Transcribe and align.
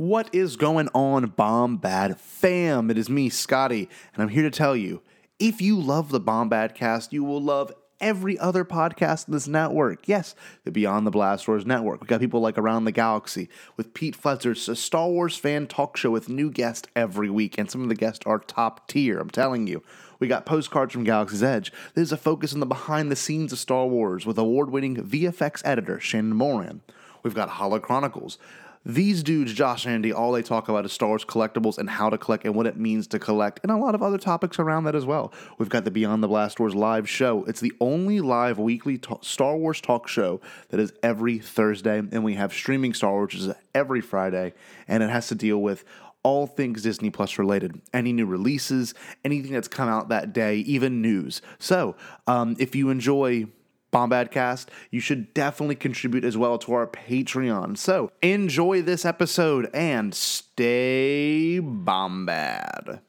What 0.00 0.34
is 0.34 0.56
going 0.56 0.88
on, 0.94 1.32
Bombad 1.32 2.16
fam? 2.16 2.90
It 2.90 2.96
is 2.96 3.10
me, 3.10 3.28
Scotty, 3.28 3.86
and 4.14 4.22
I'm 4.22 4.30
here 4.30 4.44
to 4.44 4.50
tell 4.50 4.74
you 4.74 5.02
if 5.38 5.60
you 5.60 5.78
love 5.78 6.08
the 6.08 6.18
Bombad 6.18 6.74
cast, 6.74 7.12
you 7.12 7.22
will 7.22 7.42
love 7.42 7.70
every 8.00 8.38
other 8.38 8.64
podcast 8.64 9.28
in 9.28 9.34
this 9.34 9.46
network. 9.46 10.08
Yes, 10.08 10.34
the 10.64 10.70
Beyond 10.70 11.06
the 11.06 11.10
Blast 11.10 11.44
Doors 11.44 11.66
network. 11.66 12.00
We 12.00 12.06
got 12.06 12.20
people 12.20 12.40
like 12.40 12.56
Around 12.56 12.86
the 12.86 12.92
Galaxy 12.92 13.50
with 13.76 13.92
Pete 13.92 14.16
Fletzer's 14.16 14.70
a 14.70 14.74
Star 14.74 15.06
Wars 15.06 15.36
fan 15.36 15.66
talk 15.66 15.98
show 15.98 16.10
with 16.10 16.30
new 16.30 16.50
guests 16.50 16.88
every 16.96 17.28
week, 17.28 17.58
and 17.58 17.70
some 17.70 17.82
of 17.82 17.90
the 17.90 17.94
guests 17.94 18.24
are 18.24 18.38
top 18.38 18.88
tier, 18.88 19.18
I'm 19.18 19.28
telling 19.28 19.66
you. 19.66 19.82
We 20.18 20.28
got 20.28 20.46
postcards 20.46 20.94
from 20.94 21.04
Galaxy's 21.04 21.42
Edge. 21.42 21.70
There's 21.92 22.10
a 22.10 22.16
focus 22.16 22.54
on 22.54 22.60
the 22.60 22.64
behind 22.64 23.12
the 23.12 23.16
scenes 23.16 23.52
of 23.52 23.58
Star 23.58 23.86
Wars 23.86 24.24
with 24.24 24.38
award 24.38 24.70
winning 24.70 24.96
VFX 24.96 25.60
editor 25.62 26.00
Shannon 26.00 26.34
Moran. 26.34 26.80
We've 27.22 27.34
got 27.34 27.50
Hollow 27.50 27.80
Chronicles. 27.80 28.38
These 28.84 29.22
dudes, 29.22 29.52
Josh 29.52 29.84
and 29.84 29.94
Andy, 29.94 30.10
all 30.10 30.32
they 30.32 30.40
talk 30.40 30.70
about 30.70 30.86
is 30.86 30.92
Star 30.92 31.10
Wars 31.10 31.22
collectibles 31.22 31.76
and 31.76 31.90
how 31.90 32.08
to 32.08 32.16
collect 32.16 32.46
and 32.46 32.54
what 32.54 32.66
it 32.66 32.78
means 32.78 33.06
to 33.08 33.18
collect, 33.18 33.60
and 33.62 33.70
a 33.70 33.76
lot 33.76 33.94
of 33.94 34.02
other 34.02 34.16
topics 34.16 34.58
around 34.58 34.84
that 34.84 34.94
as 34.94 35.04
well. 35.04 35.34
We've 35.58 35.68
got 35.68 35.84
the 35.84 35.90
Beyond 35.90 36.22
the 36.22 36.28
Blast 36.28 36.56
Doors 36.56 36.74
live 36.74 37.06
show. 37.06 37.44
It's 37.44 37.60
the 37.60 37.74
only 37.78 38.20
live 38.20 38.58
weekly 38.58 38.96
ta- 38.96 39.18
Star 39.20 39.54
Wars 39.54 39.82
talk 39.82 40.08
show 40.08 40.40
that 40.70 40.80
is 40.80 40.94
every 41.02 41.38
Thursday, 41.38 41.98
and 41.98 42.24
we 42.24 42.34
have 42.34 42.54
streaming 42.54 42.94
Star 42.94 43.12
Wars, 43.12 43.34
which 43.34 43.42
is 43.42 43.54
every 43.74 44.00
Friday, 44.00 44.54
and 44.88 45.02
it 45.02 45.10
has 45.10 45.28
to 45.28 45.34
deal 45.34 45.58
with 45.58 45.84
all 46.22 46.46
things 46.46 46.82
Disney 46.82 47.10
Plus 47.10 47.38
related, 47.38 47.82
any 47.92 48.14
new 48.14 48.24
releases, 48.24 48.94
anything 49.24 49.52
that's 49.52 49.68
come 49.68 49.90
out 49.90 50.08
that 50.08 50.32
day, 50.32 50.56
even 50.56 51.02
news. 51.02 51.42
So, 51.58 51.96
um, 52.26 52.56
if 52.58 52.74
you 52.74 52.88
enjoy 52.88 53.46
Bombadcast, 53.92 54.66
you 54.90 55.00
should 55.00 55.34
definitely 55.34 55.74
contribute 55.76 56.24
as 56.24 56.36
well 56.36 56.58
to 56.58 56.72
our 56.72 56.86
Patreon. 56.86 57.76
So, 57.76 58.12
enjoy 58.22 58.82
this 58.82 59.04
episode 59.04 59.68
and 59.74 60.14
stay 60.14 61.60
Bombad. 61.62 62.84
The 62.86 63.00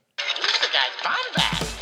guy's 0.74 1.04
bomb 1.04 1.81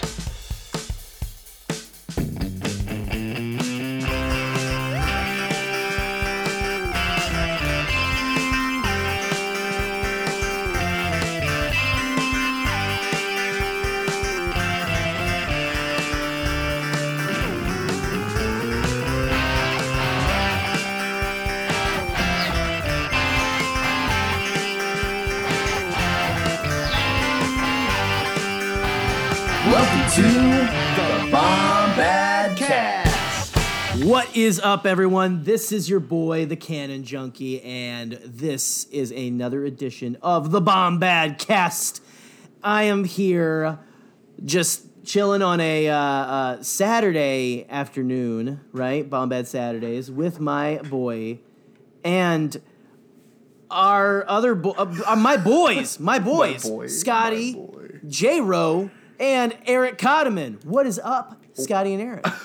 to 30.19 30.25
the 30.25 31.29
Bombadcast. 31.31 31.95
What 34.05 34.35
is 34.35 34.59
up, 34.59 34.85
everyone? 34.85 35.45
This 35.45 35.71
is 35.71 35.89
your 35.89 36.01
boy, 36.01 36.45
the 36.45 36.57
Canon 36.57 37.05
Junkie, 37.05 37.61
and 37.61 38.19
this 38.25 38.83
is 38.87 39.11
another 39.13 39.63
edition 39.63 40.17
of 40.21 40.51
the 40.51 40.61
Bombad 40.61 41.39
Cast. 41.39 42.03
I 42.61 42.83
am 42.83 43.05
here 43.05 43.79
just 44.43 45.05
chilling 45.05 45.41
on 45.41 45.61
a 45.61 45.87
uh, 45.87 45.95
uh, 45.95 46.61
Saturday 46.63 47.65
afternoon, 47.69 48.59
right? 48.73 49.09
Bombad 49.09 49.47
Saturdays 49.47 50.11
with 50.11 50.41
my 50.41 50.79
boy 50.89 51.39
and 52.03 52.61
our 53.71 54.27
other 54.27 54.53
bo- 54.53 54.75
uh, 54.77 54.93
uh, 55.07 55.15
my 55.15 55.37
boys, 55.37 55.97
my 55.97 56.19
boys, 56.19 56.67
boy, 56.67 56.87
Scotty, 56.87 57.53
my. 57.53 58.01
Jayro, 58.05 58.91
and 59.19 59.57
Eric 59.65 59.97
Kottemann. 59.97 60.63
What 60.65 60.85
is 60.85 60.99
up, 61.03 61.41
Scotty 61.53 61.93
and 61.93 62.01
Eric? 62.01 62.25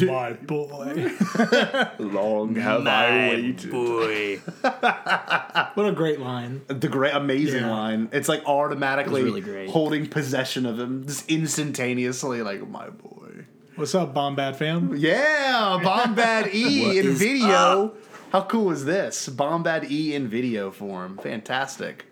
My 0.00 0.32
boy. 0.32 1.10
Long 1.98 2.56
have 2.56 2.86
I 2.86 3.28
waited. 3.28 3.70
boy. 3.70 4.40
What 5.74 5.86
a 5.86 5.92
great 5.92 6.20
line. 6.20 6.62
The 6.68 6.88
great, 6.88 7.14
amazing 7.14 7.62
Yeah. 7.64 7.70
line. 7.70 8.08
It's 8.12 8.28
like 8.28 8.44
automatically 8.46 9.20
It 9.20 9.24
really 9.24 9.40
great. 9.40 9.68
holding 9.70 10.06
possession 10.06 10.64
of 10.66 10.78
him, 10.80 11.04
just 11.06 11.28
instantaneously. 11.30 12.42
Like 12.42 12.66
my 12.68 12.88
boy. 12.90 13.44
What's 13.76 13.94
up, 13.94 14.14
Bombad 14.14 14.56
fam? 14.56 14.94
Yeah, 14.96 15.78
Bombad 15.82 16.54
E 16.54 16.98
in 16.98 17.06
is 17.08 17.18
video. 17.18 17.92
How 18.32 18.42
cool 18.42 18.70
is 18.70 18.84
this? 18.84 19.28
Bombad 19.28 19.90
E 19.90 20.14
in 20.14 20.28
video 20.28 20.70
form. 20.70 21.18
Fantastic. 21.18 22.06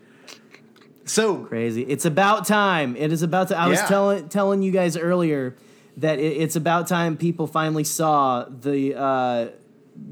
So 1.05 1.45
Crazy. 1.45 1.83
It's 1.83 2.05
about 2.05 2.47
time. 2.47 2.97
It 2.97 3.13
is 3.13 3.23
about 3.23 3.49
to. 3.49 3.57
I 3.59 3.69
was 3.69 3.81
telling 3.83 4.29
telling 4.29 4.63
you 4.63 4.71
guys 4.71 4.97
earlier 4.97 5.57
that 5.99 6.19
it, 6.19 6.37
it's 6.39 6.57
about 6.57 6.87
time 6.87 7.17
people 7.17 7.47
finally 7.47 7.85
saw 7.85 8.45
the 8.45 8.95
uh, 8.97 9.49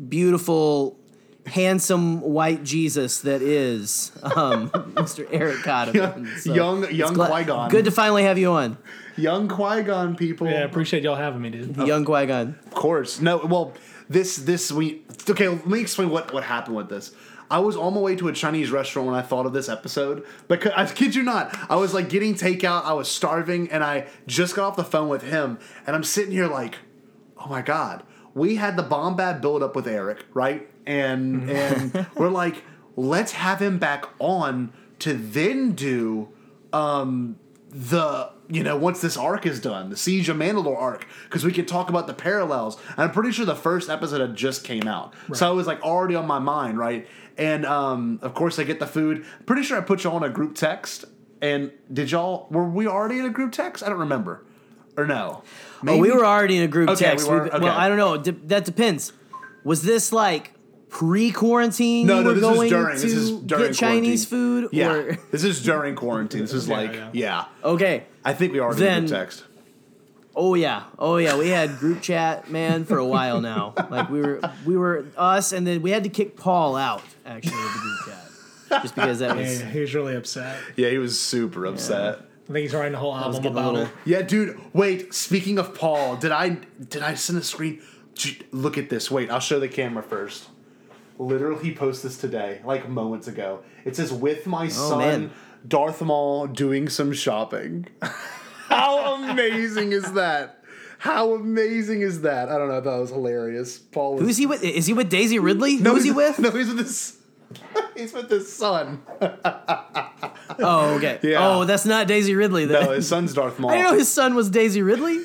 beautiful, 0.09 0.99
handsome 1.47 2.21
white 2.21 2.65
Jesus 2.65 3.21
that 3.21 3.43
is 3.43 4.13
um, 4.23 4.71
Mr. 4.95 5.27
Eric 5.31 5.59
Kottemann. 5.59 6.39
So 6.39 6.55
young 6.55 6.91
young 6.93 7.15
gla- 7.15 7.29
Qui 7.29 7.45
Gon, 7.45 7.71
Good 7.71 7.85
to 7.87 7.91
finally 7.91 8.25
have 8.25 8.39
you 8.39 8.51
on, 8.51 8.77
young 9.17 9.49
Qui 9.49 9.83
Gon 9.83 10.17
people. 10.17 10.47
Yeah, 10.49 10.65
appreciate 10.65 11.03
y'all 11.03 11.17
having 11.17 11.41
me, 11.41 11.51
dude. 11.51 11.77
young 11.87 12.05
Qui 12.05 12.27
Gon. 12.27 12.59
Of 12.67 12.75
course. 12.75 13.21
No, 13.21 13.39
well, 13.39 13.75
this 14.09 14.37
this 14.37 14.71
we 14.73 15.03
okay. 15.29 15.49
Let 15.49 15.67
me 15.67 15.81
explain 15.81 16.11
what 16.11 16.33
what 16.33 16.45
happened 16.45 16.77
with 16.77 16.89
this. 16.89 17.13
I 17.51 17.59
was 17.59 17.77
on 17.77 17.95
my 17.95 18.01
way 18.01 18.17
to 18.17 18.29
a 18.29 18.33
Chinese 18.33 18.71
restaurant 18.71 19.09
when 19.09 19.17
I 19.17 19.23
thought 19.23 19.45
of 19.45 19.53
this 19.53 19.69
episode. 19.69 20.25
Because 20.49 20.73
I 20.77 20.87
kid 20.87 21.15
you 21.15 21.23
not, 21.23 21.57
I 21.69 21.77
was 21.77 21.93
like 21.93 22.09
getting 22.09 22.35
takeout. 22.35 22.85
I 22.85 22.93
was 22.93 23.11
starving, 23.11 23.71
and 23.71 23.83
I 23.83 24.07
just 24.27 24.55
got 24.55 24.69
off 24.69 24.77
the 24.77 24.85
phone 24.85 25.09
with 25.09 25.23
him, 25.23 25.59
and 25.87 25.97
I'm 25.97 26.05
sitting 26.05 26.33
here 26.33 26.47
like, 26.47 26.77
oh 27.39 27.49
my 27.49 27.63
god, 27.63 28.05
we 28.35 28.57
had 28.57 28.77
the 28.77 28.85
Bombad 28.85 29.41
build 29.41 29.63
up 29.63 29.75
with 29.75 29.89
Eric, 29.89 30.25
right? 30.33 30.69
And 30.87 31.51
and 31.51 32.07
we're 32.15 32.29
like, 32.29 32.63
let's 32.97 33.33
have 33.33 33.61
him 33.61 33.79
back 33.79 34.05
on 34.19 34.73
to 35.01 35.15
then 35.15 35.73
do 35.73 36.29
um 36.73 37.37
the 37.71 38.31
you 38.49 38.65
know 38.65 38.77
once 38.77 39.01
this 39.01 39.17
arc 39.17 39.47
is 39.47 39.61
done 39.61 39.91
the 39.91 39.97
siege 39.97 40.29
of 40.29 40.37
mandalore 40.37 40.77
arc 40.77 41.07
because 41.25 41.45
we 41.45 41.53
can 41.53 41.65
talk 41.65 41.89
about 41.89 42.09
the 42.09 42.15
parallels 42.15 42.81
and 42.91 42.99
i'm 42.99 43.13
pretty 43.13 43.31
sure 43.31 43.47
the 43.47 43.55
first 43.55 43.89
episode 43.89 44.21
had 44.21 44.35
just 44.35 44.65
came 44.65 44.89
out 44.89 45.15
so 45.33 45.53
it 45.53 45.55
was 45.55 45.69
like 45.69 45.81
already 45.83 46.17
on 46.17 46.27
my 46.27 46.41
mind 46.41 46.77
right 46.77 47.07
and 47.39 47.65
um 47.67 48.19
of 48.23 48.35
course 48.35 48.59
i 48.59 48.65
get 48.65 48.79
the 48.81 48.87
food 48.87 49.25
pretty 49.47 49.63
sure 49.63 49.77
i 49.79 49.81
put 49.81 50.05
y'all 50.05 50.17
in 50.17 50.23
a 50.23 50.29
group 50.33 50.55
text 50.55 51.05
and 51.43 51.71
did 51.93 52.11
y'all 52.11 52.47
were 52.51 52.69
we 52.69 52.87
already 52.87 53.19
in 53.19 53.25
a 53.25 53.31
group 53.31 53.53
text 53.53 53.83
i 53.83 53.89
don't 53.89 53.99
remember 53.99 54.45
or 54.97 55.07
no 55.07 55.43
Oh, 55.87 55.97
we 55.97 56.11
were 56.11 56.27
already 56.27 56.59
in 56.59 56.63
a 56.63 56.69
group 56.69 56.91
Okay, 56.91 57.07
text. 57.07 57.27
we 57.27 57.35
were? 57.35 57.47
Okay. 57.47 57.59
Well, 57.65 57.75
I 57.75 57.89
don't 57.89 57.97
know. 57.97 58.19
De- 58.19 58.33
that 58.49 58.67
depends. 58.67 59.15
Was 59.65 59.81
this 59.81 60.13
like 60.13 60.53
pre-quarantine? 60.91 62.07
no, 62.07 62.19
you 62.19 62.23
no, 62.23 62.29
were 62.29 62.35
this 62.35 62.43
going 62.43 62.67
is 62.67 62.71
during. 62.71 62.97
to 62.97 63.03
This 63.03 63.13
is 63.15 63.31
during 63.31 63.65
get 63.69 63.75
Chinese 63.75 64.27
quarantine. 64.27 64.69
food. 64.69 64.77
Yeah, 64.77 64.93
Or? 64.93 65.19
this 65.31 65.45
is 65.45 65.63
during 65.63 65.95
quarantine. 65.97 66.43
This 66.43 66.53
is 66.53 66.69
Yeah, 66.69 66.77
like, 66.77 66.93
yeah. 66.95 67.11
yeah. 67.15 67.45
Okay. 67.65 68.05
I 68.25 68.35
think 68.35 68.53
we 68.53 68.61
already 68.61 68.83
in 68.83 68.87
Then- 68.87 69.07
group 69.07 69.19
text. 69.21 69.45
Oh 70.43 70.55
yeah, 70.55 70.85
oh 70.99 71.19
yeah. 71.19 71.37
We 71.37 71.51
had 71.51 71.77
group 71.77 72.01
chat, 72.01 72.51
man, 72.51 72.87
for 72.87 72.97
a 72.97 73.05
while 73.05 73.43
now. 73.43 73.75
Like 73.91 74.09
we 74.09 74.23
were, 74.23 74.41
we 74.65 74.75
were 74.75 75.05
us, 75.15 75.53
and 75.53 75.67
then 75.67 75.83
we 75.83 75.91
had 75.91 76.03
to 76.05 76.09
kick 76.09 76.35
Paul 76.35 76.77
out 76.77 77.03
actually 77.27 77.63
of 77.63 77.75
the 77.75 77.79
group 77.79 77.99
chat, 78.07 78.83
just 78.83 78.95
because 78.95 79.19
that 79.19 79.37
was. 79.37 79.61
Yeah, 79.61 79.69
he 79.69 79.81
was 79.81 79.95
really 79.95 80.17
upset. 80.17 80.59
Yeah, 80.77 80.89
he 80.89 80.97
was 80.97 81.21
super 81.21 81.67
upset. 81.67 82.21
I 82.49 82.53
think 82.55 82.63
he's 82.63 82.73
writing 82.73 82.95
a 82.95 82.99
whole 82.99 83.15
album 83.15 83.45
about 83.45 83.75
little- 83.75 83.89
it. 83.89 83.93
Yeah, 84.07 84.23
dude. 84.23 84.59
Wait. 84.73 85.13
Speaking 85.13 85.59
of 85.59 85.75
Paul, 85.75 86.17
did 86.17 86.33
I 86.33 86.57
did 86.89 87.03
I 87.03 87.17
send 87.17 87.39
a 87.39 87.45
screen? 87.45 87.83
Look 88.51 88.79
at 88.79 88.89
this. 88.89 89.11
Wait, 89.11 89.31
I'll 89.31 89.41
show 89.41 89.61
the 89.61 89.69
camera 89.69 90.03
first. 90.03 90.49
Literally, 91.19 91.63
he 91.63 91.75
posted 91.75 92.13
this 92.13 92.19
today, 92.19 92.63
like 92.65 92.89
moments 92.89 93.29
ago. 93.29 93.61
It 93.85 93.95
says, 93.95 94.11
"With 94.11 94.47
my 94.47 94.65
oh, 94.65 94.69
son, 94.71 94.99
man. 95.01 95.31
Darth 95.69 96.01
Maul, 96.01 96.47
doing 96.47 96.89
some 96.89 97.13
shopping." 97.13 97.89
How 98.71 99.15
amazing 99.31 99.93
is 99.93 100.13
that? 100.13 100.63
How 100.99 101.35
amazing 101.35 102.03
is 102.03 102.23
that? 102.23 102.49
I 102.49 102.57
don't 102.59 102.69
know. 102.69 102.79
I 102.79 102.81
thought 102.81 102.99
it 102.99 103.01
was 103.01 103.11
hilarious. 103.11 103.79
Paul. 103.79 104.15
Was, 104.15 104.23
Who's 104.23 104.37
he 104.37 104.47
with? 104.47 104.63
Is 104.65 104.87
he 104.87 104.93
with 104.93 105.09
Daisy 105.11 105.39
Ridley? 105.39 105.77
No, 105.77 105.95
Who's 105.95 106.05
he 106.05 106.11
he's- 106.13 106.17
with? 106.17 106.39
No, 106.39 106.51
he's 106.51 106.69
with 106.69 106.79
his. 106.79 107.17
he's 107.97 108.13
with 108.13 108.31
his 108.31 108.53
son. 108.53 109.03
Oh, 110.59 110.95
okay. 110.97 111.19
Yeah. 111.23 111.39
Oh, 111.47 111.65
that's 111.65 111.85
not 111.85 112.07
Daisy 112.07 112.35
Ridley. 112.35 112.67
Then. 112.67 112.85
No, 112.85 112.93
his 112.93 113.09
son's 113.09 113.35
Darth 113.35 113.59
Maul. 113.59 113.71
I 113.73 113.77
didn't 113.77 113.93
know 113.93 113.99
his 113.99 114.09
son 114.11 114.35
was 114.35 114.51
Daisy 114.51 114.83
Ridley. 114.83 115.25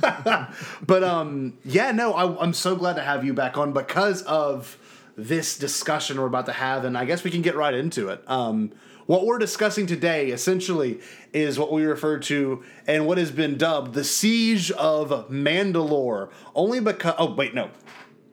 But 0.00 1.04
um, 1.04 1.58
yeah, 1.64 1.92
no, 1.92 2.12
I, 2.14 2.42
I'm 2.42 2.52
so 2.54 2.76
glad 2.76 2.94
to 2.96 3.02
have 3.02 3.24
you 3.24 3.34
back 3.34 3.58
on 3.58 3.72
because 3.72 4.22
of 4.22 4.78
this 5.16 5.58
discussion 5.58 6.18
we're 6.20 6.26
about 6.26 6.46
to 6.46 6.52
have, 6.52 6.84
and 6.84 6.96
I 6.96 7.04
guess 7.04 7.24
we 7.24 7.30
can 7.30 7.42
get 7.42 7.54
right 7.56 7.74
into 7.74 8.08
it. 8.08 8.22
Um, 8.28 8.72
what 9.10 9.26
we're 9.26 9.38
discussing 9.38 9.88
today 9.88 10.28
essentially 10.28 11.00
is 11.32 11.58
what 11.58 11.72
we 11.72 11.84
refer 11.84 12.20
to 12.20 12.62
and 12.86 13.08
what 13.08 13.18
has 13.18 13.32
been 13.32 13.58
dubbed 13.58 13.92
the 13.92 14.04
Siege 14.04 14.70
of 14.70 15.28
Mandalore. 15.28 16.30
Only 16.54 16.78
because, 16.78 17.16
oh, 17.18 17.34
wait, 17.34 17.52
no. 17.52 17.70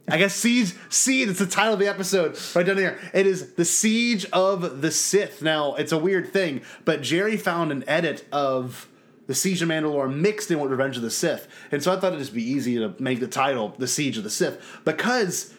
I 0.07 0.19
guess 0.19 0.35
siege. 0.35 0.75
Siege. 0.89 1.29
It's 1.29 1.39
the 1.39 1.47
title 1.47 1.73
of 1.73 1.79
the 1.79 1.87
episode 1.87 2.37
right 2.55 2.63
down 2.63 2.77
here. 2.77 2.99
It 3.11 3.25
is 3.25 3.53
the 3.53 3.65
siege 3.65 4.27
of 4.31 4.83
the 4.83 4.91
Sith. 4.91 5.41
Now 5.41 5.73
it's 5.73 5.91
a 5.91 5.97
weird 5.97 6.31
thing, 6.31 6.61
but 6.85 7.01
Gerry 7.01 7.37
found 7.37 7.71
an 7.71 7.83
edit 7.89 8.23
of 8.31 8.87
the 9.25 9.33
siege 9.33 9.63
of 9.63 9.69
Mandalore 9.69 10.13
mixed 10.13 10.51
in 10.51 10.59
with 10.59 10.69
Revenge 10.69 10.95
of 10.95 11.01
the 11.01 11.09
Sith, 11.09 11.47
and 11.71 11.83
so 11.83 11.91
I 11.91 11.99
thought 11.99 12.13
it'd 12.13 12.19
just 12.19 12.35
be 12.35 12.49
easy 12.49 12.77
to 12.77 12.93
make 12.99 13.19
the 13.19 13.27
title 13.27 13.73
the 13.77 13.87
siege 13.87 14.17
of 14.17 14.23
the 14.23 14.29
Sith 14.29 14.79
because 14.85 15.53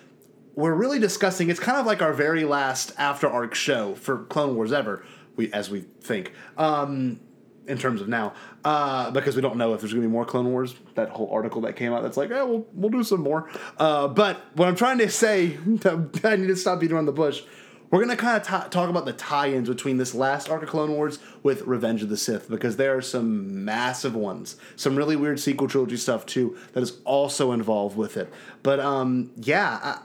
we're 0.59 0.75
really 0.75 0.99
discussing. 0.99 1.51
It's 1.51 1.61
kind 1.61 1.79
of 1.79 1.87
like 1.87 2.03
our 2.03 2.13
very 2.13 2.43
last 2.43 2.93
after 2.99 3.29
arc 3.29 3.55
show 3.55 3.95
for 3.95 4.25
Clone 4.25 4.57
Wars 4.57 4.73
ever. 4.73 5.05
We 5.37 5.53
as 5.53 5.71
we 5.71 5.83
think. 6.01 6.33
Um, 6.57 7.21
in 7.69 7.79
terms 7.79 8.01
of 8.01 8.09
now, 8.09 8.33
uh, 8.65 9.11
because 9.13 9.37
we 9.37 9.43
don't 9.43 9.57
know 9.57 9.73
if 9.75 9.81
there's 9.81 9.93
going 9.93 10.03
to 10.03 10.09
be 10.09 10.13
more 10.13 10.25
Clone 10.25 10.51
Wars. 10.51 10.75
That 10.97 11.11
whole 11.11 11.31
article 11.31 11.61
that 11.61 11.77
came 11.77 11.93
out 11.93 12.03
that's 12.03 12.17
like, 12.17 12.31
yeah, 12.31 12.43
we'll 12.43 12.67
we'll 12.73 12.91
do 12.91 13.05
some 13.05 13.21
more. 13.21 13.49
Uh, 13.79 14.09
but 14.09 14.41
what 14.55 14.67
I'm 14.67 14.75
trying 14.75 14.99
to 14.99 15.09
say, 15.09 15.59
I 16.25 16.35
need 16.35 16.49
to 16.49 16.57
stop 16.57 16.81
beating 16.81 16.97
around 16.97 17.07
the 17.07 17.13
bush. 17.13 17.45
We're 17.91 18.05
going 18.05 18.15
to 18.15 18.21
kind 18.21 18.37
of 18.37 18.43
ta 18.43 18.65
talk 18.65 18.91
about 18.91 19.07
the 19.07 19.13
tie-ins 19.13 19.69
between 19.69 19.97
this 19.97 20.13
last 20.13 20.51
arc 20.51 20.63
of 20.65 20.69
Clone 20.69 20.91
Wars 20.91 21.21
with 21.45 21.63
Revenge 21.63 22.03
of 22.03 22.09
the 22.09 22.17
Sith 22.17 22.51
because 22.51 22.77
there 22.77 22.97
are 22.97 23.01
some 23.01 23.65
massive 23.65 24.15
ones, 24.17 24.57
some 24.75 24.97
really 24.97 25.15
weird 25.15 25.39
sequel 25.39 25.69
trilogy 25.69 25.97
stuff 25.97 26.27
too 26.27 26.59
that 26.73 26.83
is 26.83 27.01
also 27.05 27.53
involved 27.53 27.97
with 27.97 28.17
it. 28.17 28.31
But 28.63 28.81
um, 28.81 29.31
yeah, 29.37 29.79
I- 29.83 30.03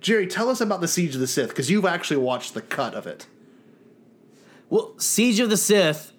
Gerry, 0.00 0.26
tell 0.26 0.48
us 0.48 0.60
about 0.60 0.80
the 0.80 0.88
Siege 0.88 1.14
of 1.14 1.20
the 1.20 1.26
Sith 1.26 1.48
because 1.48 1.70
you've 1.70 1.84
actually 1.84 2.18
watched 2.18 2.54
the 2.54 2.62
cut 2.62 2.94
of 2.94 3.06
it. 3.06 3.26
Well, 4.70 4.94
Siege 4.98 5.40
of 5.40 5.50
the 5.50 5.56
Sith. 5.56 6.12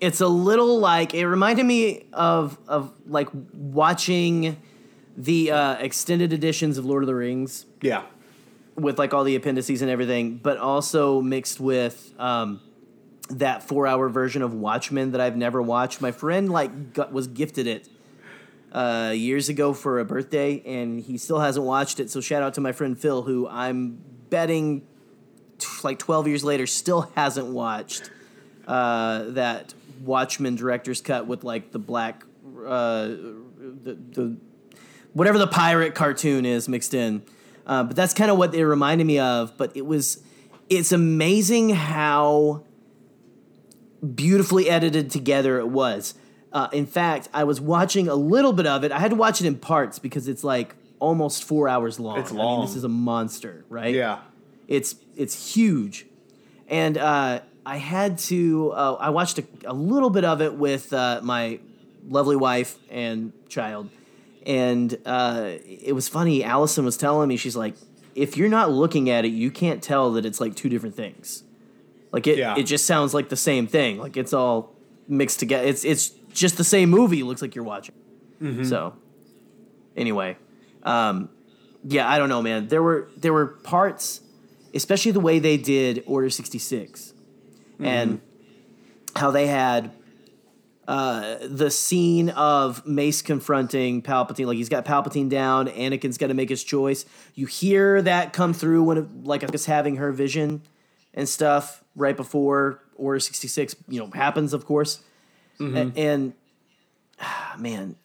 It's 0.00 0.20
a 0.20 0.28
little 0.28 0.78
like 0.80 1.14
it 1.14 1.26
reminded 1.26 1.64
me 1.64 2.06
of 2.12 2.58
of 2.68 2.92
like 3.06 3.28
watching 3.54 4.60
the 5.16 5.50
uh, 5.52 5.74
extended 5.76 6.32
editions 6.32 6.76
of 6.76 6.84
Lord 6.84 7.02
of 7.04 7.06
the 7.06 7.14
Rings 7.14 7.64
Yeah. 7.80 8.02
with 8.74 8.98
like 8.98 9.14
all 9.14 9.22
the 9.24 9.36
appendices 9.36 9.80
and 9.80 9.90
everything, 9.90 10.38
but 10.38 10.58
also 10.58 11.22
mixed 11.22 11.60
with 11.60 12.12
um, 12.18 12.60
that 13.30 13.62
four 13.62 13.86
hour 13.86 14.08
version 14.08 14.42
of 14.42 14.52
Watchmen 14.52 15.12
that 15.12 15.20
I've 15.20 15.36
never 15.36 15.62
watched. 15.62 16.00
My 16.02 16.10
friend 16.10 16.50
like 16.50 16.92
got, 16.92 17.12
was 17.12 17.28
gifted 17.28 17.66
it 17.68 17.88
uh, 18.74 19.12
years 19.14 19.48
ago 19.48 19.72
for 19.72 20.00
a 20.00 20.04
birthday, 20.04 20.60
and 20.66 21.00
he 21.00 21.16
still 21.16 21.38
hasn't 21.38 21.64
watched 21.64 22.00
it. 22.00 22.10
So 22.10 22.20
shout 22.20 22.42
out 22.42 22.54
to 22.54 22.60
my 22.60 22.72
friend 22.72 22.98
Phil, 22.98 23.22
who 23.22 23.48
I'm 23.48 23.98
betting 24.30 24.82
t- 25.58 25.68
like 25.84 25.98
12 25.98 26.28
years 26.28 26.44
later 26.44 26.66
still 26.66 27.02
hasn't 27.14 27.46
watched 27.46 28.10
uh, 28.66 29.24
that 29.28 29.72
Watchmen 30.02 30.56
director's 30.56 31.00
cut 31.00 31.26
with 31.26 31.44
like 31.44 31.70
the 31.70 31.78
black 31.78 32.24
uh, 32.66 33.06
the, 33.06 33.96
the 34.12 34.36
whatever 35.12 35.38
the 35.38 35.46
pirate 35.46 35.94
cartoon 35.94 36.44
is 36.44 36.68
mixed 36.68 36.94
in. 36.94 37.22
Uh, 37.66 37.84
but 37.84 37.96
that's 37.96 38.12
kind 38.12 38.30
of 38.30 38.36
what 38.36 38.54
it 38.54 38.66
reminded 38.66 39.06
me 39.06 39.18
of. 39.18 39.56
But 39.56 39.76
it 39.76 39.86
was, 39.86 40.22
it's 40.68 40.92
amazing 40.92 41.70
how 41.70 42.64
beautifully 44.14 44.68
edited 44.68 45.10
together 45.10 45.58
it 45.58 45.68
was. 45.68 46.14
Uh, 46.54 46.68
in 46.72 46.86
fact, 46.86 47.28
I 47.34 47.44
was 47.44 47.60
watching 47.60 48.08
a 48.08 48.14
little 48.14 48.52
bit 48.52 48.66
of 48.66 48.84
it. 48.84 48.92
I 48.92 49.00
had 49.00 49.10
to 49.10 49.16
watch 49.16 49.40
it 49.40 49.46
in 49.46 49.56
parts 49.56 49.98
because 49.98 50.28
it's 50.28 50.44
like 50.44 50.74
almost 51.00 51.42
four 51.44 51.68
hours 51.68 51.98
long. 52.00 52.18
It's 52.20 52.30
I 52.30 52.34
mean, 52.34 52.44
long. 52.44 52.64
this 52.64 52.76
is 52.76 52.84
a 52.84 52.88
monster, 52.88 53.64
right? 53.68 53.92
Yeah. 53.94 54.20
It's 54.68 54.94
it's 55.16 55.54
huge, 55.54 56.06
and 56.68 56.96
uh, 56.96 57.40
I 57.66 57.76
had 57.76 58.18
to. 58.30 58.70
Uh, 58.72 58.96
I 59.00 59.10
watched 59.10 59.38
a, 59.40 59.44
a 59.66 59.74
little 59.74 60.10
bit 60.10 60.24
of 60.24 60.40
it 60.40 60.54
with 60.54 60.92
uh, 60.92 61.20
my 61.22 61.58
lovely 62.08 62.36
wife 62.36 62.78
and 62.88 63.32
child, 63.48 63.90
and 64.46 64.96
uh, 65.04 65.50
it 65.66 65.94
was 65.94 66.08
funny. 66.08 66.44
Allison 66.44 66.84
was 66.84 66.96
telling 66.96 67.28
me 67.28 67.36
she's 67.36 67.56
like, 67.56 67.74
if 68.14 68.36
you're 68.36 68.48
not 68.48 68.70
looking 68.70 69.10
at 69.10 69.24
it, 69.24 69.32
you 69.32 69.50
can't 69.50 69.82
tell 69.82 70.12
that 70.12 70.24
it's 70.24 70.40
like 70.40 70.54
two 70.54 70.68
different 70.68 70.94
things. 70.94 71.42
Like 72.12 72.26
it, 72.26 72.38
Yeah. 72.38 72.54
it 72.56 72.62
just 72.62 72.86
sounds 72.86 73.12
like 73.12 73.28
the 73.28 73.36
same 73.36 73.66
thing. 73.66 73.98
Like 73.98 74.16
it's 74.16 74.32
all 74.32 74.72
mixed 75.08 75.40
together. 75.40 75.66
It's 75.66 75.84
it's 75.84 76.12
just 76.40 76.56
the 76.56 76.64
same 76.64 76.90
movie. 76.90 77.22
Looks 77.22 77.42
like 77.42 77.54
you're 77.54 77.64
watching. 77.64 77.94
So, 78.64 78.94
anyway, 79.96 80.36
um, 80.82 81.30
yeah, 81.84 82.08
I 82.08 82.18
don't 82.18 82.28
know, 82.28 82.42
man. 82.42 82.68
There 82.68 82.82
were 82.82 83.08
there 83.16 83.32
were 83.32 83.46
parts, 83.46 84.20
especially 84.74 85.12
the 85.12 85.20
way 85.20 85.38
they 85.38 85.56
did 85.56 86.02
Order 86.06 86.30
sixty 86.30 86.58
and 87.80 88.20
how 89.16 89.30
they 89.30 89.46
had 89.46 89.92
uh, 90.86 91.36
the 91.42 91.70
scene 91.70 92.28
of 92.30 92.86
Mace 92.86 93.22
confronting 93.22 94.02
Palpatine. 94.02 94.46
Like 94.46 94.56
he's 94.56 94.68
got 94.68 94.84
Palpatine 94.84 95.28
down, 95.30 95.68
Anakin's 95.68 96.18
got 96.18 96.26
to 96.26 96.34
make 96.34 96.48
his 96.50 96.62
choice. 96.62 97.06
You 97.34 97.46
hear 97.46 98.02
that 98.02 98.32
come 98.32 98.52
through 98.52 98.82
when 98.84 99.24
like 99.24 99.42
us 99.42 99.64
having 99.64 99.96
her 99.96 100.12
vision 100.12 100.62
and 101.14 101.28
stuff 101.28 101.82
right 101.96 102.16
before 102.16 102.82
Order 102.96 103.20
sixty 103.20 103.48
six. 103.48 103.74
You 103.88 104.00
know 104.00 104.10
happens, 104.14 104.52
of 104.52 104.66
course, 104.66 105.02
A- 105.60 105.92
and 105.96 106.32
ah, 107.20 107.54
man, 107.58 107.96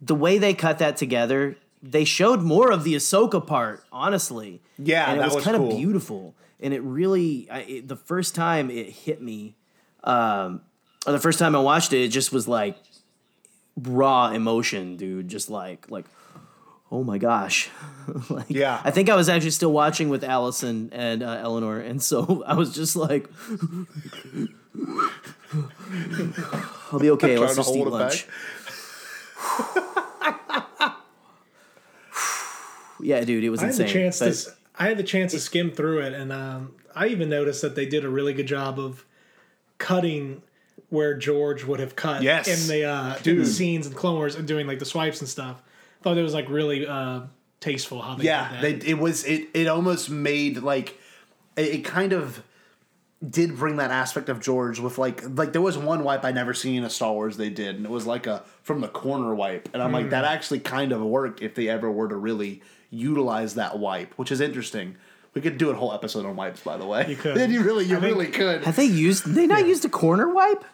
the 0.00 0.14
way 0.14 0.38
they 0.38 0.54
cut 0.54 0.78
that 0.78 0.96
together, 0.96 1.56
they 1.82 2.04
showed 2.04 2.40
more 2.42 2.70
of 2.70 2.84
the 2.84 2.94
Ahsoka 2.94 3.44
part, 3.46 3.84
honestly. 3.92 4.60
Yeah, 4.78 5.10
and 5.10 5.18
it 5.18 5.20
that 5.20 5.26
was, 5.26 5.34
was 5.36 5.44
kind 5.44 5.56
cool. 5.56 5.70
of 5.72 5.76
beautiful. 5.76 6.34
And 6.60 6.72
it 6.72 6.82
really, 6.82 7.48
I, 7.50 7.58
it, 7.60 7.88
the 7.88 7.96
first 7.96 8.34
time 8.34 8.70
it 8.70 8.88
hit 8.88 9.20
me, 9.20 9.54
um, 10.02 10.62
or 11.06 11.12
the 11.12 11.18
first 11.20 11.38
time 11.38 11.54
I 11.54 11.60
watched 11.60 11.92
it, 11.92 12.02
it 12.02 12.08
just 12.08 12.32
was 12.32 12.48
like 12.48 12.76
raw 13.76 14.30
emotion, 14.30 14.96
dude. 14.96 15.28
Just 15.28 15.50
like, 15.50 15.90
like, 15.90 16.06
oh 16.90 17.04
my 17.04 17.18
gosh. 17.18 17.68
like, 18.30 18.46
Yeah. 18.48 18.80
I 18.82 18.90
think 18.90 19.10
I 19.10 19.16
was 19.16 19.28
actually 19.28 19.50
still 19.50 19.72
watching 19.72 20.08
with 20.08 20.24
Allison 20.24 20.88
and 20.92 21.22
uh, 21.22 21.38
Eleanor, 21.42 21.78
and 21.80 22.02
so 22.02 22.42
I 22.46 22.54
was 22.54 22.74
just 22.74 22.96
like, 22.96 23.28
I'll 26.92 26.98
be 27.00 27.10
okay. 27.10 27.38
Let's 27.38 27.56
just 27.56 27.74
eat 27.74 27.86
lunch. 27.86 28.26
yeah, 33.00 33.22
dude, 33.24 33.44
it 33.44 33.50
was 33.50 33.60
I 33.60 33.66
had 33.66 33.70
insane. 33.72 33.86
the 33.86 33.92
chance 33.92 34.18
to. 34.18 34.24
but- 34.24 34.30
s- 34.32 34.48
I 34.76 34.88
had 34.88 34.98
the 34.98 35.04
chance 35.04 35.30
to 35.32 35.38
skim 35.38 35.70
through 35.70 36.00
it, 36.00 36.12
and 36.14 36.32
um, 36.32 36.74
I 36.96 37.06
even 37.06 37.28
noticed 37.28 37.62
that 37.62 37.76
they 37.76 37.86
did 37.86 38.04
a 38.04 38.08
really 38.08 38.32
good 38.32 38.46
job 38.46 38.80
of 38.80 39.04
cutting 39.78 40.42
where 40.88 41.14
George 41.16 41.62
would 41.64 41.78
have 41.78 41.94
cut 41.94 42.22
Yes. 42.22 42.48
in 42.48 42.68
the 42.68 42.84
uh, 42.84 43.16
in 43.16 43.22
Dude. 43.22 43.40
the 43.42 43.46
scenes 43.46 43.86
and 43.86 43.94
Clone 43.94 44.16
Wars 44.16 44.34
and 44.34 44.48
doing 44.48 44.66
like 44.66 44.80
the 44.80 44.84
swipes 44.84 45.20
and 45.20 45.28
stuff. 45.28 45.62
I 46.00 46.02
thought 46.02 46.18
it 46.18 46.22
was 46.22 46.34
like 46.34 46.48
really 46.48 46.86
uh, 46.88 47.20
tasteful 47.60 48.02
how 48.02 48.16
they 48.16 48.24
yeah, 48.24 48.60
did 48.60 48.80
that. 48.82 48.88
it 48.88 48.94
was 48.98 49.24
it 49.24 49.48
it 49.54 49.68
almost 49.68 50.10
made 50.10 50.58
like 50.58 50.98
it, 51.56 51.66
it 51.68 51.84
kind 51.84 52.12
of 52.12 52.42
did 53.28 53.56
bring 53.56 53.76
that 53.76 53.90
aspect 53.90 54.28
of 54.28 54.40
George 54.40 54.78
with 54.80 54.98
like 54.98 55.22
like 55.36 55.52
there 55.52 55.62
was 55.62 55.78
one 55.78 56.04
wipe 56.04 56.24
I 56.24 56.32
never 56.32 56.52
seen 56.52 56.76
in 56.76 56.84
a 56.84 56.90
Star 56.90 57.12
Wars 57.12 57.36
they 57.36 57.48
did 57.50 57.76
and 57.76 57.84
it 57.86 57.90
was 57.90 58.06
like 58.06 58.26
a 58.26 58.42
from 58.62 58.80
the 58.82 58.88
corner 58.88 59.34
wipe 59.34 59.68
and 59.72 59.82
I'm 59.82 59.92
like 59.92 60.04
Hmm. 60.06 60.10
that 60.10 60.24
actually 60.24 60.60
kind 60.60 60.92
of 60.92 61.00
worked 61.00 61.40
if 61.40 61.54
they 61.54 61.68
ever 61.68 61.90
were 61.90 62.08
to 62.08 62.16
really 62.16 62.60
utilize 62.90 63.54
that 63.54 63.78
wipe 63.78 64.12
which 64.14 64.30
is 64.30 64.40
interesting. 64.40 64.96
We 65.32 65.40
could 65.40 65.58
do 65.58 65.70
a 65.70 65.74
whole 65.74 65.92
episode 65.92 66.26
on 66.26 66.36
wipes 66.36 66.60
by 66.60 66.76
the 66.76 66.86
way. 66.86 67.06
You 67.08 67.16
could. 67.16 67.50
you 67.50 67.62
really 67.62 67.84
you 67.86 67.96
I 67.96 68.00
think- 68.00 68.14
really 68.16 68.30
could. 68.30 68.64
Have 68.64 68.76
they 68.76 68.84
used? 68.84 69.24
They 69.26 69.46
not 69.46 69.66
used 69.66 69.84
a 69.84 69.88
corner 69.88 70.28
wipe? 70.32 70.64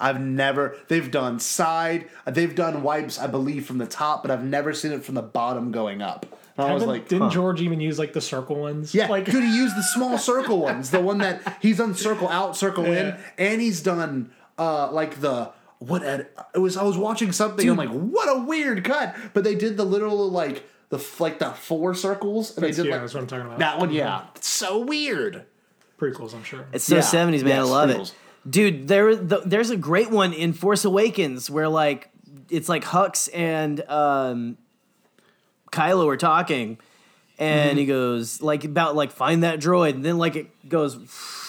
I've 0.00 0.20
never. 0.20 0.76
They've 0.88 1.08
done 1.10 1.38
side. 1.38 2.08
They've 2.26 2.54
done 2.54 2.82
wipes, 2.82 3.18
I 3.18 3.26
believe, 3.28 3.64
from 3.66 3.78
the 3.78 3.86
top, 3.86 4.22
but 4.22 4.30
I've 4.32 4.42
never 4.42 4.72
seen 4.72 4.90
it 4.90 5.04
from 5.04 5.14
the 5.14 5.22
bottom 5.22 5.70
going 5.70 6.02
up. 6.02 6.26
And 6.56 6.66
I 6.68 6.74
was 6.74 6.84
like, 6.84 7.08
didn't 7.08 7.30
George 7.30 7.60
even 7.60 7.80
use 7.80 7.98
like 7.98 8.12
the 8.12 8.20
circle 8.20 8.56
ones? 8.56 8.94
yeah, 8.94 9.08
like 9.08 9.24
dude, 9.24 9.42
he 9.44 9.56
used 9.56 9.76
the 9.76 9.82
small 9.82 10.18
circle 10.18 10.60
ones, 10.60 10.90
the 10.90 11.00
one 11.00 11.18
that 11.18 11.58
he's 11.60 11.78
done 11.78 11.94
circle 11.94 12.28
out, 12.28 12.56
circle 12.56 12.84
in, 12.86 13.16
and 13.38 13.60
he's 13.60 13.80
done 13.82 14.30
uh 14.58 14.90
like 14.92 15.20
the 15.20 15.50
what 15.80 16.02
ed- 16.04 16.28
it 16.54 16.58
was. 16.58 16.76
I 16.76 16.82
was 16.84 16.96
watching 16.96 17.32
something. 17.32 17.68
I'm 17.68 17.76
like, 17.76 17.90
what 17.90 18.28
a 18.28 18.40
weird 18.40 18.84
cut, 18.84 19.16
but 19.34 19.42
they 19.44 19.54
did 19.54 19.76
the 19.76 19.84
literal 19.84 20.30
like 20.30 20.64
the 20.90 21.04
like 21.18 21.40
the 21.40 21.50
four 21.50 21.92
circles, 21.94 22.54
and 22.56 22.62
That's- 22.62 22.76
they 22.76 22.82
did 22.84 22.88
yeah, 22.88 22.94
like 22.94 23.02
that's 23.02 23.14
what 23.14 23.20
I'm 23.22 23.26
talking 23.26 23.46
about. 23.46 23.58
that 23.58 23.78
one. 23.80 23.90
Yeah, 23.92 24.22
it's 24.36 24.48
so 24.48 24.78
weird. 24.78 25.44
prequels. 25.98 26.34
I'm 26.34 26.44
sure. 26.44 26.66
It's 26.72 26.84
so 26.84 26.96
Yeah. 26.96 27.00
seventies, 27.00 27.42
man. 27.42 27.58
I 27.58 27.62
love 27.62 27.88
Pringles. 27.88 28.10
it, 28.46 28.50
dude. 28.50 28.88
There, 28.88 29.16
the, 29.16 29.40
there's 29.44 29.70
a 29.70 29.76
great 29.76 30.10
one 30.10 30.32
in 30.32 30.52
Force 30.52 30.84
Awakens 30.84 31.50
where 31.50 31.68
like 31.68 32.10
it's 32.48 32.68
like 32.68 32.84
Hux 32.84 33.28
and 33.34 33.80
um, 33.88 34.56
Kylo 35.74 36.06
are 36.12 36.16
talking, 36.16 36.78
and 37.38 37.70
Mm-hmm. 37.70 37.78
he 37.78 37.86
goes 37.86 38.40
like 38.40 38.64
about 38.64 38.94
like 38.96 39.10
find 39.10 39.42
that 39.42 39.58
droid, 39.60 39.90
and 39.94 40.04
then 40.04 40.16
like 40.18 40.36
it 40.36 40.68
goes 40.68 40.96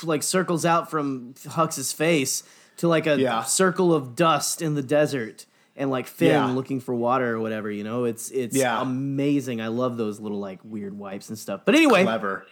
like 0.03 0.23
circles 0.23 0.65
out 0.65 0.89
from 0.91 1.35
Hux's 1.47 1.91
face 1.93 2.43
to 2.77 2.87
like 2.87 3.07
a 3.07 3.17
Yeah. 3.19 3.43
circle 3.43 3.93
of 3.93 4.15
dust 4.15 4.61
in 4.61 4.75
the 4.75 4.83
desert. 4.83 5.45
And 5.77 5.91
like 5.91 6.07
Finn 6.07 6.29
Yeah. 6.29 6.45
looking 6.53 6.79
for 6.79 6.95
water 6.95 7.35
or 7.35 7.39
whatever, 7.41 7.69
you 7.69 7.83
know, 7.83 8.05
it's 8.05 8.31
it's 8.31 8.55
Yeah. 8.55 8.81
amazing. 8.81 9.59
I 9.59 9.67
love 9.67 9.97
those 9.97 10.21
little 10.21 10.39
like 10.39 10.59
weird 10.63 10.97
wipes 10.97 11.27
and 11.29 11.37
stuff. 11.37 11.61
But 11.65 11.75
anyway, 11.75 12.03
clever. 12.03 12.45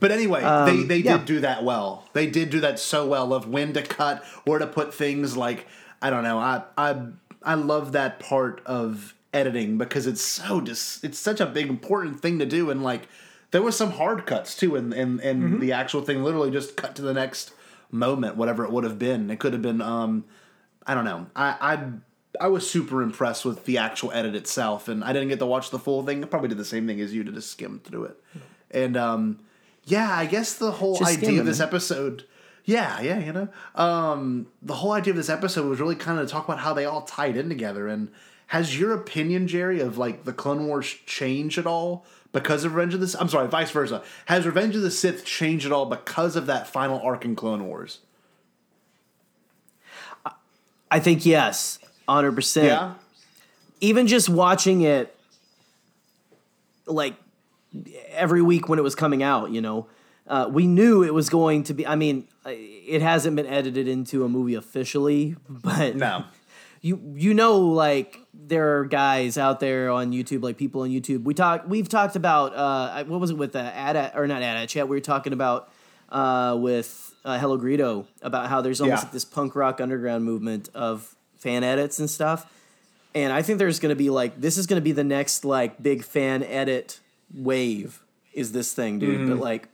But 0.00 0.10
anyway, 0.10 0.40
they, 0.40 0.46
Um, 0.46 0.88
they 0.88 0.98
yeah. 0.98 1.18
did 1.18 1.26
do 1.26 1.40
that 1.40 1.62
well. 1.64 2.04
They 2.14 2.26
did 2.26 2.50
do 2.50 2.58
that 2.60 2.78
so 2.80 3.06
well 3.06 3.32
of 3.32 3.48
when 3.48 3.72
to 3.74 3.82
cut, 3.82 4.24
where 4.44 4.58
to 4.58 4.66
put 4.66 4.92
things. 4.92 5.36
Like 5.36 5.66
I 6.02 6.10
don't 6.10 6.24
know, 6.24 6.38
I 6.38 6.62
I 6.76 6.96
I 7.44 7.54
love 7.54 7.92
that 7.92 8.18
part 8.18 8.60
of 8.66 9.14
editing 9.32 9.78
because 9.78 10.06
it's 10.06 10.22
so 10.22 10.60
dis- 10.60 11.02
it's 11.02 11.18
such 11.18 11.40
a 11.40 11.46
big 11.46 11.68
important 11.68 12.20
thing 12.20 12.38
to 12.38 12.46
do. 12.46 12.70
And 12.70 12.82
like 12.82 13.08
there 13.50 13.62
was 13.62 13.76
some 13.76 13.92
hard 13.92 14.26
cuts 14.26 14.56
too 14.56 14.76
and 14.76 14.92
and, 14.92 15.20
and 15.20 15.60
the 15.60 15.72
actual 15.72 16.02
thing. 16.02 16.22
Literally 16.22 16.50
just 16.50 16.76
cut 16.76 16.94
to 16.96 17.02
the 17.02 17.14
next 17.14 17.52
moment 17.90 18.36
whatever 18.36 18.64
it 18.64 18.70
would 18.70 18.84
have 18.84 18.98
been. 18.98 19.30
It 19.30 19.38
could 19.38 19.52
have 19.52 19.62
been 19.62 19.80
um 19.80 20.24
i 20.86 20.94
don't 20.94 21.04
know. 21.04 21.26
I 21.34 21.56
i 21.60 22.44
i 22.44 22.48
was 22.48 22.70
super 22.70 23.02
impressed 23.02 23.44
with 23.44 23.64
the 23.64 23.78
actual 23.78 24.12
edit 24.12 24.34
itself 24.34 24.88
and 24.88 25.02
i 25.02 25.12
didn't 25.12 25.28
get 25.28 25.38
to 25.38 25.46
watch 25.46 25.70
the 25.70 25.78
full 25.78 26.04
thing. 26.04 26.22
I 26.22 26.26
probably 26.26 26.48
did 26.48 26.58
the 26.58 26.64
same 26.64 26.86
thing 26.86 27.00
as 27.00 27.14
you 27.14 27.24
to 27.24 27.32
just 27.32 27.50
skim 27.50 27.80
through 27.82 28.04
it. 28.04 28.22
And 28.70 28.96
um 28.96 29.40
yeah 29.84 30.14
i 30.14 30.26
guess 30.26 30.54
the 30.54 30.72
whole 30.72 30.98
Just 30.98 31.10
idea 31.10 31.18
skimming 31.18 31.40
of 31.40 31.46
this 31.46 31.60
episode 31.60 32.24
yeah 32.64 33.00
yeah 33.00 33.18
you 33.18 33.32
know? 33.32 33.48
Um 33.74 34.48
the 34.60 34.74
whole 34.74 34.92
idea 34.92 35.12
of 35.12 35.16
this 35.16 35.30
episode 35.30 35.66
was 35.66 35.80
really 35.80 35.96
kind 35.96 36.18
of 36.18 36.26
to 36.26 36.32
talk 36.32 36.44
about 36.44 36.58
how 36.58 36.74
they 36.74 36.84
all 36.84 37.02
tied 37.02 37.36
in 37.36 37.48
together 37.48 37.88
and 37.88 38.10
has 38.48 38.78
your 38.78 38.92
opinion 38.92 39.46
Gerry 39.48 39.80
of 39.80 39.96
like 39.98 40.24
the 40.24 40.32
clone 40.32 40.66
wars 40.66 40.86
changed 41.06 41.58
at 41.58 41.66
all 41.66 42.04
because 42.32 42.64
of 42.64 42.74
revenge 42.74 42.94
of 42.94 43.00
the 43.00 43.08
Sith? 43.08 43.20
i'm 43.20 43.28
sorry 43.28 43.48
vice 43.48 43.70
versa 43.70 44.02
has 44.26 44.44
revenge 44.44 44.76
of 44.76 44.82
the 44.82 44.90
sith 44.90 45.24
changed 45.24 45.64
at 45.64 45.72
all 45.72 45.86
because 45.86 46.36
of 46.36 46.44
that 46.46 46.66
final 46.68 47.00
arc 47.00 47.24
in 47.24 47.34
clone 47.34 47.66
wars 47.66 48.00
I 50.90 51.00
think 51.00 51.26
yes, 51.26 51.78
hundred 52.08 52.32
percent. 52.32 52.66
yeah 52.66 52.94
Even 53.80 54.06
just 54.06 54.28
watching 54.28 54.80
it, 54.82 55.14
like 56.86 57.14
every 58.10 58.42
week 58.42 58.68
when 58.68 58.78
it 58.78 58.82
was 58.82 58.94
coming 58.94 59.22
out, 59.22 59.50
you 59.50 59.60
know, 59.60 59.86
uh, 60.26 60.48
we 60.50 60.66
knew 60.66 61.02
it 61.02 61.14
was 61.14 61.28
going 61.28 61.62
to 61.64 61.74
be. 61.74 61.86
I 61.86 61.94
mean, 61.94 62.26
it 62.46 63.02
hasn't 63.02 63.36
been 63.36 63.46
edited 63.46 63.86
into 63.86 64.24
a 64.24 64.28
movie 64.28 64.54
officially, 64.54 65.36
but 65.48 65.96
no 65.96 66.24
you 66.80 67.00
you 67.16 67.34
know 67.34 67.58
like 67.58 68.20
there 68.32 68.78
are 68.78 68.84
guys 68.84 69.36
out 69.36 69.60
there 69.60 69.90
on 69.90 70.12
YouTube 70.12 70.42
like 70.42 70.56
people 70.56 70.82
on 70.82 70.90
YouTube. 70.90 71.24
We 71.24 71.34
talk 71.34 71.64
we've 71.66 71.88
talked 71.88 72.16
about 72.16 72.54
uh 72.54 73.04
what 73.04 73.20
was 73.20 73.30
it 73.30 73.36
with 73.36 73.52
the 73.52 73.60
ad 73.60 74.12
or 74.14 74.26
not 74.26 74.42
ad 74.42 74.68
chat 74.68 74.88
we 74.88 74.96
were 74.96 75.00
talking 75.00 75.32
about 75.32 75.70
uh 76.08 76.56
with 76.58 77.14
uh, 77.24 77.38
Hello 77.38 77.58
Greedo 77.58 78.06
about 78.22 78.48
how 78.48 78.60
there's 78.60 78.80
almost 78.80 79.00
Yeah. 79.00 79.04
like 79.06 79.12
this 79.12 79.24
punk 79.24 79.54
rock 79.54 79.80
underground 79.80 80.24
movement 80.24 80.70
of 80.74 81.14
fan 81.36 81.62
edits 81.64 81.98
and 81.98 82.08
stuff. 82.08 82.50
And 83.14 83.32
I 83.32 83.42
think 83.42 83.58
there's 83.58 83.80
going 83.80 83.90
to 83.90 83.96
be 83.96 84.08
like 84.10 84.40
this 84.40 84.56
is 84.56 84.66
going 84.66 84.78
to 84.80 84.84
be 84.84 84.92
the 84.92 85.04
next 85.04 85.44
like 85.44 85.82
big 85.82 86.04
fan 86.04 86.42
edit 86.42 87.00
wave 87.34 88.02
is 88.32 88.52
this 88.52 88.72
thing 88.72 88.98
dude. 88.98 89.28
But 89.28 89.38
like 89.38 89.68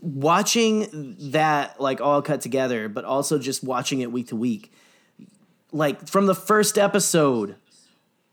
watching 0.00 1.16
that 1.32 1.80
like 1.80 2.00
all 2.00 2.22
cut 2.22 2.40
together 2.40 2.88
but 2.88 3.04
also 3.04 3.38
just 3.38 3.64
watching 3.64 4.00
it 4.00 4.12
week 4.12 4.28
to 4.28 4.36
week 4.36 4.72
like 5.72 6.08
from 6.08 6.26
the 6.26 6.34
first 6.34 6.78
episode 6.78 7.56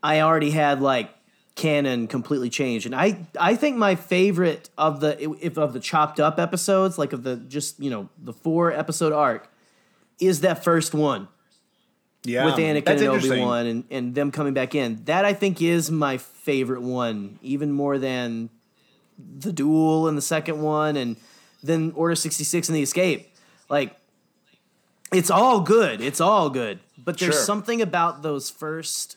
i 0.02 0.20
already 0.20 0.50
had 0.50 0.80
like 0.80 1.10
canon 1.54 2.06
completely 2.06 2.50
changed 2.50 2.86
and 2.86 2.94
i 2.94 3.18
i 3.40 3.54
think 3.54 3.76
my 3.76 3.94
favorite 3.94 4.68
of 4.76 5.00
the 5.00 5.36
if 5.40 5.56
of 5.56 5.72
the 5.72 5.80
chopped 5.80 6.20
up 6.20 6.38
episodes 6.38 6.98
like 6.98 7.12
of 7.12 7.22
the 7.22 7.36
just 7.36 7.80
you 7.80 7.90
know 7.90 8.08
the 8.18 8.32
four 8.32 8.72
episode 8.72 9.12
arc 9.12 9.50
is 10.20 10.40
that 10.40 10.62
first 10.62 10.94
one 10.94 11.28
yeah 12.26 12.44
with 12.44 12.56
Anakin 12.56 12.86
and 12.86 13.02
Obi. 13.02 13.40
Wan 13.40 13.66
and, 13.66 13.84
and 13.90 14.14
them 14.14 14.30
coming 14.30 14.52
back 14.52 14.74
in. 14.74 15.02
That 15.04 15.24
I 15.24 15.32
think 15.32 15.62
is 15.62 15.90
my 15.90 16.18
favorite 16.18 16.82
one, 16.82 17.38
even 17.40 17.72
more 17.72 17.98
than 17.98 18.50
the 19.18 19.52
duel 19.52 20.08
and 20.08 20.18
the 20.18 20.22
second 20.22 20.60
one, 20.60 20.96
and 20.96 21.16
then 21.62 21.92
Order 21.94 22.14
sixty 22.14 22.44
six 22.44 22.68
and 22.68 22.76
the 22.76 22.82
Escape. 22.82 23.32
Like, 23.68 23.96
it's 25.12 25.30
all 25.30 25.60
good. 25.60 26.00
It's 26.00 26.20
all 26.20 26.50
good. 26.50 26.80
But 27.06 27.16
there's 27.18 27.34
Sure. 27.34 27.42
something 27.42 27.80
about 27.80 28.20
those 28.22 28.50
first, 28.50 29.16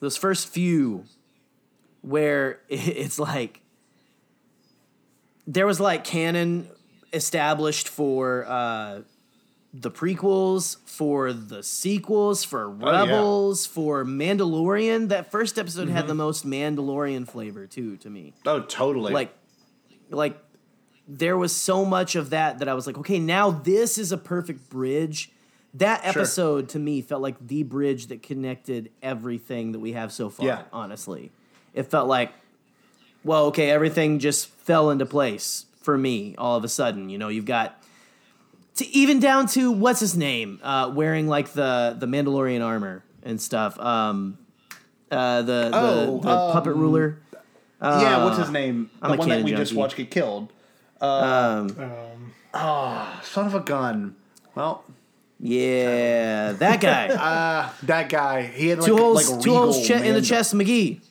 those 0.00 0.16
first 0.16 0.48
few, 0.48 1.04
where 2.00 2.60
it's 2.70 3.18
like 3.18 3.60
there 5.46 5.66
was 5.66 5.80
like 5.80 6.04
canon 6.04 6.68
established 7.12 7.88
for. 7.88 8.46
uh 8.48 9.02
the 9.74 9.90
prequels, 9.90 10.78
for 10.86 11.30
the 11.34 11.62
sequels, 11.62 12.42
for 12.42 12.64
Oh, 12.70 12.90
yeah. 12.90 13.02
Rebels, 13.02 13.66
for 13.66 14.02
Mandalorian. 14.02 15.08
That 15.10 15.30
first 15.30 15.58
episode 15.58 15.90
had 15.90 16.06
the 16.06 16.14
most 16.14 16.46
Mandalorian 16.46 17.28
flavor 17.28 17.66
too 17.66 17.98
to 17.98 18.08
me. 18.08 18.32
oh 18.46 18.60
totally 18.60 19.12
Like 19.12 19.34
like 20.08 20.38
there 21.06 21.36
was 21.36 21.54
so 21.54 21.84
much 21.84 22.16
of 22.16 22.30
that 22.30 22.60
that 22.60 22.68
I 22.68 22.72
was 22.72 22.86
like, 22.86 22.96
okay, 22.98 23.18
now 23.18 23.50
this 23.50 23.98
is 23.98 24.10
a 24.10 24.16
perfect 24.16 24.70
bridge. 24.70 25.30
That 25.74 26.02
Sure. 26.02 26.10
episode 26.22 26.68
to 26.70 26.78
me 26.78 27.02
felt 27.02 27.20
like 27.22 27.36
the 27.46 27.62
bridge 27.62 28.06
that 28.06 28.22
connected 28.22 28.90
everything 29.02 29.72
that 29.72 29.78
we 29.78 29.92
have 29.92 30.12
so 30.12 30.30
far, 30.30 30.46
Yeah. 30.46 30.62
honestly. 30.72 31.30
It 31.74 31.84
felt 31.90 32.08
like 32.08 32.32
well, 33.24 33.46
okay, 33.46 33.68
everything 33.70 34.20
just 34.20 34.46
fell 34.48 34.90
into 34.90 35.04
place 35.04 35.66
for 35.82 35.98
me 35.98 36.34
all 36.38 36.56
of 36.56 36.64
a 36.64 36.68
sudden. 36.68 37.10
You 37.10 37.18
know, 37.18 37.28
you've 37.28 37.44
got 37.44 37.82
to 38.76 38.86
even 38.96 39.18
down 39.20 39.46
to 39.48 39.70
what's 39.72 40.00
his 40.00 40.16
name, 40.16 40.60
uh, 40.62 40.90
wearing 40.94 41.26
like 41.28 41.52
the 41.52 41.96
the 41.98 42.06
Mandalorian 42.06 42.64
armor 42.64 43.02
and 43.24 43.40
stuff. 43.40 43.78
Um, 43.78 44.38
uh, 45.10 45.42
the 45.42 45.68
the, 45.70 45.70
Oh, 45.74 46.20
the 46.22 46.52
puppet 46.52 46.74
ruler. 46.74 47.18
Uh, 47.80 48.00
yeah 48.02 48.24
what's 48.24 48.38
his 48.38 48.50
name 48.50 48.90
I'm 49.02 49.10
the 49.10 49.14
a 49.14 49.18
one 49.18 49.28
that 49.28 49.34
canon 49.36 49.44
we 49.44 49.52
just 49.52 49.72
watched 49.72 49.96
get 49.96 50.10
killed 50.10 50.52
Um, 51.00 51.76
oh 52.52 53.20
son 53.22 53.46
of 53.46 53.54
a 53.54 53.60
gun 53.60 54.16
well 54.56 54.82
Yeah, 55.40 56.52
that 56.52 56.80
guy. 56.80 57.08
uh 57.08 57.70
that 57.84 58.08
guy 58.08 58.42
he 58.42 58.68
had 58.68 58.78
like, 58.78 58.86
two 58.86 58.96
holes, 58.96 59.30
like 59.30 59.38
a 59.38 59.42
two 59.42 59.54
holes 59.54 59.76
regal 59.76 59.88
che- 59.88 59.94
in 59.94 60.00
the 60.02 60.12
Mando- 60.20 60.20
chest, 60.28 60.54
McGee. 60.54 61.00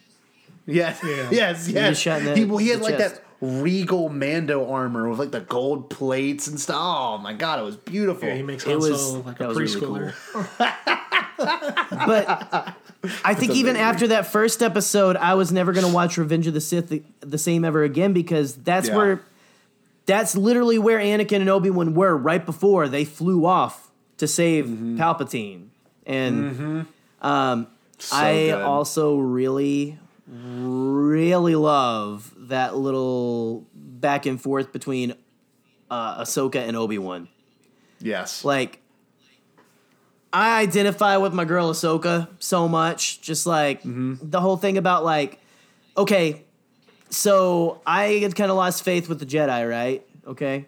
Yes, 0.69 0.99
Yeah. 1.01 1.29
yes, 1.31 1.69
yes. 1.69 1.97
shot 1.97 2.19
in 2.19 2.25
the- 2.25 2.35
he, 2.35 2.63
he 2.65 2.69
had 2.71 2.79
the 2.79 2.83
like 2.83 2.97
chest. 2.97 3.15
that 3.15 3.23
regal 3.39 4.09
Mando 4.09 4.69
armor 4.69 5.07
with 5.09 5.17
like 5.19 5.31
the 5.31 5.39
gold 5.39 5.89
plates 5.89 6.47
and 6.47 6.59
stuff. 6.59 6.75
Oh 6.77 7.17
my 7.19 7.31
god, 7.31 7.59
it 7.59 7.63
was 7.63 7.77
beautiful. 7.77 8.27
yeah, 8.27 8.35
he 8.35 8.43
makes 8.43 8.65
It 8.67 8.77
was- 8.77 9.13
like 9.15 9.39
a 9.39 9.47
was 9.47 9.57
really 9.75 10.11
preschooler. 10.11 10.73
But 11.37 12.75
I 13.23 13.33
think 13.35 13.53
even 13.53 13.75
after 13.77 14.07
that 14.07 14.25
first 14.27 14.61
episode, 14.63 15.15
I 15.15 15.35
was 15.35 15.51
never 15.51 15.71
going 15.71 15.85
to 15.85 15.93
watch 15.93 16.17
Revenge 16.17 16.47
of 16.47 16.53
the 16.53 16.61
Sith 16.61 16.89
the, 16.89 17.03
the 17.21 17.37
same 17.37 17.63
ever 17.63 17.83
again 17.83 18.11
because 18.13 18.55
that's 18.55 18.87
Yeah. 18.89 18.95
where 18.97 19.21
that's 20.07 20.35
literally 20.35 20.79
where 20.79 20.97
Anakin 20.99 21.41
and 21.41 21.49
Obi 21.49 21.69
Wan 21.69 21.93
were 21.93 22.15
right 22.17 22.43
before 22.45 22.87
they 22.87 23.05
flew 23.05 23.45
off 23.45 23.86
to 24.17 24.27
save 24.27 24.65
Mm-hmm. 24.65 24.97
Palpatine, 24.99 25.67
and 26.05 26.85
um, 27.21 27.67
So 27.99 28.15
I 28.15 28.33
good. 28.47 28.61
also 28.63 29.17
really, 29.17 29.97
really 30.27 31.55
love 31.55 32.33
that 32.49 32.75
little 32.75 33.65
back 33.73 34.25
and 34.25 34.41
forth 34.41 34.71
between 34.71 35.13
uh, 35.89 36.21
Ahsoka 36.21 36.55
and 36.67 36.75
Obi 36.77 36.97
Wan. 36.97 37.27
yes, 37.99 38.43
Like, 38.45 38.81
I 40.33 40.59
identify 40.61 41.17
with 41.17 41.33
my 41.33 41.45
girl 41.45 41.71
Ahsoka 41.71 42.27
so 42.39 42.67
much. 42.67 43.21
Just 43.21 43.47
like 43.47 43.81
the 43.83 44.39
whole 44.41 44.57
thing 44.57 44.77
about 44.77 45.03
like, 45.05 45.39
okay, 45.95 46.43
so 47.09 47.81
I 47.87 48.19
had 48.19 48.35
kind 48.35 48.51
of 48.51 48.57
lost 48.57 48.83
faith 48.83 49.07
with 49.09 49.19
the 49.19 49.25
Jedi, 49.25 49.67
right? 49.67 50.05
Okay, 50.27 50.65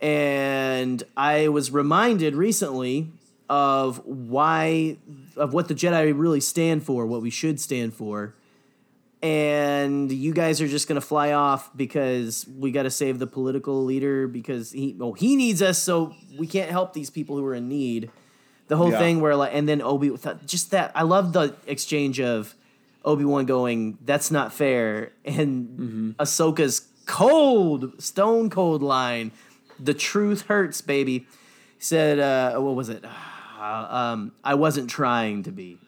and 0.00 1.02
I 1.16 1.48
was 1.48 1.70
reminded 1.70 2.34
recently 2.34 3.10
of 3.48 4.04
why 4.04 4.96
of 5.36 5.54
what 5.54 5.68
the 5.68 5.74
Jedi 5.74 6.12
really 6.16 6.40
stand 6.40 6.82
for, 6.84 7.06
what 7.06 7.22
we 7.22 7.30
should 7.30 7.60
stand 7.60 7.94
for. 7.94 8.34
And 9.20 10.12
you 10.12 10.32
guys 10.32 10.60
are 10.60 10.68
just 10.68 10.86
gonna 10.86 11.00
fly 11.00 11.32
off 11.32 11.76
because 11.76 12.46
we 12.56 12.70
got 12.70 12.84
to 12.84 12.90
save 12.90 13.18
the 13.18 13.26
political 13.26 13.84
leader 13.84 14.28
because 14.28 14.70
he 14.70 14.96
oh 15.00 15.12
he 15.14 15.34
needs 15.34 15.60
us 15.60 15.78
so 15.78 16.14
we 16.38 16.46
can't 16.46 16.70
help 16.70 16.92
these 16.92 17.10
people 17.10 17.36
who 17.36 17.44
are 17.46 17.54
in 17.54 17.68
need. 17.68 18.10
The 18.68 18.76
whole 18.76 18.90
Yeah. 18.90 18.98
thing 18.98 19.20
where 19.20 19.34
like 19.34 19.52
and 19.54 19.68
then 19.68 19.82
Obi 19.82 20.16
just 20.46 20.70
that 20.70 20.92
I 20.94 21.02
love 21.02 21.32
the 21.32 21.56
exchange 21.66 22.20
of 22.20 22.54
Obi 23.04 23.24
Wan 23.24 23.44
going 23.46 23.98
that's 24.04 24.30
not 24.30 24.52
fair 24.52 25.10
and 25.24 25.68
mm-hmm. 25.68 26.10
Ahsoka's 26.20 26.86
cold 27.06 28.00
stone 28.00 28.50
cold 28.50 28.82
line 28.82 29.32
the 29.78 29.94
truth 29.94 30.42
hurts 30.42 30.80
baby 30.80 31.20
he 31.20 31.26
said 31.78 32.18
uh, 32.18 32.58
what 32.60 32.74
was 32.74 32.88
it 32.88 33.04
uh, 33.58 33.86
um, 33.90 34.32
I 34.44 34.54
wasn't 34.54 34.90
trying 34.90 35.42
to 35.44 35.52
be 35.52 35.78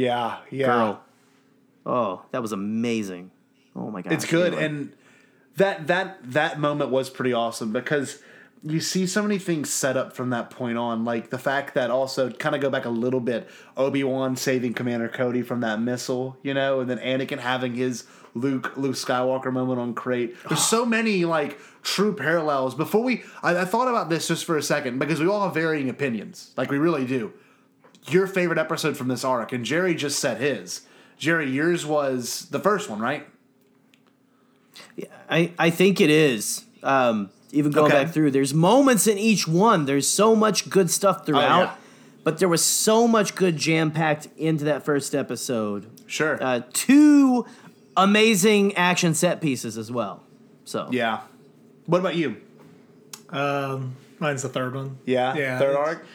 yeah, 0.00 0.38
yeah. 0.50 0.66
girl. 0.66 1.02
Oh, 1.84 2.22
that 2.32 2.42
was 2.42 2.52
amazing. 2.52 3.30
Oh 3.74 3.90
my 3.90 4.02
god. 4.02 4.12
It's 4.12 4.24
good, 4.24 4.54
and 4.54 4.92
that 5.56 5.86
that 5.88 6.18
that 6.32 6.58
moment 6.58 6.90
was 6.90 7.10
pretty 7.10 7.32
awesome 7.32 7.72
because 7.72 8.22
you 8.62 8.80
see 8.80 9.06
so 9.06 9.22
many 9.22 9.38
things 9.38 9.70
set 9.70 9.96
up 9.96 10.12
from 10.12 10.30
that 10.30 10.50
point 10.50 10.76
on, 10.76 11.04
like 11.04 11.30
the 11.30 11.38
fact 11.38 11.74
that 11.74 11.90
also 11.90 12.30
kind 12.30 12.54
of 12.54 12.60
go 12.60 12.68
back 12.68 12.84
a 12.84 12.90
little 12.90 13.20
bit, 13.20 13.48
Obi 13.76 14.04
Wan 14.04 14.36
saving 14.36 14.74
Commander 14.74 15.08
Cody 15.08 15.40
from 15.42 15.60
that 15.60 15.80
missile, 15.80 16.36
you 16.42 16.52
know, 16.52 16.80
and 16.80 16.90
then 16.90 16.98
Anakin 16.98 17.38
having 17.38 17.74
his 17.74 18.04
Luke 18.34 18.76
Luke 18.76 18.96
Skywalker 18.96 19.52
moment 19.52 19.80
on 19.80 19.94
Crait. 19.94 20.36
There's 20.48 20.64
so 20.64 20.84
many 20.84 21.24
like 21.24 21.58
true 21.82 22.14
parallels. 22.14 22.74
Before 22.74 23.02
we, 23.02 23.22
I, 23.42 23.60
I 23.60 23.64
thought 23.64 23.88
about 23.88 24.10
this 24.10 24.28
just 24.28 24.44
for 24.44 24.56
a 24.58 24.62
second 24.62 24.98
because 24.98 25.20
we 25.20 25.26
all 25.26 25.42
have 25.44 25.54
varying 25.54 25.88
opinions, 25.88 26.52
like 26.56 26.70
we 26.70 26.78
really 26.78 27.06
do. 27.06 27.32
your 28.08 28.26
favorite 28.26 28.58
episode 28.58 28.96
from 28.96 29.08
this 29.08 29.24
arc, 29.24 29.52
and 29.52 29.64
Gerry 29.64 29.94
just 29.94 30.18
said 30.18 30.40
his. 30.40 30.82
Gerry, 31.18 31.50
yours 31.50 31.84
was 31.84 32.48
the 32.50 32.60
first 32.60 32.88
one, 32.88 33.00
right? 33.00 33.26
Yeah, 34.96 35.06
I, 35.28 35.52
I 35.58 35.70
think 35.70 36.00
it 36.00 36.10
is. 36.10 36.64
Um, 36.82 37.30
even 37.52 37.72
going 37.72 37.92
Okay. 37.92 38.04
back 38.04 38.12
through, 38.12 38.30
there's 38.30 38.54
moments 38.54 39.06
in 39.06 39.18
each 39.18 39.46
one. 39.48 39.84
There's 39.86 40.06
so 40.08 40.34
much 40.36 40.70
good 40.70 40.90
stuff 40.90 41.26
throughout, 41.26 41.60
yeah. 41.62 41.74
but 42.24 42.38
there 42.38 42.48
was 42.48 42.64
so 42.64 43.08
much 43.08 43.34
good 43.34 43.56
jam 43.56 43.90
packed 43.90 44.28
into 44.36 44.64
that 44.64 44.84
first 44.84 45.14
episode. 45.14 45.86
Sure. 46.06 46.42
Uh, 46.42 46.62
two 46.72 47.46
amazing 47.96 48.74
action 48.76 49.14
set 49.14 49.40
pieces 49.40 49.76
as 49.76 49.90
well. 49.90 50.22
So 50.64 50.88
yeah. 50.92 51.20
What 51.86 51.98
about 51.98 52.14
you? 52.14 52.36
Um, 53.30 53.96
mine's 54.18 54.42
the 54.42 54.48
third 54.48 54.74
one. 54.74 54.98
Yeah. 55.04 55.34
Yeah. 55.36 55.58
Third 55.58 55.76
arc. 55.76 56.06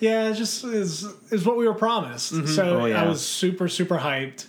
Yeah, 0.00 0.28
it's 0.28 0.38
just 0.38 0.64
is 0.64 1.04
is 1.30 1.44
what 1.44 1.56
we 1.56 1.66
were 1.66 1.74
promised. 1.74 2.46
So 2.48 2.80
Oh, 2.80 2.84
yeah. 2.86 3.02
I 3.02 3.06
was 3.08 3.24
super 3.24 3.68
super 3.68 3.98
hyped, 3.98 4.46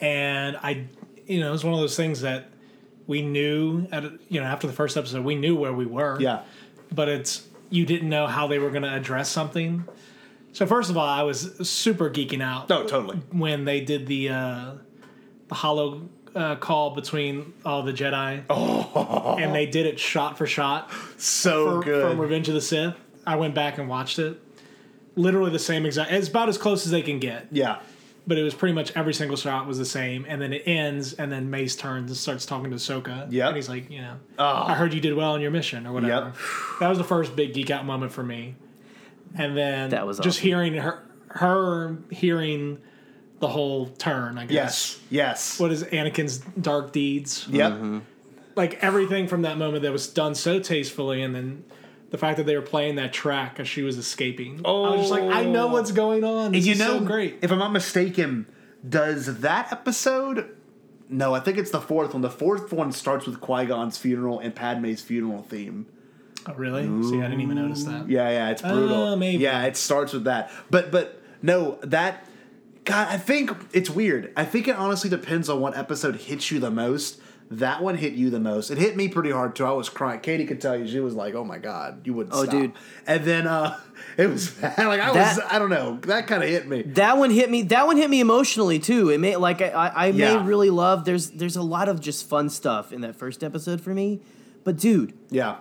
and 0.00 0.56
I, 0.56 0.86
you 1.26 1.40
know, 1.40 1.48
it 1.48 1.52
was 1.52 1.64
one 1.64 1.74
of 1.74 1.80
those 1.80 1.96
things 1.96 2.22
that 2.22 2.46
we 3.06 3.22
knew 3.22 3.86
at 3.92 4.04
you 4.28 4.40
know 4.40 4.46
after 4.46 4.66
the 4.66 4.72
first 4.72 4.96
episode 4.96 5.24
we 5.24 5.34
knew 5.34 5.56
where 5.56 5.72
we 5.72 5.86
were. 5.86 6.20
Yeah. 6.20 6.42
but 6.92 7.08
it's 7.08 7.46
you 7.70 7.84
didn't 7.84 8.08
know 8.08 8.26
how 8.26 8.46
they 8.46 8.58
were 8.58 8.70
going 8.70 8.82
to 8.84 8.94
address 8.94 9.28
something. 9.28 9.84
So 10.52 10.66
first 10.66 10.88
of 10.88 10.96
all, 10.96 11.06
I 11.06 11.22
was 11.22 11.68
super 11.68 12.08
geeking 12.10 12.40
out. 12.42 12.68
No, 12.68 12.86
totally. 12.86 13.18
when 13.32 13.64
they 13.64 13.80
did 13.80 14.06
the 14.06 14.28
uh, 14.30 14.70
the 15.48 15.54
holo 15.54 16.08
uh, 16.34 16.56
call 16.56 16.94
between 16.94 17.52
all 17.64 17.82
the 17.82 17.92
Jedi, 17.92 18.42
Oh. 18.50 19.36
and 19.38 19.54
they 19.54 19.66
did 19.66 19.86
it 19.86 19.98
shot 19.98 20.38
for 20.38 20.46
shot 20.46 20.90
So 21.18 21.80
for- 21.80 21.84
good. 21.84 22.08
from 22.10 22.20
Revenge 22.20 22.48
of 22.48 22.54
the 22.54 22.60
Sith. 22.60 22.94
I 23.26 23.36
went 23.36 23.54
back 23.54 23.78
and 23.78 23.88
watched 23.88 24.18
it. 24.18 24.40
Literally 25.16 25.50
the 25.50 25.58
same 25.58 25.86
exact. 25.86 26.12
It's 26.12 26.28
about 26.28 26.48
as 26.48 26.58
close 26.58 26.84
as 26.86 26.92
they 26.92 27.02
can 27.02 27.18
get, 27.18 27.46
yeah. 27.50 27.80
But 28.26 28.36
it 28.38 28.42
was 28.42 28.54
pretty 28.54 28.74
much 28.74 28.90
every 28.96 29.14
single 29.14 29.36
shot 29.36 29.66
was 29.66 29.78
the 29.78 29.84
same. 29.84 30.26
And 30.28 30.40
then 30.42 30.52
it 30.52 30.62
ends, 30.66 31.12
and 31.14 31.30
then 31.30 31.48
Mace 31.50 31.76
turns 31.76 32.10
and 32.10 32.16
starts 32.16 32.44
talking 32.46 32.70
to 32.70 32.76
Ahsoka. 32.76 33.28
Yeah, 33.30 33.46
and 33.48 33.56
he's 33.56 33.68
like, 33.68 33.90
you 33.90 34.00
know, 34.00 34.16
Oh. 34.38 34.64
I 34.66 34.74
heard 34.74 34.92
you 34.94 35.00
did 35.00 35.14
well 35.14 35.32
on 35.32 35.40
your 35.40 35.50
mission 35.50 35.86
or 35.86 35.92
whatever. 35.92 36.26
Yep. 36.26 36.36
That 36.80 36.88
was 36.88 36.98
the 36.98 37.04
first 37.04 37.36
big 37.36 37.54
geek 37.54 37.70
out 37.70 37.84
moment 37.86 38.12
for 38.12 38.22
me. 38.22 38.56
And 39.36 39.56
then 39.56 39.90
That 39.90 40.06
was 40.06 40.18
just 40.18 40.38
awesome. 40.38 40.46
hearing 40.48 40.74
her, 40.74 41.02
her 41.28 41.98
hearing 42.10 42.78
the 43.38 43.48
whole 43.48 43.86
turn. 43.86 44.38
I 44.38 44.46
guess. 44.46 44.52
Yes. 44.54 45.00
Yes. 45.10 45.60
What 45.60 45.70
is 45.72 45.84
Anakin's 45.84 46.38
dark 46.38 46.92
deeds? 46.92 47.46
Yep. 47.50 48.02
like 48.56 48.82
everything 48.82 49.28
from 49.28 49.42
that 49.42 49.58
moment 49.58 49.82
that 49.82 49.92
was 49.92 50.08
done 50.08 50.34
so 50.34 50.58
tastefully, 50.58 51.22
and 51.22 51.34
then 51.34 51.64
the 52.10 52.18
fact 52.18 52.36
that 52.36 52.46
they 52.46 52.54
were 52.56 52.62
playing 52.62 52.96
that 52.96 53.12
track 53.12 53.58
as 53.60 53.68
she 53.68 53.82
was 53.82 53.98
escaping. 53.98 54.60
Oh, 54.64 54.84
I 54.84 54.90
was 54.90 55.00
just 55.00 55.10
like, 55.10 55.22
I 55.22 55.44
know 55.44 55.66
what's 55.68 55.92
going 55.92 56.24
on. 56.24 56.52
This 56.52 56.58
And 56.60 56.66
you 56.66 56.72
is 56.72 56.78
know, 56.78 56.98
so 56.98 57.04
great. 57.04 57.38
if 57.42 57.50
I'm 57.50 57.58
not 57.58 57.72
mistaken, 57.72 58.46
does 58.88 59.40
that 59.40 59.72
episode? 59.72 60.56
No, 61.08 61.34
I 61.34 61.40
think 61.40 61.58
it's 61.58 61.70
the 61.70 61.80
fourth 61.80 62.12
one. 62.14 62.22
The 62.22 62.30
fourth 62.30 62.72
one 62.72 62.92
starts 62.92 63.26
with 63.26 63.40
Qui 63.40 63.66
Gon's 63.66 63.96
funeral 63.98 64.38
and 64.38 64.54
Padme's 64.54 65.02
funeral 65.02 65.42
theme. 65.42 65.86
Oh, 66.48 66.54
really? 66.54 66.82
See, 67.02 67.18
I 67.18 67.22
didn't 67.22 67.40
even 67.40 67.56
notice 67.56 67.84
that. 67.84 68.08
Yeah, 68.08 68.28
yeah, 68.30 68.50
it's 68.50 68.62
brutal. 68.62 69.02
Uh, 69.08 69.16
maybe. 69.16 69.42
Yeah, 69.42 69.64
it 69.64 69.76
starts 69.76 70.12
with 70.12 70.24
that. 70.24 70.50
But 70.70 70.92
but 70.92 71.20
no, 71.42 71.78
that 71.82 72.24
God, 72.84 73.08
I 73.08 73.18
think 73.18 73.50
it's 73.72 73.90
weird. 73.90 74.32
I 74.36 74.44
think 74.44 74.68
it 74.68 74.76
honestly 74.76 75.10
depends 75.10 75.48
on 75.48 75.60
what 75.60 75.76
episode 75.76 76.16
hits 76.16 76.52
you 76.52 76.60
the 76.60 76.70
most. 76.70 77.20
That 77.50 77.80
one 77.82 77.96
hit 77.96 78.14
you 78.14 78.28
the 78.30 78.40
most. 78.40 78.70
It 78.72 78.78
hit 78.78 78.96
me 78.96 79.06
pretty 79.08 79.30
hard 79.30 79.54
too. 79.54 79.64
I 79.64 79.70
was 79.70 79.88
crying. 79.88 80.18
Katie 80.18 80.46
could 80.46 80.60
tell 80.60 80.76
you 80.76 80.86
she 80.88 80.98
was 80.98 81.14
like, 81.14 81.34
"Oh 81.34 81.44
my 81.44 81.58
god, 81.58 82.04
you 82.04 82.12
wouldn't." 82.12 82.34
Stop. 82.34 82.46
Oh, 82.46 82.50
stop." 82.50 82.60
dude. 82.60 82.72
And 83.06 83.24
then 83.24 83.46
uh 83.46 83.78
it 84.16 84.26
was 84.28 84.60
like 84.62 84.78
I 84.78 85.12
That- 85.12 85.36
was 85.36 85.44
I 85.48 85.58
don't 85.60 85.70
know. 85.70 85.98
That 86.02 86.26
kind 86.26 86.42
of 86.42 86.48
hit 86.48 86.66
me. 86.66 86.82
that 86.82 87.18
one 87.18 87.30
hit 87.30 87.48
me. 87.48 87.62
That 87.62 87.86
one 87.86 87.96
hit 87.96 88.10
me 88.10 88.18
emotionally 88.20 88.80
too. 88.80 89.10
It 89.10 89.18
made 89.18 89.36
like 89.36 89.62
I, 89.62 89.68
I, 89.68 89.86
I 89.86 90.06
Yeah. 90.08 90.38
may 90.38 90.44
really 90.44 90.70
love. 90.70 91.04
There's 91.04 91.30
there's 91.30 91.54
a 91.56 91.62
lot 91.62 91.88
of 91.88 92.00
just 92.00 92.28
fun 92.28 92.50
stuff 92.50 92.92
in 92.92 93.02
that 93.02 93.14
first 93.14 93.44
episode 93.44 93.80
for 93.80 93.94
me. 93.94 94.20
But 94.64 94.76
dude, 94.76 95.12
Yeah. 95.30 95.58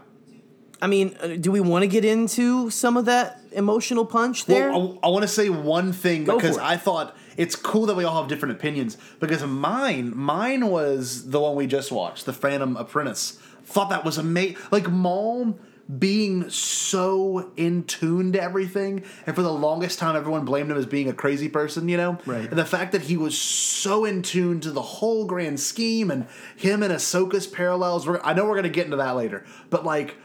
I 0.82 0.88
mean, 0.88 1.16
uh, 1.22 1.28
do 1.40 1.52
we 1.52 1.62
want 1.62 1.84
to 1.84 1.88
get 1.88 2.04
into 2.04 2.70
some 2.70 2.98
of 2.98 3.06
that 3.06 3.40
emotional 3.54 4.06
punch 4.06 4.46
there? 4.46 4.72
Well, 4.72 5.00
I, 5.04 5.08
I 5.08 5.10
want 5.12 5.22
to 5.22 5.28
say 5.28 5.50
one 5.50 5.94
thing 5.94 6.26
Go 6.26 6.36
because. 6.36 6.58
I 6.58 6.76
thought 6.78 7.16
it's 7.38 7.56
cool 7.56 7.86
that 7.88 7.96
we 7.96 8.04
all 8.04 8.22
have 8.22 8.30
different 8.30 8.56
opinions. 8.56 8.98
Because 9.20 9.44
mine, 9.44 10.16
mine 10.16 10.68
was 10.68 11.30
the 11.30 11.40
one 11.40 11.56
we 11.56 11.68
just 11.68 11.92
watched, 11.92 12.26
The 12.26 12.34
Phantom 12.34 12.76
Apprentice. 12.78 13.40
Thought 13.64 13.90
that 13.90 14.06
was 14.06 14.18
amazing. 14.18 14.58
Like 14.72 14.90
Maul 14.90 15.58
being 16.00 16.50
so 16.50 17.52
in 17.56 17.84
tune 17.84 18.32
to 18.32 18.42
everything, 18.42 19.04
and 19.28 19.36
for 19.36 19.44
the 19.44 19.52
longest 19.54 20.00
time, 20.00 20.16
everyone 20.16 20.44
blamed 20.44 20.72
him 20.72 20.78
as 20.78 20.86
being 20.86 21.10
a 21.10 21.14
crazy 21.14 21.48
person. 21.48 21.88
You 21.88 21.98
know, 21.98 22.18
Right. 22.26 22.50
And 22.50 22.58
the 22.58 22.66
fact 22.66 22.92
that 22.94 23.04
he 23.04 23.18
was 23.18 23.38
so 23.38 24.06
in 24.06 24.22
tune 24.22 24.60
to 24.62 24.72
the 24.72 24.82
whole 24.82 25.26
grand 25.26 25.60
scheme, 25.60 26.10
and 26.10 26.28
him 26.56 26.82
and 26.82 26.92
Ahsoka's 26.92 27.46
parallels. 27.48 28.08
We're, 28.08 28.20
I 28.24 28.34
know 28.34 28.46
we're 28.46 28.56
gonna 28.56 28.70
get 28.70 28.86
into 28.86 28.98
that 28.98 29.16
later, 29.16 29.46
but 29.70 29.86
like 29.86 30.16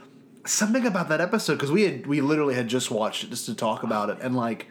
something 0.47 0.87
about 0.87 1.09
that 1.11 1.21
episode 1.21 1.55
because 1.55 1.71
we 1.71 1.83
had 1.83 2.07
we 2.07 2.21
literally 2.21 2.55
had 2.55 2.69
just 2.69 2.91
watched 2.91 3.25
it 3.25 3.31
just 3.31 3.47
to 3.47 3.55
talk 3.55 3.83
about 3.83 4.09
it 4.09 4.19
and 4.23 4.35
like 4.35 4.67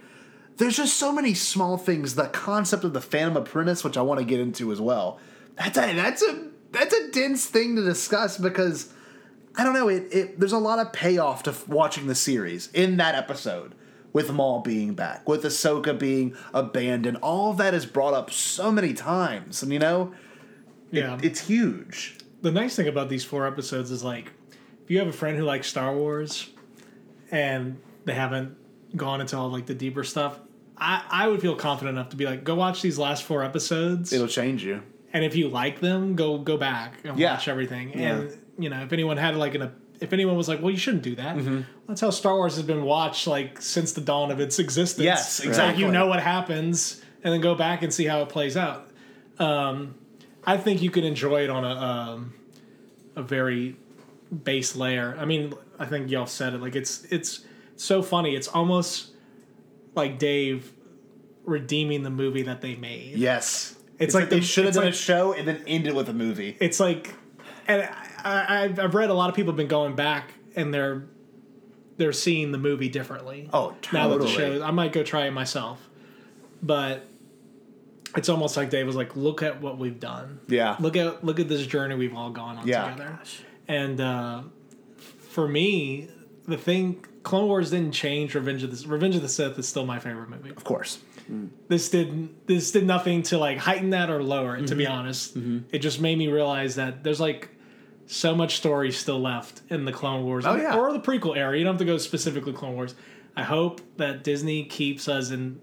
there's 0.59 0.77
just 0.77 0.97
so 0.97 1.11
many 1.11 1.33
small 1.33 1.77
things 1.77 2.15
the 2.15 2.27
concept 2.27 2.83
of 2.83 2.93
the 2.93 3.01
phantom 3.01 3.35
apprentice 3.35 3.83
which 3.83 3.97
i 3.97 4.01
want 4.01 4.19
to 4.19 4.25
get 4.25 4.39
into 4.39 4.71
as 4.71 4.79
well 4.79 5.19
that's 5.55 5.77
a 5.77 5.93
that's 5.95 6.21
a 6.21 6.47
that's 6.71 6.93
a 6.93 7.11
dense 7.11 7.45
thing 7.47 7.75
to 7.75 7.81
discuss 7.83 8.37
because 8.37 8.93
i 9.57 9.63
don't 9.63 9.73
know 9.73 9.87
it, 9.89 10.07
it 10.11 10.39
there's 10.39 10.51
a 10.53 10.57
lot 10.59 10.77
of 10.79 10.93
payoff 10.93 11.43
to 11.43 11.49
f- 11.49 11.67
watching 11.67 12.05
the 12.07 12.15
series 12.15 12.69
in 12.73 12.97
that 12.97 13.15
episode 13.15 13.73
with 14.11 14.31
Maul 14.31 14.61
being 14.61 14.95
back, 14.95 15.29
with 15.29 15.43
Ahsoka 15.43 15.97
being 15.97 16.35
abandoned, 16.51 17.17
all 17.17 17.51
of 17.51 17.57
that 17.57 17.75
is 17.75 17.85
brought 17.85 18.15
up 18.15 18.31
so 18.31 18.71
many 18.71 18.91
times, 18.91 19.61
and 19.61 19.71
you 19.71 19.77
know, 19.77 20.13
Yeah. 20.89 21.19
it's 21.21 21.41
huge. 21.41 22.17
the 22.41 22.49
nice 22.51 22.75
thing 22.75 22.87
about 22.87 23.09
these 23.09 23.23
four 23.23 23.45
episodes 23.45 23.91
is 23.91 24.03
like, 24.03 24.31
if 24.83 24.89
you 24.89 24.97
have 24.97 25.07
a 25.07 25.13
friend 25.13 25.37
who 25.37 25.43
likes 25.43 25.67
Star 25.67 25.93
Wars, 25.95 26.49
and 27.29 27.77
they 28.05 28.15
haven't 28.15 28.55
gone 28.95 29.21
into 29.21 29.37
all 29.37 29.51
like 29.51 29.67
the 29.67 29.75
deeper 29.75 30.03
stuff, 30.03 30.39
I 30.79 31.03
I 31.09 31.27
would 31.27 31.41
feel 31.41 31.55
confident 31.55 31.97
enough 31.97 32.09
to 32.09 32.15
be 32.15 32.25
like, 32.25 32.43
go 32.43 32.55
watch 32.55 32.81
these 32.81 32.97
last 32.97 33.23
four 33.23 33.43
episodes, 33.43 34.11
It'll 34.13 34.27
change 34.27 34.63
you. 34.63 34.81
and 35.13 35.23
if 35.23 35.35
you 35.35 35.49
like 35.49 35.79
them, 35.81 36.15
go 36.15 36.37
go 36.37 36.57
back 36.57 36.99
and 37.03 37.17
Yeah. 37.19 37.33
watch 37.33 37.47
everything. 37.47 37.97
Yeah. 37.97 38.15
And 38.17 38.37
you 38.57 38.69
know, 38.69 38.81
if 38.83 38.91
anyone 38.93 39.17
had 39.17 39.35
like 39.35 39.55
an 39.55 39.71
if 40.01 40.13
anyone 40.13 40.37
was 40.37 40.47
like, 40.47 40.61
well, 40.61 40.71
you 40.71 40.77
shouldn't 40.77 41.03
do 41.03 41.15
that. 41.15 41.35
Mm-hmm. 41.35 41.61
That's 41.87 41.99
how 41.99 42.09
Star 42.09 42.35
Wars 42.35 42.55
has 42.55 42.63
been 42.65 42.83
watched 42.83 43.27
like 43.27 43.61
since 43.61 43.91
the 43.93 44.01
dawn 44.01 44.31
of 44.31 44.39
its 44.39 44.57
existence. 44.59 45.03
Yes, 45.03 45.39
Like, 45.39 45.49
exactly. 45.49 45.83
you 45.83 45.91
know 45.91 46.07
what 46.07 46.21
happens, 46.21 47.01
and 47.23 47.33
then 47.33 47.41
go 47.41 47.53
back 47.55 47.81
and 47.83 47.93
see 47.93 48.05
how 48.05 48.21
it 48.21 48.29
plays 48.29 48.55
out. 48.55 48.89
Um, 49.39 49.95
I 50.45 50.55
think 50.57 50.81
you 50.81 50.89
can 50.89 51.03
enjoy 51.03 51.43
it 51.43 51.49
on 51.49 51.65
a 51.65 51.69
um, 51.75 52.33
a 53.17 53.21
very 53.23 53.75
base 54.43 54.75
layer. 54.75 55.17
I 55.19 55.25
mean, 55.25 55.53
I 55.77 55.85
think 55.85 56.09
y'all 56.11 56.25
said 56.27 56.53
it. 56.53 56.61
Like 56.61 56.75
it's 56.77 57.03
it's 57.05 57.41
so 57.75 58.01
funny. 58.01 58.35
It's 58.35 58.47
almost 58.47 59.07
like 59.99 60.17
Dave 60.19 60.71
redeeming 61.45 62.03
the 62.03 62.09
movie 62.09 62.43
that 62.43 62.61
they 62.61 62.75
made. 62.75 63.15
Yes, 63.17 63.75
It's 63.99 64.13
like, 64.13 64.23
like 64.23 64.29
they 64.29 64.39
the- 64.39 64.45
should 64.45 64.65
have 64.65 64.69
it's 64.75 64.77
done 64.77 64.87
a 64.87 64.91
show 64.91 65.33
and 65.33 65.47
then 65.47 65.63
ended 65.67 65.93
with 65.93 66.09
a 66.09 66.13
movie. 66.13 66.57
it's 66.59 66.79
like, 66.79 67.13
and 67.67 67.83
I, 67.83 67.95
I, 68.23 68.63
I've- 68.63 68.81
I've 68.81 68.95
read 68.95 69.09
a 69.09 69.13
lot 69.13 69.29
of 69.29 69.35
people 69.35 69.51
have 69.51 69.57
been 69.57 69.67
going 69.67 69.95
back 69.95 70.33
and 70.55 70.73
they're 70.73 71.03
they're 71.97 72.13
seeing 72.13 72.53
the 72.53 72.57
movie 72.57 72.87
differently. 72.87 73.49
Oh, 73.51 73.75
Now 73.91 74.07
that 74.07 74.19
the 74.19 74.25
totally. 74.27 74.59
show, 74.59 74.63
I 74.65 74.71
might 74.71 74.93
go 74.93 75.03
try 75.03 75.25
it 75.25 75.31
myself, 75.31 75.89
but 76.63 77.05
it's 78.15 78.29
almost 78.29 78.55
like 78.55 78.69
Dave 78.69 78.85
was 78.87 78.95
like, 78.95 79.17
"Look 79.17 79.43
at 79.43 79.59
what 79.61 79.77
we've 79.77 79.99
done. 79.99 80.39
Yeah. 80.47 80.77
look 80.79 80.95
at 80.95 81.25
look 81.25 81.39
at 81.41 81.49
this 81.49 81.65
journey 81.67 81.95
we've 81.95 82.15
all 82.15 82.29
gone 82.29 82.57
on 82.57 82.65
Yeah. 82.67 82.89
together." 82.91 83.19
And 83.67 83.99
uh, 83.99 84.43
for 85.19 85.45
me, 85.47 86.07
the 86.47 86.57
thing, 86.57 87.03
Clone 87.29 87.47
Wars 87.47 87.69
didn't 87.69 87.91
change. 87.91 88.33
Revenge 88.33 88.63
of 88.63 88.71
the 88.75 88.87
Revenge 88.87 89.15
of 89.15 89.21
the 89.21 89.29
Sith 89.29 89.57
is 89.59 89.67
still 89.67 89.85
my 89.85 89.99
favorite 89.99 90.29
movie 90.29 90.49
Of 90.49 90.63
course. 90.63 90.97
this 91.67 91.89
did 91.89 92.29
this 92.47 92.71
did 92.71 92.85
nothing 92.87 93.21
to 93.23 93.37
like 93.37 93.59
heighten 93.59 93.91
that 93.91 94.09
or 94.09 94.23
lower 94.23 94.55
it 94.57 94.65
to 94.67 94.75
be 94.75 94.85
Mm-hmm. 94.85 94.93
honest 94.93 95.37
it 95.71 95.79
just 95.79 96.01
made 96.01 96.17
me 96.17 96.27
realize 96.27 96.75
that 96.75 97.03
there's 97.03 97.19
like 97.19 97.49
so 98.07 98.33
much 98.33 98.55
story 98.57 98.91
still 98.91 99.19
left 99.21 99.61
in 99.69 99.85
the 99.85 99.91
clone 99.91 100.23
wars 100.25 100.43
Oh, 100.47 100.55
yeah. 100.55 100.75
or 100.75 100.91
the 100.91 100.99
prequel 100.99 101.37
era 101.37 101.55
you 101.55 101.63
don't 101.63 101.73
have 101.75 101.79
to 101.79 101.85
go 101.85 101.99
specifically 101.99 102.53
clone 102.53 102.73
wars 102.73 102.95
i 103.35 103.43
hope 103.43 103.79
that 103.97 104.23
disney 104.23 104.63
keeps 104.63 105.07
us 105.07 105.29
in 105.29 105.61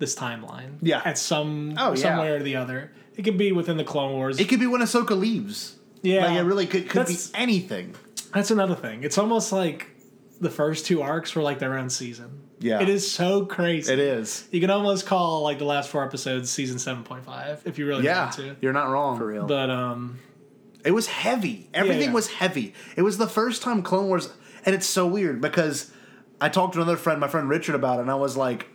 this 0.00 0.16
timeline 0.16 0.78
Yeah. 0.82 1.02
at 1.04 1.16
some 1.18 1.74
Oh, 1.78 1.94
yeah. 1.94 2.18
way 2.18 2.30
or 2.30 2.42
the 2.42 2.56
other 2.56 2.90
it 3.16 3.22
could 3.22 3.38
be 3.38 3.52
within 3.52 3.76
the 3.76 3.84
clone 3.84 4.12
wars 4.14 4.40
It 4.40 4.48
could 4.48 4.58
be 4.58 4.66
when 4.66 4.80
Ahsoka 4.80 5.16
leaves. 5.16 5.76
yeah 6.02 6.26
Like 6.26 6.38
it 6.38 6.42
really 6.42 6.66
could, 6.66 6.88
could 6.90 7.06
be 7.06 7.16
anything. 7.34 7.94
that's 8.34 8.50
another 8.50 8.74
thing 8.74 9.04
it's 9.04 9.18
almost 9.18 9.52
like 9.52 9.86
the 10.40 10.50
first 10.50 10.86
two 10.86 11.02
arcs 11.02 11.34
were 11.34 11.42
like 11.42 11.58
their 11.58 11.78
own 11.78 11.88
season 11.90 12.40
Yeah. 12.60 12.80
it 12.82 12.88
is 12.88 13.10
so 13.10 13.46
crazy 13.46 13.92
It 13.92 13.98
is. 13.98 14.46
you 14.50 14.60
can 14.60 14.70
almost 14.70 15.06
call 15.06 15.42
like 15.42 15.58
the 15.58 15.64
last 15.64 15.88
four 15.90 16.04
episodes 16.04 16.50
season 16.50 16.76
7.5 16.78 17.58
if 17.64 17.78
you 17.78 17.86
really 17.86 18.04
Yeah, 18.04 18.24
want 18.24 18.32
to 18.36 18.56
you're 18.60 18.72
not 18.72 18.90
wrong. 18.90 19.18
For 19.18 19.26
real. 19.26 19.46
But 19.46 19.70
um, 19.70 20.18
It 20.84 20.90
was 20.92 21.06
heavy. 21.06 21.68
Everything 21.74 22.08
yeah. 22.08 22.14
was 22.14 22.28
heavy. 22.28 22.74
It 22.96 23.02
was 23.02 23.18
the 23.18 23.26
first 23.26 23.62
time 23.62 23.82
Clone 23.82 24.06
Wars, 24.08 24.32
and 24.64 24.74
it's 24.74 24.86
so 24.86 25.06
weird 25.06 25.40
because 25.40 25.90
I 26.40 26.48
talked 26.48 26.74
to 26.74 26.80
another 26.80 26.96
friend, 26.98 27.18
my 27.20 27.28
friend 27.28 27.48
Richard, 27.48 27.74
about 27.74 27.98
it, 27.98 28.02
and 28.02 28.10
I 28.10 28.14
was 28.14 28.36
like, 28.36 28.68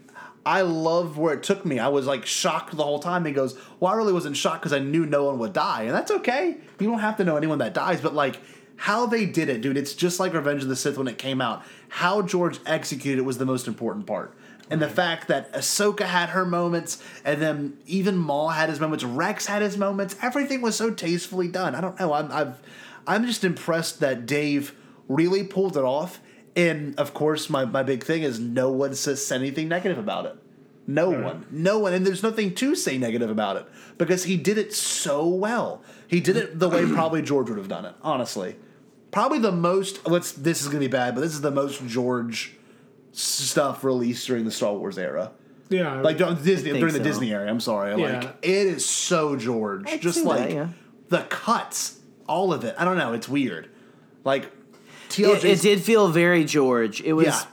I 0.45 0.61
love 0.61 1.19
where 1.19 1.35
it 1.35 1.43
took 1.43 1.63
me. 1.65 1.77
I 1.77 1.87
was 1.89 2.07
like 2.07 2.25
shocked 2.25 2.75
the 2.75 2.83
whole 2.83 2.97
time. 2.99 3.23
He 3.25 3.31
goes, 3.31 3.55
"Well, 3.79 3.93
I 3.93 3.95
really 3.95 4.11
wasn't 4.13 4.35
shocked 4.35 4.61
because 4.61 4.73
I 4.73 4.79
knew 4.79 5.05
no 5.05 5.25
one 5.25 5.37
would 5.37 5.53
die, 5.53 5.83
and 5.83 5.93
that's 5.93 6.09
okay. 6.09 6.57
You 6.79 6.87
don't 6.89 6.97
have 6.99 7.17
to 7.17 7.23
know 7.23 7.37
anyone 7.37 7.59
that 7.59 7.73
dies, 7.75 8.01
but 8.01 8.15
like." 8.15 8.39
How 8.81 9.05
they 9.05 9.27
did 9.27 9.47
it, 9.47 9.61
dude, 9.61 9.77
it's 9.77 9.93
just 9.93 10.19
like 10.19 10.33
Revenge 10.33 10.63
of 10.63 10.67
the 10.67 10.75
Sith 10.75 10.97
when 10.97 11.07
it 11.07 11.19
came 11.19 11.39
out. 11.39 11.63
How 11.87 12.23
George 12.23 12.59
executed 12.65 13.19
it 13.19 13.25
was 13.25 13.37
the 13.37 13.45
most 13.45 13.67
important 13.67 14.07
part. 14.07 14.35
And 14.71 14.81
the 14.81 14.89
fact 14.89 15.27
that 15.27 15.53
Ahsoka 15.53 16.05
had 16.05 16.29
her 16.29 16.45
moments, 16.45 17.03
and 17.23 17.39
then 17.39 17.77
even 17.85 18.17
Maul 18.17 18.49
had 18.49 18.69
his 18.69 18.79
moments, 18.79 19.03
Rex 19.03 19.45
had 19.45 19.61
his 19.61 19.77
moments. 19.77 20.15
Everything 20.23 20.63
was 20.63 20.75
so 20.75 20.89
tastefully 20.89 21.47
done. 21.47 21.75
I 21.75 21.81
don't 21.81 21.99
know. 21.99 22.11
I'm 22.11 22.31
I've, 22.31 22.59
I'm 23.05 23.27
just 23.27 23.43
impressed 23.43 23.99
that 23.99 24.25
Dave 24.25 24.75
really 25.07 25.43
pulled 25.43 25.77
it 25.77 25.83
off. 25.83 26.19
And 26.55 26.97
of 26.99 27.13
course, 27.13 27.51
my, 27.51 27.65
my 27.65 27.83
big 27.83 28.03
thing 28.03 28.23
is 28.23 28.39
no 28.39 28.71
one 28.71 28.95
says 28.95 29.31
anything 29.31 29.67
negative 29.67 29.99
about 29.99 30.25
it. 30.25 30.35
No 30.87 31.11
one. 31.11 31.45
No 31.51 31.77
one. 31.77 31.93
And 31.93 32.03
there's 32.03 32.23
nothing 32.23 32.55
to 32.55 32.73
say 32.73 32.97
negative 32.97 33.29
about 33.29 33.57
it 33.57 33.67
because 33.99 34.23
he 34.23 34.37
did 34.37 34.57
it 34.57 34.73
so 34.73 35.27
well. 35.27 35.83
He 36.07 36.19
did 36.19 36.35
it 36.35 36.57
the 36.57 36.67
way 36.67 36.83
probably 36.91 37.21
George 37.21 37.47
would 37.47 37.59
have 37.59 37.67
done 37.67 37.85
it, 37.85 37.93
honestly. 38.01 38.55
Probably 39.11 39.39
the 39.39 39.51
most, 39.51 40.07
let's, 40.07 40.31
this 40.31 40.61
is 40.61 40.67
going 40.67 40.81
to 40.81 40.87
be 40.87 40.91
bad, 40.91 41.15
but 41.15 41.21
this 41.21 41.33
is 41.33 41.41
the 41.41 41.51
most 41.51 41.85
George 41.85 42.55
stuff 43.11 43.83
released 43.83 44.25
during 44.27 44.45
the 44.45 44.51
Star 44.51 44.73
Wars 44.73 44.97
era. 44.97 45.31
Yeah, 45.69 46.01
Like 46.01 46.17
during 46.17 46.35
the 46.35 46.43
Disney, 46.43 46.71
think 46.71 46.81
during 46.81 46.93
the. 46.93 46.99
Disney 46.99 47.31
era. 47.31 47.49
I'm 47.49 47.59
sorry. 47.61 47.99
Yeah. 48.01 48.19
Like 48.19 48.37
it 48.41 48.67
is 48.67 48.85
so 48.87 49.35
George. 49.37 49.83
I'd 49.87 50.01
Just 50.01 50.25
like 50.25 50.49
that, 50.49 50.51
yeah. 50.51 50.67
the 51.09 51.19
cuts, 51.23 51.97
all 52.27 52.51
of 52.53 52.63
it. 52.65 52.75
I 52.77 52.83
don't 52.85 52.97
know. 52.97 53.13
It's 53.13 53.29
weird. 53.29 53.69
Like 54.25 54.51
It, 55.17 55.43
it 55.45 55.61
did 55.61 55.81
feel 55.81 56.09
very 56.09 56.43
George. 56.45 57.01
It 57.01 57.13
was 57.13 57.25
Yeah. 57.27 57.43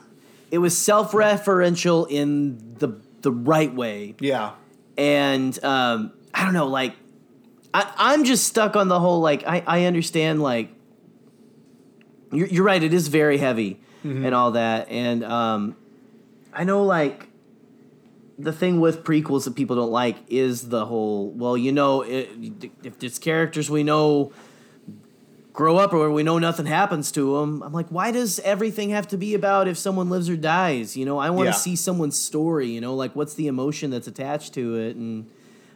it 0.51 0.59
was 0.59 0.77
self-referential 0.77 2.07
in 2.11 2.75
the 2.79 3.01
the 3.23 3.31
right 3.33 3.73
way. 3.75 4.15
Yeah. 4.21 4.53
and 4.97 5.63
um, 5.65 6.13
I 6.35 6.45
don't 6.45 6.55
know, 6.55 6.67
like 6.67 6.95
I, 7.75 7.93
I'm 7.99 8.25
just 8.25 8.47
stuck 8.47 8.75
on 8.77 8.89
the 8.89 8.99
whole 8.99 9.21
like 9.21 9.45
I, 9.47 9.63
I 9.67 9.85
understand 9.85 10.43
like 10.43 10.71
you're, 12.33 12.47
you're 12.49 12.65
right, 12.65 12.83
it 12.83 12.93
is 12.95 13.09
very 13.09 13.39
heavy 13.39 13.79
and 14.05 14.35
all 14.35 14.53
that, 14.53 14.89
and 14.91 15.23
um, 15.25 15.77
I 16.53 16.65
know 16.65 16.83
like 16.85 17.29
the 18.39 18.53
thing 18.53 18.81
with 18.81 19.03
prequels 19.05 19.45
that 19.45 19.55
people 19.57 19.75
don't 19.77 19.91
like 19.91 20.17
is 20.29 20.69
the 20.69 20.87
whole 20.87 21.31
well, 21.31 21.57
you 21.57 21.73
know, 21.73 22.03
it, 22.03 22.29
if 22.85 23.03
it's 23.03 23.19
characters 23.19 23.69
we 23.69 23.83
know 23.83 24.33
grow 25.53 25.77
up 25.77 25.93
or 25.93 26.11
we 26.13 26.23
know 26.23 26.39
nothing 26.39 26.67
happens 26.67 27.11
to 27.11 27.37
them. 27.37 27.63
I'm 27.65 27.73
like, 27.73 27.89
why 27.89 28.13
does 28.13 28.39
everything 28.41 28.91
have 28.91 29.09
to 29.09 29.17
be 29.19 29.35
about 29.35 29.67
if 29.67 29.77
someone 29.77 30.09
lives 30.09 30.31
or 30.31 30.37
dies? 30.37 30.97
You 30.97 31.05
know, 31.05 31.19
I 31.19 31.31
want 31.31 31.47
to 31.47 31.51
Yeah. 31.51 31.57
see 31.57 31.75
someone's 31.75 32.17
story. 32.19 32.69
You 32.69 32.81
know, 32.81 32.95
like 32.95 33.17
what's 33.17 33.35
the 33.35 33.49
emotion 33.49 33.91
that's 33.91 34.07
attached 34.07 34.55
to 34.55 34.77
it? 34.77 34.95
And 34.95 35.27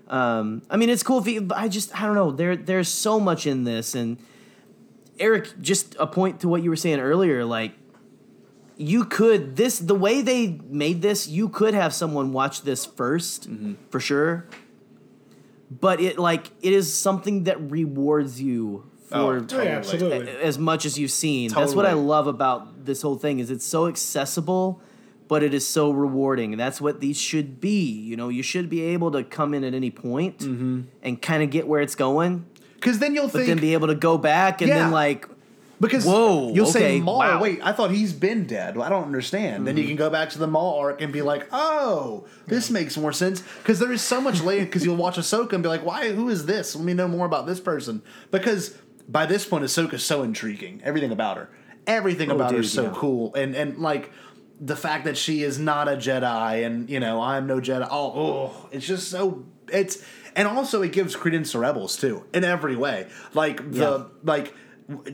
um, 0.08 0.62
I 0.70 0.76
mean, 0.76 0.88
it's 0.88 1.02
cool. 1.02 1.18
If 1.18 1.26
you, 1.26 1.40
but 1.40 1.58
I 1.58 1.66
just, 1.66 2.00
I 2.00 2.06
don't 2.06 2.14
know. 2.14 2.30
There, 2.30 2.54
there's 2.54 2.88
so 2.88 3.18
much 3.18 3.44
in 3.44 3.64
this. 3.64 3.96
And 3.96 4.18
Eric, 5.22 5.48
just 5.60 5.96
a 5.98 6.06
point 6.06 6.40
to 6.40 6.48
what 6.48 6.62
you 6.62 6.68
were 6.70 6.76
saying 6.76 7.00
earlier. 7.00 7.44
Like, 7.44 7.72
you 8.76 9.04
could 9.04 9.56
this 9.56 9.78
the 9.78 9.94
way 9.94 10.20
they 10.20 10.58
made 10.68 11.00
this. 11.00 11.28
You 11.28 11.48
could 11.48 11.72
have 11.74 11.94
someone 11.94 12.32
watch 12.32 12.62
this 12.62 12.86
1st 12.86 13.76
for 13.90 14.00
sure. 14.00 14.46
But 15.70 16.00
it 16.00 16.18
like 16.18 16.50
it 16.60 16.72
is 16.72 16.92
something 16.92 17.44
that 17.44 17.58
rewards 17.70 18.42
you 18.42 18.90
for 19.08 19.16
Oh, 19.16 19.28
Oh, 19.30 19.40
totally. 19.40 19.68
absolutely. 19.68 20.28
as 20.42 20.58
much 20.58 20.84
as 20.84 20.98
you've 20.98 21.10
seen. 21.12 21.50
That's 21.50 21.74
what 21.74 21.86
I 21.86 21.92
love 21.94 22.26
about 22.26 22.84
this 22.84 23.02
whole 23.02 23.16
thing 23.16 23.38
is 23.38 23.50
it's 23.50 23.64
so 23.64 23.86
accessible, 23.86 24.80
but 25.28 25.42
it 25.42 25.54
is 25.54 25.66
so 25.66 25.90
rewarding. 25.90 26.56
That's 26.56 26.80
what 26.80 27.00
these 27.00 27.18
should 27.18 27.60
be. 27.60 27.90
You 27.90 28.16
know, 28.16 28.28
you 28.28 28.42
should 28.42 28.68
be 28.68 28.82
able 28.82 29.10
to 29.12 29.22
come 29.22 29.54
in 29.54 29.64
at 29.64 29.72
any 29.74 29.90
point 29.90 30.38
Mm-hmm. 30.40 30.80
and 31.02 31.22
kind 31.22 31.42
of 31.42 31.50
get 31.50 31.66
where 31.68 31.80
it's 31.80 31.94
going, 31.94 32.44
Because 32.82 32.98
then 32.98 33.14
you'll 33.14 33.28
but 33.28 33.32
think 33.32 33.46
then 33.46 33.58
be 33.58 33.74
able 33.74 33.86
to 33.86 33.94
go 33.94 34.18
back 34.18 34.60
and 34.60 34.68
Yeah. 34.68 34.78
then 34.80 34.90
like 34.90 35.28
because 35.80 36.04
Whoa, 36.04 36.52
you'll 36.52 36.66
say 36.66 36.96
okay, 36.96 37.00
Maul. 37.00 37.18
wow. 37.18 37.30
Mm-hmm. 37.32 37.42
Wait, 37.42 37.60
I 37.62 37.72
thought 37.72 37.90
he's 37.90 38.12
been 38.12 38.46
dead. 38.46 38.76
Well, 38.76 38.86
I 38.86 38.88
don't 38.88 39.02
understand. 39.02 39.66
Then 39.66 39.76
you 39.76 39.84
can 39.84 39.96
go 39.96 40.10
back 40.10 40.30
to 40.30 40.38
the 40.38 40.46
Maul 40.46 40.78
arc 40.78 41.00
and 41.00 41.12
be 41.12 41.22
like, 41.22 41.48
oh, 41.50 42.24
this 42.46 42.70
makes 42.70 42.96
more 42.96 43.12
sense. 43.12 43.42
Because 43.58 43.80
there 43.80 43.90
is 43.90 44.00
so 44.00 44.20
much 44.20 44.42
later. 44.42 44.64
Because 44.64 44.84
you'll 44.84 44.96
watch 44.96 45.16
Ahsoka 45.16 45.54
and 45.54 45.62
be 45.62 45.68
like, 45.68 45.84
why? 45.84 46.12
Who 46.12 46.28
is 46.28 46.46
this? 46.46 46.76
Let 46.76 46.84
me 46.84 46.94
know 46.94 47.08
more 47.08 47.26
about 47.26 47.46
this 47.46 47.58
person. 47.58 48.00
Because 48.30 48.76
by 49.08 49.26
this 49.26 49.44
point, 49.44 49.64
Ahsoka's 49.64 50.04
so 50.04 50.22
intriguing. 50.22 50.80
Everything 50.84 51.10
about 51.10 51.36
her, 51.36 51.50
everything 51.86 52.30
about 52.30 52.52
her 52.52 52.60
is 52.60 52.72
so 52.72 52.84
yeah. 52.84 52.92
cool. 52.94 53.34
And 53.34 53.56
and 53.56 53.78
like 53.78 54.12
the 54.60 54.76
fact 54.76 55.04
that 55.06 55.16
she 55.16 55.42
is 55.42 55.58
not 55.58 55.88
a 55.88 55.96
Jedi, 55.96 56.64
and 56.64 56.88
you 56.88 57.00
know, 57.00 57.20
I'm 57.20 57.48
no 57.48 57.60
Jedi. 57.60 57.88
Oh, 57.90 58.12
oh 58.12 58.68
it's 58.70 58.86
just 58.86 59.10
so 59.10 59.44
it's. 59.72 60.04
And 60.36 60.48
also, 60.48 60.82
it 60.82 60.92
gives 60.92 61.14
credence 61.16 61.52
to 61.52 61.58
Rebels 61.58 61.96
too, 61.96 62.24
in 62.32 62.44
every 62.44 62.76
way. 62.76 63.08
Like 63.34 63.70
the 63.72 63.78
Yeah. 63.98 64.04
like 64.24 64.54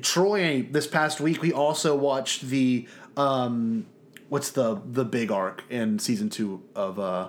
Troy 0.03 0.67
this 0.71 0.87
past 0.87 1.21
week 1.21 1.43
we 1.43 1.53
also 1.53 1.95
watched 1.95 2.43
the 2.43 2.87
um 3.17 3.87
what's 4.29 4.51
the 4.51 4.81
the 4.85 5.05
big 5.05 5.31
arc 5.31 5.63
in 5.71 5.99
season 5.99 6.31
2 6.31 6.63
of 6.75 6.99
uh 6.99 7.29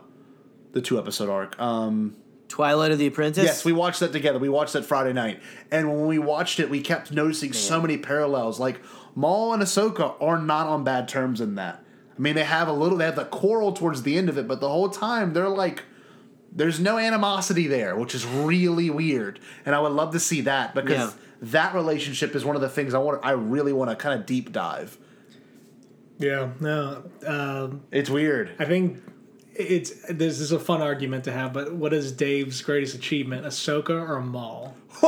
the 0.72 0.82
two 0.82 0.98
episode 0.98 1.30
arc 1.30 1.60
um 1.60 2.16
Twilight 2.48 2.92
of 2.92 2.98
the 2.98 3.08
Apprentice. 3.08 3.44
yes 3.44 3.66
we 3.66 3.72
watched 3.74 4.00
that 4.00 4.12
together 4.14 4.40
we 4.40 4.50
watched 4.50 4.74
that 4.74 4.86
Friday 4.86 5.14
night 5.14 5.42
and 5.70 5.90
when 5.90 6.08
we 6.08 6.18
watched 6.18 6.60
it 6.60 6.70
we 6.70 6.82
kept 6.82 7.12
noticing 7.12 7.54
so 7.54 7.80
many 7.82 7.98
parallels 7.98 8.60
like 8.60 8.80
Maul 9.16 9.54
and 9.54 9.62
Ahsoka 9.62 10.16
are 10.22 10.40
not 10.40 10.66
on 10.68 10.84
bad 10.84 11.08
terms 11.08 11.42
in 11.42 11.56
that 11.56 11.84
I 12.18 12.22
mean 12.22 12.36
they 12.36 12.44
have 12.46 12.68
a 12.68 12.74
little 12.74 12.98
they 12.98 13.06
have 13.06 13.16
the 13.18 13.26
quarrel 13.26 13.74
towards 13.74 14.04
the 14.04 14.18
end 14.18 14.30
of 14.30 14.38
it 14.38 14.48
but 14.48 14.60
the 14.62 14.70
whole 14.70 14.90
time 14.90 15.34
they're 15.34 15.50
like 15.50 15.84
there's 16.52 16.80
no 16.80 16.98
animosity 16.98 17.68
there, 17.68 17.96
which 17.96 18.14
is 18.16 18.26
really 18.26 18.90
weird, 18.90 19.40
and 19.66 19.76
I 19.76 19.80
would 19.80 19.92
love 19.92 20.12
to 20.14 20.20
see 20.20 20.42
that 20.42 20.74
because 20.76 20.98
Yeah. 20.98 21.12
that 21.44 21.74
relationship 21.76 22.36
is 22.36 22.44
one 22.44 22.56
of 22.56 22.62
the 22.62 22.70
things 22.70 22.94
I 22.94 22.98
want. 23.00 23.20
I 23.24 23.32
really 23.32 23.74
want 23.74 23.90
to 23.92 23.96
kind 23.96 24.20
of 24.20 24.26
deep 24.26 24.52
dive. 24.52 24.98
yeah, 26.18 26.50
no. 26.60 27.04
Um, 27.26 27.82
It's 27.92 28.10
weird. 28.10 28.52
I 28.60 28.66
think 28.66 28.98
it's 29.56 29.92
this 30.10 30.40
is 30.40 30.52
a 30.52 30.60
fun 30.60 30.82
argument 30.82 31.24
to 31.26 31.32
have, 31.32 31.54
but 31.54 31.74
what 31.74 31.94
is 31.94 32.12
Dave's 32.12 32.62
greatest 32.62 32.96
achievement, 32.96 33.46
Ahsoka 33.46 33.92
or 34.10 34.22
Maul? 34.22 34.76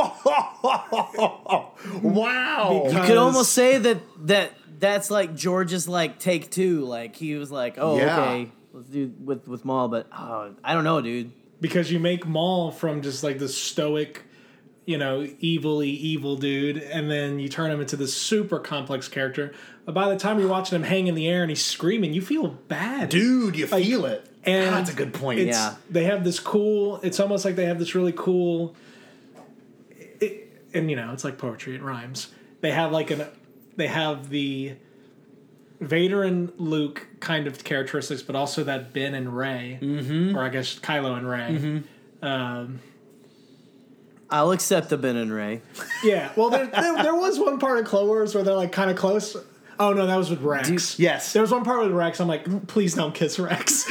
wow. 2.02 2.84
you 2.90 3.00
could 3.00 3.16
almost 3.16 3.52
say 3.52 3.78
that 3.78 3.98
that 4.26 4.52
that's 4.78 5.10
like 5.10 5.34
George's 5.34 5.88
like 5.88 6.18
take 6.18 6.50
two. 6.50 6.84
Like 6.84 7.16
he 7.16 7.34
was 7.36 7.50
like, 7.50 7.76
oh 7.78 7.96
Yeah. 7.98 8.20
okay, 8.20 8.50
let's 8.72 8.88
do 8.88 9.12
with 9.22 9.46
with 9.48 9.64
Maul, 9.64 9.88
but 9.88 10.06
oh, 10.16 10.54
I 10.64 10.74
don't 10.74 10.84
know, 10.84 11.00
dude. 11.00 11.32
Because 11.60 11.92
you 11.92 12.00
make 12.00 12.26
Maul 12.26 12.70
from 12.72 13.02
just 13.02 13.22
like 13.22 13.38
this 13.38 13.56
stoic, 13.56 14.22
you 14.84 14.98
know, 14.98 15.26
evilly 15.42 15.90
evil 15.90 16.36
dude, 16.36 16.76
and 16.78 17.08
then 17.10 17.38
you 17.38 17.48
turn 17.48 17.70
him 17.70 17.80
into 17.80 17.96
this 17.96 18.14
super 18.16 18.58
complex 18.58 19.06
character. 19.08 19.52
But 19.84 19.94
by 19.94 20.08
the 20.08 20.16
time 20.18 20.38
you're 20.40 20.48
watching 20.48 20.76
him 20.76 20.82
hang 20.82 21.06
in 21.06 21.14
the 21.14 21.28
air 21.28 21.42
and 21.42 21.50
he's 21.50 21.64
screaming, 21.64 22.12
you 22.14 22.20
feel 22.22 22.48
bad, 22.48 23.08
Dude, 23.10 23.56
you 23.56 23.66
feel 23.66 24.04
it. 24.06 24.28
And 24.44 24.70
God, 24.70 24.78
that's 24.78 24.90
a 24.90 24.94
good 24.96 25.14
point. 25.14 25.38
It's, 25.40 25.56
Yeah. 25.56 25.74
they 25.88 26.04
have 26.04 26.24
this 26.24 26.40
cool. 26.40 26.98
It's 27.04 27.20
almost 27.20 27.44
like 27.44 27.54
they 27.54 27.66
have 27.66 27.78
this 27.78 27.94
really 27.94 28.12
cool. 28.12 28.74
It, 30.20 30.52
and 30.74 30.90
you 30.90 30.96
know, 30.96 31.12
it's 31.12 31.22
like 31.24 31.38
poetry. 31.38 31.76
It 31.76 31.82
rhymes. 31.82 32.28
They 32.60 32.70
have 32.72 32.90
like 32.92 33.10
an. 33.10 33.24
They 33.76 33.86
have 33.86 34.28
the. 34.30 34.74
Vader 35.82 36.22
and 36.22 36.52
Luke 36.58 37.06
kind 37.20 37.46
of 37.46 37.62
characteristics, 37.64 38.22
but 38.22 38.36
also 38.36 38.64
that 38.64 38.92
Ben 38.92 39.14
and 39.14 39.36
Rey, 39.36 39.78
mm-hmm. 39.80 40.36
or 40.36 40.42
I 40.42 40.48
guess 40.48 40.78
Kylo 40.78 41.16
and 41.16 41.28
Rey. 41.28 41.82
Um, 42.22 42.80
I'll 44.30 44.52
accept 44.52 44.88
the 44.88 44.96
Ben 44.96 45.16
and 45.16 45.32
Rey. 45.32 45.60
yeah, 46.04 46.32
well, 46.36 46.48
there, 46.48 46.66
there, 46.66 47.02
there 47.02 47.14
was 47.14 47.38
one 47.38 47.58
part 47.58 47.78
of 47.78 47.84
Clone 47.84 48.06
Wars 48.08 48.34
where 48.34 48.42
they're 48.42 48.54
like 48.54 48.72
kind 48.72 48.90
of 48.90 48.96
close. 48.96 49.36
Oh 49.78 49.92
no, 49.92 50.06
that 50.06 50.16
was 50.16 50.30
with 50.30 50.40
Rex. 50.40 50.68
Dude, 50.68 50.98
yes. 50.98 51.32
there 51.32 51.42
was 51.42 51.50
one 51.50 51.64
part 51.64 51.82
with 51.82 51.92
Rex. 51.92 52.20
I'm 52.20 52.28
like, 52.28 52.66
please 52.68 52.94
don't 52.94 53.14
kiss 53.14 53.38
Rex. 53.38 53.88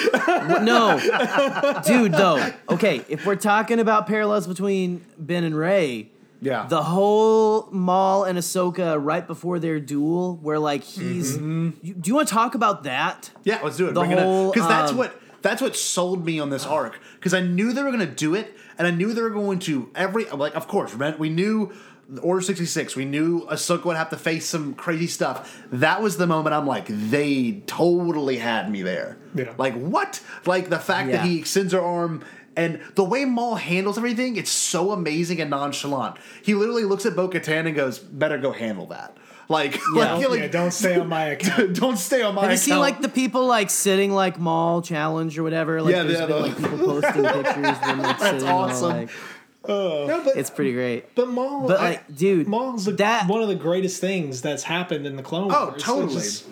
No, 0.61 0.99
dude. 1.85 2.13
Though, 2.13 2.51
okay, 2.69 3.03
if 3.09 3.25
we're 3.25 3.35
talking 3.35 3.79
about 3.79 4.07
parallels 4.07 4.47
between 4.47 5.03
Ben 5.17 5.43
and 5.43 5.55
Rey, 5.55 6.09
Yeah. 6.41 6.65
the 6.67 6.81
whole 6.81 7.69
Maul 7.71 8.23
and 8.23 8.37
Ahsoka 8.37 8.97
right 8.99 9.25
before 9.25 9.59
their 9.59 9.79
duel, 9.79 10.37
where 10.41 10.57
like 10.59 10.83
he's. 10.83 11.37
You, 11.37 11.71
do 11.81 12.01
you 12.09 12.15
want 12.15 12.27
to 12.27 12.33
talk 12.33 12.55
about 12.55 12.83
that? 12.83 13.29
yeah, 13.43 13.59
let's 13.63 13.77
do 13.77 13.87
it. 13.87 13.93
the 13.93 14.01
Bring 14.01 14.17
whole, 14.17 14.51
Because 14.51 14.67
that's 14.67 14.91
um, 14.91 14.97
what 14.97 15.19
that's 15.41 15.61
what 15.61 15.75
sold 15.75 16.25
me 16.25 16.39
on 16.39 16.49
this 16.49 16.65
arc. 16.65 16.99
Because 17.15 17.33
I 17.33 17.41
knew 17.41 17.73
they 17.73 17.83
were 17.83 17.91
going 17.91 18.07
to 18.07 18.13
do 18.13 18.33
it, 18.35 18.55
and 18.77 18.87
I 18.87 18.91
knew 18.91 19.13
they 19.13 19.21
were 19.21 19.29
going 19.29 19.59
to 19.59 19.89
every 19.95 20.25
like. 20.25 20.55
Of 20.55 20.67
course, 20.67 20.93
right? 20.93 21.17
we 21.17 21.29
knew. 21.29 21.71
Order 22.21 22.41
66, 22.41 22.97
we 22.97 23.05
knew 23.05 23.45
Ahsoka 23.45 23.85
would 23.85 23.95
have 23.95 24.09
to 24.09 24.17
face 24.17 24.45
some 24.45 24.73
crazy 24.73 25.07
stuff. 25.07 25.63
That 25.71 26.01
was 26.01 26.17
the 26.17 26.27
moment 26.27 26.53
I'm 26.53 26.67
like, 26.67 26.87
they 26.89 27.63
totally 27.67 28.35
had 28.35 28.69
me 28.69 28.81
there. 28.81 29.17
Yeah. 29.33 29.53
Like, 29.57 29.75
what? 29.75 30.21
Like, 30.45 30.67
the 30.67 30.77
fact 30.77 31.07
Yeah. 31.09 31.17
that 31.17 31.25
he 31.25 31.39
extends 31.39 31.71
her 31.71 31.79
arm 31.79 32.21
and 32.55 32.81
the 32.95 33.03
way 33.03 33.25
Maul 33.25 33.55
handles 33.55 33.97
everything, 33.97 34.35
it's 34.35 34.51
so 34.51 34.91
amazing 34.91 35.39
and 35.39 35.49
nonchalant. 35.49 36.17
He 36.43 36.53
literally 36.53 36.83
looks 36.83 37.05
at 37.05 37.15
Bo 37.15 37.29
Katan 37.29 37.65
and 37.67 37.75
goes, 37.75 37.99
better 37.99 38.37
go 38.37 38.51
handle 38.51 38.87
that. 38.87 39.15
Like, 39.49 39.79
Yeah. 39.95 40.15
like, 40.15 40.29
like 40.29 40.51
don't 40.51 40.71
stay 40.71 40.97
on 40.99 41.09
my 41.09 41.25
account. 41.35 41.75
don't 41.75 41.97
stay 41.97 42.21
on 42.21 42.35
my 42.35 42.41
Have 42.41 42.51
you 42.51 42.55
account. 42.55 42.63
seen 42.65 42.79
like 42.79 43.01
the 43.01 43.09
people 43.09 43.45
like 43.47 43.69
sitting 43.69 44.11
like 44.11 44.39
Maul 44.39 44.81
challenge 44.81 45.37
or 45.37 45.43
whatever? 45.43 45.81
Like 45.81 45.93
Yeah, 45.93 46.03
there's 46.03 46.19
yeah, 46.19 46.25
been 46.25 46.41
like 46.41 46.57
people 46.57 46.77
posting 47.01 47.23
pictures 47.23 47.67
of 47.67 47.81
them 47.81 47.99
like 48.01 48.19
sitting 48.19 48.47
all, 48.47 48.59
awesome. 48.69 48.89
like 48.89 49.09
uh, 49.65 49.73
No, 50.07 50.21
but 50.25 50.37
it's 50.37 50.49
pretty 50.49 50.73
great. 50.73 51.13
but 51.15 51.27
Maul, 51.27 51.67
But 51.67 51.79
I- 51.79 51.89
like, 51.91 52.15
dude, 52.15 52.47
Maul's 52.47 52.85
the, 52.85 52.93
that 52.93 53.27
one 53.27 53.41
of 53.41 53.47
the 53.49 53.55
greatest 53.55 53.99
things 54.01 54.41
that's 54.41 54.63
happened 54.63 55.05
in 55.05 55.15
the 55.17 55.23
Clone 55.23 55.51
oh, 55.51 55.65
Wars. 55.67 55.69
Oh, 55.69 55.75
It's 55.75 55.83
totally. 55.83 56.13
just, 56.15 56.45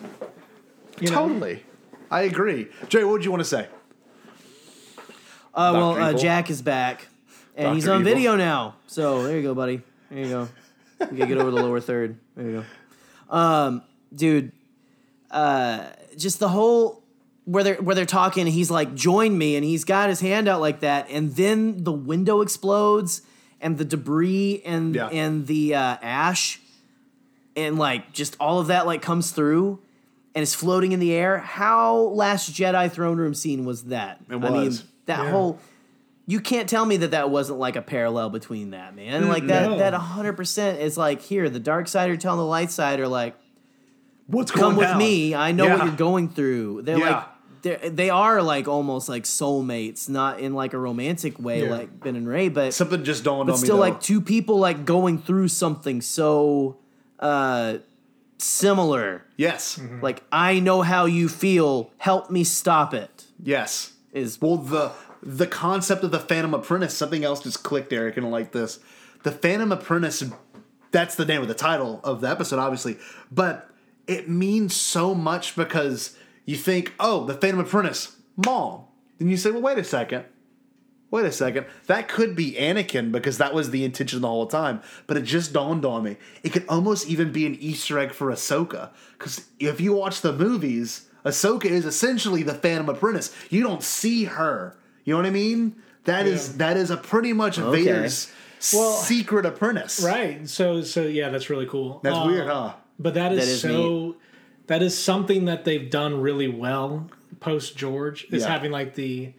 you 1.00 1.10
know, 1.10 1.16
totally. 1.28 1.64
I 2.12 2.22
agree. 2.24 2.68
Jay, 2.90 3.04
what 3.04 3.14
would 3.14 3.26
you 3.26 3.32
want 3.32 3.42
to 3.42 3.50
say? 3.50 3.68
Uh, 5.54 5.72
well, 5.74 5.92
uh, 5.96 6.14
Jack 6.14 6.50
is 6.50 6.62
back, 6.62 7.08
and 7.56 7.76
he's 7.76 7.88
on 7.88 8.02
Evil. 8.02 8.14
video 8.14 8.36
now. 8.36 8.76
So 8.88 9.24
there 9.24 9.36
you 9.38 9.44
go, 9.44 9.54
buddy. 9.56 9.82
There 10.10 10.20
you 10.20 10.30
go. 10.30 10.50
You 11.02 11.08
gotta 11.18 11.28
get 11.28 11.38
over 11.38 11.52
the 11.52 11.62
lower 11.62 11.80
third. 11.80 12.18
There 12.36 12.46
you 12.50 12.66
go. 13.30 13.36
Um, 13.36 13.84
dude, 14.14 14.52
uh, 15.32 15.86
just 16.18 16.40
the 16.40 16.50
whole 16.50 17.04
where 17.46 17.64
they're 17.64 17.76
where 17.76 17.96
they're 17.96 18.06
talking. 18.06 18.48
He's 18.48 18.70
like, 18.72 18.96
"Join 18.96 19.38
me," 19.38 19.56
and 19.56 19.64
he's 19.64 19.84
got 19.84 20.10
his 20.10 20.20
hand 20.20 20.48
out 20.48 20.62
like 20.62 20.82
that, 20.82 21.08
and 21.10 21.36
then 21.36 21.84
the 21.84 21.92
window 21.92 22.42
explodes, 22.42 23.22
and 23.62 23.78
the 23.78 23.86
debris 23.86 24.62
and 24.66 24.96
Yeah. 24.96 25.08
and 25.08 25.48
the 25.48 25.76
uh, 25.76 25.98
ash, 26.02 26.60
and 27.56 27.78
like 27.78 28.12
just 28.14 28.36
all 28.40 28.60
of 28.60 28.68
that 28.68 28.86
like 28.86 29.02
comes 29.02 29.32
through. 29.32 29.80
And 30.36 30.44
is 30.44 30.54
floating 30.54 30.92
in 30.92 31.00
the 31.00 31.12
air. 31.12 31.40
How 31.40 31.98
Last 31.98 32.52
Jedi 32.54 32.90
throne 32.92 33.18
room 33.18 33.34
scene 33.34 33.66
was 33.66 33.86
that? 33.86 34.20
It 34.30 34.36
I 34.36 34.38
mean, 34.38 34.54
was. 34.54 34.84
That 35.10 35.24
Yeah. 35.26 35.32
whole 35.32 35.60
you 36.26 36.40
can't 36.40 36.70
tell 36.70 36.86
me 36.86 36.98
that 36.98 37.12
that 37.12 37.32
wasn't 37.32 37.58
like 37.60 37.76
a 37.76 37.82
parallel 37.82 38.30
between 38.30 38.70
that 38.72 38.96
man 38.96 39.28
like 39.28 39.48
that 39.48 39.70
No. 39.72 39.78
that 39.80 39.94
100% 39.94 40.80
is 40.80 40.96
like 40.98 41.22
here 41.24 41.50
the 41.50 41.60
dark 41.60 41.88
side 41.88 42.10
are 42.12 42.18
telling 42.18 42.38
the 42.40 42.46
light 42.46 42.72
side 42.72 43.00
are 43.00 43.08
like 43.08 43.36
What's 44.28 44.52
come 44.52 44.76
with 44.76 44.88
down? 44.90 44.98
me 45.00 45.34
i 45.34 45.52
know 45.52 45.66
Yeah. 45.66 45.78
what 45.78 45.86
you're 45.88 45.96
going 45.96 46.30
through 46.30 46.84
they're 46.84 47.00
Yeah. 47.00 47.10
like 47.16 47.24
they're, 47.64 47.90
they 47.90 48.10
are 48.12 48.42
like 48.44 48.68
almost 48.68 49.10
like 49.10 49.24
soulmates 49.24 50.08
not 50.08 50.40
in 50.40 50.54
like 50.54 50.74
a 50.74 50.78
romantic 50.78 51.40
way 51.40 51.64
Yeah. 51.64 51.72
like 51.72 52.00
ben 52.00 52.16
and 52.16 52.28
rey 52.28 52.48
but 52.50 52.76
Something 52.76 53.04
just 53.04 53.24
dawned 53.24 53.48
but 53.48 53.54
on 53.56 53.60
me. 53.62 53.66
still 53.66 53.78
though. 53.78 53.82
like 53.82 54.00
two 54.00 54.22
people 54.22 54.60
like 54.60 54.86
going 54.86 55.18
through 55.18 55.48
something 55.48 56.00
so 56.00 56.78
uh 57.20 57.78
similar 58.38 59.26
yes, 59.36 59.80
like 60.02 60.24
i 60.32 60.60
know 60.60 60.82
how 60.82 61.06
you 61.06 61.28
feel 61.28 61.92
help 61.98 62.30
me 62.30 62.44
stop 62.44 62.94
it 62.94 63.26
yes. 63.44 63.94
Is 64.14 64.40
Well, 64.42 64.58
the 64.58 64.92
the 65.22 65.48
concept 65.48 66.04
of 66.04 66.12
the 66.12 66.20
Phantom 66.20 66.54
Apprentice, 66.54 66.96
something 66.96 67.24
else 67.24 67.44
just 67.44 67.64
clicked, 67.64 67.92
Eric, 67.92 68.18
and 68.18 68.32
like 68.32 68.52
this. 68.52 68.80
The 69.24 69.32
Phantom 69.32 69.72
Apprentice, 69.72 70.24
that's 70.92 71.16
the 71.16 71.26
name 71.26 71.42
of 71.42 71.48
the 71.48 71.54
title 71.54 72.00
of 72.04 72.22
the 72.22 72.30
episode, 72.30 72.60
obviously, 72.60 72.98
but 73.32 73.70
it 74.08 74.30
means 74.30 74.76
so 74.76 75.14
much 75.14 75.56
because 75.56 76.16
you 76.46 76.56
think, 76.56 76.94
oh, 77.00 77.26
the 77.26 77.34
Phantom 77.34 77.60
Apprentice, 77.60 78.16
Maul. 78.38 78.92
Then 79.18 79.30
you 79.30 79.38
say, 79.38 79.52
well, 79.52 79.62
wait 79.62 79.78
a 79.78 79.84
second. 79.84 80.26
Wait 81.12 81.26
a 81.26 81.32
second. 81.32 81.66
That 81.88 82.08
could 82.08 82.36
be 82.36 82.54
Anakin 82.54 83.12
because 83.12 83.38
that 83.40 83.54
was 83.54 83.72
the 83.72 83.84
intention 83.84 84.22
the 84.22 84.28
whole 84.28 84.48
time. 84.48 84.82
But 85.08 85.18
it 85.18 85.24
just 85.24 85.54
dawned 85.54 85.84
on 85.84 86.04
me. 86.04 86.18
It 86.44 86.54
could 86.54 86.66
almost 86.70 87.08
even 87.08 87.32
be 87.32 87.46
an 87.46 87.56
Easter 87.56 88.00
egg 88.00 88.14
for 88.14 88.28
Ahsoka. 88.28 88.92
Because 89.18 89.48
if 89.60 89.82
you 89.82 89.94
watch 89.94 90.22
the 90.22 90.32
movies, 90.32 91.09
Ahsoka 91.26 91.66
is 91.66 91.86
essentially 91.86 92.44
the 92.44 92.54
Phantom 92.54 92.90
Apprentice. 92.90 93.36
You 93.50 93.62
don't 93.64 93.84
see 93.84 94.26
her. 94.26 94.76
You 95.04 95.14
know 95.14 95.18
what 95.20 95.26
I 95.26 95.32
mean? 95.32 95.76
That 96.06 96.26
is 96.26 96.50
Yeah. 96.52 96.58
that 96.58 96.78
is 96.78 96.90
a 96.92 96.98
pretty 96.98 97.34
much 97.34 97.60
Okay. 97.60 97.84
Vader's 97.84 98.32
Well, 98.74 98.94
secret 98.94 99.46
apprentice. 99.46 100.02
right? 100.02 100.48
So, 100.48 100.82
so 100.82 101.04
yeah, 101.04 101.30
that's 101.30 101.50
really 101.50 101.66
cool. 101.66 102.00
That's 102.04 102.16
Uh, 102.18 102.24
weird, 102.28 102.48
huh? 102.48 102.74
But 102.98 103.14
that 103.14 103.32
is, 103.32 103.40
That 103.40 103.48
is 103.48 103.62
so. 103.62 104.16
That 104.68 104.84
is 104.84 104.98
something 104.98 105.46
that 105.46 105.66
they've 105.66 105.90
done 105.90 106.22
really 106.22 106.48
well 106.48 107.10
post 107.40 107.76
George. 107.78 108.28
Is 108.32 108.44
Yeah. 108.44 108.50
having 108.50 108.72
like 108.72 108.96
the, 108.96 109.34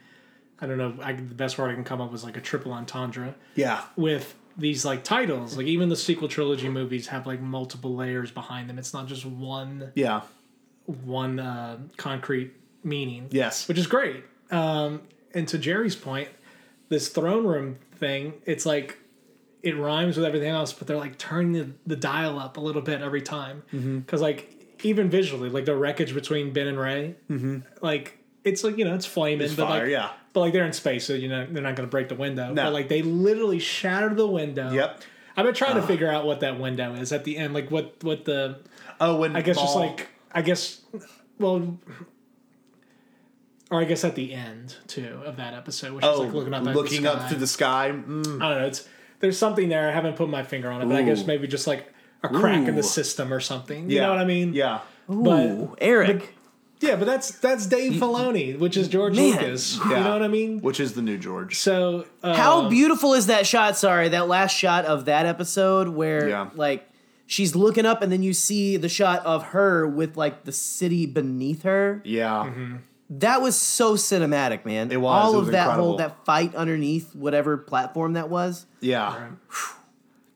I 0.60 0.66
don't 0.66 0.76
know, 0.78 0.94
I, 1.02 1.12
the 1.12 1.22
best 1.34 1.56
word 1.58 1.70
I 1.70 1.74
can 1.74 1.84
come 1.84 2.00
up 2.00 2.10
was 2.10 2.24
like 2.24 2.36
a 2.36 2.40
triple 2.40 2.72
entendre 2.72 3.34
Yeah. 3.54 3.82
with 3.96 4.34
these 4.56 4.84
like 4.84 5.04
titles. 5.04 5.56
Like 5.56 5.66
even 5.66 5.88
the 5.88 5.96
sequel 5.96 6.26
trilogy 6.28 6.68
movies 6.68 7.06
have 7.08 7.26
like 7.26 7.40
multiple 7.40 7.94
layers 7.94 8.30
behind 8.30 8.68
them. 8.68 8.78
It's 8.78 8.92
not 8.92 9.06
just 9.06 9.24
one 9.24 9.92
Yeah. 9.94 10.22
One 11.04 11.38
uh, 11.38 11.78
concrete 11.96 12.54
meaning. 12.82 13.28
Yes. 13.30 13.68
which 13.68 13.78
is 13.78 13.86
great. 13.86 14.24
Um, 14.50 15.02
and 15.34 15.46
to 15.48 15.58
Gerry's 15.58 15.96
point, 15.96 16.28
this 16.88 17.08
throne 17.08 17.46
room 17.46 17.78
thing, 17.96 18.34
it's 18.46 18.66
like 18.66 18.98
it 19.62 19.76
rhymes 19.76 20.16
with 20.16 20.24
everything 20.26 20.48
else, 20.48 20.72
but 20.72 20.86
they're 20.88 20.96
like 20.96 21.18
turning 21.18 21.52
the, 21.52 21.70
the 21.86 21.96
dial 21.96 22.38
up 22.38 22.56
a 22.56 22.60
little 22.60 22.82
bit 22.82 23.02
every 23.02 23.22
time. 23.22 23.62
Mm-hmm. 23.72 23.98
Because 24.00 24.20
like 24.20 24.76
even 24.82 25.10
visually, 25.10 25.50
like 25.50 25.66
the 25.66 25.76
wreckage 25.76 26.14
between 26.14 26.52
Ben 26.52 26.66
and 26.66 26.78
Rey, 26.78 27.14
like 27.82 28.18
it's 28.42 28.64
like 28.64 28.78
you 28.78 28.84
know 28.84 28.94
it's 28.94 29.06
flaming, 29.06 29.38
Mm-hmm. 29.40 29.44
It's 29.46 29.54
but 29.54 29.68
fire, 29.68 29.82
like 29.82 29.90
yeah. 29.90 30.10
but 30.32 30.40
like 30.40 30.52
they're 30.52 30.64
in 30.66 30.72
space, 30.72 31.06
so 31.06 31.12
you 31.12 31.28
know 31.28 31.46
they're 31.48 31.62
not 31.62 31.76
going 31.76 31.86
to 31.86 31.90
break 31.90 32.08
the 32.08 32.14
window. 32.16 32.52
No. 32.52 32.64
But 32.64 32.72
like 32.72 32.88
they 32.88 33.02
literally 33.02 33.58
shattered 33.58 34.16
the 34.16 34.26
window. 34.26 34.72
Yep. 34.72 35.02
I've 35.36 35.44
been 35.44 35.54
trying 35.54 35.76
to 35.76 35.82
figure 35.82 36.10
out 36.10 36.26
what 36.26 36.40
that 36.40 36.58
window 36.58 36.94
is 36.94 37.12
at 37.12 37.24
the 37.24 37.36
end, 37.36 37.54
like 37.54 37.70
what 37.70 38.02
what 38.02 38.24
the 38.24 38.58
Oh, 39.00 39.16
when 39.16 39.36
I 39.36 39.42
guess 39.42 39.58
just 39.58 39.76
like 39.76 40.08
I 40.32 40.42
guess 40.42 40.80
well 41.38 41.78
or 43.70 43.80
I 43.80 43.84
guess 43.84 44.04
at 44.04 44.14
the 44.14 44.32
end 44.34 44.76
too 44.86 45.20
of 45.24 45.36
that 45.36 45.54
episode, 45.54 45.92
which 45.92 46.04
oh, 46.04 46.14
is 46.14 46.20
like 46.20 46.32
looking 46.32 46.54
up 46.54 46.66
at 46.66 46.74
looking 46.74 47.02
the 47.02 47.12
up 47.12 47.18
sky. 47.20 47.28
through 47.28 47.38
the 47.38 47.46
sky. 47.46 47.92
Mm. 47.94 48.26
I 48.42 48.48
don't 48.48 48.60
know. 48.60 48.66
It's 48.66 48.88
there's 49.20 49.38
something 49.38 49.68
there. 49.68 49.88
I 49.88 49.92
haven't 49.92 50.16
put 50.16 50.28
my 50.28 50.42
finger 50.42 50.70
on 50.70 50.82
it, 50.82 50.86
but 50.86 50.96
I 50.96 51.02
guess 51.02 51.26
maybe 51.26 51.46
just 51.46 51.66
like 51.66 51.92
a 52.22 52.28
crack 52.28 52.68
in 52.68 52.74
the 52.76 52.82
system 52.82 53.32
or 53.32 53.40
something. 53.40 53.90
You 53.90 53.96
Yeah. 53.96 54.02
know 54.06 54.10
what 54.12 54.18
I 54.20 54.24
mean? 54.24 54.54
Yeah. 54.54 54.80
But 55.08 55.46
Ooh, 55.46 55.76
eric 55.80 56.34
yeah, 56.80 56.96
but 56.96 57.04
that's 57.04 57.32
that's 57.38 57.66
Dave 57.66 58.00
Filoni, 58.00 58.58
which 58.58 58.76
is 58.76 58.88
George 58.88 59.14
Man. 59.14 59.32
Lucas. 59.32 59.78
Yeah. 59.78 59.98
You 59.98 60.04
know 60.04 60.12
what 60.12 60.22
I 60.22 60.28
mean? 60.28 60.60
Which 60.60 60.80
is 60.80 60.94
the 60.94 61.02
new 61.02 61.18
George. 61.18 61.58
So 61.58 62.06
uh, 62.22 62.34
How 62.34 62.68
beautiful 62.70 63.12
is 63.12 63.26
that 63.26 63.46
shot? 63.46 63.76
Sorry, 63.76 64.08
that 64.08 64.28
last 64.28 64.56
shot 64.56 64.86
of 64.86 65.04
that 65.04 65.26
episode 65.26 65.88
where 65.88 66.28
Yeah. 66.28 66.48
like 66.54 66.89
she's 67.30 67.54
looking 67.54 67.86
up 67.86 68.02
and 68.02 68.10
then 68.10 68.24
you 68.24 68.32
see 68.34 68.76
the 68.76 68.88
shot 68.88 69.24
of 69.24 69.44
her 69.54 69.86
with 69.86 70.16
like 70.16 70.42
the 70.44 70.50
city 70.52 71.06
beneath 71.06 71.62
her. 71.62 72.02
Yeah. 72.04 72.46
Mm-hmm. 72.50 72.76
That 73.10 73.40
was 73.40 73.56
so 73.56 73.94
cinematic, 73.94 74.64
man. 74.64 74.90
It 74.90 75.00
was. 75.00 75.24
All 75.24 75.34
It 75.36 75.38
of 75.42 75.46
that 75.52 75.60
incredible. 75.62 75.84
whole 75.90 75.96
that 75.98 76.24
fight 76.24 76.54
underneath 76.56 77.14
whatever 77.14 77.56
platform 77.56 78.14
that 78.14 78.28
was. 78.28 78.66
Yeah. 78.80 79.28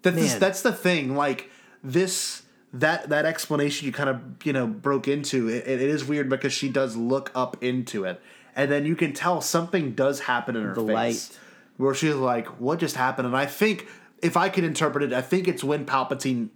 That's 0.02 0.16
Man. 0.16 0.38
that's 0.40 0.62
the 0.62 0.72
thing. 0.72 1.16
Like 1.16 1.50
this 1.82 2.42
that 2.74 3.08
that 3.08 3.24
explanation 3.24 3.86
you 3.86 3.92
kind 3.92 4.10
of 4.10 4.20
you 4.44 4.52
know 4.52 4.66
broke 4.66 5.08
into 5.08 5.48
it, 5.48 5.66
it 5.66 5.80
is 5.80 6.04
weird 6.04 6.28
because 6.28 6.52
she 6.52 6.68
does 6.68 6.94
look 6.96 7.30
up 7.34 7.56
into 7.62 8.04
it, 8.04 8.20
and 8.54 8.70
then 8.70 8.84
you 8.86 8.94
can 8.96 9.12
tell 9.12 9.40
something 9.40 9.92
does 9.94 10.20
happen 10.20 10.56
in 10.56 10.62
her 10.64 10.74
The 10.74 10.84
face 10.86 10.94
light. 11.30 11.38
where 11.78 11.94
she's 11.94 12.14
like, 12.14 12.46
"What 12.60 12.80
just 12.80 12.96
happened?" 12.96 13.26
And 13.26 13.36
I 13.36 13.46
think 13.46 13.86
if 14.20 14.36
I 14.36 14.48
could 14.48 14.64
interpret 14.64 15.04
it, 15.04 15.12
I 15.12 15.22
think 15.22 15.48
it's 15.48 15.64
when 15.64 15.86
Palpatine 15.86 16.48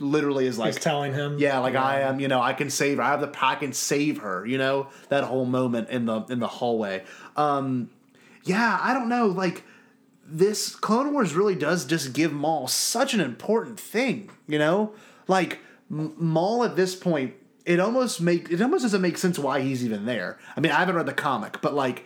literally 0.00 0.46
is 0.46 0.58
like 0.58 0.74
he's 0.74 0.82
telling 0.82 1.12
him. 1.12 1.38
yeah, 1.38 1.58
like 1.58 1.74
I 1.76 2.00
am, 2.00 2.20
you 2.20 2.28
know, 2.28 2.40
I 2.40 2.52
can 2.52 2.70
save 2.70 2.96
her. 2.98 3.02
I 3.02 3.10
have 3.10 3.20
the 3.20 3.32
I 3.44 3.54
can 3.54 3.72
save 3.72 4.18
her, 4.18 4.46
you 4.46 4.58
know, 4.58 4.88
that 5.08 5.24
whole 5.24 5.44
moment 5.44 5.90
in 5.90 6.06
the 6.06 6.22
in 6.28 6.38
the 6.40 6.46
hallway. 6.46 7.04
Um 7.36 7.90
yeah, 8.44 8.78
I 8.80 8.94
don't 8.94 9.08
know, 9.08 9.26
like 9.26 9.64
this 10.26 10.74
Clone 10.74 11.12
Wars 11.12 11.34
really 11.34 11.54
does 11.54 11.84
just 11.84 12.12
give 12.12 12.32
Maul 12.32 12.68
such 12.68 13.14
an 13.14 13.20
important 13.20 13.78
thing, 13.78 14.30
you 14.46 14.58
know? 14.58 14.94
Like 15.28 15.58
M- 15.90 16.14
Maul 16.16 16.64
at 16.64 16.76
this 16.76 16.94
point, 16.94 17.34
it 17.66 17.80
almost 17.80 18.20
make 18.20 18.50
it 18.50 18.62
almost 18.62 18.82
doesn't 18.82 19.02
make 19.02 19.18
sense 19.18 19.38
why 19.38 19.60
he's 19.60 19.84
even 19.84 20.06
there. 20.06 20.38
I 20.56 20.60
mean, 20.60 20.72
I 20.72 20.76
haven't 20.76 20.94
read 20.94 21.06
the 21.06 21.12
comic, 21.12 21.60
but 21.60 21.74
like 21.74 22.04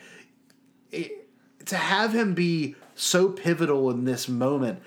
it, 0.91 1.29
to 1.67 1.77
have 1.77 2.15
him 2.15 2.35
be 2.35 2.77
so 2.95 3.29
pivotal 3.29 3.91
in 3.91 4.05
this 4.05 4.29
moment 4.29 4.81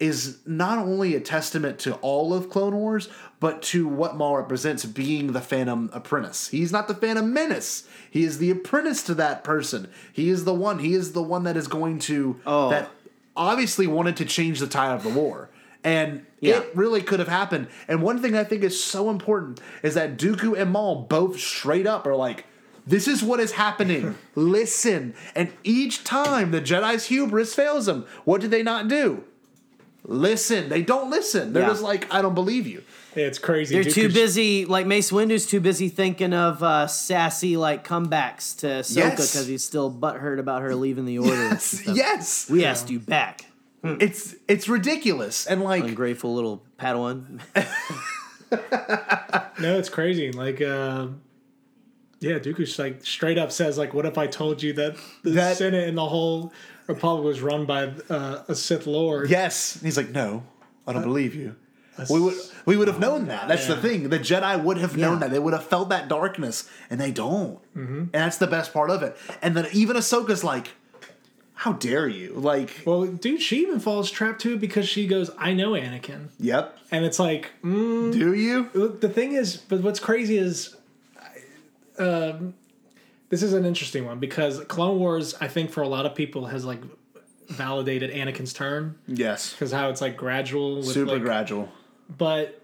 is 0.00 0.38
not 0.44 0.78
only 0.78 1.14
a 1.14 1.20
testament 1.20 1.78
to 1.80 1.94
all 1.96 2.34
of 2.34 2.50
Clone 2.50 2.74
Wars, 2.74 3.08
but 3.40 3.62
to 3.62 3.86
what 3.86 4.16
Maul 4.16 4.36
represents 4.36 4.84
being 4.84 5.32
the 5.32 5.40
Phantom 5.40 5.88
Apprentice. 5.92 6.48
He's 6.48 6.72
not 6.72 6.88
the 6.88 6.94
Phantom 6.94 7.32
Menace. 7.32 7.86
He 8.10 8.24
is 8.24 8.38
the 8.38 8.50
apprentice 8.50 9.02
to 9.04 9.14
that 9.14 9.44
person. 9.44 9.88
He 10.12 10.30
is 10.30 10.44
the 10.44 10.54
one. 10.54 10.80
He 10.80 10.94
is 10.94 11.12
the 11.12 11.22
one 11.22 11.44
that 11.44 11.56
is 11.56 11.68
going 11.68 11.98
to 12.00 12.40
Oh. 12.46 12.70
that 12.70 12.90
obviously 13.36 13.86
wanted 13.86 14.16
to 14.16 14.24
change 14.24 14.60
the 14.60 14.66
tide 14.66 14.94
of 14.94 15.02
the 15.02 15.08
war. 15.10 15.50
And 15.84 16.24
Yeah. 16.40 16.58
it 16.58 16.70
really 16.74 17.02
could 17.02 17.18
have 17.18 17.28
happened. 17.28 17.68
And 17.86 18.00
one 18.02 18.20
thing 18.20 18.34
I 18.36 18.42
think 18.44 18.62
is 18.64 18.82
so 18.82 19.10
important 19.10 19.60
is 19.82 19.94
that 19.94 20.16
Dooku 20.18 20.58
and 20.58 20.70
Maul 20.72 21.06
both 21.08 21.38
straight 21.38 21.86
up 21.86 22.06
are 22.06 22.16
like, 22.16 22.46
this 22.86 23.06
is 23.08 23.22
what 23.22 23.38
is 23.40 23.52
happening. 23.52 24.14
Listen. 24.34 25.14
And 25.34 25.50
each 25.62 26.02
time 26.04 26.50
the 26.50 26.60
Jedi's 26.60 27.06
hubris 27.06 27.54
fails 27.54 27.86
them, 27.86 28.06
what 28.24 28.40
did 28.40 28.50
they 28.50 28.62
not 28.62 28.88
do? 28.88 29.24
Listen. 30.06 30.68
They 30.68 30.82
don't 30.82 31.10
listen. 31.10 31.52
They're 31.52 31.62
Yeah. 31.62 31.68
just 31.70 31.82
like, 31.82 32.12
I 32.12 32.20
don't 32.22 32.34
believe 32.34 32.66
you. 32.66 32.82
It's 33.16 33.38
crazy. 33.38 33.74
They're 33.74 33.84
Dooku's- 33.84 33.94
too 33.94 34.08
busy, 34.10 34.64
like 34.66 34.86
Mace 34.86 35.10
Windu's 35.12 35.46
too 35.46 35.60
busy 35.60 35.88
thinking 35.88 36.32
of 36.34 36.62
uh, 36.62 36.86
sassy 36.88 37.56
like 37.56 37.86
comebacks 37.86 38.56
to 38.58 38.66
Ahsoka 38.66 38.96
Yes. 38.96 39.32
because 39.32 39.46
he's 39.46 39.64
still 39.64 39.90
butthurt 39.92 40.38
about 40.40 40.62
her 40.62 40.74
leaving 40.74 41.04
the 41.06 41.18
order. 41.18 41.32
and 41.32 41.50
Yes. 41.52 41.64
stuff. 41.64 41.96
Yes. 41.96 42.50
We 42.50 42.64
asked 42.64 42.90
you 42.90 42.98
back, 42.98 43.46
It's 43.84 44.34
it's 44.48 44.68
ridiculous. 44.68 45.46
And 45.46 45.62
like 45.62 45.84
ungrateful 45.84 46.34
little 46.34 46.64
Padawan. 46.78 47.40
No, 49.60 49.78
it's 49.78 49.88
crazy. 49.88 50.32
Like, 50.32 50.60
uh, 50.60 51.06
yeah, 52.20 52.38
Dooku's 52.38 52.78
like 52.78 53.04
straight 53.04 53.38
up 53.38 53.52
says 53.52 53.78
like, 53.78 53.94
"What 53.94 54.04
if 54.06 54.18
I 54.18 54.26
told 54.26 54.62
you 54.62 54.72
that 54.74 54.96
the 55.22 55.30
That- 55.30 55.56
Senate 55.56 55.88
and 55.88 55.96
the 55.96 56.06
whole 56.06 56.52
Republic 56.86 57.24
was 57.24 57.40
run 57.40 57.66
by 57.66 57.92
uh, 58.08 58.42
a 58.48 58.54
Sith 58.54 58.86
Lord?" 58.86 59.30
Yes. 59.30 59.76
And 59.76 59.84
he's 59.84 59.96
like, 59.96 60.10
no, 60.10 60.42
I 60.86 60.92
don't 60.92 61.02
believe 61.02 61.34
you. 61.34 61.56
We 62.10 62.20
would 62.20 62.34
we 62.66 62.76
would 62.76 62.88
have 62.88 62.98
known 62.98 63.26
that. 63.26 63.46
That's 63.46 63.66
the 63.68 63.76
thing. 63.76 64.08
The 64.08 64.18
Jedi 64.18 64.62
would 64.62 64.78
have 64.78 64.96
known 64.96 65.20
that. 65.20 65.30
They 65.30 65.38
would 65.38 65.52
have 65.52 65.64
felt 65.64 65.90
that 65.90 66.08
darkness, 66.08 66.68
and 66.90 67.00
they 67.00 67.12
don't. 67.12 67.60
And 67.74 68.10
that's 68.12 68.38
the 68.38 68.48
best 68.48 68.72
part 68.72 68.90
of 68.90 69.02
it. 69.02 69.16
And 69.40 69.56
then 69.56 69.66
even 69.72 69.96
Ahsoka's 69.96 70.42
like, 70.42 70.72
"How 71.54 71.72
dare 71.74 72.08
you?" 72.08 72.32
Like, 72.34 72.82
Well, 72.84 73.06
dude, 73.06 73.40
she 73.40 73.60
even 73.62 73.78
falls 73.78 74.10
trap 74.10 74.40
too 74.40 74.58
because 74.58 74.88
she 74.88 75.06
goes, 75.06 75.30
"I 75.38 75.52
know 75.54 75.70
Anakin," 75.70 76.30
yep. 76.40 76.76
and 76.90 77.04
it's 77.04 77.20
like, 77.20 77.52
mm, 77.62 78.12
Do 78.12 78.34
you? 78.34 78.70
The 79.00 79.08
thing 79.08 79.34
is, 79.34 79.56
but 79.56 79.80
what's 79.82 80.00
crazy 80.00 80.36
is, 80.36 80.74
um, 81.98 82.54
this 83.34 83.42
is 83.42 83.52
an 83.52 83.64
interesting 83.64 84.06
one 84.06 84.20
because 84.20 84.60
Clone 84.66 85.00
Wars, 85.00 85.34
I 85.40 85.48
think 85.48 85.70
for 85.72 85.82
a 85.82 85.88
lot 85.88 86.06
of 86.06 86.14
people, 86.14 86.46
has 86.46 86.64
like 86.64 86.80
validated 87.48 88.12
Anakin's 88.12 88.52
turn 88.52 88.96
Yes. 89.08 89.50
because 89.52 89.72
how 89.72 89.88
it's 89.90 90.00
like 90.00 90.16
gradual, 90.16 90.76
with 90.76 90.86
Super 90.86 91.14
like, 91.14 91.22
gradual. 91.22 91.68
But 92.16 92.62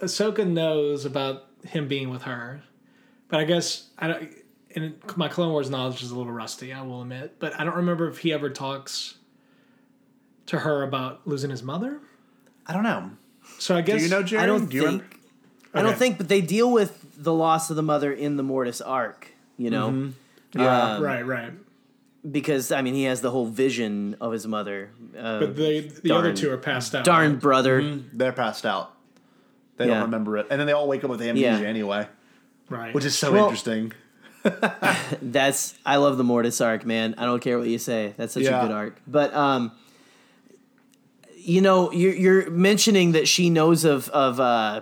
Ahsoka 0.00 0.46
knows 0.46 1.06
about 1.06 1.46
him 1.64 1.88
being 1.88 2.10
with 2.10 2.22
her, 2.22 2.62
but 3.28 3.40
I 3.40 3.44
guess 3.44 3.88
I 3.98 4.08
don't. 4.08 4.28
And 4.76 4.94
my 5.16 5.28
Clone 5.28 5.52
Wars 5.52 5.70
knowledge 5.70 6.02
is 6.02 6.10
a 6.10 6.16
little 6.18 6.32
rusty, 6.34 6.70
I 6.70 6.82
will 6.82 7.00
admit. 7.00 7.36
But 7.38 7.58
I 7.58 7.64
don't 7.64 7.76
remember 7.76 8.06
if 8.08 8.18
he 8.18 8.30
ever 8.32 8.50
talks 8.50 9.14
to 10.46 10.58
her 10.58 10.82
about 10.82 11.26
losing 11.26 11.48
his 11.50 11.62
mother. 11.62 11.98
I 12.66 12.74
don't 12.74 12.82
know. 12.82 13.10
So 13.58 13.74
I 13.74 13.80
guess 13.80 13.98
Do 14.00 14.04
you 14.04 14.10
know, 14.10 14.22
Gerry? 14.22 14.42
I 14.42 14.46
don't 14.46 14.66
Do 14.68 14.76
you 14.76 14.82
think. 14.82 14.92
remember? 15.02 15.16
I 15.74 15.80
don't 15.82 15.90
Okay. 15.92 15.98
think, 15.98 16.18
but 16.18 16.28
they 16.28 16.40
deal 16.42 16.70
with 16.70 17.06
the 17.16 17.32
loss 17.32 17.70
of 17.70 17.76
the 17.76 17.82
mother 17.82 18.12
in 18.12 18.36
the 18.36 18.42
Mortis 18.42 18.80
arc. 18.82 19.29
You 19.60 19.68
know, 19.70 19.90
Mm-hmm. 19.90 20.58
Yeah. 20.60 20.94
Um, 20.96 21.02
right, 21.02 21.24
right. 21.24 21.52
because 22.28 22.72
I 22.72 22.80
mean, 22.82 22.94
he 22.94 23.04
has 23.04 23.20
the 23.20 23.30
whole 23.30 23.46
vision 23.46 24.16
of 24.20 24.32
his 24.32 24.46
mother. 24.46 24.90
Uh, 25.16 25.40
But 25.40 25.54
the 25.56 25.80
the 26.02 26.10
other 26.12 26.32
two 26.34 26.50
are 26.50 26.56
passed 26.56 26.94
out. 26.94 27.04
darn 27.04 27.32
right? 27.32 27.40
brother. 27.40 27.98
They're 28.12 28.32
passed 28.32 28.64
out. 28.66 28.92
They 29.76 29.86
Yeah. 29.86 29.94
don't 29.94 30.02
remember 30.04 30.38
it, 30.38 30.46
and 30.50 30.58
then 30.58 30.66
they 30.66 30.72
all 30.72 30.88
wake 30.88 31.04
up 31.04 31.10
with 31.10 31.20
amnesia 31.22 31.60
Yeah. 31.62 31.68
anyway, 31.68 32.08
right? 32.68 32.92
which 32.94 33.04
is 33.04 33.16
so 33.16 33.32
Well- 33.32 33.44
interesting. 33.44 33.92
That's 35.22 35.74
I 35.84 35.96
love 35.96 36.16
the 36.16 36.24
Mortis 36.24 36.60
arc, 36.62 36.84
man. 36.86 37.14
I 37.18 37.24
don't 37.26 37.40
care 37.42 37.58
what 37.58 37.68
you 37.68 37.78
say. 37.78 38.14
That's 38.16 38.32
such 38.34 38.44
Yeah. 38.44 38.60
a 38.60 38.66
good 38.66 38.74
arc. 38.74 38.96
But 39.06 39.34
um, 39.34 39.72
you 41.36 41.60
know, 41.60 41.92
you're, 41.92 42.14
you're 42.14 42.50
mentioning 42.50 43.12
that 43.12 43.28
she 43.28 43.50
knows 43.50 43.84
of 43.84 44.08
of 44.10 44.40
uh, 44.40 44.80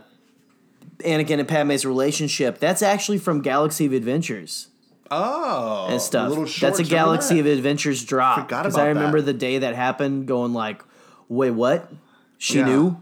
Anakin 1.04 1.38
and 1.38 1.48
Padme's 1.48 1.84
relationship. 1.86 2.58
That's 2.58 2.82
actually 2.82 3.18
from 3.18 3.40
Galaxy 3.40 3.86
of 3.86 3.92
Adventures 3.92 4.68
Oh, 5.10 5.86
and 5.90 6.00
stuff. 6.02 6.28
little 6.28 6.44
That's 6.60 6.78
a 6.78 6.84
Galaxy 6.84 7.34
that? 7.40 7.40
of 7.40 7.46
Adventures 7.58 8.04
drop. 8.04 8.40
Forgot 8.42 8.62
Because 8.64 8.74
about 8.74 8.84
I 8.84 8.88
remember 8.88 9.20
that. 9.20 9.32
the 9.32 9.38
day 9.38 9.58
that 9.58 9.74
happened, 9.74 10.26
going 10.26 10.52
like, 10.52 10.82
"Wait, 11.28 11.52
what? 11.52 11.90
She 12.36 12.58
Yeah. 12.58 12.66
knew 12.66 12.96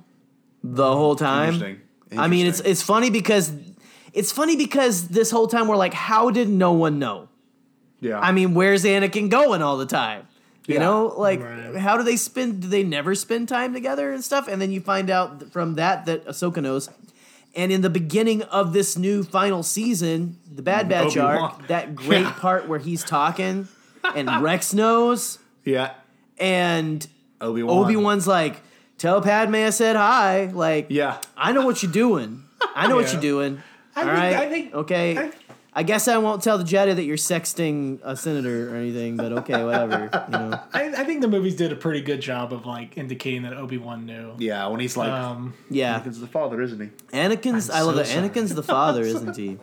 the 0.63 0.93
whole 0.95 1.17
time." 1.17 1.55
Interesting. 1.55 1.81
I 2.19 2.29
mean, 2.29 2.47
it's 2.47 2.61
it's 2.61 2.83
funny 2.83 3.11
because 3.11 3.53
it's 4.13 4.31
funny 4.31 4.57
because 4.57 5.09
this 5.09 5.31
whole 5.31 5.49
time 5.49 5.67
we're 5.69 5.77
like, 5.77 5.95
how 5.95 6.31
did 6.31 6.49
no 6.49 6.73
one 6.73 6.99
know? 6.99 7.29
yeah. 8.01 8.21
I 8.21 8.31
mean, 8.31 8.55
where's 8.55 8.85
Anakin 8.85 9.29
going 9.31 9.63
all 9.63 9.77
the 9.79 9.87
time? 9.87 10.29
You 10.67 10.75
Yeah. 10.75 10.81
know, 10.81 11.15
like 11.17 11.41
Right. 11.43 11.77
how 11.77 11.97
do 11.97 12.03
they 12.05 12.17
spend? 12.17 12.61
Do 12.63 12.69
they 12.69 12.83
never 12.85 13.15
spend 13.15 13.49
time 13.49 13.73
together 13.75 14.13
and 14.13 14.23
stuff? 14.23 14.49
And 14.49 14.61
then 14.63 14.71
you 14.71 14.81
find 14.81 15.11
out 15.11 15.51
from 15.51 15.75
that 15.75 16.07
that 16.07 16.27
Ahsoka 16.27 16.63
knows. 16.63 16.89
And 17.57 17.73
in 17.73 17.81
the 17.81 17.89
beginning 17.91 18.43
of 18.43 18.73
this 18.75 18.99
new 18.99 19.23
final 19.23 19.63
season, 19.63 20.39
the 20.55 20.63
Bad 20.63 20.81
mm-hmm. 20.83 20.89
Batch 20.91 21.17
Obi-Wan. 21.17 21.37
arc, 21.39 21.67
that 21.69 21.95
great 22.05 22.21
Yeah. 22.23 22.33
part 22.33 22.69
where 22.69 22.79
he's 22.79 23.03
talking 23.03 23.67
and 24.15 24.29
Rex 24.43 24.73
knows, 24.75 25.39
yeah. 25.65 25.95
and 26.39 27.07
Obi 27.41 27.63
Wan. 27.63 27.79
Obi 27.85 27.97
Wan's 27.97 28.27
like, 28.29 28.61
"Tell 28.99 29.21
Padme 29.21 29.55
I 29.57 29.71
said 29.71 29.97
hi." 29.97 30.47
Like, 30.53 30.87
Yeah. 30.91 31.19
I 31.37 31.53
know 31.53 31.65
what 31.67 31.83
you're 31.83 31.91
doing. 31.91 32.45
I 32.75 32.87
know 32.87 32.97
what 32.97 33.11
you're 33.13 33.21
doing. 33.23 33.63
I 33.97 34.01
All 34.01 34.07
think- 34.07 34.19
right. 34.19 34.37
I 34.37 34.49
think- 34.51 34.75
okay. 34.75 35.19
I- 35.19 35.33
I, 35.77 35.83
guess 35.83 36.09
I 36.09 36.19
won't 36.19 36.43
tell 36.43 36.59
the 36.59 36.65
Jedi 36.65 36.97
that 36.97 37.05
you're 37.05 37.17
sexting 37.17 38.01
a 38.03 38.17
senator 38.17 38.73
or 38.73 38.77
anything, 38.77 39.17
but 39.17 39.33
okay, 39.33 39.63
whatever. 39.63 40.11
You 40.13 40.33
know. 40.39 40.61
I, 40.73 40.89
I 40.89 41.05
think 41.05 41.21
the 41.21 41.29
movies 41.29 41.55
did 41.57 41.73
a 41.73 41.77
pretty 41.77 42.01
good 42.01 42.21
job 42.21 42.53
of 42.53 42.67
like 42.67 42.97
indicating 42.97 43.43
that 43.43 43.53
Obi 43.55 43.79
Wan 43.79 44.07
knew. 44.07 44.35
Yeah, 44.39 44.67
when 44.69 44.81
he's 44.81 44.97
like, 44.97 45.11
Um, 45.11 45.55
Yeah. 45.71 46.01
Anakin's 46.01 46.21
the 46.21 46.27
father, 46.27 46.61
isn't 46.63 46.81
he? 46.81 46.89
Anakin's. 47.17 47.71
I'm 47.71 47.77
I 47.77 47.81
love 47.83 47.95
so 47.95 47.99
that. 47.99 48.07
sorry. 48.07 48.29
Anakin's 48.29 48.55
the 48.55 48.63
father, 48.63 49.03
isn't 49.15 49.37
he? 49.37 49.59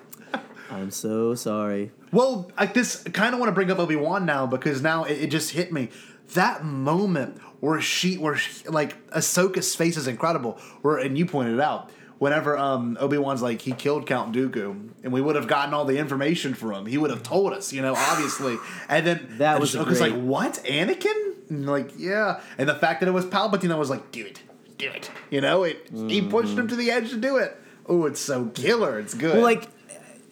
I'm 0.71 0.91
so 0.91 1.35
sorry. 1.35 1.91
Well, 2.11 2.51
like 2.59 2.73
this, 2.73 3.03
kind 3.03 3.33
of 3.33 3.39
want 3.39 3.49
to 3.49 3.53
bring 3.53 3.69
up 3.71 3.79
Obi 3.79 3.95
Wan 3.95 4.25
now 4.25 4.45
because 4.47 4.81
now 4.81 5.03
it, 5.03 5.13
it 5.23 5.27
just 5.27 5.51
hit 5.51 5.71
me. 5.71 5.89
That 6.35 6.63
moment 6.63 7.39
where 7.59 7.79
she, 7.79 8.17
where 8.17 8.35
she, 8.35 8.67
like 8.67 9.05
Ahsoka's 9.11 9.75
face 9.75 9.97
is 9.97 10.07
incredible. 10.07 10.57
Where 10.81 10.97
and 10.97 11.17
you 11.17 11.25
pointed 11.25 11.55
it 11.55 11.59
out. 11.59 11.91
Whenever 12.23 12.57
um, 12.57 12.97
Obi 13.01 13.17
Wan's 13.17 13.41
like 13.41 13.61
he 13.61 13.73
killed 13.73 14.07
Count 14.07 14.33
Dooku, 14.33 14.91
and 15.03 15.11
we 15.11 15.19
would 15.19 15.35
have 15.35 15.45
gotten 15.45 15.73
all 15.73 15.83
the 15.83 15.97
information 15.97 16.53
from 16.53 16.71
him, 16.71 16.85
he 16.85 16.97
would 16.97 17.09
have 17.09 17.21
told 17.21 17.51
us, 17.51 17.73
you 17.73 17.81
know, 17.81 17.93
obviously. 17.97 18.55
And 18.87 19.05
then 19.05 19.35
That 19.39 19.55
and 19.55 19.59
was 19.59 19.75
a 19.75 19.79
Ahsoka's 19.79 19.99
like, 19.99 20.13
"What, 20.13 20.53
Anakin?" 20.63 21.49
And 21.49 21.65
like, 21.67 21.91
yeah. 21.97 22.39
And 22.57 22.69
the 22.69 22.75
fact 22.75 23.01
that 23.01 23.09
it 23.09 23.11
was 23.11 23.25
Palpatine, 23.25 23.73
I 23.73 23.75
was 23.75 23.89
like, 23.89 24.13
"Do 24.13 24.25
it, 24.25 24.41
do 24.77 24.89
it." 24.89 25.11
You 25.31 25.41
know, 25.41 25.63
it. 25.63 25.89
He 25.93 26.21
pushed 26.21 26.57
him 26.57 26.69
to 26.69 26.77
the 26.77 26.91
edge 26.91 27.09
to 27.09 27.17
do 27.17 27.35
it. 27.35 27.57
Oh, 27.87 28.05
it's 28.05 28.21
so 28.21 28.45
killer. 28.45 28.99
It's 28.99 29.13
good. 29.13 29.33
Well, 29.33 29.43
like, 29.43 29.67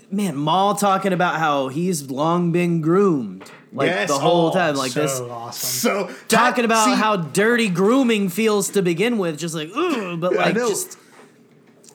man, 0.10 0.38
Maul 0.38 0.76
talking 0.76 1.12
about 1.12 1.40
how 1.40 1.68
he's 1.68 2.10
long 2.10 2.54
been 2.54 2.80
groomed, 2.80 3.52
like 3.74 3.88
Yes, 3.90 4.08
the 4.08 4.18
whole 4.18 4.48
oh, 4.48 4.54
time, 4.54 4.76
like 4.76 4.94
so 4.94 5.02
this. 5.02 5.20
awesome. 5.20 6.08
so 6.08 6.16
Talking 6.30 6.62
that- 6.62 6.66
about 6.72 6.86
see- 6.86 6.96
how 6.96 7.18
dirty 7.18 7.68
grooming 7.68 8.30
feels 8.30 8.70
to 8.70 8.82
begin 8.82 9.18
with, 9.18 9.38
just 9.38 9.54
like, 9.56 9.68
ooh, 9.76 10.16
but 10.16 10.34
like, 10.34 10.56
know. 10.56 10.74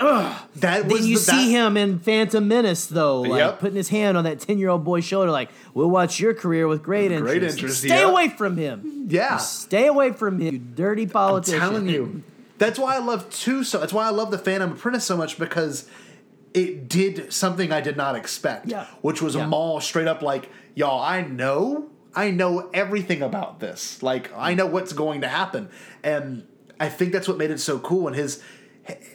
Just 0.01 0.61
that 0.61 0.85
was 0.87 1.01
Then 1.01 1.09
you 1.09 1.15
the, 1.17 1.21
see 1.23 1.53
that- 1.53 1.67
him 1.67 1.77
in 1.77 1.99
Phantom 1.99 2.47
Menace, 2.47 2.87
though, 2.87 3.23
like 3.23 3.39
Yep. 3.39 3.61
putting 3.61 3.77
his 3.77 3.89
hand 3.89 4.17
on 4.17 4.25
that 4.25 4.41
ten-year-old 4.41 4.85
boy's 4.85 5.05
shoulder, 5.05 5.31
like, 5.31 5.51
"We'll 5.75 5.91
watch 5.91 6.21
your 6.21 6.35
career 6.35 6.67
with 6.69 6.83
great 6.83 7.13
interest. 7.13 7.25
Great 7.25 7.43
interest, 7.43 7.79
Stay 7.79 7.89
yeah. 7.89 8.09
away 8.09 8.29
from 8.29 8.57
him. 8.57 9.07
Yeah. 9.09 9.37
Stay 9.39 9.87
away 9.87 10.13
from 10.13 10.41
him, 10.41 10.53
you 10.55 10.59
dirty 10.59 11.07
politician." 11.07 11.61
I'm 11.63 11.71
telling 11.71 11.89
you. 11.89 12.23
That's 12.59 12.79
why 12.79 12.95
I 12.97 12.99
love 13.01 13.29
two 13.29 13.65
so 13.65 13.79
that's 13.79 13.93
why 13.93 14.07
I 14.07 14.11
love 14.11 14.31
the 14.31 14.39
Phantom 14.39 14.73
Apprentice 14.73 15.05
so 15.05 15.15
much 15.15 15.39
because 15.39 15.87
it 16.55 16.89
did 16.89 17.31
something 17.31 17.71
I 17.71 17.83
did 17.83 17.99
not 17.99 18.17
expect. 18.17 18.67
Yeah. 18.69 18.87
Which 19.03 19.21
was 19.21 19.35
Yeah. 19.35 19.47
Maul 19.47 19.79
straight 19.83 20.09
up 20.09 20.23
like, 20.23 20.49
y'all, 20.75 21.03
I 21.03 21.21
know, 21.21 21.89
I 22.15 22.31
know 22.31 22.71
everything 22.73 23.21
about 23.21 23.61
this. 23.61 24.03
Like, 24.03 24.31
I 24.35 24.55
know 24.55 24.65
what's 24.65 24.95
going 24.95 25.21
to 25.21 25.29
happen. 25.29 25.69
And 26.03 26.45
I 26.81 26.89
think 26.89 27.13
that's 27.13 27.29
what 27.29 27.37
made 27.37 27.51
it 27.51 27.61
so 27.61 27.79
cool. 27.79 28.07
And 28.07 28.17
his 28.17 28.43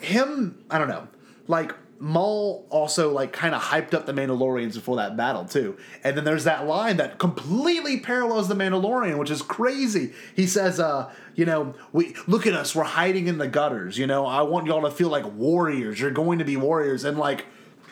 him, 0.01 0.63
I 0.69 0.77
don't 0.77 0.89
know, 0.89 1.07
like 1.47 1.73
Maul 2.01 2.65
also 2.69 3.11
like 3.11 3.31
kind 3.31 3.53
of 3.53 3.61
hyped 3.61 3.93
up 3.93 4.07
the 4.07 4.11
Mandalorians 4.11 4.73
before 4.73 4.95
that 4.95 5.15
battle 5.15 5.45
too. 5.45 5.77
And 6.03 6.17
then 6.17 6.23
there's 6.23 6.45
that 6.45 6.65
line 6.65 6.97
that 6.97 7.19
completely 7.19 7.99
parallels 7.99 8.47
the 8.47 8.55
Mandalorian, 8.55 9.19
which 9.19 9.29
is 9.29 9.43
crazy. 9.43 10.13
He 10.35 10.47
says, 10.47 10.79
uh, 10.79 11.11
you 11.35 11.45
know, 11.45 11.75
we 11.91 12.15
look 12.25 12.47
at 12.47 12.53
us, 12.53 12.75
we're 12.75 12.83
hiding 12.83 13.27
in 13.27 13.37
the 13.37 13.47
gutters, 13.47 13.99
you 13.99 14.07
know. 14.07 14.25
I 14.25 14.41
want 14.41 14.65
y'all 14.65 14.81
to 14.81 14.91
feel 14.91 15.09
like 15.09 15.31
warriors. 15.31 15.99
You're 15.99 16.11
going 16.11 16.39
to 16.39 16.45
be 16.45 16.57
warriors 16.57 17.03
and 17.03 17.19
like 17.19 17.45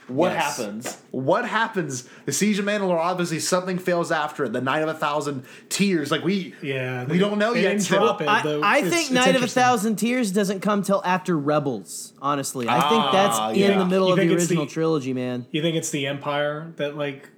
what 0.09 0.31
Yes. 0.33 0.57
happens? 0.57 0.97
What 1.11 1.47
happens? 1.47 2.07
The 2.25 2.31
siege 2.31 2.59
of 2.59 2.65
Mandalore. 2.65 2.97
Obviously, 2.99 3.39
something 3.39 3.77
fails 3.77 4.11
after 4.11 4.45
it. 4.45 4.53
The 4.53 4.61
night 4.61 4.79
of 4.81 4.89
a 4.89 4.93
thousand 4.93 5.43
tears. 5.69 6.11
Like 6.11 6.23
we, 6.23 6.53
Yeah, 6.61 7.05
we 7.05 7.17
don't 7.19 7.37
know 7.37 7.53
yet. 7.53 7.79
drop 7.81 8.21
it. 8.21 8.27
I. 8.27 8.39
I 8.61 8.77
It's- 8.79 8.91
think 8.93 9.01
it's 9.05 9.11
Night 9.11 9.35
of 9.35 9.43
a. 9.43 9.47
Thousand 9.47 9.95
Tears 9.97 10.31
doesn't 10.31 10.61
come 10.61 10.81
till 10.83 11.01
after 11.05 11.37
Rebels. 11.37 12.13
Honestly, 12.21 12.67
I 12.67 12.79
think 12.89 13.03
Ah, 13.03 13.11
that's 13.11 13.57
yeah. 13.57 13.71
in 13.71 13.79
the 13.79 13.85
middle 13.85 14.07
You 14.07 14.13
of 14.13 14.19
the 14.19 14.35
original 14.35 14.65
the- 14.65 14.71
trilogy, 14.71 15.13
man. 15.13 15.45
You 15.51 15.61
think 15.61 15.75
it's 15.75 15.89
the 15.89 16.07
Empire 16.07 16.73
that 16.77 16.97
like? 16.97 17.29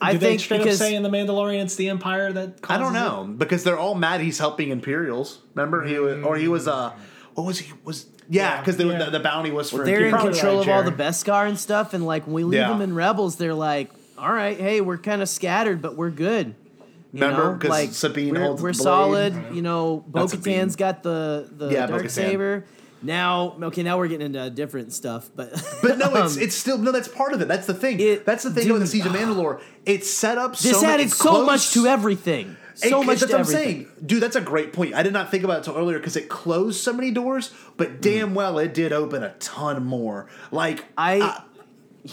I 0.00 0.12
Did 0.12 0.20
they 0.20 0.26
think 0.28 0.40
straight 0.40 0.58
because 0.58 0.80
up 0.80 0.86
say 0.86 0.94
in 0.94 1.02
the 1.02 1.08
Mandalorian 1.08 1.64
it's 1.64 1.74
the 1.74 1.88
Empire 1.88 2.32
that? 2.32 2.58
I 2.68 2.78
don't 2.78 2.92
causes 2.92 2.96
it? 2.96 3.04
know 3.04 3.34
because 3.36 3.64
they're 3.64 3.78
all 3.78 3.96
mad. 3.96 4.20
He's 4.20 4.38
helping 4.38 4.70
Imperials. 4.70 5.40
Remember 5.56 5.84
he 5.84 5.98
was, 5.98 6.24
or 6.24 6.36
he 6.36 6.46
was 6.46 6.68
uh, 6.68 6.92
what 7.34 7.44
was 7.44 7.58
he 7.58 7.72
was? 7.84 8.06
Yeah, 8.28 8.54
Yeah, 8.56 8.60
because 8.60 8.78
yeah. 8.78 9.04
the, 9.04 9.10
the 9.10 9.20
bounty 9.20 9.50
was 9.50 9.70
for 9.70 9.84
they're 9.84 10.06
in 10.06 10.14
control 10.16 10.58
right, 10.58 10.62
of 10.62 10.68
all 10.68 10.82
the 10.82 10.90
Gerry. 10.90 11.10
Beskar 11.10 11.48
and 11.48 11.58
stuff, 11.58 11.94
and 11.94 12.04
like 12.06 12.26
when 12.26 12.34
we 12.34 12.44
leave 12.44 12.60
Yeah. 12.60 12.68
them 12.68 12.82
in 12.82 12.94
Rebels, 12.94 13.36
they're 13.36 13.54
like, 13.54 13.90
"All 14.18 14.32
right, 14.32 14.58
hey, 14.58 14.80
we're 14.80 14.98
kind 14.98 15.22
of 15.22 15.28
scattered, 15.28 15.80
but 15.82 15.96
we're 15.96 16.10
good." 16.10 16.54
You 17.12 17.22
Remember? 17.22 17.52
know? 17.52 17.58
'Cause 17.58 17.70
like 17.70 17.90
Sabine 17.92 18.34
we're, 18.34 18.40
holds 18.42 18.60
we're 18.62 18.72
the 18.72 18.76
blade. 18.78 18.82
solid. 18.84 19.34
You 19.54 19.62
know, 19.62 20.04
Bo 20.06 20.20
Not 20.20 20.30
Sabine. 20.30 20.42
Katan's 20.54 20.76
got 20.76 21.02
the 21.02 21.48
the 21.50 21.70
Yeah, 21.70 21.86
dark 21.86 22.10
saber. 22.10 22.64
Now, 23.00 23.54
okay, 23.62 23.82
now 23.84 23.96
we're 23.96 24.08
getting 24.08 24.26
into 24.34 24.50
different 24.50 24.92
stuff, 24.92 25.30
but 25.36 25.52
But 25.82 25.96
no, 25.98 26.12
it's 26.24 26.36
um, 26.36 26.42
it's 26.42 26.54
still 26.56 26.76
no. 26.76 26.92
That's 26.92 27.08
part 27.08 27.32
of 27.32 27.40
it. 27.40 27.48
That's 27.48 27.66
the 27.66 27.72
thing. 27.72 27.98
It- 28.00 28.26
that's 28.26 28.42
the 28.44 28.50
thing 28.50 28.70
with 28.70 28.82
the 28.82 28.86
dude, 28.86 29.04
Siege 29.04 29.06
of 29.06 29.12
Mandalore. 29.12 29.60
It's 29.86 30.10
set 30.10 30.36
up. 30.36 30.58
this 30.58 30.78
so 30.78 30.84
added 30.86 31.06
it's 31.06 31.16
so 31.16 31.30
close. 31.30 31.46
much 31.46 31.72
to 31.72 31.86
everything. 31.86 32.57
So 32.78 33.02
It- 33.02 33.06
much 33.06 33.20
That's 33.20 33.32
to 33.32 33.38
what 33.38 33.46
I'm 33.48 33.54
everything. 33.54 33.64
saying, 33.84 33.86
dude. 34.06 34.22
That's 34.22 34.36
a 34.36 34.40
great 34.40 34.72
point. 34.72 34.94
I 34.94 35.02
did 35.02 35.12
not 35.12 35.30
think 35.30 35.42
about 35.44 35.54
it 35.54 35.58
until 35.68 35.76
earlier 35.76 35.98
because 35.98 36.16
it 36.16 36.28
closed 36.28 36.80
so 36.80 36.92
many 36.92 37.10
doors, 37.10 37.50
but 37.76 38.00
damn 38.00 38.34
well 38.34 38.58
it 38.58 38.72
did 38.72 38.92
open 38.92 39.22
a 39.24 39.30
ton 39.40 39.84
more. 39.84 40.26
Like 40.52 40.84
I- 40.96 41.20
uh, 41.20 41.40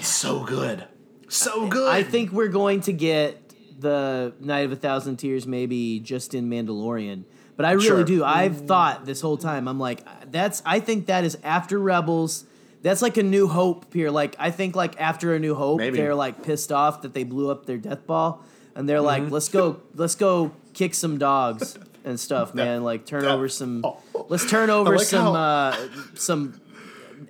so 0.02 0.44
good, 0.44 0.86
so 1.28 1.68
good. 1.68 1.88
I 1.90 2.04
think 2.04 2.32
we're 2.32 2.48
going 2.48 2.82
to 2.82 2.94
get 2.94 3.42
the 3.80 4.34
Night 4.40 4.66
of 4.66 4.72
a 4.72 4.76
Thousand 4.76 5.18
Tears 5.18 5.46
maybe 5.46 6.00
just 6.00 6.34
in 6.34 6.50
Mandalorian. 6.50 7.24
But 7.58 7.66
I 7.66 7.72
really 7.74 7.86
Sure. 7.88 8.04
do. 8.04 8.24
I've 8.24 8.66
thought 8.66 9.06
this 9.06 9.22
whole 9.22 9.38
time. 9.38 9.68
I'm 9.68 9.80
like, 9.80 10.04
that's. 10.32 10.62
I 10.66 10.80
think 10.80 11.06
that 11.06 11.24
is 11.24 11.38
after 11.44 11.80
Rebels. 11.80 12.46
That's 12.82 13.02
like 13.02 13.18
a 13.18 13.24
New 13.24 13.48
Hope 13.48 13.94
here. 13.94 14.12
Like 14.12 14.36
I 14.40 14.52
think 14.52 14.76
like 14.76 15.00
after 15.00 15.34
a 15.34 15.40
New 15.40 15.56
Hope, 15.56 15.78
Maybe. 15.80 15.98
they're 15.98 16.16
like 16.16 16.44
pissed 16.44 16.72
off 16.72 17.02
that 17.04 17.14
they 17.14 17.24
blew 17.24 17.50
up 17.50 17.66
their 17.66 17.78
death 17.78 18.06
ball, 18.06 18.44
and 18.76 18.88
they're 18.88 18.98
Mm-hmm. 18.98 19.06
like, 19.24 19.32
let's 19.32 19.50
go, 19.50 19.80
let's 19.96 20.16
go 20.16 20.52
kick 20.74 20.94
some 20.94 21.18
dogs 21.18 21.78
and 22.04 22.20
stuff, 22.20 22.54
man. 22.54 22.84
Like 22.84 23.06
turn 23.06 23.24
Yeah. 23.24 23.34
over 23.34 23.48
some. 23.50 23.82
Oh. 23.84 23.98
Let's 24.30 24.50
turn 24.50 24.70
over 24.70 24.98
like 24.98 25.06
some 25.08 25.34
how- 25.34 25.36
uh, 25.36 25.76
some 26.16 26.60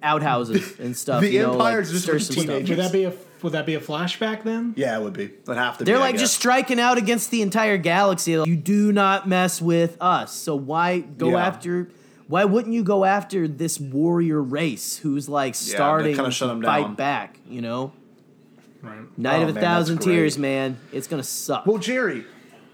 outhouses 0.04 0.80
and 0.80 0.96
stuff. 0.96 1.22
The 1.22 1.30
you 1.30 1.42
know, 1.42 1.52
like, 1.54 1.74
Empire's 1.74 1.92
just 1.92 2.04
stir 2.04 2.14
with 2.14 2.24
some 2.24 2.34
stuff. 2.34 2.46
teenagers. 2.46 2.70
Would 2.70 2.80
that 2.86 2.92
be 2.92 3.04
a 3.06 3.14
would 3.42 3.52
that 3.54 3.66
be 3.68 3.76
a 3.76 3.80
flashback 3.80 4.44
then? 4.44 4.74
yeah, 4.76 4.98
it 4.98 5.04
would 5.04 5.14
be. 5.14 5.26
It'd 5.26 5.56
have 5.56 5.78
to. 5.78 5.84
They're 5.84 5.96
be, 5.98 6.02
I 6.02 6.06
like 6.06 6.14
guess. 6.16 6.22
just 6.22 6.36
striking 6.36 6.80
out 6.80 6.98
against 6.98 7.30
the 7.30 7.42
entire 7.44 7.78
galaxy. 7.78 8.32
You 8.32 8.56
do 8.56 8.92
not 8.92 9.28
mess 9.28 9.62
with 9.62 9.98
us. 10.02 10.34
So 10.34 10.56
why 10.56 11.00
go 11.00 11.30
Yeah. 11.32 11.46
after? 11.46 11.90
Why 12.28 12.46
wouldn't 12.46 12.74
you 12.74 12.84
go 12.84 13.06
after 13.06 13.48
this 13.48 13.80
warrior 13.80 14.42
race 14.42 14.98
who's 14.98 15.30
like 15.30 15.54
starting 15.54 16.16
kinda 16.16 16.30
to 16.30 16.32
shut 16.32 16.50
'em 16.50 16.64
fight 16.64 16.82
down. 16.82 16.96
back? 16.96 17.40
You 17.48 17.62
know, 17.62 17.92
Right. 18.86 19.18
Night 19.18 19.40
Oh, 19.40 19.44
of 19.44 19.50
a 19.50 19.54
man, 19.54 19.64
Thousand. 19.64 19.98
Tears, 20.00 20.38
man. 20.38 20.78
It's 20.94 21.08
gonna 21.08 21.24
suck. 21.24 21.66
Well, 21.66 21.78
Gerry, 21.78 22.26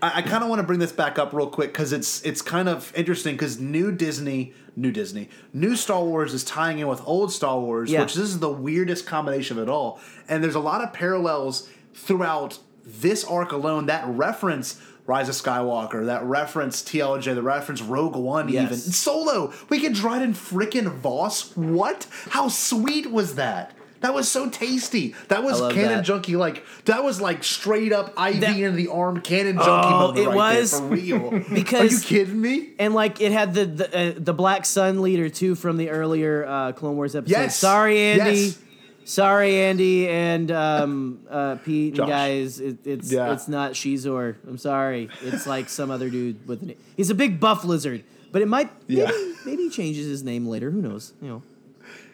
I, 0.02 0.18
I 0.18 0.22
kind 0.22 0.44
of 0.44 0.50
want 0.50 0.60
to 0.60 0.64
bring 0.68 0.80
this 0.80 0.92
back 0.92 1.18
up 1.20 1.34
real 1.34 1.48
quick 1.48 1.72
because 1.74 1.94
it's 1.94 2.22
it's 2.24 2.42
kind 2.42 2.68
of 2.70 2.92
interesting 2.96 3.36
because 3.36 3.60
new 3.60 3.92
Disney, 3.92 4.54
new 4.76 4.92
Disney, 4.92 5.30
new 5.54 5.76
Star 5.76 6.04
Wars 6.04 6.34
is 6.34 6.44
tying 6.44 6.80
in 6.80 6.88
with 6.88 7.02
old 7.06 7.32
Star 7.32 7.60
Wars, 7.60 7.92
Yeah. 7.92 8.02
which 8.02 8.16
this 8.16 8.24
is 8.26 8.40
the 8.40 8.50
weirdest 8.52 9.06
combination 9.06 9.58
of 9.58 9.64
it 9.64 9.70
all. 9.70 10.00
And 10.28 10.44
there's 10.44 10.56
a 10.56 10.60
lot 10.60 10.82
of 10.82 10.92
parallels 10.94 11.68
throughout 11.94 12.60
this 12.86 13.24
arc 13.24 13.52
alone 13.52 13.86
that 13.88 14.08
reference. 14.08 14.82
Rise 15.08 15.28
of 15.30 15.36
Skywalker, 15.36 16.06
that 16.06 16.24
reference 16.24 16.84
TLJ, 16.84 17.34
the 17.34 17.42
reference 17.42 17.82
Rogue 17.82 18.16
One, 18.16 18.48
Yes. 18.50 18.66
even 18.66 18.78
Solo. 18.78 19.52
We 19.68 19.80
get 19.80 19.94
Dryden 19.94 20.34
freaking 20.36 20.94
Voss. 20.94 21.58
What? 21.58 22.06
How 22.30 22.48
sweet 22.50 23.12
was 23.12 23.34
that? 23.36 23.74
That 24.02 24.14
was 24.14 24.30
so 24.30 24.50
tasty. 24.50 25.16
That 25.30 25.44
was 25.44 25.60
Canon 25.74 25.98
that. 25.98 26.02
Junkie. 26.06 26.36
Like 26.36 26.64
that 26.86 27.04
was 27.04 27.22
like 27.22 27.44
straight 27.44 27.94
up 27.94 28.10
IV 28.10 28.42
That- 28.42 28.58
in 28.58 28.76
the 28.76 28.88
arm 28.90 29.22
Canon 29.22 29.56
Junkie 29.58 29.68
Oh, 29.70 30.14
it 30.16 30.28
right 30.28 30.36
was? 30.36 30.72
there, 30.72 30.80
for 30.82 30.88
real. 30.88 31.30
Because- 31.54 31.82
are 31.92 31.96
you 31.96 32.00
kidding 32.02 32.42
me? 32.42 32.70
and 32.80 32.94
like 32.94 33.22
it 33.22 33.32
had 33.32 33.54
the 33.54 33.66
the, 33.66 33.98
uh, 33.98 34.14
the 34.18 34.34
Black 34.34 34.66
Sun 34.66 35.02
leader 35.02 35.30
too 35.30 35.56
from 35.56 35.78
the 35.78 35.90
earlier 35.90 36.46
uh, 36.46 36.72
Clone 36.74 36.96
Wars 36.96 37.16
episode. 37.16 37.32
Yes. 37.32 37.58
Sorry, 37.58 38.00
Andy. 38.00 38.40
Yes. 38.40 38.58
Sorry, 39.04 39.56
Andy 39.62 40.08
and 40.08 40.52
um, 40.52 41.20
uh, 41.30 41.56
Pete 41.66 41.98
and 41.98 42.08
guys. 42.08 42.60
It, 42.60 42.86
it's 42.86 43.12
Yeah. 43.12 43.34
it's 43.34 43.48
not 43.48 43.72
Xizor. 43.74 44.36
I'm 44.48 44.58
sorry. 44.60 45.10
It's 45.24 45.48
like 45.48 45.70
some 45.70 45.90
other 45.92 46.10
dude 46.10 46.48
with 46.48 46.62
an. 46.62 46.76
He's 46.96 47.10
a 47.10 47.16
big 47.16 47.40
buff 47.40 47.64
lizard, 47.66 48.04
but 48.32 48.42
it 48.44 48.48
might 48.48 48.70
maybe 48.88 49.02
Yeah. 49.02 49.12
maybe 49.46 49.64
he 49.64 49.70
changes 49.70 50.06
his 50.08 50.24
name 50.24 50.46
later. 50.48 50.70
Who 50.72 50.82
knows? 50.82 51.14
You 51.22 51.42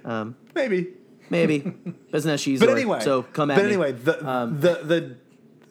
know, 0.06 0.34
Maybe. 0.56 0.88
Maybe. 1.30 1.60
but 2.12 2.26
it's 2.26 2.26
not. 2.26 2.60
But 2.60 2.70
anyway, 2.70 3.00
so 3.02 3.24
come 3.24 3.52
at 3.52 3.56
But 3.56 3.64
me. 3.66 3.70
anyway, 3.72 3.92
the 3.94 4.28
Um, 4.28 4.60
the 4.60 4.80
the 4.84 5.16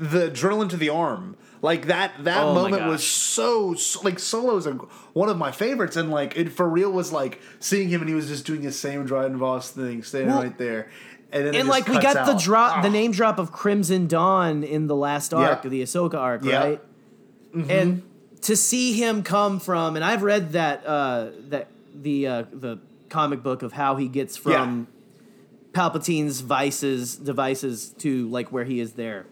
the 0.05 0.31
adrenaline 0.31 0.69
to 0.71 0.77
the 0.77 0.89
arm. 0.91 1.37
Like 1.63 1.87
that 1.87 2.13
that 2.25 2.43
Oh 2.45 2.55
my 2.55 2.63
moment 2.63 2.87
was 2.87 3.01
gosh. 3.01 3.07
so, 3.09 3.75
so 3.75 4.01
like 4.03 4.19
Solo's 4.19 4.67
a, 4.67 4.73
one 5.15 5.29
of 5.31 5.39
my 5.39 5.51
favorites, 5.51 5.97
and 5.97 6.11
like 6.11 6.37
it 6.37 6.53
for 6.53 6.69
real 6.69 6.91
was 6.93 7.13
like 7.13 7.41
seeing 7.61 7.89
him 7.89 8.01
and 8.03 8.09
he 8.09 8.15
was 8.15 8.29
just 8.29 8.45
doing 8.47 8.61
his 8.63 8.79
same 8.79 9.07
Dryden 9.07 9.39
Voss 9.39 9.71
thing, 9.71 10.03
standing 10.03 10.31
Well, 10.31 10.43
right 10.43 10.57
there, 10.59 10.91
and 11.33 11.47
then 11.47 11.55
it 11.55 11.59
and 11.61 11.67
just 11.67 11.69
like 11.71 11.89
we 11.89 11.95
cuts 11.95 12.15
got 12.15 12.27
the 12.27 12.33
out. 12.35 12.41
drop, 12.41 12.83
the 12.83 12.89
Ah. 12.89 12.93
name 12.93 13.11
drop 13.11 13.39
of 13.39 13.53
Crimson 13.53 14.07
Dawn 14.07 14.63
in 14.65 14.87
the 14.87 14.95
last 14.95 15.33
arc, 15.33 15.65
Yeah. 15.65 15.71
the 15.71 15.83
Ahsoka 15.83 16.15
arc, 16.15 16.45
Yeah. 16.45 16.59
right? 16.63 16.81
Mm-hmm. 17.57 17.71
And 17.71 18.03
to 18.43 18.55
see 18.55 18.93
him 18.93 19.23
come 19.23 19.59
from, 19.59 19.97
and 19.97 20.05
I've 20.05 20.23
read 20.23 20.53
that 20.53 20.87
uh, 20.87 21.29
that 21.49 21.69
the 21.95 22.27
uh, 22.27 22.45
the 22.53 22.79
comic 23.09 23.43
book 23.43 23.63
of 23.63 23.73
how 23.73 23.97
he 23.97 24.09
gets 24.09 24.37
from 24.37 24.89
Palpatine's 25.77 26.41
vices 26.41 27.17
devices 27.17 27.91
to 27.99 28.29
like 28.29 28.51
where 28.51 28.65
he 28.65 28.81
is 28.81 28.93
there, 28.93 29.27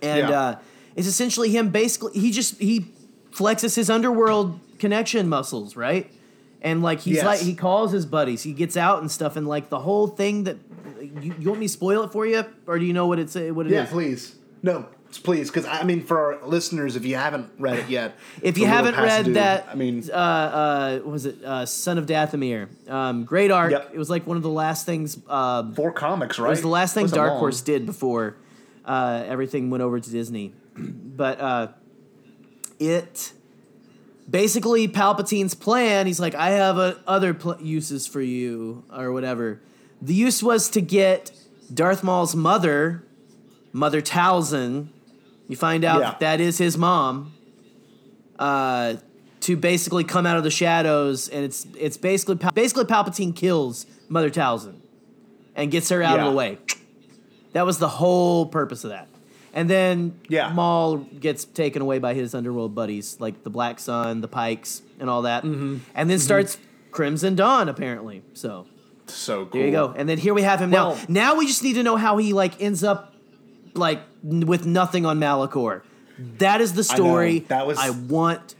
and 0.00 0.28
Yeah. 0.28 0.40
uh, 0.40 0.58
it's 0.94 1.08
essentially 1.08 1.50
him. 1.50 1.70
Basically, 1.70 2.12
he 2.18 2.30
just 2.30 2.58
he 2.60 2.86
flexes 3.32 3.74
his 3.74 3.90
underworld 3.90 4.60
connection 4.78 5.28
muscles, 5.28 5.74
right? 5.74 6.08
And 6.62 6.80
like 6.82 7.00
he's 7.00 7.16
Yes. 7.16 7.24
like 7.24 7.40
he 7.40 7.54
calls 7.54 7.90
his 7.90 8.06
buddies, 8.06 8.42
he 8.44 8.52
gets 8.52 8.76
out 8.76 9.00
and 9.00 9.10
stuff, 9.10 9.34
and 9.36 9.48
like 9.48 9.68
the 9.68 9.80
whole 9.80 10.06
thing 10.06 10.44
that 10.44 10.58
you, 11.20 11.34
you 11.40 11.48
want 11.48 11.58
me 11.60 11.66
to 11.66 11.72
spoil 11.72 12.04
it 12.04 12.12
for 12.12 12.24
you, 12.24 12.44
or 12.68 12.78
do 12.78 12.84
you 12.84 12.92
know 12.92 13.06
what 13.08 13.18
it's 13.18 13.34
what 13.34 13.66
it 13.66 13.72
is? 13.72 13.72
Yeah, 13.72 13.86
please. 13.86 14.36
No, 14.62 14.86
please, 15.18 15.50
because 15.50 15.66
I 15.66 15.82
mean, 15.84 16.02
for 16.02 16.18
our 16.18 16.46
listeners, 16.46 16.96
if 16.96 17.04
you 17.04 17.16
haven't 17.16 17.50
read 17.58 17.78
it 17.78 17.88
yet, 17.88 18.16
If 18.42 18.58
you 18.58 18.66
haven't 18.66 18.96
read 18.96 19.26
that, 19.34 19.68
I 19.68 19.74
mean, 19.74 20.08
uh, 20.10 20.14
uh, 20.14 20.98
what 20.98 21.12
was 21.12 21.26
it 21.26 21.42
uh, 21.44 21.66
Son 21.66 21.98
of 21.98 22.06
Dathomir? 22.06 22.68
Um, 22.90 23.24
great 23.24 23.50
arc. 23.50 23.72
Yep. 23.72 23.90
It 23.94 23.98
was 23.98 24.10
like 24.10 24.26
one 24.26 24.36
of 24.36 24.42
the 24.42 24.50
last 24.50 24.86
things. 24.86 25.18
Uh, 25.28 25.72
four 25.72 25.92
comics, 25.92 26.38
right? 26.38 26.48
it 26.48 26.50
was 26.50 26.62
the 26.62 26.68
last 26.68 26.94
thing 26.94 27.06
Dark 27.06 27.30
long. 27.30 27.38
Horse 27.38 27.60
did 27.60 27.86
before 27.86 28.36
uh, 28.84 29.24
everything 29.26 29.70
went 29.70 29.82
over 29.82 30.00
to 30.00 30.10
Disney. 30.10 30.52
but 30.76 31.40
uh, 31.40 31.68
it 32.78 33.32
basically 34.28 34.88
Palpatine's 34.88 35.54
plan. 35.54 36.06
He's 36.06 36.20
like, 36.20 36.34
I 36.34 36.50
have 36.50 36.78
uh, 36.78 36.94
other 37.06 37.34
pl- 37.34 37.60
uses 37.60 38.06
for 38.06 38.20
you, 38.20 38.84
or 38.94 39.12
whatever. 39.12 39.60
The 40.00 40.14
use 40.14 40.42
was 40.42 40.68
to 40.70 40.80
get 40.80 41.32
Darth 41.72 42.02
Maul's 42.02 42.34
mother, 42.34 43.04
Mother 43.72 44.02
Talzin. 44.02 44.88
You 45.48 45.56
find 45.56 45.84
out 45.84 46.00
Yeah. 46.00 46.10
that 46.10 46.20
that 46.20 46.40
is 46.40 46.58
his 46.58 46.76
mom. 46.78 47.32
Uh, 48.38 48.96
to 49.40 49.56
basically 49.56 50.04
come 50.04 50.24
out 50.26 50.38
of 50.38 50.42
the 50.42 50.50
shadows, 50.50 51.28
and 51.28 51.44
it's 51.44 51.66
it's 51.78 51.96
basically 51.98 52.36
basically 52.54 52.84
Palpatine 52.84 53.34
kills 53.36 53.84
Mother 54.08 54.30
Talzin 54.30 54.76
and 55.54 55.70
gets 55.70 55.90
her 55.90 56.02
out 56.02 56.18
of 56.18 56.24
the 56.26 56.32
way. 56.32 56.58
That 57.52 57.66
was 57.66 57.78
the 57.78 57.88
whole 57.88 58.46
purpose 58.46 58.84
of 58.84 58.90
that. 58.90 59.06
And 59.52 59.70
then 59.70 60.18
Yeah. 60.28 60.52
Maul 60.52 60.96
gets 60.96 61.44
taken 61.44 61.80
away 61.82 62.00
by 62.00 62.14
his 62.14 62.34
underworld 62.34 62.74
buddies, 62.74 63.18
like 63.20 63.44
the 63.44 63.50
Black 63.50 63.78
Sun, 63.78 64.20
the 64.22 64.26
Pikes, 64.28 64.82
and 64.98 65.08
all 65.08 65.22
that. 65.22 65.44
Mm-hmm. 65.44 65.76
And 65.94 66.10
then 66.10 66.18
starts 66.18 66.58
Crimson 66.90 67.36
Dawn, 67.36 67.68
apparently. 67.68 68.22
So 68.32 68.66
So 69.06 69.44
cool. 69.44 69.60
there 69.60 69.66
you 69.66 69.72
go. 69.72 69.94
And 69.96 70.08
then 70.08 70.18
here 70.18 70.34
we 70.34 70.42
have 70.42 70.60
him 70.60 70.72
Well- 70.72 70.96
now. 70.96 71.02
Now 71.08 71.34
we 71.36 71.46
just 71.46 71.62
need 71.62 71.74
to 71.74 71.84
know 71.84 71.96
how 71.96 72.16
he 72.16 72.32
like 72.32 72.60
ends 72.60 72.82
up 72.82 73.13
like 73.74 74.00
n- 74.28 74.46
with 74.46 74.66
nothing 74.66 75.04
on 75.06 75.18
Malachor. 75.20 75.82
That 76.38 76.60
is 76.60 76.72
the 76.72 76.78
know. 76.78 76.82
story. 76.96 77.38
That 77.48 77.66
was- 77.66 77.78
I 77.78 77.90
want. 77.90 78.54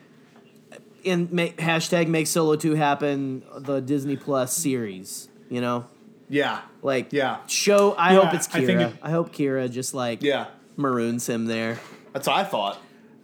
In 1.05 1.29
make, 1.31 1.59
hashtag 1.59 2.09
make 2.09 2.27
Solo 2.27 2.57
two 2.57 2.75
happen. 2.75 3.43
The 3.59 3.81
Disney 3.81 4.17
Plus 4.17 4.57
series. 4.57 5.29
You 5.51 5.61
know, 5.61 5.85
Yeah. 6.31 6.61
like 6.83 7.13
Yeah. 7.13 7.39
show. 7.47 7.93
I 7.93 8.15
Yeah, 8.15 8.21
hope 8.25 8.35
it's 8.35 8.49
I 8.55 8.61
Qi'ra. 8.61 8.67
think 8.67 8.81
I, 8.81 8.85
it- 9.09 9.11
hope 9.13 9.33
Kira 9.35 9.71
just 9.71 9.93
like 9.93 10.23
Yeah. 10.23 10.47
maroons 10.79 11.29
him 11.29 11.45
there. 11.45 11.79
That's 12.15 12.27
what 12.27 12.37
I 12.37 12.45
thought. 12.45 12.79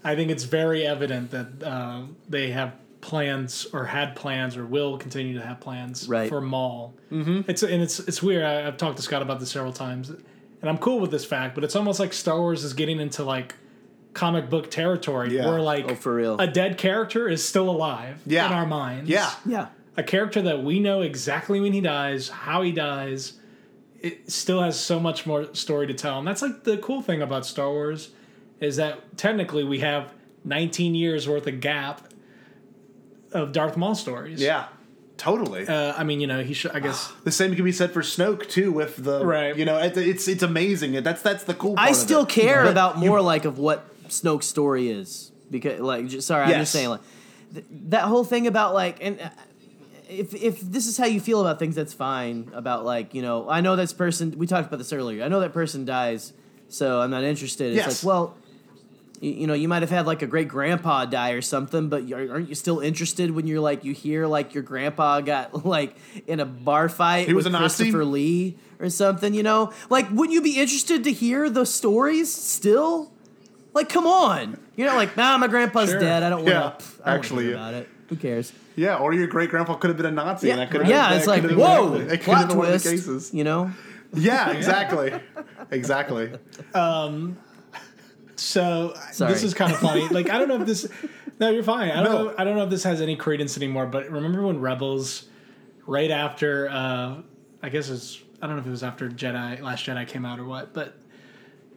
I 0.04 0.14
think 0.14 0.30
it's 0.30 0.44
very 0.44 0.86
evident 0.86 1.30
that 1.30 1.62
uh, 1.66 2.02
they 2.28 2.50
have 2.50 2.72
plans 3.00 3.66
or 3.72 3.86
had 3.86 4.14
plans 4.14 4.58
or 4.58 4.66
will 4.66 4.98
continue 4.98 5.38
to 5.38 5.44
have 5.46 5.58
plans 5.60 6.06
Right. 6.06 6.28
for 6.28 6.42
Maul. 6.42 6.92
Mm-hmm. 7.10 7.40
It's 7.50 7.62
and 7.62 7.82
it's 7.82 7.98
it's 8.00 8.22
weird. 8.22 8.44
I, 8.44 8.66
I've 8.66 8.76
talked 8.76 8.98
to 8.98 9.02
Scott 9.02 9.22
about 9.22 9.40
this 9.40 9.50
several 9.50 9.72
times, 9.72 10.12
and 10.60 10.68
I'm 10.70 10.78
cool 10.78 11.00
with 11.00 11.10
this 11.10 11.24
fact. 11.24 11.54
But 11.54 11.64
it's 11.64 11.76
almost 11.76 12.00
like 12.00 12.12
Star 12.12 12.38
Wars 12.40 12.64
is 12.64 12.72
getting 12.74 13.00
into 13.00 13.22
like 13.24 13.54
comic 14.12 14.50
book 14.50 14.70
territory 14.70 15.36
Yeah. 15.36 15.48
where 15.48 15.60
like 15.60 15.84
Oh, 15.88 15.94
for 15.94 16.14
real. 16.14 16.38
a 16.40 16.46
dead 16.46 16.76
character 16.78 17.28
is 17.28 17.46
still 17.46 17.70
alive 17.70 18.20
Yeah. 18.26 18.46
in 18.46 18.52
our 18.52 18.66
minds. 18.66 19.08
Yeah. 19.10 19.30
Yeah. 19.46 19.66
a 19.96 20.02
character 20.02 20.40
that 20.40 20.62
we 20.62 20.80
know 20.80 21.02
exactly 21.02 21.60
when 21.60 21.72
he 21.72 21.80
dies, 21.80 22.28
how 22.30 22.62
he 22.62 22.72
dies. 22.72 23.34
It 24.00 24.30
still 24.30 24.62
has 24.62 24.78
so 24.80 24.98
much 24.98 25.26
more 25.26 25.52
story 25.54 25.86
to 25.88 25.94
tell, 25.94 26.18
and 26.18 26.26
that's 26.26 26.40
like 26.40 26.64
the 26.64 26.78
cool 26.78 27.02
thing 27.02 27.20
about 27.20 27.44
Star 27.44 27.68
Wars 27.68 28.10
is 28.60 28.76
that 28.76 29.18
technically 29.18 29.62
we 29.64 29.80
have 29.80 30.12
19 30.44 30.94
years 30.94 31.28
worth 31.28 31.46
of 31.46 31.60
gap 31.60 32.08
of 33.32 33.52
Darth 33.52 33.76
Maul 33.76 33.94
stories. 33.94 34.40
Yeah. 34.40 34.66
Totally. 35.20 35.68
Uh, 35.68 35.92
I 35.98 36.02
mean, 36.02 36.20
you 36.22 36.26
know, 36.26 36.42
he 36.42 36.54
should. 36.54 36.70
I 36.70 36.80
guess. 36.80 37.12
the 37.24 37.30
same 37.30 37.54
can 37.54 37.62
be 37.64 37.72
said 37.72 37.92
for 37.92 38.00
Snoke 38.00 38.48
too. 38.48 38.72
With 38.72 38.96
the 39.04 39.24
Right. 39.24 39.54
you 39.54 39.66
know, 39.66 39.76
it, 39.76 39.94
it's 39.96 40.26
it's 40.28 40.42
amazing. 40.42 40.92
That's 41.02 41.20
that's 41.20 41.44
the 41.44 41.52
cool. 41.52 41.74
part 41.74 41.86
I 41.86 41.90
of 41.90 41.96
still 41.96 42.22
it. 42.22 42.30
care 42.30 42.62
But 42.64 42.70
about 42.72 42.96
more 42.98 43.20
like 43.20 43.44
of 43.44 43.58
what 43.58 43.84
Snoke's 44.08 44.46
story 44.46 44.88
is 44.88 45.30
because 45.50 45.78
like 45.80 46.06
just, 46.08 46.26
sorry 46.26 46.44
I'm 46.46 46.60
just 46.60 46.72
saying 46.72 46.88
like 46.88 47.00
th- 47.52 47.66
that 47.88 48.04
whole 48.04 48.24
thing 48.24 48.46
about 48.46 48.72
like 48.72 48.96
and 49.04 49.20
uh, 49.20 49.28
if 50.08 50.32
if 50.34 50.60
this 50.60 50.86
is 50.86 50.96
how 50.96 51.04
you 51.06 51.20
feel 51.20 51.40
about 51.42 51.58
things 51.58 51.74
that's 51.74 51.92
fine 51.92 52.50
about 52.54 52.84
like 52.86 53.12
you 53.14 53.20
know 53.22 53.48
I 53.48 53.60
know 53.60 53.76
this 53.76 53.92
person 53.92 54.34
we 54.38 54.46
talked 54.46 54.68
about 54.68 54.78
this 54.78 54.92
earlier 54.92 55.22
I 55.22 55.28
know 55.28 55.40
that 55.40 55.52
person 55.52 55.84
dies 55.84 56.32
so 56.68 57.00
I'm 57.00 57.10
not 57.10 57.24
interested 57.24 57.68
it's 57.76 57.76
Yes. 57.86 58.02
like 58.04 58.08
well 58.08 58.34
You, 59.20 59.30
you 59.32 59.46
know, 59.46 59.54
you 59.54 59.68
might 59.68 59.82
have 59.82 59.90
had 59.90 60.06
like 60.06 60.22
a 60.22 60.26
great 60.26 60.48
grandpa 60.48 61.04
die 61.04 61.30
or 61.32 61.42
something, 61.42 61.88
but 61.88 62.10
aren't 62.12 62.48
you 62.48 62.54
still 62.54 62.80
interested 62.80 63.30
when 63.30 63.46
you're 63.46 63.60
like 63.60 63.84
you 63.84 63.92
hear 63.92 64.26
like 64.26 64.54
your 64.54 64.62
grandpa 64.62 65.20
got 65.20 65.64
like 65.66 65.94
in 66.26 66.40
a 66.40 66.46
bar 66.46 66.88
fight 66.88 67.26
He 67.28 67.34
was 67.34 67.44
with 67.44 67.54
a 67.54 67.58
Nazi? 67.58 67.84
Christopher 67.84 68.04
Lee 68.04 68.56
or 68.78 68.88
something? 68.90 69.34
You 69.34 69.42
know, 69.42 69.72
like 69.90 70.08
wouldn't 70.10 70.32
you 70.32 70.40
be 70.42 70.58
interested 70.58 71.04
to 71.04 71.12
hear 71.12 71.48
the 71.50 71.64
stories 71.66 72.32
still? 72.34 73.12
Like, 73.72 73.88
come 73.88 74.04
on, 74.06 74.58
you're 74.74 74.88
not 74.88 74.96
like, 74.96 75.16
nah, 75.16 75.38
my 75.38 75.46
grandpa's 75.46 75.90
Sure. 75.90 76.00
dead. 76.00 76.24
I 76.24 76.28
don't 76.28 76.38
want 76.44 76.48
Yeah, 76.48 76.60
to. 76.60 76.70
actually, 76.70 77.04
actually, 77.04 77.44
yeah. 77.50 77.52
about 77.52 77.74
it. 77.74 77.88
Who 78.08 78.16
cares? 78.16 78.52
Yeah, 78.74 78.96
or 78.96 79.12
your 79.12 79.28
great 79.28 79.48
grandpa 79.50 79.74
could 79.74 79.90
have 79.90 79.96
been 79.96 80.06
a 80.06 80.10
Nazi. 80.10 80.48
Yeah, 80.48 80.54
and 80.54 80.62
that 80.62 80.70
could 80.72 80.80
have 80.80 80.90
yeah. 80.90 81.08
been, 81.10 81.18
It's 81.18 81.26
like, 81.28 81.44
whoa, 81.44 81.90
been, 81.92 82.02
it 82.02 82.08
could 82.08 82.18
have 82.18 82.22
plot 82.24 82.48
been 82.48 82.56
one 82.58 82.66
of 82.66 82.72
the 82.72 82.78
twist. 82.88 83.04
cases. 83.06 83.32
You 83.32 83.44
know, 83.44 83.70
Yeah, 84.12 84.50
exactly, 84.50 85.12
exactly. 85.70 86.32
Um, 86.74 87.36
So 88.40 88.94
Sorry. 89.12 89.32
this 89.32 89.42
is 89.44 89.54
kind 89.54 89.72
of 89.72 89.78
funny. 89.78 90.08
Like 90.08 90.30
I 90.30 90.38
don't 90.38 90.48
know 90.48 90.60
if 90.60 90.66
this. 90.66 90.86
No, 91.40 91.48
you're 91.48 91.62
fine. 91.62 91.90
I 91.90 92.02
don't 92.02 92.12
No. 92.12 92.24
know. 92.24 92.34
I 92.36 92.44
don't 92.44 92.54
know 92.54 92.64
if 92.64 92.70
this 92.70 92.84
has 92.84 93.00
any 93.00 93.16
credence 93.16 93.56
anymore. 93.56 93.86
But 93.86 94.10
remember 94.10 94.42
when 94.42 94.60
Rebels, 94.60 95.24
right 95.86 96.10
after, 96.10 96.68
uh, 96.68 97.22
I 97.62 97.68
guess 97.70 97.88
it's 97.88 98.20
I 98.42 98.46
don't 98.46 98.56
know 98.56 98.60
if 98.60 98.66
it 98.66 98.70
was 98.70 98.82
after 98.82 99.08
Jedi 99.08 99.62
Last 99.62 99.86
Jedi 99.86 100.06
came 100.06 100.26
out 100.26 100.38
or 100.38 100.44
what, 100.44 100.74
but 100.74 100.98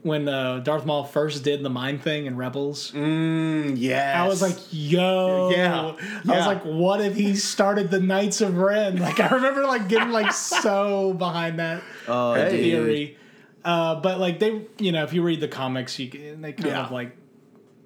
when 0.01 0.27
uh, 0.27 0.59
Darth 0.59 0.85
Maul 0.85 1.05
first 1.05 1.45
did 1.45 1.63
the 1.63 1.69
mind 1.69 2.01
thing 2.01 2.25
in 2.25 2.35
Rebels, 2.35 2.91
Mm, 2.91 3.75
yes. 3.77 4.17
I 4.17 4.27
was 4.27 4.41
like, 4.41 4.57
"Yo!" 4.71 5.49
Yeah. 5.51 5.93
I 6.29 6.35
was 6.37 6.45
like, 6.45 6.63
"What 6.63 6.99
if 6.99 7.15
he 7.15 7.33
started 7.37 7.89
the 7.89 8.01
Knights 8.01 8.41
of 8.41 8.57
Ren?" 8.57 8.97
Like 8.97 9.21
I 9.21 9.29
remember 9.29 9.63
like 9.65 9.87
getting 9.87 10.09
like 10.11 10.33
so 10.63 11.13
behind 11.13 11.59
that 11.59 11.81
oh, 12.09 12.33
Hey. 12.33 12.63
dude. 12.71 13.15
Theory. 13.63 13.75
Uh, 13.75 13.95
but 14.01 14.19
like 14.19 14.39
they, 14.39 14.61
you 14.79 14.91
know, 14.91 15.03
if 15.03 15.13
you 15.13 15.21
read 15.23 15.39
the 15.39 15.47
comics, 15.47 15.97
you 15.99 16.09
can, 16.09 16.41
they 16.41 16.53
kind 16.53 16.69
Yeah. 16.69 16.85
of 16.85 16.91
like 16.91 17.15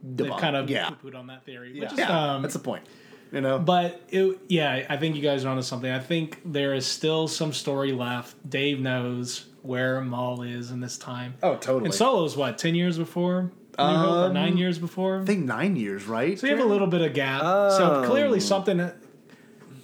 they 0.03 0.29
kind 0.29 0.55
of 0.55 0.69
Yeah. 0.69 0.89
poo-pooed 0.91 1.15
on 1.15 1.27
that 1.27 1.43
theory. 1.45 1.71
yeah, 1.73 1.91
is, 1.91 1.97
yeah, 1.97 2.33
um, 2.35 2.41
that's 2.41 2.53
the 2.53 2.59
point. 2.59 2.83
You 3.31 3.41
know, 3.41 3.59
but 3.59 4.01
it, 4.09 4.39
yeah, 4.47 4.85
I 4.89 4.95
think 4.95 5.15
you 5.17 5.21
guys 5.21 5.43
are 5.43 5.49
onto 5.49 5.61
something. 5.61 5.91
I 5.91 5.99
think 5.99 6.39
there 6.45 6.73
is 6.73 6.85
still 6.85 7.27
some 7.27 7.51
story 7.51 7.91
left. 7.91 8.35
Dave 8.49 8.79
knows 8.79 9.47
where 9.63 9.99
Maul 9.99 10.43
is 10.43 10.71
in 10.71 10.79
this 10.79 10.97
time. 10.97 11.33
oh, 11.43 11.55
totally. 11.55 11.85
And 11.85 11.93
Solo's 11.93 12.37
what 12.37 12.57
ten 12.57 12.73
years 12.73 12.97
before 12.97 13.51
New 13.77 13.83
Hope, 13.83 14.09
or 14.23 14.25
Um, 14.27 14.33
nine 14.33 14.57
years 14.57 14.79
before. 14.79 15.19
I 15.21 15.25
think 15.25 15.45
nine 15.45 15.75
years, 15.75 16.05
right? 16.07 16.39
so 16.39 16.47
you 16.47 16.55
have 16.55 16.63
a 16.65 16.67
little 16.69 16.87
bit 16.87 17.01
of 17.01 17.13
gap. 17.13 17.41
so 17.41 18.01
Oh. 18.03 18.07
clearly 18.07 18.39
something. 18.39 18.79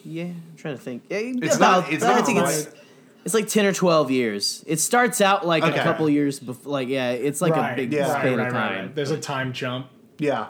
Yeah, 0.06 0.24
I'm 0.26 0.44
trying 0.58 0.76
to 0.78 0.82
think. 0.82 1.04
Yeah, 1.10 1.18
It's 1.18 1.56
about, 1.58 1.84
not- 1.84 1.94
it's 1.94 2.04
I 2.04 2.16
not 2.16 2.26
think 2.26 2.40
right. 2.42 2.54
it's 2.54 2.68
it's 3.26 3.34
like 3.34 3.48
ten 3.48 3.66
or 3.66 3.74
twelve 3.74 4.12
years. 4.12 4.64
It 4.68 4.80
starts 4.80 5.22
out 5.22 5.46
like 5.46 5.64
Okay. 5.64 5.80
a 5.80 5.84
couple 5.84 6.10
years 6.10 6.40
before. 6.40 6.72
Like 6.72 6.88
yeah, 6.88 7.12
it's 7.12 7.42
like 7.42 7.54
right, 7.56 7.74
a 7.74 7.76
big 7.76 7.94
yeah. 7.94 8.10
span 8.10 8.38
right, 8.38 8.48
of 8.48 8.54
time. 8.54 8.72
right, 8.72 8.82
right. 8.82 8.96
There's 8.96 9.12
a 9.12 9.20
time 9.20 9.54
jump. 9.54 9.88
Yeah, 10.20 10.48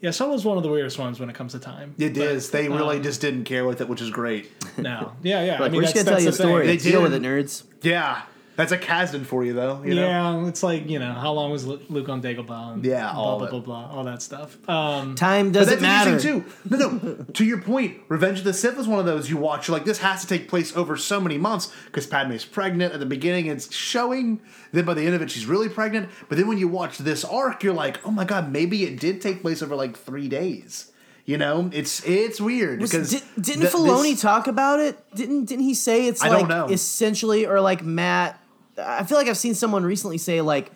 Yeah, 0.00 0.12
Solo's 0.12 0.44
one 0.44 0.56
of 0.56 0.62
the 0.62 0.70
weirdest 0.70 0.98
ones 0.98 1.18
when 1.20 1.28
it 1.28 1.34
comes 1.34 1.52
to 1.52 1.58
time. 1.58 1.94
it 1.98 2.14
But, 2.14 2.22
is. 2.22 2.50
They 2.50 2.68
really 2.68 2.98
um, 2.98 3.02
just 3.02 3.20
didn't 3.20 3.44
care 3.44 3.64
with 3.64 3.80
it, 3.80 3.88
which 3.88 4.00
is 4.00 4.10
great. 4.10 4.50
No. 4.78 5.12
Yeah, 5.22 5.44
yeah. 5.44 5.62
I 5.62 5.68
mean, 5.68 5.76
we're 5.76 5.82
just 5.82 5.94
that's, 5.94 6.04
gonna 6.04 6.16
tell 6.16 6.22
you 6.22 6.28
a 6.28 6.30
the 6.30 6.36
story. 6.36 6.66
They 6.66 6.76
Deal 6.76 7.02
with 7.02 7.12
it, 7.12 7.22
nerds. 7.22 7.64
Yeah, 7.82 8.22
that's 8.60 8.72
a 8.72 8.78
Kasdan 8.78 9.24
for 9.24 9.44
you, 9.44 9.52
though. 9.52 9.82
You 9.82 9.94
know? 9.94 10.06
yeah, 10.06 10.46
it's 10.48 10.62
like 10.62 10.88
you 10.88 10.98
know 10.98 11.12
how 11.12 11.32
long 11.32 11.50
was 11.50 11.66
Luke 11.66 12.08
on 12.08 12.22
Dagobah? 12.22 12.74
And 12.74 12.84
Yeah, 12.84 13.12
blah 13.12 13.20
all 13.22 13.38
blah 13.38 13.46
of 13.46 13.50
blah 13.50 13.60
blah, 13.60 13.90
all 13.96 14.04
that 14.04 14.22
stuff. 14.22 14.56
Um, 14.68 15.14
Time 15.14 15.50
doesn't 15.52 15.80
that's 15.80 15.82
matter. 15.82 16.10
interesting 16.10 16.44
too. 16.68 16.76
No, 16.76 16.88
no. 16.90 17.24
to 17.34 17.44
your 17.44 17.60
point, 17.60 17.98
Revenge 18.08 18.38
of 18.38 18.44
the 18.44 18.52
Sith 18.52 18.76
was 18.76 18.86
one 18.86 18.98
of 18.98 19.06
those 19.06 19.28
you 19.30 19.36
watch. 19.36 19.68
You're 19.68 19.76
like, 19.76 19.86
this 19.86 19.98
has 19.98 20.20
to 20.22 20.26
take 20.26 20.48
place 20.48 20.76
over 20.76 20.96
so 20.96 21.20
many 21.20 21.38
months 21.38 21.72
because 21.86 22.06
Padme's 22.06 22.44
pregnant 22.44 22.92
at 22.94 23.00
the 23.00 23.06
beginning. 23.06 23.46
It's 23.46 23.74
showing. 23.74 24.40
Then 24.72 24.84
by 24.84 24.94
the 24.94 25.02
end 25.04 25.14
of 25.14 25.22
it, 25.22 25.30
she's 25.30 25.46
really 25.46 25.68
pregnant. 25.68 26.08
But 26.28 26.38
then 26.38 26.46
when 26.46 26.58
you 26.58 26.68
watch 26.68 26.98
this 26.98 27.24
arc, 27.24 27.62
you're 27.64 27.74
like, 27.74 28.06
oh 28.06 28.10
my 28.10 28.24
god, 28.24 28.52
maybe 28.52 28.84
it 28.84 29.00
did 29.00 29.20
take 29.20 29.42
place 29.42 29.62
over 29.62 29.74
like 29.74 29.96
three 29.96 30.28
days. 30.28 30.86
You 31.26 31.38
know, 31.38 31.70
it's 31.72 32.04
it's 32.04 32.40
weird 32.40 32.80
because 32.80 33.10
did, 33.10 33.22
didn't 33.40 33.60
th- 33.62 33.72
Filoni 33.74 34.12
this- 34.12 34.22
talk 34.22 34.46
about 34.48 34.80
it? 34.80 34.98
Didn't 35.14 35.44
didn't 35.44 35.64
he 35.64 35.74
say 35.74 36.06
it's 36.08 36.22
I 36.22 36.28
like 36.28 36.40
don't 36.40 36.48
know. 36.48 36.66
essentially 36.72 37.46
or 37.46 37.60
like 37.60 37.84
Matt? 37.84 38.39
I 38.78 39.04
feel 39.04 39.18
like 39.18 39.28
I've 39.28 39.36
seen 39.36 39.54
someone 39.54 39.84
recently 39.84 40.18
say 40.18 40.40
like 40.40 40.72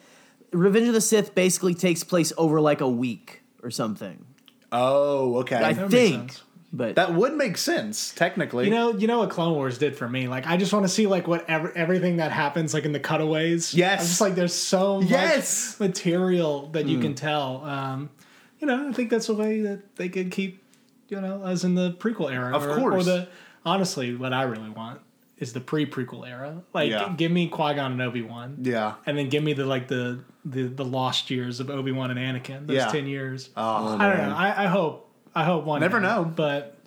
Revenge 0.52 0.88
of 0.88 0.94
the 0.94 1.00
Sith 1.00 1.34
basically 1.34 1.74
takes 1.74 2.04
place 2.04 2.32
over 2.36 2.60
like 2.60 2.80
a 2.80 2.88
week 2.88 3.42
or 3.62 3.70
something. 3.70 4.24
Oh, 4.72 5.38
okay. 5.38 5.56
I 5.56 5.72
That 5.72 5.90
think, 5.90 6.34
but 6.72 6.96
that 6.96 7.14
would 7.14 7.34
make 7.34 7.56
sense 7.56 8.12
technically. 8.14 8.64
you 8.64 8.70
know, 8.70 8.92
you 8.96 9.06
know 9.06 9.20
what 9.20 9.30
Clone 9.30 9.54
Wars 9.54 9.78
did 9.78 9.96
for 9.96 10.08
me. 10.08 10.26
Like, 10.28 10.46
I 10.46 10.56
just 10.56 10.72
want 10.72 10.84
to 10.84 10.88
see 10.88 11.06
like 11.06 11.28
what 11.28 11.48
ever, 11.48 11.72
everything 11.76 12.16
that 12.16 12.32
happens 12.32 12.74
like 12.74 12.84
in 12.84 12.92
the 12.92 13.00
cutaways. 13.00 13.72
Yes. 13.74 14.00
I'm 14.00 14.06
just 14.06 14.20
like 14.20 14.34
there's 14.34 14.54
so 14.54 15.00
much 15.00 15.10
Yes. 15.10 15.78
material 15.78 16.68
that 16.72 16.86
you 16.86 16.98
can 16.98 17.14
tell. 17.14 17.64
Um, 17.64 18.10
you 18.58 18.66
know, 18.66 18.88
I 18.88 18.92
think 18.92 19.10
that's 19.10 19.28
a 19.28 19.34
way 19.34 19.60
that 19.60 19.96
they 19.96 20.08
could 20.08 20.30
keep, 20.30 20.62
you 21.08 21.20
know, 21.20 21.44
as 21.44 21.64
in 21.64 21.74
the 21.74 21.92
prequel 21.92 22.32
era. 22.32 22.56
Of 22.56 22.64
or, 22.64 22.76
course. 22.78 23.02
Or 23.02 23.04
the 23.04 23.28
honestly, 23.64 24.14
what 24.16 24.32
I 24.32 24.42
really 24.42 24.70
want 24.70 25.00
is 25.38 25.52
the 25.52 25.60
pre 25.60 25.84
prequel 25.86 26.28
era. 26.28 26.62
Like, 26.72 26.90
Yeah. 26.90 27.12
give 27.16 27.30
me 27.32 27.48
Qui 27.48 27.74
Gon 27.74 27.92
and 27.92 28.00
Obi 28.02 28.22
Wan. 28.22 28.58
yeah. 28.62 28.94
and 29.06 29.16
then 29.18 29.28
give 29.28 29.42
me 29.42 29.52
the 29.52 29.64
like 29.66 29.88
the 29.88 30.20
the, 30.44 30.64
the 30.64 30.84
lost 30.84 31.30
years 31.30 31.58
of 31.60 31.70
Obi 31.70 31.90
Wan 31.92 32.10
and 32.10 32.18
Anakin. 32.20 32.66
Those 32.66 32.76
Yeah. 32.76 32.88
ten 32.92 33.06
years. 33.06 33.50
Oh, 33.56 33.96
I 33.98 34.08
don't 34.10 34.28
know. 34.28 34.34
I, 34.36 34.64
I 34.64 34.66
hope. 34.66 35.10
I 35.34 35.44
hope 35.44 35.64
one. 35.64 35.80
Never 35.80 35.98
day. 36.00 36.06
know. 36.06 36.24
But 36.24 36.78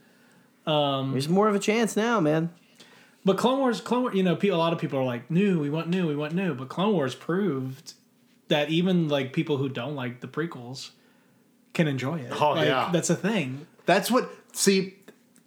um, 0.66 1.12
there's 1.12 1.28
more 1.30 1.48
of 1.50 1.56
a 1.56 1.60
chance 1.60 1.96
now, 1.98 2.20
man. 2.20 2.50
but 3.26 3.38
Clone 3.38 3.60
Wars, 3.60 3.82
Clone 3.82 4.04
Wars. 4.04 4.16
You 4.16 4.24
know, 4.24 4.38
a 4.42 4.52
lot 4.52 4.74
of 4.74 4.80
people 4.80 5.00
are 5.00 5.04
like, 5.06 5.30
new. 5.32 5.60
We 5.60 5.70
want 5.70 5.90
new. 5.90 6.08
We 6.08 6.16
want 6.16 6.34
new. 6.34 6.54
But 6.54 6.70
Clone 6.70 6.94
Wars 6.94 7.16
proved 7.16 7.94
that 8.48 8.70
even 8.70 9.10
like 9.10 9.34
people 9.34 9.58
who 9.58 9.68
don't 9.70 9.96
like 9.96 10.22
the 10.22 10.28
prequels 10.28 10.92
can 11.74 11.88
enjoy 11.88 12.20
it. 12.20 12.32
Oh, 12.42 12.52
Like, 12.52 12.68
yeah. 12.68 12.90
that's 12.94 13.10
a 13.10 13.16
thing. 13.16 13.68
That's 13.86 14.10
what 14.10 14.30
see, 14.54 14.96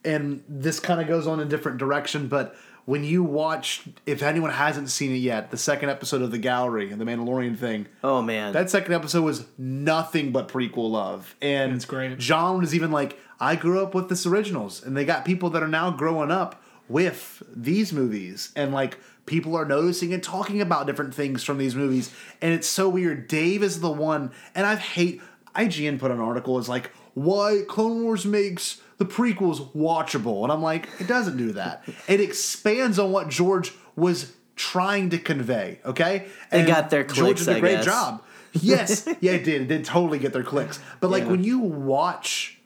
and 0.04 0.42
this 0.48 0.78
kind 0.80 1.00
of 1.00 1.06
goes 1.08 1.26
on 1.26 1.40
a 1.40 1.44
different 1.44 1.78
direction, 1.78 2.28
but 2.28 2.54
when 2.90 3.04
you 3.04 3.22
watch, 3.22 3.84
if 4.04 4.20
anyone 4.20 4.50
hasn't 4.50 4.90
seen 4.90 5.12
it 5.12 5.18
yet, 5.18 5.52
the 5.52 5.56
second 5.56 5.90
episode 5.90 6.22
of 6.22 6.32
the 6.32 6.38
gallery 6.38 6.90
and 6.90 7.00
the 7.00 7.04
Mandalorian 7.04 7.56
thing, 7.56 7.86
Oh 8.02 8.20
man, 8.20 8.52
that 8.52 8.68
second 8.68 8.92
episode 8.94 9.22
was 9.22 9.46
nothing 9.56 10.32
but 10.32 10.48
prequel 10.48 10.90
love, 10.90 11.36
and 11.40 11.72
It's 11.72 11.84
great. 11.84 12.18
John 12.18 12.58
was 12.58 12.74
even 12.74 12.90
like, 12.90 13.16
"I 13.38 13.54
grew 13.54 13.80
up 13.80 13.94
with 13.94 14.08
this 14.08 14.26
originals," 14.26 14.84
and 14.84 14.96
they 14.96 15.04
got 15.04 15.24
people 15.24 15.50
that 15.50 15.62
are 15.62 15.68
now 15.68 15.92
growing 15.92 16.32
up 16.32 16.60
with 16.88 17.44
these 17.54 17.92
movies, 17.92 18.50
and 18.56 18.72
like 18.72 18.98
people 19.24 19.54
are 19.54 19.64
noticing 19.64 20.12
and 20.12 20.20
talking 20.20 20.60
about 20.60 20.88
different 20.88 21.14
things 21.14 21.44
from 21.44 21.58
these 21.58 21.76
movies, 21.76 22.10
and 22.42 22.52
it's 22.52 22.66
so 22.66 22.88
weird. 22.88 23.28
Dave 23.28 23.62
is 23.62 23.78
the 23.78 23.92
one, 23.92 24.32
and 24.52 24.66
I 24.66 24.74
hate. 24.74 25.22
IGN 25.54 26.00
put 26.00 26.10
an 26.10 26.18
article 26.18 26.58
is 26.58 26.68
like, 26.68 26.90
"Why 27.14 27.62
Clone 27.68 28.02
Wars 28.02 28.26
makes." 28.26 28.80
The 29.00 29.06
prequels 29.06 29.72
watchable, 29.74 30.42
and 30.42 30.52
I'm 30.52 30.60
like, 30.62 30.86
it 31.00 31.06
doesn't 31.06 31.38
do 31.38 31.52
that. 31.52 31.84
It 32.06 32.20
expands 32.20 32.98
on 32.98 33.10
what 33.12 33.28
George 33.28 33.72
was 33.96 34.34
trying 34.56 35.08
to 35.10 35.18
convey. 35.18 35.80
Okay, 35.86 36.26
They 36.50 36.58
and 36.58 36.68
got 36.68 36.90
their 36.90 37.02
George 37.04 37.38
did 37.38 37.48
a 37.48 37.56
I 37.56 37.60
great 37.60 37.76
guess. 37.76 37.86
job. 37.86 38.22
Yes, 38.52 39.08
yeah, 39.20 39.32
it 39.32 39.44
did. 39.44 39.62
It 39.62 39.68
did 39.68 39.84
totally 39.86 40.18
get 40.18 40.34
their 40.34 40.42
clicks. 40.42 40.78
But 41.00 41.10
like 41.10 41.22
Yeah. 41.24 41.30
when 41.30 41.42
you 41.44 41.60
watch, 41.60 42.60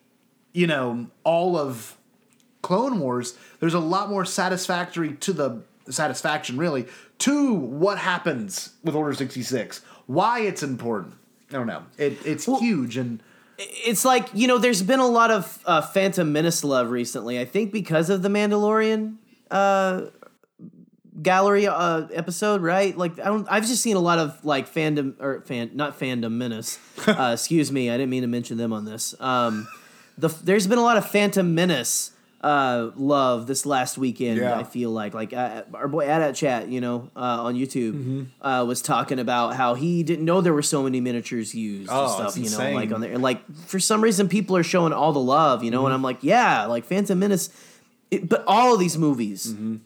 you 0.53 0.67
know, 0.67 1.07
all 1.23 1.57
of 1.57 1.97
Clone 2.63 2.99
Wars, 2.99 3.39
there's 3.61 3.75
a 3.75 3.79
lot 3.79 4.11
more 4.11 4.25
satisfactory 4.25 5.13
to 5.15 5.33
the 5.33 5.63
satisfaction, 5.89 6.57
really, 6.57 6.87
to 7.19 7.53
what 7.55 7.99
happens 7.99 8.71
with 8.83 8.97
Order 8.97 9.15
sixty 9.15 9.43
six. 9.43 9.83
Why 10.07 10.41
it's 10.41 10.65
important. 10.65 11.15
I 11.51 11.53
don't 11.53 11.69
know. 11.69 11.85
It, 11.97 12.19
it's 12.27 12.47
huge 12.59 12.97
and 12.97 13.23
it's 13.59 14.05
like 14.05 14.29
you 14.35 14.47
know, 14.47 14.59
there's 14.59 14.83
been 14.83 15.01
a 15.01 15.07
lot 15.07 15.31
of 15.31 15.59
uh, 15.67 15.81
Phantom 15.81 16.31
Menace 16.31 16.65
love 16.65 16.91
recently. 16.91 17.39
I 17.39 17.45
think 17.45 17.73
because 17.73 18.11
of 18.11 18.23
the 18.23 18.29
Mandalorian 18.29 19.17
uh, 19.51 20.07
gallery 21.23 21.67
uh, 21.67 22.07
episode, 22.13 22.63
right? 22.63 22.97
Like 22.97 23.19
I 23.19 23.25
don't, 23.25 23.47
I've 23.51 23.67
just 23.67 23.83
seen 23.83 23.97
a 23.97 24.01
lot 24.01 24.19
of 24.19 24.45
like 24.45 24.73
fandom 24.73 25.21
or 25.21 25.43
fan, 25.43 25.71
not 25.75 25.99
fandom 25.99 26.33
menace. 26.33 26.79
uh, 27.07 27.31
excuse 27.35 27.71
me, 27.71 27.91
I 27.91 27.97
didn't 27.97 28.11
mean 28.11 28.23
to 28.23 28.29
mention 28.29 28.57
them 28.57 28.73
on 28.73 28.85
this. 28.85 29.15
Um, 29.21 29.69
the 30.19 30.29
there's 30.29 30.67
been 30.67 30.79
a 30.79 30.83
lot 30.83 30.97
of 30.97 31.09
Phantom 31.09 31.55
Menace 31.55 32.13
uh, 32.45 32.91
love 32.97 33.47
this 33.47 33.65
last 33.65 33.97
weekend. 33.97 34.39
Yeah. 34.39 34.55
I 34.59 34.65
feel 34.65 34.91
like 34.91 35.15
like 35.15 35.33
uh, 35.33 35.63
our 35.73 35.89
boy 35.89 36.05
Adat 36.07 36.37
Chat, 36.37 36.69
you 36.69 36.81
know, 36.81 37.11
uh, 37.17 37.45
on 37.49 37.55
YouTube, 37.55 37.93
Mm-hmm. 37.95 38.47
uh, 38.47 38.65
was 38.65 38.83
talking 38.83 39.19
about 39.19 39.57
how 39.57 39.75
he 39.75 40.03
didn't 40.03 40.25
know 40.27 40.41
there 40.43 40.53
were 40.53 40.63
so 40.63 40.83
many 40.83 41.01
miniatures 41.01 41.55
used 41.55 41.89
and 41.91 41.99
Oh, 41.99 42.09
stuff. 42.15 42.27
it's 42.29 42.37
You 42.37 42.43
know, 42.45 42.65
insane. 42.65 42.75
like 42.75 42.93
on 42.93 43.01
there, 43.01 43.13
and 43.13 43.23
like 43.23 43.41
for 43.67 43.81
some 43.81 44.01
reason 44.03 44.29
people 44.29 44.57
are 44.57 44.63
showing 44.63 44.93
all 44.93 45.13
the 45.13 45.21
love. 45.21 45.65
You 45.65 45.71
know, 45.71 45.79
Mm-hmm. 45.79 45.87
and 45.87 45.95
I'm 45.95 46.03
like, 46.03 46.19
yeah, 46.23 46.67
like 46.67 46.85
Phantom 46.85 47.19
Menace. 47.19 47.49
It, 48.11 48.29
but 48.29 48.45
all 48.47 48.75
of 48.75 48.79
these 48.81 48.99
movies, 48.99 49.53
Mm-hmm. 49.53 49.77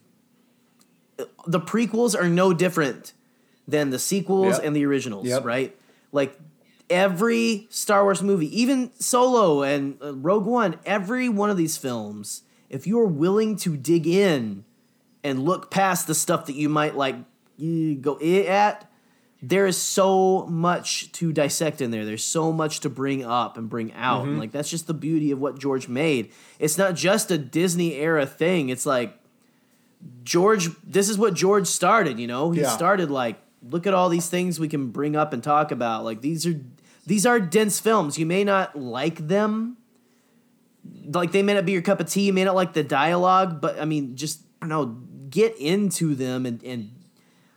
the 1.46 1.60
prequels 1.60 2.20
are 2.20 2.28
no 2.28 2.52
different 2.52 3.12
than 3.66 3.90
the 3.90 3.98
sequels 3.98 4.56
Yep. 4.56 4.64
and 4.66 4.76
the 4.76 4.84
originals, 4.86 5.26
Yep. 5.26 5.44
right? 5.44 5.76
Like 6.12 6.38
every 6.90 7.66
Star 7.70 8.02
Wars 8.02 8.22
movie, 8.22 8.48
even 8.60 8.90
Solo 8.98 9.62
and 9.62 9.98
uh, 10.02 10.14
Rogue 10.14 10.46
One, 10.46 10.76
every 10.86 11.28
one 11.28 11.50
of 11.50 11.56
these 11.56 11.76
films, 11.76 12.42
if 12.70 12.86
you're 12.86 13.06
willing 13.06 13.56
to 13.56 13.76
dig 13.76 14.06
in 14.06 14.64
and 15.24 15.44
look 15.44 15.70
past 15.70 16.06
the 16.06 16.14
stuff 16.14 16.46
that 16.46 16.54
you 16.54 16.68
might 16.68 16.96
like 16.96 17.16
go 18.00 18.18
eh 18.20 18.44
at, 18.46 18.90
there 19.42 19.66
is 19.66 19.76
so 19.76 20.46
much 20.46 21.10
to 21.12 21.32
dissect 21.32 21.80
in 21.80 21.90
there. 21.90 22.04
There's 22.04 22.24
so 22.24 22.52
much 22.52 22.80
to 22.80 22.88
bring 22.90 23.24
up 23.24 23.56
and 23.56 23.68
bring 23.68 23.92
out. 23.94 24.22
Mm-hmm. 24.22 24.30
And 24.30 24.38
like 24.38 24.52
that's 24.52 24.70
just 24.70 24.86
the 24.86 24.94
beauty 24.94 25.30
of 25.30 25.38
what 25.38 25.58
George 25.58 25.88
made. 25.88 26.32
It's 26.58 26.76
not 26.78 26.94
just 26.94 27.30
a 27.30 27.38
Disney 27.38 27.94
era 27.94 28.26
thing. 28.26 28.68
It's 28.68 28.86
like 28.86 29.18
George 30.24 30.68
this 30.82 31.08
is 31.08 31.18
what 31.18 31.34
George 31.34 31.66
started, 31.66 32.18
you 32.18 32.26
know? 32.26 32.50
He 32.50 32.60
Yeah. 32.60 32.70
started 32.70 33.10
like 33.10 33.36
look 33.68 33.86
at 33.86 33.94
all 33.94 34.08
these 34.08 34.28
things 34.28 34.60
we 34.60 34.68
can 34.68 34.90
bring 34.90 35.16
up 35.16 35.32
and 35.32 35.42
talk 35.42 35.72
about. 35.72 36.04
Like 36.04 36.20
these 36.20 36.46
are 36.46 36.60
these 37.06 37.24
are 37.24 37.40
dense 37.40 37.80
films. 37.80 38.18
You 38.18 38.26
may 38.26 38.44
not 38.44 38.78
like 38.78 39.28
them. 39.28 39.77
Like 41.12 41.32
they 41.32 41.42
may 41.42 41.54
not 41.54 41.64
be 41.66 41.72
your 41.72 41.82
cup 41.82 42.00
of 42.00 42.08
tea, 42.10 42.22
you 42.26 42.32
may 42.32 42.44
not 42.44 42.54
like 42.54 42.72
the 42.74 42.82
dialogue, 42.84 43.60
but 43.60 43.80
I 43.80 43.84
mean 43.84 44.16
just 44.16 44.40
I 44.62 44.66
don't 44.66 44.70
know, 44.70 44.86
get 45.30 45.56
into 45.58 46.14
them 46.14 46.44
and, 46.46 46.62
and 46.64 46.90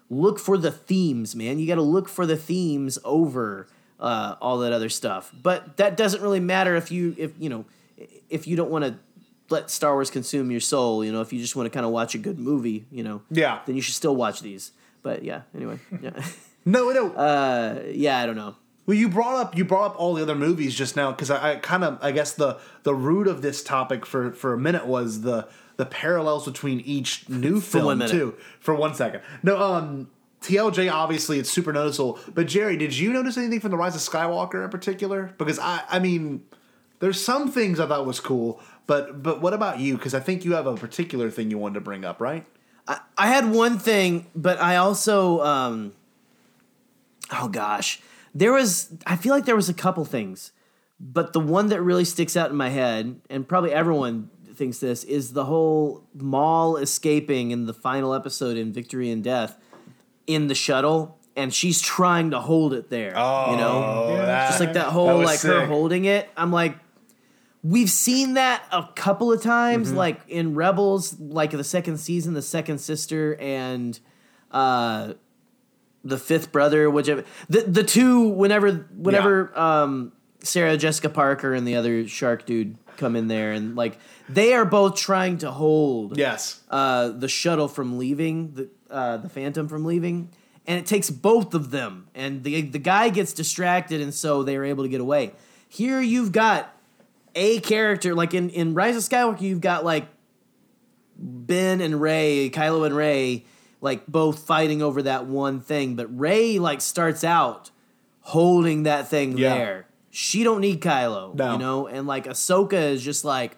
look 0.10 0.40
for 0.40 0.58
the 0.58 0.72
themes, 0.72 1.36
man. 1.36 1.60
You 1.60 1.68
got 1.68 1.76
to 1.76 1.82
look 1.82 2.08
for 2.10 2.26
the 2.26 2.38
themes 2.38 3.00
over 3.04 3.68
uh, 4.00 4.36
all 4.42 4.60
that 4.60 4.72
other 4.74 4.90
stuff. 4.90 5.32
But 5.42 5.78
that 5.78 5.98
doesn't 5.98 6.22
really 6.22 6.40
matter 6.40 6.76
if 6.76 6.92
you 6.92 7.16
if 7.18 7.32
you 7.40 7.50
know 7.50 7.66
if 8.30 8.48
you 8.48 8.56
don't 8.56 8.70
want 8.72 8.86
to 8.86 8.96
let 9.50 9.70
Star 9.70 9.94
Wars 9.94 10.10
consume 10.10 10.50
your 10.52 10.60
soul. 10.62 11.04
You 11.04 11.12
know, 11.12 11.22
if 11.22 11.34
you 11.34 11.40
just 11.40 11.56
want 11.56 11.66
to 11.68 11.70
kind 11.72 11.86
of 11.86 11.92
watch 11.92 12.16
a 12.16 12.18
good 12.18 12.40
movie, 12.40 12.86
you 12.92 13.04
know, 13.04 13.22
Yeah. 13.30 13.60
then 13.66 13.76
you 13.76 13.82
should 13.82 13.96
still 13.96 14.16
watch 14.16 14.42
these. 14.42 14.72
But 15.04 15.24
yeah, 15.24 15.42
anyway, 15.56 15.80
yeah, 16.02 16.12
No, 16.66 16.92
no. 16.92 17.12
uh, 17.14 17.84
yeah, 17.92 18.20
I 18.20 18.26
don't 18.28 18.36
know. 18.36 18.56
Well, 18.92 19.00
you 19.00 19.08
brought 19.08 19.38
up 19.38 19.58
you 19.58 19.64
brought 19.64 19.92
up 19.92 20.02
all 20.02 20.16
the 20.16 20.22
other 20.22 20.36
movies 20.36 20.76
just 20.76 20.98
now 20.98 21.12
because 21.12 21.32
I, 21.32 21.54
I 21.54 21.56
kind 21.56 21.86
of 21.86 21.98
I 22.02 22.12
guess 22.12 22.34
the 22.34 22.60
the 22.84 22.94
root 22.94 23.26
of 23.26 23.42
this 23.42 23.64
topic 23.64 24.06
for 24.06 24.34
for 24.34 24.52
a 24.52 24.58
minute 24.58 24.86
was 24.86 25.22
the 25.22 25.48
the 25.78 25.86
parallels 25.86 26.44
between 26.44 26.82
each 26.82 27.30
new 27.30 27.62
film 27.62 28.06
too. 28.06 28.36
For 28.60 28.76
one 28.76 28.94
second, 28.94 29.22
no, 29.44 29.58
um, 29.58 30.10
TLJ 30.42 30.92
obviously 30.92 31.40
it's 31.40 31.50
super 31.50 31.72
noticeable. 31.72 32.20
But 32.36 32.48
Gerry, 32.48 32.76
did 32.76 32.98
you 32.98 33.14
notice 33.14 33.38
anything 33.38 33.62
from 33.62 33.72
the 33.72 33.78
Rise 33.78 33.96
of 33.96 34.02
Skywalker 34.02 34.62
in 34.62 34.70
particular? 34.70 35.34
Because 35.38 35.58
I 35.58 35.84
I 35.88 36.00
mean, 36.00 36.44
there's 37.00 37.24
some 37.24 37.50
things 37.50 37.80
I 37.80 37.88
thought 37.88 38.06
was 38.06 38.20
cool, 38.20 38.60
but 38.88 39.24
but 39.24 39.40
what 39.40 39.54
about 39.54 39.80
you? 39.80 39.96
Because 39.96 40.14
I 40.14 40.20
think 40.20 40.44
you 40.44 40.52
have 40.56 40.68
a 40.68 40.76
particular 40.76 41.32
thing 41.32 41.50
you 41.50 41.58
wanted 41.58 41.76
to 41.76 41.82
bring 41.82 42.04
up, 42.04 42.20
right? 42.20 42.46
I, 42.90 43.00
I 43.18 43.28
had 43.28 43.50
one 43.50 43.80
thing, 43.80 44.28
but 44.36 44.60
I 44.60 44.76
also, 44.76 45.40
um, 45.40 45.94
oh 47.32 47.48
gosh, 47.48 48.02
there 48.34 48.54
was. 48.54 48.94
I 49.06 49.16
feel 49.16 49.34
like 49.34 49.46
there 49.46 49.56
was 49.56 49.70
a 49.70 49.74
couple 49.74 50.06
things, 50.06 50.52
but 51.00 51.34
the 51.34 51.40
one 51.40 51.68
that 51.68 51.82
really 51.82 52.06
sticks 52.06 52.36
out 52.38 52.50
in 52.50 52.56
my 52.56 52.70
head, 52.70 53.20
and 53.30 53.48
probably 53.48 53.72
everyone 53.74 54.30
thinks 54.56 54.80
this, 54.80 55.04
is 55.06 55.34
the 55.34 55.46
whole 55.46 56.04
Maul 56.14 56.78
escaping 56.78 57.52
in 57.52 57.66
the 57.66 57.74
final 57.74 58.14
episode 58.14 58.58
in 58.58 58.72
Victory 58.72 59.10
and 59.10 59.24
Death 59.24 59.58
in 60.28 60.48
the 60.48 60.56
shuttle, 60.56 61.18
and 61.36 61.54
she's 61.54 61.82
trying 61.82 62.32
to 62.32 62.40
hold 62.40 62.74
it 62.74 62.90
there. 62.90 63.10
you 63.10 63.58
know, 63.58 64.16
Yeah. 64.18 64.48
just 64.50 64.60
like 64.60 64.74
that 64.74 64.88
whole 64.88 65.10
Oh, 65.10 65.18
was 65.20 65.26
like 65.26 65.42
her 65.42 65.66
holding 65.66 66.06
it. 66.06 66.30
I'm 66.38 66.52
like, 66.52 66.78
we've 67.64 67.90
seen 67.90 68.36
that 68.36 68.64
a 68.72 68.88
couple 68.96 69.32
of 69.32 69.42
times, 69.42 69.90
Mm-hmm. 69.90 69.98
like 69.98 70.22
in 70.28 70.54
Rebels, 70.56 71.20
like 71.20 71.52
the 71.52 71.64
second 71.64 71.98
season, 71.98 72.34
the 72.34 72.42
second 72.42 72.80
sister 72.80 73.36
and 73.40 74.00
uh, 74.52 75.14
the 76.04 76.18
fifth 76.18 76.52
brother, 76.52 76.90
whichever 76.90 77.24
the 77.50 77.62
the 77.62 77.84
two 77.84 78.28
whenever 78.30 78.72
whenever 78.96 79.58
um, 79.60 80.12
Sarah 80.42 80.78
Jessica 80.78 81.10
Parker 81.10 81.54
and 81.54 81.68
the 81.68 81.76
other 81.76 82.08
shark 82.08 82.46
dude 82.46 82.78
come 82.98 83.16
in 83.16 83.28
there 83.28 83.52
and 83.52 83.76
like 83.76 83.98
they 84.30 84.54
are 84.54 84.66
both 84.66 84.96
trying 84.96 85.38
to 85.40 85.50
hold 85.52 86.18
Yes. 86.18 86.62
uh, 86.70 87.10
the 87.10 87.28
shuttle 87.28 87.68
from 87.68 87.98
leaving, 87.98 88.54
the 88.54 88.70
uh, 88.90 89.18
the 89.18 89.30
Phantom 89.30 89.68
from 89.68 89.86
leaving, 89.86 90.30
and 90.68 90.80
it 90.80 90.86
takes 90.86 91.10
both 91.10 91.54
of 91.54 91.72
them, 91.72 92.08
and 92.16 92.44
the 92.44 92.62
the 92.62 92.80
guy 92.80 93.10
gets 93.10 93.34
distracted, 93.34 94.02
and 94.02 94.14
so 94.14 94.44
they 94.44 94.56
are 94.58 94.64
able 94.66 94.84
to 94.84 94.90
get 94.90 95.02
away. 95.02 95.32
Here 95.70 96.02
you've 96.02 96.32
got 96.32 96.76
a 97.36 97.60
character 97.62 98.14
like 98.14 98.34
in 98.34 98.50
in 98.50 98.74
Rise 98.74 98.98
of 98.98 99.04
Skywalker, 99.04 99.42
you've 99.42 99.62
got 99.62 99.86
like 99.86 100.08
Ben 101.18 101.82
and 101.82 102.02
Rey, 102.02 102.50
Kylo 102.54 102.86
and 102.86 102.96
Rey, 102.96 103.46
like 103.82 104.06
both 104.08 104.40
fighting 104.40 104.82
over 104.82 105.02
that 105.04 105.26
one 105.26 105.60
thing, 105.60 105.96
but 105.96 106.08
Rey 106.18 106.60
like 106.60 106.80
starts 106.82 107.24
out 107.24 107.72
holding 108.22 108.84
that 108.84 109.08
thing 109.10 109.38
Yeah. 109.38 109.56
there. 109.56 109.88
She 110.12 110.44
don't 110.44 110.62
need 110.62 110.82
Kylo, 110.82 111.34
No. 111.36 111.54
you 111.54 111.58
know, 111.58 111.88
and 111.88 112.06
like 112.08 112.26
Ahsoka 112.26 112.74
is 112.74 113.04
just 113.04 113.26
like, 113.26 113.58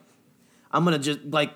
I'm 0.72 0.84
gonna 0.86 1.00
just 1.00 1.20
like, 1.26 1.52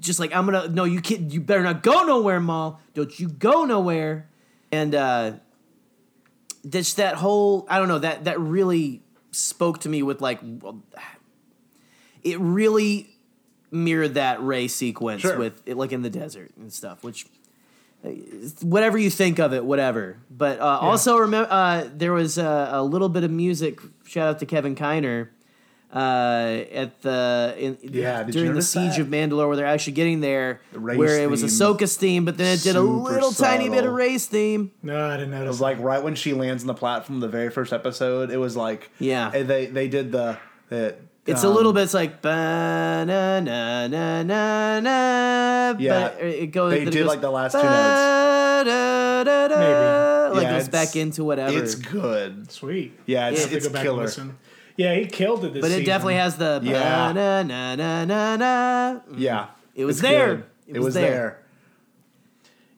just 0.00 0.18
like 0.20 0.34
I'm 0.34 0.44
gonna 0.46 0.68
no, 0.68 0.84
you 0.84 1.00
kid, 1.00 1.32
you 1.32 1.40
better 1.40 1.62
not 1.62 1.82
go 1.82 2.04
nowhere, 2.04 2.40
Maul. 2.40 2.80
Don't 2.94 3.18
you 3.18 3.28
go 3.28 3.64
nowhere. 3.64 4.28
And 4.70 4.94
uh, 4.94 5.32
just 6.68 6.96
that 6.96 7.16
whole, 7.16 7.66
I 7.68 7.78
don't 7.78 7.88
know, 7.88 7.98
that 7.98 8.24
that 8.24 8.38
really 8.40 9.02
spoke 9.32 9.80
to 9.80 9.88
me 9.88 10.02
with 10.02 10.20
like, 10.20 10.38
well, 10.42 10.82
it 12.22 12.38
really 12.40 13.08
mirrored 13.70 14.14
that 14.14 14.40
Rey 14.42 14.68
sequence 14.68 15.22
Sure. 15.22 15.38
with 15.38 15.62
it, 15.66 15.76
like 15.76 15.92
in 15.92 16.02
the 16.02 16.10
desert 16.10 16.52
and 16.56 16.72
stuff, 16.72 17.02
which 17.02 17.26
whatever 18.62 18.98
you 18.98 19.10
think 19.10 19.38
of 19.38 19.52
it, 19.52 19.64
whatever. 19.64 20.16
But 20.30 20.60
uh, 20.60 20.64
also 20.80 21.18
remember, 21.18 21.48
uh, 21.50 21.88
there 21.94 22.12
was 22.12 22.38
a, 22.38 22.68
a 22.72 22.82
little 22.82 23.08
bit 23.08 23.24
of 23.24 23.30
music. 23.30 23.80
Shout 24.04 24.28
out 24.28 24.38
to 24.40 24.46
Kevin 24.46 24.74
Kiner 24.74 25.28
uh, 25.92 26.64
at 26.72 27.00
the 27.02 27.54
in, 27.58 27.78
Yeah, 27.82 28.22
during 28.24 28.54
the 28.54 28.62
siege 28.62 28.96
that? 28.96 29.02
of 29.02 29.06
Mandalore, 29.08 29.46
where 29.46 29.56
they're 29.56 29.66
actually 29.66 29.92
getting 29.92 30.20
there, 30.20 30.60
Rey's 30.72 30.98
where 30.98 31.22
it 31.22 31.30
was 31.30 31.40
theme. 31.42 31.50
Ahsoka's 31.50 31.96
theme, 31.96 32.24
but 32.24 32.36
then 32.38 32.54
it 32.54 32.62
did 32.62 32.76
a 32.76 32.80
Super 32.80 32.86
little 32.92 33.30
tiny 33.32 33.68
bit 33.68 33.78
of 33.78 33.84
subtle. 33.84 33.92
Rey's 33.94 34.26
theme. 34.26 34.72
No, 34.82 35.08
I 35.08 35.16
didn't 35.16 35.30
notice. 35.30 35.40
It 35.40 35.44
notice. 35.44 35.48
was 35.54 35.60
like 35.60 35.78
right 35.80 36.02
when 36.02 36.14
she 36.14 36.32
lands 36.32 36.62
on 36.62 36.66
the 36.66 36.74
platform, 36.74 37.20
the 37.20 37.28
very 37.28 37.50
first 37.50 37.72
episode. 37.72 38.30
It 38.30 38.38
was 38.38 38.56
like 38.56 38.90
Yeah. 38.98 39.30
they 39.30 39.66
they 39.66 39.88
did 39.88 40.12
the 40.12 40.38
the. 40.68 40.96
It's 41.24 41.44
a 41.44 41.48
um, 41.48 41.54
little 41.54 41.72
bit. 41.72 41.84
It's 41.84 41.94
like 41.94 42.20
ba 42.20 43.04
na 43.06 43.38
na 43.40 43.86
na 43.86 44.22
na 44.24 44.80
na. 44.80 45.74
Yeah, 45.78 46.08
but 46.08 46.20
it 46.24 46.50
goes. 46.50 46.72
they 46.72 46.78
then 46.84 46.92
did, 46.92 46.98
goes, 46.98 47.06
like, 47.08 47.20
the 47.20 47.30
last 47.30 47.52
two 47.52 47.58
ba, 47.58 48.62
da, 48.66 49.22
da, 49.24 49.48
da, 49.48 49.58
Maybe. 49.58 50.34
Like 50.34 50.42
Yeah, 50.42 50.58
goes 50.58 50.68
back 50.68 50.96
into 50.96 51.22
whatever. 51.22 51.56
It's 51.56 51.76
good. 51.76 52.50
Sweet. 52.50 52.98
Yeah, 53.06 53.28
it's 53.28 53.38
Yeah. 53.38 53.42
Have 53.42 53.50
to 53.50 53.56
it's 53.56 53.66
go 53.68 53.72
back 53.72 53.86
and 53.86 54.10
killer. 54.12 54.34
Yeah, 54.76 54.94
he 54.96 55.06
killed 55.06 55.44
it 55.44 55.52
this 55.52 55.60
but 55.60 55.70
it 55.70 55.74
season. 55.74 55.86
definitely 55.86 56.14
has 56.16 56.36
the 56.38 56.60
ba, 56.60 56.68
Yeah. 56.68 57.12
na 57.12 57.42
na 57.44 57.76
na 57.76 58.04
na 58.04 58.36
na. 58.36 59.00
Yeah, 59.16 59.46
It 59.76 59.84
was 59.84 59.98
It's 59.98 60.02
there. 60.02 60.32
It 60.32 60.44
It, 60.66 60.78
was 60.78 60.86
was 60.86 60.94
there. 60.94 61.10
there. 61.10 61.38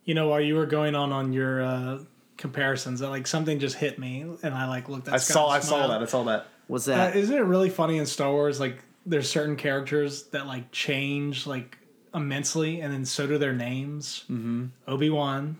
You 0.04 0.12
know, 0.14 0.28
while 0.28 0.40
you 0.40 0.54
were 0.56 0.66
going 0.66 0.94
on 0.94 1.12
on 1.12 1.32
your 1.32 1.62
uh, 1.62 1.98
comparisons, 2.36 3.00
that 3.00 3.08
like 3.08 3.26
something 3.26 3.58
just 3.58 3.76
hit 3.76 3.98
me, 3.98 4.26
and 4.42 4.54
I 4.54 4.68
like 4.68 4.90
looked 4.90 5.08
at. 5.08 5.14
I 5.14 5.16
Scott 5.16 5.32
saw 5.34 5.46
and 5.46 5.56
I 5.56 5.60
saw 5.66 5.86
that. 5.86 6.02
I 6.02 6.04
saw 6.04 6.22
that. 6.24 6.46
What's 6.66 6.88
Uh, 6.88 6.96
that? 6.96 7.16
isn't 7.16 7.36
it 7.36 7.40
really 7.44 7.70
funny 7.70 7.98
in 7.98 8.06
Star 8.06 8.30
Wars? 8.32 8.58
Like, 8.60 8.78
there's 9.06 9.28
certain 9.28 9.56
characters 9.56 10.24
that 10.28 10.46
like 10.46 10.70
change 10.72 11.46
like 11.46 11.78
immensely, 12.14 12.80
and 12.80 12.92
then 12.92 13.04
so 13.04 13.26
do 13.26 13.38
their 13.38 13.52
names. 13.52 14.24
Mm-hmm. 14.30 14.66
Obi 14.88 15.10
Wan, 15.10 15.56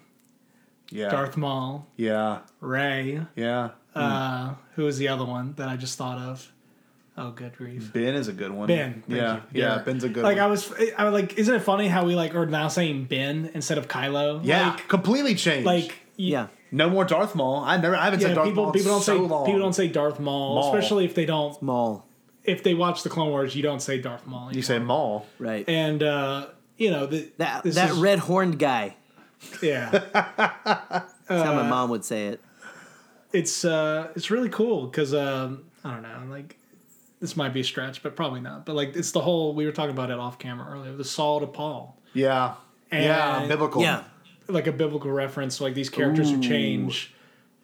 Yeah. 0.90 1.08
Darth 1.10 1.36
Maul, 1.36 1.86
Yeah. 1.96 2.38
Rey. 2.60 3.20
Yeah. 3.36 3.70
Uh, 3.94 4.54
who 4.76 4.84
was 4.84 4.98
the 4.98 5.08
other 5.08 5.24
one 5.24 5.54
that 5.56 5.68
I 5.68 5.76
just 5.76 5.98
thought 5.98 6.18
of? 6.18 6.50
Oh, 7.16 7.30
good 7.30 7.56
grief. 7.56 7.92
Ben 7.92 8.14
is 8.16 8.26
a 8.26 8.32
good 8.32 8.50
one. 8.50 8.66
Ben. 8.66 9.04
thank 9.06 9.16
Yeah. 9.20 9.40
Yeah. 9.52 9.78
Ben's 9.78 10.02
a 10.02 10.08
good 10.08 10.24
Like 10.24 10.36
one. 10.38 10.38
Like, 10.38 10.44
I 10.44 10.46
was, 10.48 10.72
I 10.98 11.04
was 11.04 11.12
like, 11.12 11.38
isn't 11.38 11.54
it 11.54 11.60
funny 11.60 11.86
how 11.86 12.04
we 12.04 12.16
like 12.16 12.34
are 12.34 12.46
now 12.46 12.66
saying 12.68 13.04
Ben 13.04 13.50
instead 13.54 13.78
of 13.78 13.86
Kylo? 13.88 14.40
yeah. 14.42 14.70
Like, 14.70 14.88
completely 14.88 15.34
changed. 15.36 15.64
like 15.66 15.94
yeah. 16.16 16.48
No 16.74 16.90
more 16.90 17.04
Darth 17.04 17.34
Maul. 17.34 17.64
I 17.64 17.76
never. 17.76 17.96
I 17.96 18.04
haven't 18.04 18.20
Yeah, 18.20 18.28
said 18.28 18.34
Darth 18.34 18.48
people 18.48 18.64
Maul. 18.64 18.72
in 18.72 18.78
people 18.78 18.92
don't 18.92 19.02
so 19.02 19.16
say 19.16 19.20
long. 19.20 19.44
people 19.46 19.60
don't 19.60 19.72
say 19.72 19.88
Darth 19.88 20.20
Maul, 20.20 20.54
Maul. 20.56 20.74
especially 20.74 21.04
if 21.04 21.14
they 21.14 21.24
don't 21.26 21.60
Maul. 21.62 22.04
if 22.44 22.62
they 22.62 22.74
watch 22.74 23.02
the 23.02 23.08
Clone 23.10 23.30
Wars. 23.30 23.54
You 23.56 23.62
don't 23.62 23.80
say 23.80 23.98
Darth 24.00 24.26
Maul. 24.26 24.52
You 24.54 24.62
say 24.62 24.76
anymore. 24.76 24.96
Maul. 24.96 25.26
Right. 25.38 25.68
and 25.68 26.02
uh, 26.02 26.46
you 26.76 26.90
know 26.90 27.06
the, 27.06 27.30
that 27.38 27.62
this 27.62 27.76
that 27.76 27.90
is- 27.90 27.96
red 27.98 28.18
horned 28.18 28.58
guy. 28.58 28.96
Yeah, 29.62 29.90
That's 30.12 30.64
how 31.28 31.52
Uh, 31.52 31.54
my 31.62 31.68
mom 31.68 31.90
would 31.90 32.04
say 32.04 32.28
it. 32.28 32.40
it's 33.32 33.64
uh, 33.64 34.08
it's 34.16 34.30
really 34.30 34.48
cool 34.48 34.86
because 34.86 35.12
um, 35.14 35.64
I 35.84 35.92
don't 35.92 36.02
know, 36.02 36.22
like 36.30 36.56
this 37.20 37.36
might 37.36 37.52
be 37.52 37.60
a 37.60 37.64
stretch, 37.64 38.02
but 38.02 38.16
probably 38.16 38.40
not. 38.40 38.64
But 38.64 38.74
like 38.74 38.96
it's 38.96 39.12
the 39.12 39.20
whole 39.20 39.54
we 39.54 39.66
were 39.66 39.72
talking 39.72 39.90
about 39.92 40.10
it 40.10 40.18
off 40.18 40.38
camera 40.38 40.66
earlier, 40.72 40.94
the 40.94 41.04
Saul 41.04 41.40
to 41.40 41.46
Paul, 41.46 41.98
Yeah. 42.14 42.54
yeah. 42.92 43.46
Biblical. 43.46 43.82
Yeah. 43.82 44.04
Like 44.48 44.66
a 44.66 44.72
biblical 44.72 45.10
reference. 45.10 45.60
Like 45.60 45.74
these 45.74 45.90
characters 45.90 46.30
who 46.30 46.40
change 46.40 47.12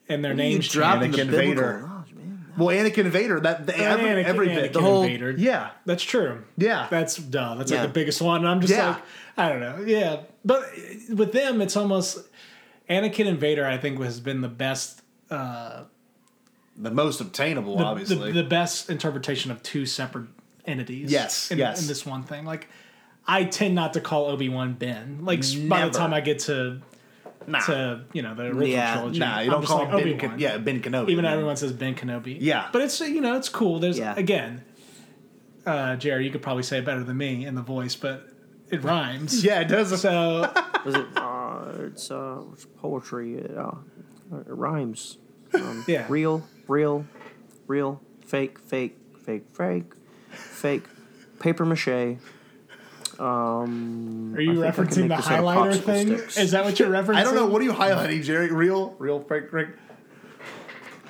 and 0.08 0.24
their 0.24 0.34
names 0.34 0.68
dropped 0.68 1.02
change. 1.02 1.16
the 1.16 1.22
Anakin 1.22 1.30
biblical. 1.30 1.48
Vader. 1.54 1.80
knowledge, 1.86 2.14
man. 2.14 2.44
Well, 2.58 2.68
Anakin 2.76 3.06
Vader. 3.06 3.40
That 3.40 3.66
they, 3.66 3.74
every, 3.74 4.04
Anakin- 4.06 4.24
every 4.24 4.48
Anakin. 4.48 4.72
The 4.72 4.80
whole- 4.80 5.02
Vader. 5.02 5.30
Yeah. 5.32 5.70
That's 5.86 6.02
true. 6.02 6.44
Yeah. 6.56 6.86
That's 6.90 7.16
duh. 7.16 7.54
That's 7.56 7.70
Yeah. 7.70 7.80
like 7.82 7.88
the 7.88 7.92
biggest 7.94 8.20
one. 8.20 8.40
And 8.40 8.48
I'm 8.48 8.60
just 8.60 8.72
Yeah. 8.72 8.88
like, 8.88 9.02
I 9.36 9.48
don't 9.48 9.60
know. 9.60 9.84
Yeah. 9.86 10.22
But 10.44 10.62
with 11.14 11.32
them, 11.32 11.60
it's 11.60 11.76
almost 11.76 12.18
Anakin 12.88 13.26
and 13.28 13.38
Vader, 13.38 13.64
I 13.66 13.76
think, 13.78 14.00
has 14.02 14.20
been 14.20 14.40
the 14.40 14.48
best 14.48 15.02
uh 15.30 15.84
The 16.76 16.90
most 16.90 17.20
obtainable, 17.20 17.76
the, 17.76 17.84
obviously. 17.84 18.32
the, 18.32 18.42
the 18.42 18.48
best 18.48 18.90
interpretation 18.90 19.50
of 19.50 19.62
two 19.62 19.86
separate 19.86 20.26
entities. 20.66 21.10
Yes, 21.12 21.50
In, 21.50 21.58
yes. 21.58 21.82
in 21.82 21.88
this 21.88 22.04
one 22.04 22.22
thing. 22.24 22.44
Like 22.44 22.68
I 23.26 23.44
tend 23.44 23.74
not 23.74 23.92
to 23.94 24.00
call 24.00 24.26
Obi 24.26 24.48
Wan 24.48 24.74
Ben. 24.74 25.20
Like 25.22 25.40
s- 25.40 25.54
by 25.54 25.84
the 25.86 25.90
time 25.90 26.12
I 26.14 26.20
get 26.20 26.40
to 26.40 26.80
Nah. 27.46 27.60
to 27.60 28.02
you 28.12 28.22
know 28.22 28.34
the 28.34 28.44
original 28.44 28.66
Yeah. 28.68 28.94
trilogy. 28.94 29.18
Nah, 29.18 29.40
you 29.40 29.46
I'm 29.46 29.50
don't 29.60 29.64
call 29.64 29.78
like 29.78 29.90
Ben. 29.90 30.00
Obi-Wan. 30.00 30.18
Ken- 30.18 30.38
yeah, 30.38 30.58
Ben 30.58 30.80
Kenobi. 30.82 31.08
Even 31.10 31.24
man. 31.24 31.32
everyone 31.32 31.56
says 31.56 31.72
Ben 31.72 31.94
Kenobi. 31.94 32.36
Yeah. 32.40 32.68
but 32.72 32.82
it's 32.82 33.00
you 33.00 33.20
know 33.20 33.36
it's 33.36 33.48
cool. 33.48 33.78
There's 33.78 33.98
Yeah. 33.98 34.14
again, 34.16 34.62
uh, 35.66 35.96
Gerry, 35.96 36.24
you 36.24 36.30
could 36.30 36.42
probably 36.42 36.62
say 36.62 36.78
it 36.78 36.84
better 36.84 37.02
than 37.02 37.16
me 37.16 37.46
in 37.46 37.54
the 37.54 37.62
voice, 37.62 37.96
but 37.96 38.28
it 38.70 38.82
rhymes. 38.84 39.42
Yeah, 39.44 39.60
it 39.60 39.68
does. 39.68 39.98
So 40.00 40.50
Was 40.84 40.94
it? 40.94 41.06
Uh, 41.16 41.86
it's 41.86 42.10
uh, 42.10 42.42
poetry. 42.78 43.36
It, 43.36 43.56
uh, 43.56 43.72
it 44.38 44.44
rhymes. 44.48 45.16
Um, 45.54 45.84
Yeah. 45.88 46.06
Real, 46.08 46.42
real, 46.68 47.06
real, 47.66 48.00
fake, 48.24 48.58
fake, 48.60 48.96
fake, 49.24 49.44
fake, 49.54 49.92
fake, 50.30 50.84
paper 51.38 51.64
mache. 51.64 52.18
Um, 53.20 54.34
are 54.34 54.40
you 54.40 54.64
I 54.64 54.70
think 54.70 54.88
I 54.88 54.92
can 54.92 55.02
referencing 55.04 55.08
the 55.08 55.16
this 55.16 55.26
out 55.26 55.38
of 55.40 55.44
highlighter 55.44 55.80
thing? 55.80 56.16
sticks. 56.16 56.38
Is 56.38 56.50
that 56.52 56.64
what 56.64 56.78
you're 56.78 56.88
referencing? 56.88 57.14
I 57.16 57.22
don't 57.22 57.34
know. 57.34 57.46
What 57.46 57.60
are 57.60 57.64
you 57.64 57.72
highlighting, 57.74 58.24
Gerry? 58.24 58.50
Real, 58.50 58.94
real, 58.98 59.20
fake, 59.20 59.50
fake. 59.50 59.68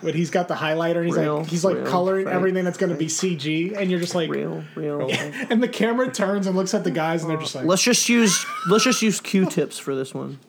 But 0.02 0.14
he's 0.14 0.30
got 0.30 0.48
the 0.48 0.54
highlighter 0.54 1.04
he's 1.04 1.14
Real, 1.14 1.38
like 1.38 1.46
he's 1.46 1.62
like 1.62 1.76
real, 1.76 1.86
coloring 1.86 2.24
fake, 2.24 2.34
everything 2.34 2.64
that's 2.64 2.78
going 2.78 2.90
to 2.90 2.96
be 2.96 3.06
CG, 3.06 3.76
and 3.76 3.90
you're 3.90 4.00
just 4.00 4.14
like, 4.14 4.30
real, 4.30 4.64
real. 4.74 5.08
and 5.10 5.62
the 5.62 5.68
camera 5.68 6.10
turns 6.10 6.46
and 6.46 6.56
looks 6.56 6.72
at 6.74 6.84
the 6.84 6.90
guys, 6.90 7.22
and 7.22 7.30
they're 7.30 7.38
just 7.38 7.54
like, 7.54 7.66
Let's 7.66 7.82
just 7.82 8.08
use 8.08 8.44
let's 8.68 8.82
just 8.84 9.02
use 9.02 9.20
Q-tips 9.20 9.78
for 9.78 9.94
this 9.94 10.12
one. 10.14 10.40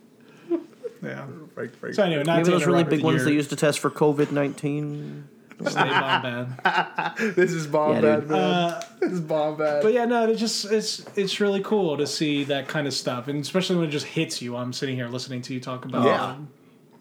yeah. 1.04 1.26
Fake, 1.56 1.76
fake. 1.76 1.94
So 1.94 2.04
anyway, 2.04 2.24
not 2.24 2.38
Maybe 2.38 2.50
those 2.50 2.66
really 2.66 2.86
big 2.86 3.04
ones 3.04 3.26
they 3.26 3.34
used 3.34 3.50
to 3.50 3.56
test 3.58 3.80
for 3.80 3.90
COVID 3.92 4.32
nineteen. 4.32 5.28
Stay 5.70 5.84
bomb. 5.90 6.56
This 7.36 7.52
is 7.52 7.68
bomb 7.68 7.96
Yeah, 7.96 8.02
bad, 8.02 8.20
dude. 8.22 8.30
man. 8.30 8.84
this 9.00 9.12
is 9.12 9.22
Bombad. 9.22 9.82
But 9.82 9.94
yeah, 9.94 10.06
no, 10.06 10.28
it's 10.30 10.40
just 10.40 10.66
it's 10.72 11.06
it's 11.16 11.40
really 11.40 11.62
cool 11.62 11.98
to 11.98 12.08
see 12.08 12.44
that 12.46 12.68
kind 12.68 12.88
of 12.88 12.94
stuff, 12.94 13.28
and 13.28 13.40
especially 13.42 13.78
when 13.78 13.88
it 13.88 13.92
just 13.92 14.06
hits 14.08 14.42
you. 14.42 14.56
I'm 14.56 14.74
sitting 14.74 14.96
here 14.96 15.08
listening 15.08 15.42
to 15.44 15.54
you 15.54 15.60
talk 15.60 15.86
about 15.86 16.06
yeah, 16.06 16.36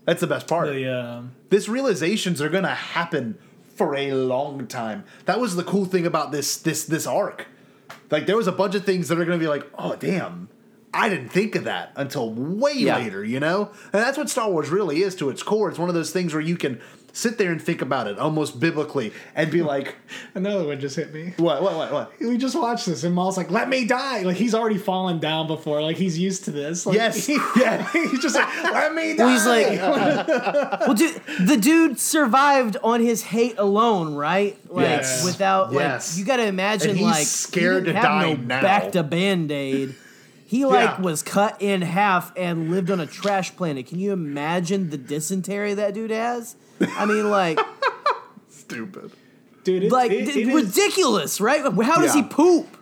that's 0.05 0.21
the 0.21 0.27
best 0.27 0.47
part. 0.47 0.69
the 0.69 0.87
uh, 0.91 1.23
this 1.51 1.69
realizations 1.69 2.41
are 2.41 2.49
gonna 2.49 2.75
happen 2.75 3.39
for 3.77 3.95
a 3.97 4.13
long 4.13 4.67
time. 4.67 5.05
That 5.25 5.41
was 5.41 5.57
the 5.57 5.65
cool 5.65 5.85
thing 5.85 6.07
about 6.07 6.33
this 6.33 6.57
this 6.57 6.85
this 6.85 7.07
arc. 7.07 7.47
Like 8.11 8.27
there 8.27 8.37
was 8.37 8.47
a 8.47 8.53
bunch 8.53 8.75
of 8.75 8.85
things 8.85 9.09
that 9.09 9.19
are 9.19 9.25
gonna 9.25 9.39
be 9.39 9.47
like, 9.49 9.67
oh 9.79 9.95
damn, 9.97 10.49
I 10.93 11.09
didn't 11.09 11.29
think 11.29 11.55
of 11.55 11.65
that 11.65 11.93
until 11.97 12.33
way 12.35 12.73
Yeah. 12.75 12.97
later, 12.99 13.25
you 13.25 13.39
know? 13.41 13.71
And 13.93 14.03
that's 14.03 14.19
what 14.19 14.29
Star 14.29 14.51
Wars 14.51 14.69
really 14.71 15.03
is 15.03 15.15
to 15.17 15.31
its 15.31 15.43
core. 15.45 15.69
It's 15.71 15.79
one 15.79 15.89
of 15.89 15.95
those 15.95 16.11
things 16.11 16.33
where 16.35 16.43
you 16.43 16.57
can 16.57 16.81
sit 17.13 17.39
there 17.39 17.51
and 17.53 17.61
think 17.61 17.83
about 17.83 18.07
it 18.07 18.19
almost 18.19 18.61
biblically 18.61 19.13
and 19.35 19.51
be 19.51 19.63
like, 19.63 19.97
another 20.35 20.65
one 20.65 20.81
just 20.81 20.97
hit 20.97 21.13
me. 21.13 21.35
what, 21.37 21.63
what, 21.63 21.75
what, 21.77 21.93
what? 21.93 22.13
We 22.21 22.37
just 22.39 22.55
watched 22.55 22.87
this, 22.87 23.05
and 23.05 23.15
Maul's 23.15 23.37
like, 23.37 23.51
"Let 23.51 23.69
me 23.69 23.87
die!" 23.87 24.23
Like 24.23 24.37
he's 24.37 24.55
already 24.55 24.79
fallen 24.79 25.19
down 25.21 25.47
before. 25.47 25.83
Like 25.83 25.97
he's 25.97 26.19
used 26.19 26.45
to 26.45 26.51
this. 26.51 26.87
Like, 26.87 26.97
Yes, 26.97 27.29
yeah. 27.57 27.89
he's 27.93 28.21
just 28.21 28.35
like, 28.35 28.63
"Let 28.65 28.95
me 28.95 29.17
die." 29.17 29.25
Well, 29.25 29.33
he's 29.33 29.47
like, 29.47 29.79
uh, 29.81 30.77
well, 30.87 30.95
dude, 30.95 31.21
the 31.41 31.57
dude 31.57 31.99
survived 31.99 32.77
on 32.83 33.01
his 33.01 33.23
hate 33.23 33.57
alone, 33.59 34.15
right? 34.15 34.57
Like, 34.71 34.85
Yes. 34.87 35.25
without 35.25 35.73
like, 35.73 35.81
Yes. 35.83 36.19
you 36.19 36.25
got 36.25 36.37
to 36.37 36.47
imagine 36.47 36.97
he's 36.97 37.05
like 37.07 37.27
scared 37.27 37.83
he 37.87 37.93
to 37.93 37.93
didn't 37.93 37.97
have 37.97 38.05
die 38.05 38.33
no 38.35 38.43
now. 38.43 38.63
Back 38.63 38.93
to 38.93 39.03
band 39.03 39.51
aid. 39.53 39.95
He 40.47 40.65
like 40.65 40.99
Yeah. 40.99 41.01
was 41.01 41.23
cut 41.23 41.61
in 41.63 41.83
half 41.83 42.33
and 42.37 42.71
lived 42.73 42.91
on 42.91 42.99
a 42.99 43.07
trash 43.07 43.55
planet. 43.55 43.87
Can 43.87 43.99
you 44.01 44.13
imagine 44.13 44.91
the 44.91 44.99
dysentery 44.99 45.75
that 45.75 45.95
dude 45.95 46.11
has? 46.11 46.57
I 46.81 47.05
mean, 47.07 47.31
like, 47.31 47.59
Stupid. 48.49 49.13
dude, 49.65 49.85
it, 49.85 49.93
like 49.93 50.11
it- 50.11 50.27
d- 50.27 50.43
it 50.43 50.49
is- 50.49 50.55
ridiculous, 50.55 51.41
right? 51.41 51.61
How 51.63 52.01
does 52.01 52.15
he 52.15 52.23
poop? 52.23 52.77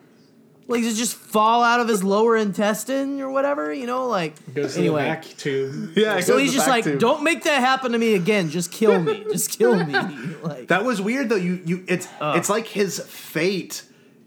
Like, 0.71 0.83
does 0.83 0.97
it 0.97 0.99
just 0.99 1.15
fall 1.15 1.63
out 1.63 1.81
of 1.81 1.89
his 1.89 2.05
lower 2.05 2.37
intestine 2.37 3.23
or 3.23 3.31
whatever? 3.31 3.73
You 3.73 3.87
know, 3.87 4.07
like 4.07 4.35
goes 4.55 4.75
to 4.75 4.81
anyway. 4.81 5.03
the 5.03 5.09
back 5.09 5.25
tube. 5.25 5.93
Yeah, 5.97 6.19
it 6.19 6.25
So 6.25 6.35
goes 6.35 6.43
he's 6.43 6.53
just 6.53 6.67
back 6.67 6.73
like, 6.75 6.85
to- 6.85 6.99
don't 6.99 7.23
make 7.23 7.45
that 7.45 7.61
happen 7.61 7.93
to 7.93 7.99
me 7.99 8.15
again. 8.15 8.51
Just 8.51 8.71
kill 8.71 9.01
me. 9.01 9.25
Just 9.33 9.57
kill 9.59 9.83
me. 9.83 9.95
Like, 10.43 10.69
That 10.69 10.85
was 10.85 11.01
weird 11.01 11.31
though. 11.31 11.37
You 11.37 11.61
you 11.65 11.85
it's 11.89 12.07
it's 12.21 12.51
like 12.51 12.67
his 12.67 13.01
fate, 13.01 13.83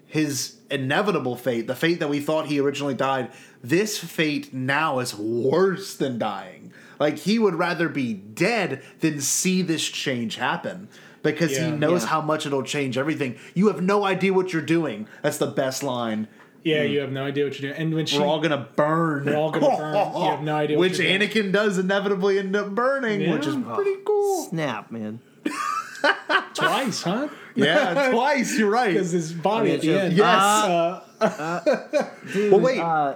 his 0.07 0.55
inevitable 0.71 1.35
fate, 1.35 1.67
the 1.67 1.75
fate 1.75 1.99
that 1.99 2.09
we 2.09 2.19
thought 2.19 2.47
he 2.47 2.59
originally 2.59 2.95
died. 2.95 3.29
This 3.63 3.99
fate 3.99 4.51
now 4.51 4.97
is 4.97 5.13
worse 5.15 5.95
than 5.95 6.17
dying. 6.17 6.60
Like 7.01 7.17
he 7.17 7.39
would 7.39 7.55
rather 7.55 7.89
be 7.89 8.13
dead 8.13 8.81
than 8.99 9.19
see 9.21 9.61
this 9.63 9.83
change 9.89 10.35
happen. 10.37 10.87
Because 11.23 11.57
he 11.57 11.69
knows 11.71 12.03
Yeah. 12.03 12.09
how 12.09 12.21
much 12.21 12.45
it'll 12.45 12.63
change 12.63 12.97
everything. 12.97 13.35
You 13.53 13.67
have 13.67 13.81
no 13.81 14.05
idea 14.05 14.33
what 14.33 14.53
you're 14.53 14.61
doing. 14.61 15.07
That's 15.21 15.37
the 15.37 15.47
best 15.47 15.83
line. 15.83 16.27
Yeah, 16.63 16.83
you 16.83 16.99
have 16.99 17.11
no 17.11 17.25
idea 17.25 17.45
what 17.45 17.59
you're 17.59 17.71
doing. 17.71 17.81
And 17.81 17.93
when 17.95 18.05
she, 18.05 18.19
We're 18.19 18.25
all 18.27 18.39
gonna 18.39 18.67
burn. 18.75 19.25
We're 19.25 19.35
all 19.35 19.49
gonna 19.51 19.77
burn. 19.77 19.95
You 19.95 20.29
have 20.29 20.41
no 20.51 20.55
idea 20.55 20.77
what 20.77 20.89
Which 20.91 20.99
you're 20.99 21.17
doing. 21.17 21.29
Anakin 21.29 21.51
does 21.51 21.77
inevitably 21.79 22.37
end 22.39 22.55
up 22.55 22.69
burning, 22.75 23.31
which 23.31 23.47
is 23.47 23.55
pretty 23.75 23.95
cool. 24.05 24.45
snap, 24.49 24.91
man. 24.91 25.19
twice, 26.53 27.01
huh? 27.03 27.27
Yeah, 27.55 28.09
twice. 28.13 28.57
You're 28.57 28.69
right. 28.69 28.93
Because 28.93 29.11
his 29.11 29.33
body 29.33 29.71
I 29.71 29.73
at 29.75 29.81
the 29.81 29.99
end. 29.99 30.13
Yes. 30.13 30.27
Uh, 30.29 31.01
Dude, 32.33 32.51
Well, 32.51 32.61
wait. 32.61 32.79
Uh, 32.79 33.15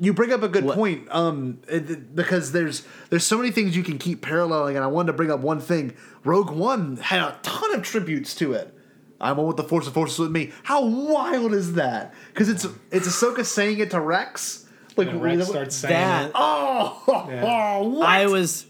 you 0.00 0.12
bring 0.14 0.32
up 0.32 0.42
a 0.42 0.48
good 0.48 0.64
What? 0.64 0.76
point 0.76 1.06
um 1.10 1.58
it- 1.68 2.16
because 2.16 2.52
there's 2.52 2.82
there's 3.10 3.24
so 3.24 3.36
many 3.38 3.50
things 3.50 3.76
you 3.76 3.82
can 3.82 3.98
keep 3.98 4.22
paralleling 4.22 4.74
and 4.76 4.84
i 4.84 4.88
wanted 4.88 5.08
to 5.08 5.12
bring 5.12 5.30
up 5.30 5.40
one 5.40 5.60
thing 5.60 5.94
rogue 6.24 6.50
one 6.50 6.96
had 6.96 7.20
a 7.20 7.38
ton 7.42 7.74
of 7.74 7.82
tributes 7.82 8.34
to 8.36 8.52
it 8.54 8.74
i'm 9.20 9.36
one 9.36 9.46
with 9.46 9.56
the 9.58 9.64
force 9.64 9.84
the 9.84 9.90
force 9.92 10.14
is 10.14 10.18
with 10.18 10.30
me 10.30 10.52
how 10.62 10.84
wild 10.84 11.52
is 11.52 11.74
that 11.74 12.14
because 12.32 12.48
it's 12.48 12.66
it's 12.90 13.06
ahsoka 13.06 13.44
saying 13.44 13.78
it 13.78 13.90
to 13.90 14.00
rex 14.00 14.66
like 14.96 15.08
and 15.08 15.22
Rex 15.22 15.46
starts 15.46 15.76
saying 15.76 15.94
that- 15.94 16.26
it. 16.26 16.32
oh, 16.34 17.02
Yeah. 17.30 17.42
oh 17.80 17.88
what? 17.90 18.08
I 18.08 18.26
was, 18.26 18.66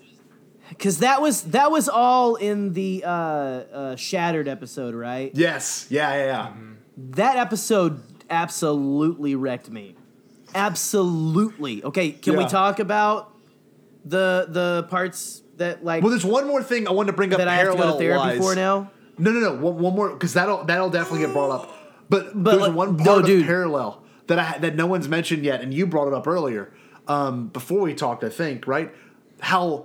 because 0.69 0.99
that 0.99 1.23
was 1.23 1.43
that 1.45 1.71
was 1.71 1.89
all 1.89 2.35
in 2.37 2.73
the 2.75 3.03
uh, 3.07 3.11
uh, 3.11 3.97
Shattered 3.97 4.47
episode, 4.47 4.95
right? 4.95 5.31
yes 5.35 5.87
yeah 5.91 6.13
yeah 6.15 6.25
yeah 6.27 6.53
That 7.17 7.37
episode 7.37 8.03
absolutely 8.29 9.35
wrecked 9.35 9.71
me. 9.71 9.97
Absolutely. 10.55 11.85
Okay, 11.85 12.11
can 12.13 12.37
we 12.37 12.43
Yeah. 12.45 12.49
talk 12.49 12.79
about 12.79 13.33
the 14.05 14.47
the 14.49 14.87
parts 14.89 15.43
that 15.59 15.85
like 15.85 16.03
well 16.03 16.09
there's 16.11 16.25
one 16.25 16.47
more 16.47 16.63
thing 16.63 16.89
i 16.89 16.91
wanted 16.91 17.09
to 17.09 17.17
bring 17.17 17.35
up 17.35 17.39
that 17.39 17.49
I 17.49 17.57
have 17.57 17.73
to 17.73 17.77
go 17.77 17.93
to 17.93 17.99
therapy 17.99 18.19
wise. 18.19 18.39
for 18.39 18.55
now? 18.55 18.91
No, 19.19 19.31
no, 19.33 19.41
no. 19.41 19.55
One, 19.57 19.79
one 19.79 19.95
more 19.95 20.09
because 20.11 20.33
that'll 20.35 20.65
that'll 20.65 20.89
definitely 20.91 21.27
get 21.27 21.33
brought 21.35 21.51
up. 21.51 21.77
But, 22.09 22.43
But, 22.43 22.51
there's 22.53 22.63
like, 22.69 22.75
one 22.75 22.97
no, 22.97 23.05
part 23.05 23.21
of 23.21 23.27
dude. 23.27 23.47
parallel 23.47 24.03
that 24.29 24.39
I 24.39 24.59
that 24.59 24.75
no 24.77 24.87
one's 24.87 25.09
mentioned 25.09 25.45
yet, 25.45 25.61
and 25.61 25.73
you 25.75 25.87
brought 25.87 26.09
it 26.09 26.15
up 26.15 26.27
earlier 26.27 26.73
um, 27.07 27.49
before 27.49 27.81
we 27.81 27.95
talked. 27.95 28.25
I 28.25 28.31
think 28.31 28.67
right 28.67 28.91
how 29.41 29.85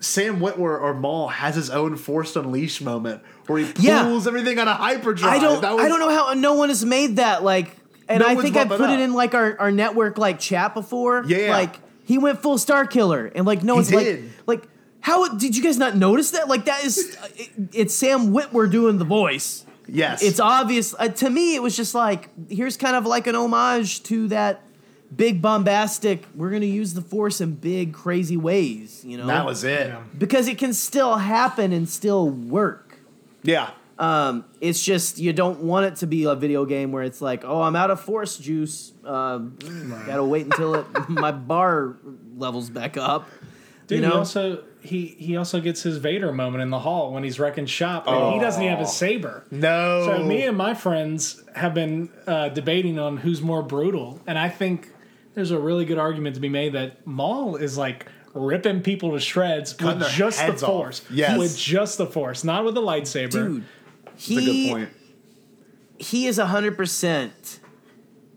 Sam 0.00 0.40
Witwer 0.40 0.80
or 0.80 0.94
Maul 0.94 1.28
has 1.28 1.54
his 1.54 1.68
own 1.70 1.96
Force 1.96 2.34
Unleashed 2.36 2.80
moment 2.82 3.22
where 3.46 3.58
he 3.58 3.64
pulls 3.72 3.84
Yeah. 3.84 4.28
everything 4.28 4.58
on 4.58 4.68
a 4.68 4.74
hyperdrive. 4.74 5.34
I 5.34 5.38
don't. 5.38 5.60
That 5.60 5.74
was- 5.76 5.84
I 5.84 5.88
don't 5.88 6.00
know 6.00 6.10
how 6.10 6.32
no 6.34 6.54
one 6.54 6.70
has 6.70 6.84
made 6.84 7.16
that. 7.16 7.44
Like, 7.44 7.76
and 8.08 8.20
No 8.20 8.26
I 8.26 8.34
think 8.36 8.56
I 8.56 8.64
put 8.64 8.78
that 8.78 8.98
it 8.98 9.02
in 9.02 9.12
like 9.12 9.34
our, 9.34 9.58
our 9.58 9.70
network 9.70 10.18
like 10.18 10.38
chat 10.38 10.74
before. 10.74 11.24
Yeah. 11.26 11.50
Like 11.50 11.76
he 12.04 12.18
went 12.18 12.40
full 12.40 12.58
Star 12.58 12.86
Killer, 12.86 13.26
and 13.34 13.46
like 13.46 13.62
no 13.62 13.74
one's 13.76 13.88
did. 13.88 14.24
like 14.24 14.32
like 14.46 14.68
how 15.00 15.28
did 15.36 15.56
you 15.56 15.62
guys 15.62 15.78
not 15.78 15.96
notice 15.96 16.32
that? 16.32 16.48
Like 16.48 16.64
that 16.66 16.84
is 16.84 17.16
it, 17.36 17.50
it's 17.72 17.94
Sam 17.94 18.32
Witwer 18.32 18.70
doing 18.70 18.98
the 18.98 19.04
voice. 19.04 19.64
Yes, 19.88 20.20
It's 20.20 20.40
obvious 20.40 20.96
uh, 20.98 21.08
to 21.08 21.30
me. 21.30 21.54
It 21.54 21.62
was 21.62 21.76
just 21.76 21.94
like 21.94 22.28
here's 22.48 22.76
kind 22.76 22.96
of 22.96 23.06
like 23.06 23.28
an 23.28 23.36
homage 23.36 24.02
to 24.04 24.26
that 24.28 24.62
big 25.14 25.40
bombastic. 25.40 26.24
We're 26.34 26.50
gonna 26.50 26.66
use 26.66 26.94
the 26.94 27.02
Force 27.02 27.40
in 27.40 27.54
big 27.54 27.92
crazy 27.92 28.36
ways. 28.36 29.04
You 29.04 29.18
know 29.18 29.26
that 29.26 29.46
was 29.46 29.62
it. 29.62 29.88
Yeah. 29.88 30.02
because 30.16 30.48
it 30.48 30.58
can 30.58 30.72
still 30.72 31.16
happen 31.18 31.72
and 31.72 31.88
still 31.88 32.28
work. 32.28 32.98
Yeah. 33.42 33.70
Um, 33.98 34.44
it's 34.60 34.82
just 34.82 35.18
you 35.18 35.32
don't 35.32 35.60
want 35.60 35.86
it 35.86 35.96
to 35.96 36.06
be 36.06 36.24
a 36.24 36.34
video 36.34 36.64
game 36.66 36.92
where 36.92 37.02
it's 37.02 37.20
like, 37.22 37.44
oh, 37.44 37.62
I'm 37.62 37.74
out 37.76 37.90
of 37.90 38.00
force 38.00 38.36
juice. 38.36 38.92
Um, 39.04 39.56
gotta 40.06 40.24
wait 40.24 40.44
until 40.44 40.74
it 40.74 40.86
my 41.08 41.32
bar 41.32 41.96
levels 42.36 42.68
back 42.70 42.96
up. 42.96 43.28
Dude, 43.86 44.00
you 44.02 44.06
he 44.06 44.12
also 44.12 44.64
he 44.82 45.06
he 45.18 45.36
also 45.36 45.60
gets 45.60 45.82
his 45.82 45.96
Vader 45.98 46.32
moment 46.32 46.62
in 46.62 46.70
the 46.70 46.78
hall 46.80 47.12
when 47.12 47.24
he's 47.24 47.38
wrecking 47.38 47.66
shop, 47.66 48.06
and 48.06 48.34
he 48.34 48.40
doesn't 48.40 48.60
even 48.60 48.76
have 48.76 48.80
his 48.86 48.92
saber. 48.92 49.44
No. 49.50 50.04
So 50.06 50.24
me 50.24 50.42
and 50.42 50.56
my 50.56 50.74
friends 50.74 51.42
have 51.54 51.72
been 51.72 52.10
uh, 52.26 52.50
debating 52.50 52.98
on 52.98 53.16
who's 53.16 53.40
more 53.40 53.62
brutal, 53.62 54.20
and 54.26 54.38
I 54.38 54.48
think 54.48 54.90
there's 55.34 55.50
a 55.52 55.58
really 55.58 55.84
good 55.84 55.98
argument 55.98 56.34
to 56.34 56.40
be 56.40 56.48
made 56.48 56.72
that 56.74 57.06
Maul 57.06 57.56
is 57.56 57.78
like 57.78 58.06
ripping 58.34 58.82
people 58.82 59.12
to 59.12 59.20
shreds 59.20 59.72
Cutting 59.72 60.00
with 60.00 60.08
just 60.10 60.38
the 60.38 60.44
heads 60.44 60.62
off. 60.62 60.68
force. 60.68 61.02
Yes. 61.10 61.38
with 61.38 61.56
just 61.56 61.96
the 61.98 62.06
force, 62.06 62.44
not 62.44 62.64
with 62.64 62.74
the 62.74 62.82
lightsaber. 62.82 63.30
dude, 63.30 63.64
That's 64.16 64.30
a 64.30 64.34
good 64.34 64.42
he 64.42 64.70
point. 64.70 64.88
he 65.98 66.26
is 66.26 66.38
hundred 66.38 66.76
percent 66.76 67.60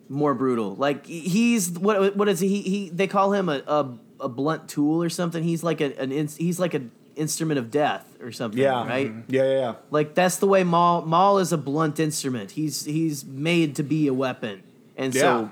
more 0.10 0.34
brutal. 0.34 0.76
Like 0.76 1.06
he's 1.06 1.70
what 1.72 2.16
what 2.16 2.28
is 2.30 2.40
he? 2.40 2.62
He 2.62 2.90
they 2.90 3.08
call 3.08 3.34
him 3.34 3.50
a 3.50 3.62
a, 3.68 3.98
a 4.22 4.30
blunt 4.30 4.68
tool 4.70 5.04
or 5.04 5.10
something. 5.10 5.44
He's 5.44 5.64
like 5.64 5.82
a, 5.82 5.98
an 6.00 6.12
ins- 6.12 6.38
he's 6.38 6.60
like 6.60 6.74
an 6.74 6.92
instrument 7.16 7.60
of 7.60 7.70
death 7.70 8.06
or 8.22 8.32
something. 8.32 8.60
Yeah. 8.62 8.88
right. 8.88 9.08
Mm-hmm. 9.10 9.34
Yeah, 9.34 9.44
yeah, 9.44 9.60
yeah. 9.60 9.76
Like 9.92 10.16
that's 10.16 10.38
the 10.38 10.48
way 10.48 10.64
Maul 10.64 11.02
Maul 11.04 11.38
is 11.40 11.52
a 11.54 11.58
blunt 11.58 12.00
instrument. 12.00 12.52
He's 12.52 12.86
he's 12.86 13.24
made 13.26 13.76
to 13.76 13.84
be 13.84 14.08
a 14.08 14.14
weapon, 14.14 14.64
and 14.98 15.14
Yeah. 15.14 15.22
so 15.22 15.52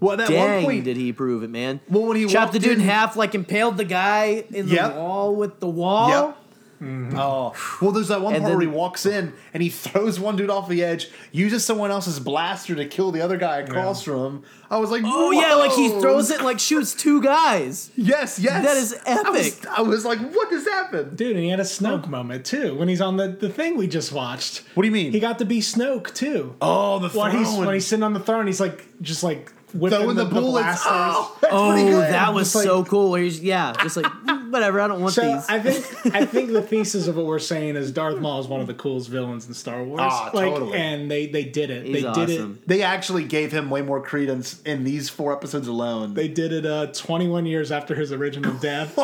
Well, 0.00 0.20
at 0.20 0.28
one 0.28 0.30
dang 0.30 0.64
point- 0.64 0.84
did 0.84 0.96
he 0.98 1.12
prove 1.12 1.42
it, 1.42 1.50
man. 1.50 1.80
Well, 1.88 2.04
when 2.06 2.16
he 2.18 2.26
chopped 2.26 2.52
the 2.52 2.58
dude 2.58 2.72
in 2.72 2.80
in- 2.80 2.86
half, 2.86 3.16
like 3.16 3.34
impaled 3.34 3.76
the 3.78 3.84
guy 3.84 4.44
in 4.52 4.66
the 4.68 4.74
Yep. 4.74 4.96
wall 4.96 5.34
with 5.34 5.58
the 5.60 5.68
wall. 5.68 6.08
Yep. 6.10 6.36
Mm-hmm. 6.80 7.18
Oh, 7.18 7.54
well, 7.80 7.92
there's 7.92 8.08
that 8.08 8.20
one 8.20 8.34
And 8.34 8.42
part 8.42 8.54
where 8.54 8.60
he 8.60 8.66
walks 8.66 9.06
in 9.06 9.32
and 9.54 9.62
he 9.62 9.70
throws 9.70 10.20
one 10.20 10.36
dude 10.36 10.50
off 10.50 10.68
the 10.68 10.84
edge, 10.84 11.08
uses 11.32 11.64
someone 11.64 11.90
else's 11.90 12.20
blaster 12.20 12.74
to 12.74 12.84
kill 12.86 13.12
the 13.12 13.20
other 13.22 13.36
guy 13.36 13.58
across 13.58 14.02
from 14.02 14.36
him. 14.36 14.42
I 14.70 14.78
was 14.78 14.90
like, 14.90 15.02
Oh 15.04 15.30
yeah, 15.30 15.54
like 15.54 15.72
he 15.72 15.88
throws 15.88 16.30
it 16.30 16.36
and 16.36 16.44
like 16.44 16.58
shoots 16.58 16.94
two 16.94 17.22
guys. 17.22 17.90
Yes, 17.96 18.38
yes. 18.38 18.64
That 18.64 18.76
is 18.76 18.94
I 19.06 19.30
was, 19.30 19.58
epic. 19.58 19.78
I 19.78 19.82
was 19.82 20.04
like, 20.04 20.18
what 20.18 20.50
just 20.50 20.68
happened? 20.68 21.16
Dude, 21.16 21.36
and 21.36 21.44
he 21.44 21.50
had 21.50 21.60
a 21.60 21.64
Snoke 21.64 22.08
moment 22.08 22.44
too 22.44 22.74
when 22.76 22.88
he's 22.88 23.00
on 23.00 23.16
the, 23.16 23.28
the 23.28 23.48
thing 23.48 23.76
we 23.76 23.86
just 23.86 24.12
watched. 24.12 24.62
What 24.74 24.82
do 24.82 24.88
you 24.88 24.92
mean? 24.92 25.12
He 25.12 25.20
got 25.20 25.38
to 25.38 25.44
be 25.44 25.60
Snoke 25.60 26.14
too. 26.14 26.54
Oh, 26.60 26.98
the 26.98 27.08
when 27.18 27.32
he's 27.32 27.48
throne. 27.48 27.66
when 27.66 27.74
he's 27.74 27.86
sitting 27.86 28.02
on 28.02 28.12
the 28.12 28.20
throne, 28.20 28.46
he's 28.46 28.60
like 28.60 28.86
just 29.00 29.22
like 29.22 29.52
whipping 29.74 29.98
throwing 29.98 30.16
the, 30.16 30.24
the, 30.24 30.34
the 30.34 30.40
bullets. 30.40 30.64
blasters. 30.64 30.86
Oh, 30.92 31.38
that's 31.40 31.52
Oh, 31.54 32.00
that 32.00 32.34
was 32.34 32.44
Just 32.46 32.54
like- 32.56 32.64
so 32.64 32.84
cool. 32.84 33.10
Where 33.10 33.22
he's 33.22 33.40
yeah, 33.40 33.72
just 33.82 33.96
like 33.96 34.06
"Mm, 34.06 34.50
whatever. 34.52 34.80
I 34.80 34.88
don't 34.88 35.00
want 35.00 35.14
So 35.14 35.22
these. 35.22 35.46
I 35.48 35.58
think 35.60 36.14
I 36.14 36.24
think 36.26 36.52
the 36.52 36.62
thesis 36.62 37.06
of 37.08 37.16
what 37.16 37.26
we're 37.26 37.38
saying 37.38 37.76
is 37.76 37.90
Darth 37.92 38.18
Maul 38.20 38.40
is 38.40 38.46
one 38.46 38.60
of 38.60 38.66
the 38.66 38.74
coolest 38.74 39.08
villains 39.08 39.46
in 39.48 39.54
Star 39.54 39.82
Wars. 39.82 40.00
Ah, 40.02 40.30
like, 40.32 40.48
totally. 40.54 40.78
And 40.78 41.10
they 41.10 41.26
they 41.26 41.44
did 41.44 41.70
it. 41.70 41.84
He's 41.86 42.02
they 42.02 42.08
awesome. 42.08 42.26
did 42.26 42.40
it. 42.40 42.68
They 42.68 42.82
actually 42.82 43.24
gave 43.24 43.52
him 43.52 43.68
way 43.70 43.82
more 43.82 44.00
credence 44.02 44.62
in 44.62 44.84
these 44.84 45.08
four 45.08 45.32
episodes 45.32 45.68
alone. 45.68 46.14
They 46.14 46.28
did 46.28 46.52
it 46.52 46.64
uh, 46.66 46.86
21 46.92 47.46
years 47.46 47.72
after 47.72 47.94
his 47.94 48.12
original 48.12 48.54
death. 48.60 48.94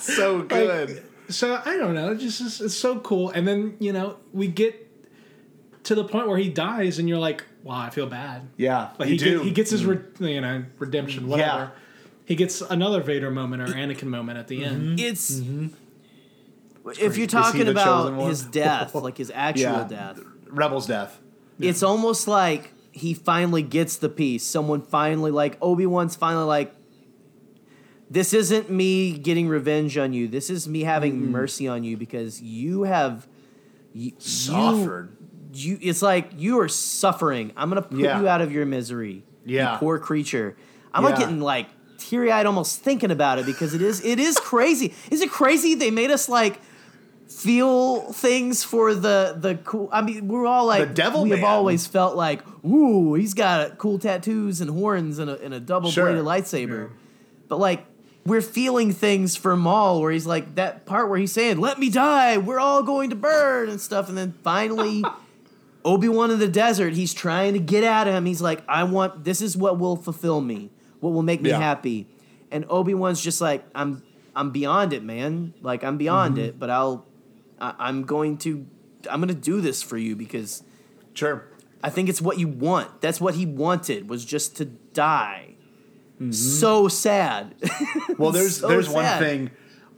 so 0.00 0.42
good. 0.42 1.02
so 1.28 1.60
I 1.64 1.76
don't 1.76 1.94
know, 1.94 2.12
it's 2.12 2.22
just 2.22 2.40
it's, 2.40 2.60
it's 2.60 2.74
so 2.76 2.98
cool. 3.00 3.30
And 3.30 3.46
then 3.46 3.76
you 3.80 3.92
know 3.92 4.16
we 4.32 4.46
get 4.48 4.80
to 5.84 5.94
the 5.94 6.04
point 6.04 6.28
where 6.28 6.38
he 6.38 6.48
dies, 6.48 6.98
and 6.98 7.08
you're 7.08 7.18
like, 7.18 7.44
wow, 7.64 7.80
I 7.80 7.90
feel 7.90 8.06
bad. 8.06 8.42
yeah, 8.56 8.90
Like 8.98 9.08
you 9.08 9.14
he, 9.14 9.18
do. 9.18 9.38
get- 9.38 9.44
he 9.46 9.50
gets 9.50 9.70
his 9.70 9.82
mm-hmm. 9.82 10.22
re- 10.24 10.32
you 10.34 10.40
know 10.40 10.64
redemption, 10.78 11.26
whatever. 11.26 11.58
Yeah. 11.74 11.80
He 12.26 12.36
gets 12.36 12.60
another 12.62 13.02
Vader 13.02 13.30
moment 13.30 13.62
or 13.62 13.66
Anakin 13.66 14.04
moment 14.04 14.38
at 14.38 14.46
the 14.48 14.64
end. 14.64 14.76
Mm-hmm. 14.76 14.94
Mm-hmm. 14.96 15.06
it's 15.08 15.30
Mm-hmm. 15.40 16.90
if 17.04 17.16
you're 17.18 17.26
talking 17.26 17.66
about 17.68 18.28
his 18.28 18.42
death, 18.42 18.94
like 19.06 19.18
his 19.18 19.30
actual 19.34 19.62
Yeah. 19.64 19.84
death, 19.88 20.20
Rebel's 20.46 20.86
death. 20.86 21.18
it's 21.58 21.82
almost 21.82 22.28
like 22.28 22.72
he 22.92 23.12
finally 23.14 23.62
gets 23.62 23.96
the 23.96 24.08
piece. 24.08 24.44
Someone 24.44 24.80
finally 24.82 25.32
like 25.32 25.58
Obi 25.60 25.86
Wan's 25.86 26.14
finally 26.16 26.44
like. 26.44 26.72
This 28.10 28.32
isn't 28.34 28.70
me 28.70 29.18
getting 29.18 29.48
revenge 29.48 29.96
on 29.98 30.12
you. 30.12 30.28
This 30.28 30.50
is 30.50 30.68
me 30.68 30.82
having 30.82 31.32
mercy 31.32 31.66
on 31.66 31.82
you 31.84 31.96
because 31.96 32.40
you 32.40 32.82
have 32.84 33.26
you, 33.92 34.12
Suffered. 34.18 35.16
You, 35.54 35.78
it's 35.80 36.02
like 36.02 36.30
you 36.36 36.58
are 36.60 36.68
suffering. 36.68 37.52
I'm 37.56 37.68
gonna 37.68 37.82
put 37.82 37.98
Yeah. 37.98 38.20
you 38.20 38.28
out 38.28 38.40
of 38.40 38.52
your 38.52 38.66
misery. 38.66 39.22
Yeah. 39.46 39.72
you 39.74 39.78
poor 39.78 39.98
creature. 39.98 40.56
I'm 40.92 41.04
like 41.04 41.18
getting 41.18 41.40
like 41.40 41.68
teary 41.98 42.30
eyed 42.32 42.44
almost 42.46 42.80
thinking 42.82 43.10
about 43.10 43.38
it 43.38 43.46
because 43.46 43.72
it 43.74 43.80
is 43.82 44.04
it 44.04 44.18
is 44.18 44.36
crazy. 44.38 44.94
is 45.10 45.20
it 45.20 45.30
crazy 45.30 45.74
they 45.74 45.90
made 45.90 46.10
us 46.10 46.28
like 46.28 46.60
feel 47.28 48.12
things 48.12 48.62
for 48.64 48.94
the 48.94 49.36
the 49.38 49.56
cool? 49.56 49.88
I 49.92 50.02
mean, 50.02 50.28
we're 50.28 50.46
all 50.46 50.66
like 50.66 50.88
The 50.88 50.94
devil 50.94 51.22
We 51.22 51.30
have 51.30 51.44
always 51.44 51.86
felt 51.86 52.16
like, 52.16 52.42
ooh, 52.64 53.14
he's 53.14 53.34
got 53.34 53.78
cool 53.78 53.98
tattoos 53.98 54.60
and 54.60 54.70
horns 54.70 55.18
and 55.18 55.30
a, 55.30 55.40
and 55.40 55.52
a 55.54 55.60
double 55.60 55.90
Sure. 55.90 56.06
bladed 56.06 56.24
lightsaber. 56.24 56.90
But 57.48 57.58
like. 57.58 57.86
We're 58.26 58.40
feeling 58.40 58.92
things 58.92 59.36
for 59.36 59.54
Maul 59.54 60.00
where 60.00 60.10
he's 60.10 60.24
like 60.24 60.54
that 60.54 60.86
part 60.86 61.10
where 61.10 61.18
he's 61.18 61.30
saying, 61.30 61.58
"Let 61.58 61.78
me 61.78 61.90
die. 61.90 62.38
We're 62.38 62.58
all 62.58 62.82
going 62.82 63.10
to 63.10 63.16
burn" 63.16 63.68
and 63.68 63.78
stuff, 63.78 64.08
and 64.08 64.16
then 64.16 64.32
finally 64.42 65.04
Obi 65.84 66.08
Wan 66.08 66.30
in 66.30 66.38
the 66.38 66.48
desert, 66.48 66.94
he's 66.94 67.12
trying 67.12 67.52
to 67.52 67.58
get 67.58 67.84
at 67.84 68.06
him. 68.06 68.24
He's 68.26 68.40
like, 68.40 68.62
I 68.68 68.84
want 68.84 69.24
this 69.24 69.40
is 69.42 69.56
what 69.56 69.78
will 69.78 69.96
fulfill 69.96 70.40
me, 70.40 70.70
what 71.00 71.10
will 71.12 71.22
make 71.22 71.42
me 71.42 71.50
Yeah. 71.50 71.58
happy. 71.58 72.08
And 72.50 72.64
Obi 72.68 72.94
Wan's 72.94 73.20
just 73.20 73.40
like, 73.40 73.64
I'm 73.74 74.02
I'm 74.36 74.50
beyond 74.50 74.92
it, 74.92 75.02
man. 75.02 75.54
Like 75.60 75.84
I'm 75.84 75.96
beyond 75.98 76.36
Mm-hmm. 76.36 76.44
it, 76.46 76.58
but 76.58 76.70
I'll 76.70 77.06
I, 77.60 77.74
I'm 77.78 78.04
going 78.04 78.38
to 78.38 78.66
I'm 79.10 79.20
gonna 79.20 79.34
do 79.34 79.60
this 79.60 79.82
for 79.82 79.98
you 79.98 80.16
because 80.16 80.62
Sure. 81.14 81.44
I 81.82 81.90
think 81.90 82.08
it's 82.08 82.22
what 82.22 82.38
you 82.38 82.48
want. 82.48 83.00
That's 83.02 83.20
what 83.20 83.34
he 83.34 83.44
wanted 83.44 84.08
was 84.08 84.24
just 84.24 84.56
to 84.56 84.64
die. 84.64 85.50
So 86.30 86.88
sad. 86.88 87.54
Well, 88.18 88.30
there's 88.30 88.58
So 88.60 88.68
there's 88.68 88.86
sad. 88.86 88.94
one 88.94 89.18
thing. 89.18 89.50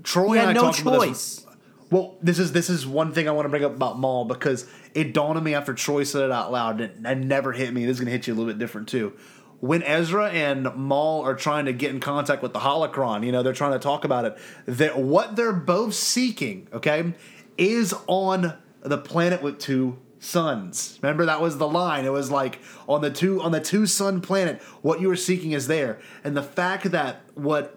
Troy 0.02 0.32
he 0.34 0.38
and 0.38 0.40
I 0.40 0.46
had 0.48 0.56
no 0.56 0.62
talked 0.62 0.80
about 0.80 1.00
this. 1.02 1.36
choice. 1.42 1.45
Well, 1.90 2.16
this 2.20 2.38
is 2.38 2.52
this 2.52 2.68
is 2.68 2.86
one 2.86 3.12
thing 3.12 3.28
I 3.28 3.32
want 3.32 3.46
to 3.46 3.48
bring 3.48 3.64
up 3.64 3.74
about 3.74 3.98
Maul 3.98 4.24
because 4.24 4.68
it 4.94 5.12
dawned 5.12 5.38
on 5.38 5.44
me 5.44 5.54
after 5.54 5.72
Troy 5.72 6.02
said 6.02 6.22
it 6.22 6.32
out 6.32 6.50
loud, 6.50 6.80
and 6.80 7.06
it 7.06 7.18
never 7.18 7.52
hit 7.52 7.72
me. 7.72 7.86
This 7.86 7.96
is 7.96 8.00
gonna 8.00 8.10
hit 8.10 8.26
you 8.26 8.34
a 8.34 8.36
little 8.36 8.50
bit 8.50 8.58
different 8.58 8.88
too. 8.88 9.12
When 9.60 9.82
Ezra 9.84 10.30
and 10.30 10.74
Maul 10.74 11.22
are 11.22 11.34
trying 11.34 11.64
to 11.66 11.72
get 11.72 11.90
in 11.90 12.00
contact 12.00 12.42
with 12.42 12.52
the 12.52 12.58
holocron, 12.58 13.24
you 13.24 13.32
know, 13.32 13.42
they're 13.42 13.52
trying 13.52 13.72
to 13.72 13.78
talk 13.78 14.04
about 14.04 14.24
it. 14.24 14.36
That 14.66 14.98
what 14.98 15.36
they're 15.36 15.52
both 15.52 15.94
seeking, 15.94 16.68
okay, 16.72 17.14
is 17.56 17.94
on 18.06 18.54
the 18.82 18.98
planet 18.98 19.42
with 19.42 19.58
two 19.58 19.98
suns. 20.18 20.98
Remember 21.02 21.24
that 21.26 21.40
was 21.40 21.58
the 21.58 21.68
line. 21.68 22.04
It 22.04 22.12
was 22.12 22.30
like 22.30 22.58
on 22.88 23.00
the 23.00 23.10
two 23.10 23.40
on 23.40 23.52
the 23.52 23.60
two 23.60 23.86
sun 23.86 24.20
planet, 24.20 24.60
what 24.82 25.00
you 25.00 25.08
were 25.08 25.16
seeking 25.16 25.52
is 25.52 25.68
there. 25.68 26.00
And 26.24 26.36
the 26.36 26.42
fact 26.42 26.90
that 26.90 27.22
what 27.34 27.75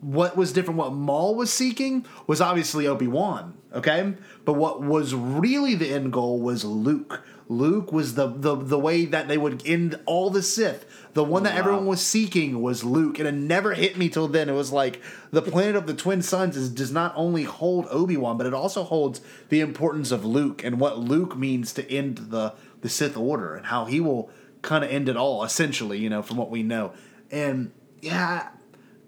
what 0.00 0.36
was 0.36 0.52
different, 0.52 0.78
what 0.78 0.92
Maul 0.92 1.34
was 1.34 1.52
seeking 1.52 2.06
was 2.26 2.40
obviously 2.40 2.86
Obi 2.86 3.08
Wan, 3.08 3.54
okay? 3.72 4.14
But 4.44 4.54
what 4.54 4.80
was 4.80 5.14
really 5.14 5.74
the 5.74 5.90
end 5.90 6.12
goal 6.12 6.40
was 6.40 6.64
Luke. 6.64 7.24
Luke 7.48 7.92
was 7.92 8.14
the, 8.14 8.26
the 8.26 8.54
the 8.54 8.78
way 8.78 9.06
that 9.06 9.26
they 9.26 9.38
would 9.38 9.62
end 9.66 9.98
all 10.04 10.28
the 10.28 10.42
Sith. 10.42 10.84
The 11.14 11.24
one 11.24 11.44
that 11.44 11.56
everyone 11.56 11.86
was 11.86 12.04
seeking 12.04 12.60
was 12.60 12.84
Luke, 12.84 13.18
and 13.18 13.26
it 13.26 13.32
never 13.32 13.72
hit 13.72 13.96
me 13.96 14.10
till 14.10 14.28
then. 14.28 14.50
It 14.50 14.52
was 14.52 14.70
like 14.70 15.00
the 15.30 15.40
planet 15.40 15.74
of 15.74 15.86
the 15.86 15.94
twin 15.94 16.20
suns 16.20 16.56
is, 16.56 16.68
does 16.68 16.92
not 16.92 17.14
only 17.16 17.44
hold 17.44 17.86
Obi 17.90 18.18
Wan, 18.18 18.36
but 18.36 18.46
it 18.46 18.52
also 18.52 18.84
holds 18.84 19.22
the 19.48 19.60
importance 19.60 20.10
of 20.10 20.26
Luke 20.26 20.62
and 20.62 20.78
what 20.78 20.98
Luke 20.98 21.38
means 21.38 21.72
to 21.72 21.90
end 21.90 22.18
the 22.30 22.52
the 22.82 22.90
Sith 22.90 23.16
Order 23.16 23.54
and 23.54 23.66
how 23.66 23.86
he 23.86 23.98
will 23.98 24.30
kind 24.60 24.84
of 24.84 24.90
end 24.90 25.08
it 25.08 25.16
all, 25.16 25.42
essentially. 25.42 25.98
You 25.98 26.10
know, 26.10 26.20
from 26.20 26.36
what 26.36 26.50
we 26.50 26.62
know, 26.62 26.92
and 27.30 27.72
yeah, 28.02 28.50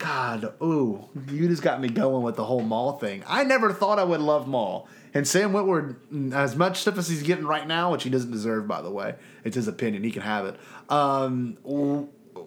God, 0.01 0.55
ooh, 0.63 1.05
you 1.31 1.47
just 1.47 1.63
got 1.63 1.79
me 1.79 1.89
going 1.89 2.23
with 2.23 2.35
the 2.35 2.45
whole 2.45 2.63
Maul 2.63 2.95
thing. 2.95 3.23
I 3.27 3.45
never 3.45 3.71
thought 3.71 3.99
I 3.99 4.05
would 4.05 4.21
love 4.23 4.49
Maul. 4.49 4.89
And 5.13 5.29
Sam 5.29 5.53
Witwer, 5.53 6.33
as 6.33 6.57
much 6.57 6.79
stuff 6.81 6.97
as 6.97 7.07
he's 7.09 7.23
getting 7.23 7.45
right 7.47 7.67
now, 7.67 7.93
which 7.93 8.05
he 8.05 8.09
doesn't 8.09 8.31
deserve, 8.31 8.67
by 8.67 8.81
the 8.81 8.91
way, 8.91 9.17
it's 9.45 9.57
his 9.57 9.69
opinion. 9.69 10.03
He 10.03 10.11
can 10.11 10.23
have 10.23 10.47
it. 10.47 10.57
Um, 10.89 11.59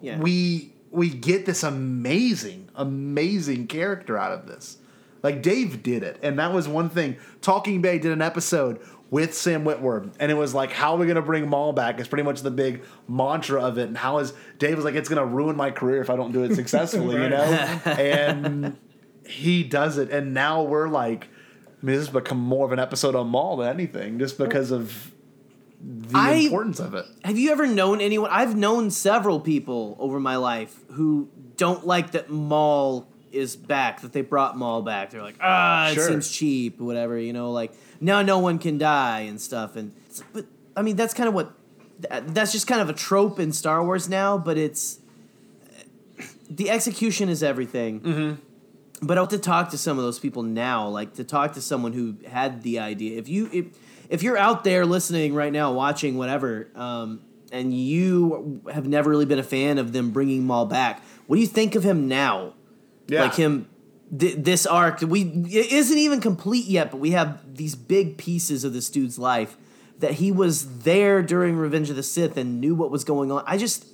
Yeah. 0.02 0.18
We 0.18 0.72
we 0.90 1.10
get 1.10 1.46
this 1.46 1.62
amazing, 1.62 2.70
amazing 2.74 3.68
character 3.68 4.18
out 4.18 4.32
of 4.32 4.48
this. 4.48 4.78
Like 5.22 5.40
Dave 5.40 5.82
did 5.84 6.02
it, 6.02 6.18
and 6.22 6.38
that 6.40 6.52
was 6.52 6.66
one 6.66 6.90
thing. 6.90 7.16
Talking 7.40 7.80
Bay 7.80 7.98
did 8.00 8.10
an 8.10 8.20
episode 8.20 8.80
with 9.10 9.34
Sam 9.34 9.64
Witwer, 9.64 10.10
and 10.18 10.30
it 10.32 10.34
was 10.34 10.54
like, 10.54 10.72
"How 10.72 10.94
are 10.94 10.98
we 10.98 11.06
going 11.06 11.16
to 11.16 11.22
bring 11.22 11.48
Maul 11.48 11.72
back?" 11.72 11.98
It's 12.00 12.08
pretty 12.08 12.24
much 12.24 12.40
the 12.42 12.50
big 12.50 12.82
mantra 13.08 13.62
of 13.62 13.78
it. 13.78 13.88
And 13.88 13.96
how 13.96 14.18
is 14.18 14.32
Dave 14.58 14.76
was 14.76 14.84
like, 14.84 14.94
"It's 14.94 15.08
going 15.08 15.20
to 15.20 15.26
ruin 15.26 15.56
my 15.56 15.70
career 15.70 16.00
if 16.00 16.10
I 16.10 16.16
don't 16.16 16.32
do 16.32 16.44
it 16.44 16.54
successfully," 16.56 17.22
you 17.22 17.28
know. 17.28 17.42
and 17.84 18.76
he 19.26 19.62
does 19.64 19.98
it, 19.98 20.10
and 20.10 20.34
now 20.34 20.62
we're 20.62 20.88
like, 20.88 21.24
I 21.82 21.86
mean, 21.86 21.96
this 21.96 22.06
has 22.06 22.12
become 22.12 22.38
more 22.38 22.66
of 22.66 22.72
an 22.72 22.78
episode 22.78 23.14
on 23.14 23.28
Maul 23.28 23.58
than 23.58 23.68
anything, 23.68 24.18
just 24.18 24.36
because 24.38 24.70
of 24.70 25.12
the 25.80 26.16
I- 26.18 26.32
importance 26.34 26.80
of 26.80 26.94
it. 26.94 27.04
Have 27.24 27.38
you 27.38 27.50
ever 27.52 27.66
known 27.66 28.00
anyone? 28.00 28.30
I've 28.32 28.56
known 28.56 28.90
several 28.90 29.38
people 29.40 29.96
over 30.00 30.18
my 30.18 30.36
life 30.36 30.78
who 30.92 31.28
don't 31.56 31.86
like 31.86 32.12
that 32.12 32.30
Maul 32.30 33.06
is 33.32 33.56
back, 33.56 34.00
that 34.02 34.12
they 34.12 34.20
brought 34.22 34.56
Maul 34.56 34.82
back. 34.82 35.10
They're 35.10 35.22
like, 35.22 35.36
ah, 35.40 35.90
it 35.90 35.94
Sure. 35.94 36.08
seems 36.08 36.30
cheap, 36.30 36.80
whatever, 36.80 37.18
you 37.18 37.32
know, 37.32 37.50
like 37.50 37.72
now 38.00 38.22
no 38.22 38.38
one 38.38 38.58
can 38.58 38.78
die 38.78 39.20
and 39.20 39.40
stuff. 39.40 39.76
And 39.76 39.92
but 40.32 40.46
I 40.76 40.82
mean, 40.82 40.96
that's 40.96 41.14
kind 41.14 41.28
of 41.28 41.34
what 41.34 41.52
that's 41.98 42.52
just 42.52 42.66
kind 42.66 42.80
of 42.80 42.88
a 42.88 42.92
trope 42.92 43.38
in 43.38 43.52
Star 43.52 43.84
Wars 43.84 44.08
now. 44.08 44.38
But 44.38 44.58
it's 44.58 44.98
the 46.50 46.70
execution 46.70 47.28
is 47.28 47.42
everything. 47.42 48.00
Mm-hmm. 48.00 48.34
But 49.06 49.18
I 49.18 49.20
want 49.20 49.30
to 49.30 49.38
talk 49.38 49.70
to 49.70 49.78
some 49.78 49.98
of 49.98 50.04
those 50.04 50.18
people 50.18 50.42
now, 50.42 50.88
like 50.88 51.14
to 51.14 51.24
talk 51.24 51.54
to 51.54 51.60
someone 51.60 51.92
who 51.92 52.16
had 52.26 52.62
the 52.62 52.78
idea. 52.78 53.18
If 53.18 53.28
you 53.28 53.50
if, 53.52 53.66
if 54.08 54.22
you're 54.22 54.38
out 54.38 54.64
there 54.64 54.86
listening 54.86 55.34
right 55.34 55.52
now, 55.52 55.72
watching 55.72 56.16
whatever, 56.16 56.68
um, 56.74 57.20
and 57.52 57.74
you 57.74 58.62
have 58.72 58.86
never 58.86 59.10
really 59.10 59.26
been 59.26 59.38
a 59.38 59.44
fan 59.44 59.78
of 59.78 59.92
them 59.92 60.10
bringing 60.10 60.46
Maul 60.46 60.66
back, 60.66 61.02
what 61.26 61.36
do 61.36 61.42
you 61.42 61.48
think 61.48 61.74
of 61.74 61.84
him 61.84 62.08
now? 62.08 62.54
Yeah. 63.06 63.22
Like 63.22 63.34
him, 63.34 63.68
this 64.18 64.64
arc 64.66 65.00
we 65.00 65.22
it 65.22 65.72
isn't 65.72 65.98
even 65.98 66.20
complete 66.20 66.66
yet, 66.66 66.90
but 66.90 66.98
we 67.00 67.10
have 67.12 67.38
these 67.56 67.74
big 67.74 68.16
pieces 68.16 68.62
of 68.64 68.72
this 68.72 68.88
dude's 68.90 69.18
life 69.18 69.56
that 69.98 70.12
he 70.14 70.30
was 70.30 70.80
there 70.80 71.22
during 71.22 71.56
Revenge 71.56 71.90
of 71.90 71.96
the 71.96 72.02
Sith 72.02 72.36
and 72.36 72.60
knew 72.60 72.74
what 72.74 72.90
was 72.90 73.04
going 73.04 73.32
on. 73.32 73.42
I 73.46 73.56
just 73.58 73.86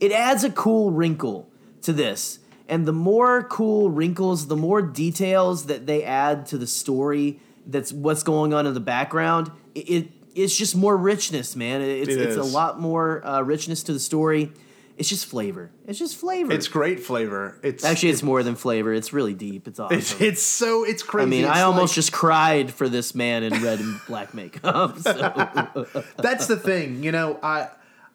it 0.00 0.12
adds 0.12 0.44
a 0.44 0.50
cool 0.50 0.90
wrinkle 0.90 1.48
to 1.82 1.92
this. 1.92 2.38
And 2.70 2.86
the 2.86 2.92
more 2.92 3.44
cool 3.44 3.88
wrinkles, 3.90 4.46
the 4.48 4.56
more 4.56 4.82
details 4.82 5.66
that 5.66 5.86
they 5.86 6.04
add 6.04 6.44
to 6.46 6.58
the 6.58 6.66
story, 6.66 7.40
that's 7.66 7.92
what's 7.94 8.22
going 8.22 8.52
on 8.52 8.66
in 8.66 8.74
the 8.74 8.80
background. 8.80 9.50
It, 9.74 9.80
it 9.90 10.08
it's 10.34 10.54
just 10.56 10.76
more 10.76 10.96
richness, 10.96 11.56
man. 11.56 11.80
It- 11.80 12.00
It's 12.00 12.08
It 12.10 12.28
it's 12.28 12.36
a 12.36 12.42
lot 12.44 12.78
more 12.80 13.26
uh, 13.26 13.40
richness 13.42 13.82
to 13.84 13.92
the 13.94 13.98
story, 14.00 14.52
It's 14.98 15.08
just 15.08 15.26
flavor. 15.26 15.70
It's 15.86 15.98
just 15.98 16.16
flavor. 16.16 16.52
It's 16.52 16.68
great 16.68 17.00
flavor. 17.00 17.58
It's 17.62 17.84
Actually, 17.84 18.10
it's 18.10 18.22
more 18.22 18.42
than 18.42 18.56
flavor. 18.56 18.92
It's 18.92 19.12
really 19.12 19.32
deep. 19.34 19.68
It's 19.68 19.78
awesome. 19.78 19.96
it's, 19.98 20.20
it's 20.20 20.42
so 20.42 20.84
it's 20.84 21.02
crazy. 21.02 21.22
I 21.22 21.26
mean, 21.30 21.44
It's 21.44 21.52
I 21.56 21.62
almost 21.62 21.92
like- 21.92 21.94
just 21.94 22.12
cried 22.12 22.72
for 22.74 22.88
this 22.88 23.14
man 23.14 23.42
in 23.44 23.62
red 23.62 23.78
and 23.80 24.00
black 24.08 24.34
makeup. 24.34 24.98
So. 24.98 25.86
that's 26.18 26.46
the 26.46 26.56
thing. 26.56 27.02
You 27.04 27.12
know, 27.12 27.38
I 27.42 27.68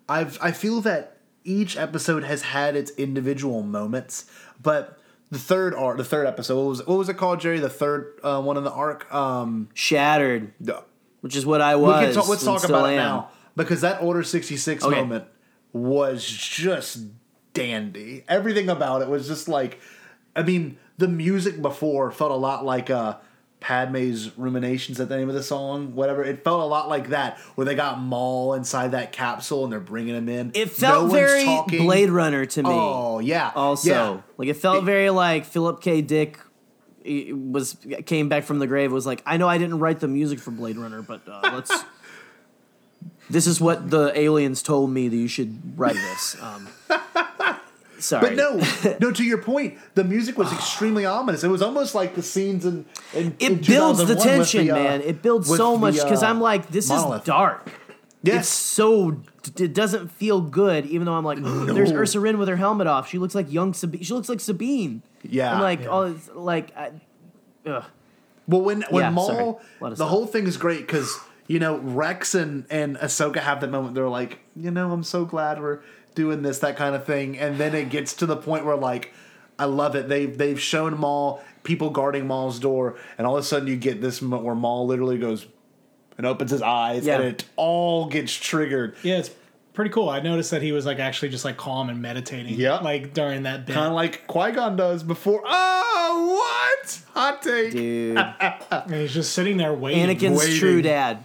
I've 0.09 0.37
I 0.41 0.51
feel 0.51 0.81
that 0.81 1.17
each 1.45 1.77
episode 1.77 2.23
has 2.23 2.41
had 2.41 2.75
its 2.75 2.91
individual 2.91 3.63
moments, 3.63 4.25
but 4.61 4.99
the 5.31 5.39
third 5.39 5.73
arc, 5.73 5.97
the 5.97 6.03
third 6.03 6.27
episode, 6.27 6.57
what 6.57 6.67
was 6.69 6.85
what 6.85 6.97
was 6.97 7.09
it 7.09 7.15
called, 7.17 7.39
Gerry? 7.39 7.59
The 7.59 7.69
third 7.69 8.19
uh, 8.23 8.41
one 8.41 8.57
in 8.57 8.63
the 8.65 8.71
arc. 8.71 9.11
Um, 9.13 9.69
Shattered, 9.73 10.53
which 11.21 11.35
is 11.35 11.45
what 11.45 11.61
I 11.61 11.75
we 11.77 11.83
was. 11.83 12.05
can 12.05 12.13
talk, 12.13 12.27
let's 12.29 12.43
talk 12.43 12.63
about 12.65 12.89
it 12.91 12.97
now 12.97 13.29
because 13.55 13.81
that 13.81 14.01
Order 14.01 14.23
sixty 14.23 14.57
six 14.57 14.83
Okay. 14.83 14.95
moment 14.99 15.25
was 15.73 16.25
just 16.25 16.99
dandy. 17.53 18.23
Everything 18.29 18.69
about 18.69 19.01
it 19.01 19.07
was 19.07 19.27
just 19.27 19.47
like, 19.47 19.79
I 20.35 20.43
mean, 20.43 20.77
the 20.97 21.07
music 21.07 21.61
before 21.61 22.11
felt 22.11 22.31
a 22.31 22.35
lot 22.35 22.63
like 22.63 22.89
uh, 22.89 23.17
Padme's 23.59 24.37
ruminations 24.37 24.99
at 24.99 25.09
the 25.09 25.17
name 25.17 25.29
of 25.29 25.35
the 25.35 25.43
song, 25.43 25.95
whatever. 25.95 26.23
It 26.23 26.43
felt 26.43 26.61
a 26.61 26.65
lot 26.65 26.89
like 26.89 27.09
that, 27.09 27.37
where 27.55 27.65
they 27.65 27.75
got 27.75 27.99
Maul 27.99 28.53
inside 28.53 28.91
that 28.91 29.11
capsule 29.11 29.63
and 29.63 29.73
they're 29.73 29.79
bringing 29.79 30.15
him 30.15 30.29
in. 30.29 30.51
It 30.53 30.69
felt 30.69 31.09
one's 31.09 31.13
very. 31.13 31.45
Blade 31.67 32.09
Runner 32.09 32.45
to 32.45 32.63
me. 32.63 32.69
Oh 32.71 33.19
yeah, 33.19 33.51
also, 33.55 33.89
yeah. 33.89 34.21
like 34.37 34.49
it 34.49 34.57
felt 34.57 34.79
It- 34.79 34.85
very 34.85 35.09
like 35.09 35.45
Philip 35.45 35.81
K. 35.81 36.01
Dick 36.01 36.39
was 37.05 37.77
came 38.05 38.29
back 38.29 38.43
from 38.43 38.59
the 38.59 38.67
grave. 38.67 38.91
Was 38.91 39.05
like, 39.05 39.21
I 39.25 39.37
know 39.37 39.47
I 39.47 39.57
didn't 39.57 39.79
write 39.79 39.99
the 39.99 40.07
music 40.07 40.39
for 40.39 40.51
Blade 40.51 40.77
Runner, 40.77 41.01
but 41.01 41.27
uh, 41.27 41.41
let's. 41.53 41.83
This 43.29 43.47
is 43.47 43.59
what 43.61 43.89
the 43.89 44.11
aliens 44.17 44.61
told 44.61 44.91
me 44.91 45.07
that 45.07 45.15
you 45.15 45.27
should 45.27 45.77
write 45.79 45.95
this. 45.95 46.35
Um, 46.41 46.67
sorry, 47.99 48.35
But 48.35 48.35
no, 48.35 48.97
no. 48.99 49.11
To 49.11 49.23
your 49.23 49.37
point, 49.41 49.77
the 49.95 50.03
music 50.03 50.37
was 50.37 50.51
extremely 50.51 51.05
ominous. 51.05 51.43
It 51.43 51.47
was 51.49 51.61
almost 51.61 51.95
like 51.95 52.15
the 52.15 52.23
scenes 52.23 52.65
in. 52.65 52.85
in 53.13 53.35
in 53.39 53.59
it 53.59 53.67
builds 53.67 54.05
the 54.05 54.15
tension, 54.15 54.65
the, 54.67 54.71
uh, 54.71 54.75
man. 54.75 55.01
It 55.01 55.21
builds 55.21 55.47
so 55.47 55.77
much 55.77 55.95
because 55.95 56.21
uh, 56.23 56.27
I'm 56.27 56.41
like, 56.41 56.67
this 56.69 56.89
monolith. 56.89 57.21
is 57.21 57.25
dark. 57.25 57.69
Yes. 58.23 58.39
It's 58.45 58.49
so 58.49 59.17
it 59.59 59.73
doesn't 59.73 60.09
feel 60.09 60.39
good, 60.41 60.85
even 60.85 61.05
though 61.05 61.13
I'm 61.15 61.25
like, 61.25 61.39
there's 61.41 61.91
Ursa 61.91 62.19
Wren 62.19 62.37
with 62.37 62.47
her 62.49 62.55
helmet 62.55 62.87
off. 62.87 63.09
She 63.09 63.17
looks 63.17 63.35
like 63.35 63.51
young 63.51 63.73
Sabine. 63.73 64.03
She 64.03 64.13
looks 64.13 64.29
like 64.29 64.39
Sabine. 64.39 65.01
Yeah. 65.23 65.53
I'm 65.55 65.61
like, 65.61 65.81
Yeah. 65.81 65.87
oh, 65.89 66.01
it's 66.03 66.29
like, 66.33 66.75
I, 66.77 66.91
ugh. 67.65 67.83
Well, 68.47 68.61
when 68.61 68.81
when 68.89 69.03
Yeah, 69.03 69.09
Maul, 69.09 69.27
sorry. 69.27 69.55
Let 69.79 69.91
us 69.93 69.97
the 69.97 70.03
know. 70.05 70.09
whole 70.09 70.25
thing 70.27 70.47
is 70.47 70.57
great 70.57 70.81
because 70.85 71.17
you 71.47 71.59
know 71.59 71.77
Rex 71.77 72.35
and 72.35 72.65
and 72.69 72.97
Ahsoka 72.97 73.37
have 73.37 73.61
that 73.61 73.69
moment. 73.69 73.95
They're 73.95 74.07
like, 74.09 74.39
you 74.55 74.71
know, 74.71 74.91
I'm 74.91 75.03
so 75.03 75.25
glad 75.25 75.61
we're 75.61 75.79
doing 76.15 76.41
this, 76.43 76.59
that 76.59 76.77
kind 76.77 76.95
of 76.95 77.05
thing. 77.05 77.37
And 77.39 77.57
then 77.57 77.73
it 77.73 77.89
gets 77.89 78.13
to 78.15 78.25
the 78.25 78.37
point 78.37 78.65
where 78.65 78.75
like, 78.77 79.13
I 79.57 79.65
love 79.65 79.95
it. 79.95 80.07
They've 80.09 80.37
they've 80.37 80.59
shown 80.59 80.97
Maul 80.97 81.43
people 81.63 81.89
guarding 81.89 82.27
Maul's 82.27 82.59
door, 82.59 82.97
and 83.17 83.25
all 83.27 83.37
of 83.37 83.41
a 83.43 83.45
sudden 83.47 83.67
you 83.67 83.75
get 83.77 84.01
this 84.01 84.21
moment 84.21 84.43
where 84.43 84.55
Maul 84.55 84.85
literally 84.87 85.17
goes 85.17 85.47
and 86.17 86.27
opens 86.27 86.51
his 86.51 86.61
eyes, 86.61 87.05
Yeah. 87.05 87.15
and 87.15 87.23
it 87.25 87.45
all 87.55 88.07
gets 88.07 88.33
triggered. 88.33 88.95
Yeah, 89.01 89.17
it's 89.17 89.31
pretty 89.73 89.89
cool. 89.91 90.09
I 90.09 90.19
noticed 90.19 90.51
that 90.51 90.61
he 90.61 90.71
was 90.71 90.85
like 90.85 90.99
actually 90.99 91.29
just 91.29 91.43
like 91.45 91.57
calm 91.57 91.89
and 91.89 92.01
meditating. 92.01 92.53
Yeah. 92.55 92.79
like 92.79 93.13
during 93.13 93.43
that 93.43 93.65
bit. 93.65 93.73
Kind 93.73 93.87
of 93.87 93.93
like 93.93 94.27
Qui 94.27 94.51
Gon 94.51 94.75
does 94.75 95.01
before. 95.03 95.41
Oh, 95.45 96.35
what 96.37 97.01
hot 97.13 97.41
take? 97.41 97.71
dude. 97.71 98.17
and 98.71 98.93
he's 98.93 99.13
just 99.13 99.33
sitting 99.33 99.57
there 99.57 99.73
waiting. 99.73 100.05
Anakin's 100.05 100.37
waiting. 100.39 100.59
true 100.59 100.81
dad. 100.81 101.23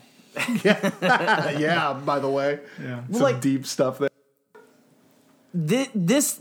Yeah. 0.65 1.51
yeah. 1.59 1.93
By 2.05 2.19
the 2.19 2.29
way, 2.29 2.61
Yeah. 2.83 3.03
some 3.11 3.21
Like- 3.23 3.41
deep 3.41 3.67
stuff 3.67 3.99
there. 3.99 4.09
Thi- 5.57 5.91
This, 5.95 6.41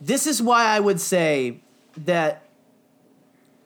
this 0.00 0.26
is 0.26 0.42
why 0.42 0.64
I 0.66 0.80
would 0.80 1.00
say 1.00 1.60
that 1.96 2.42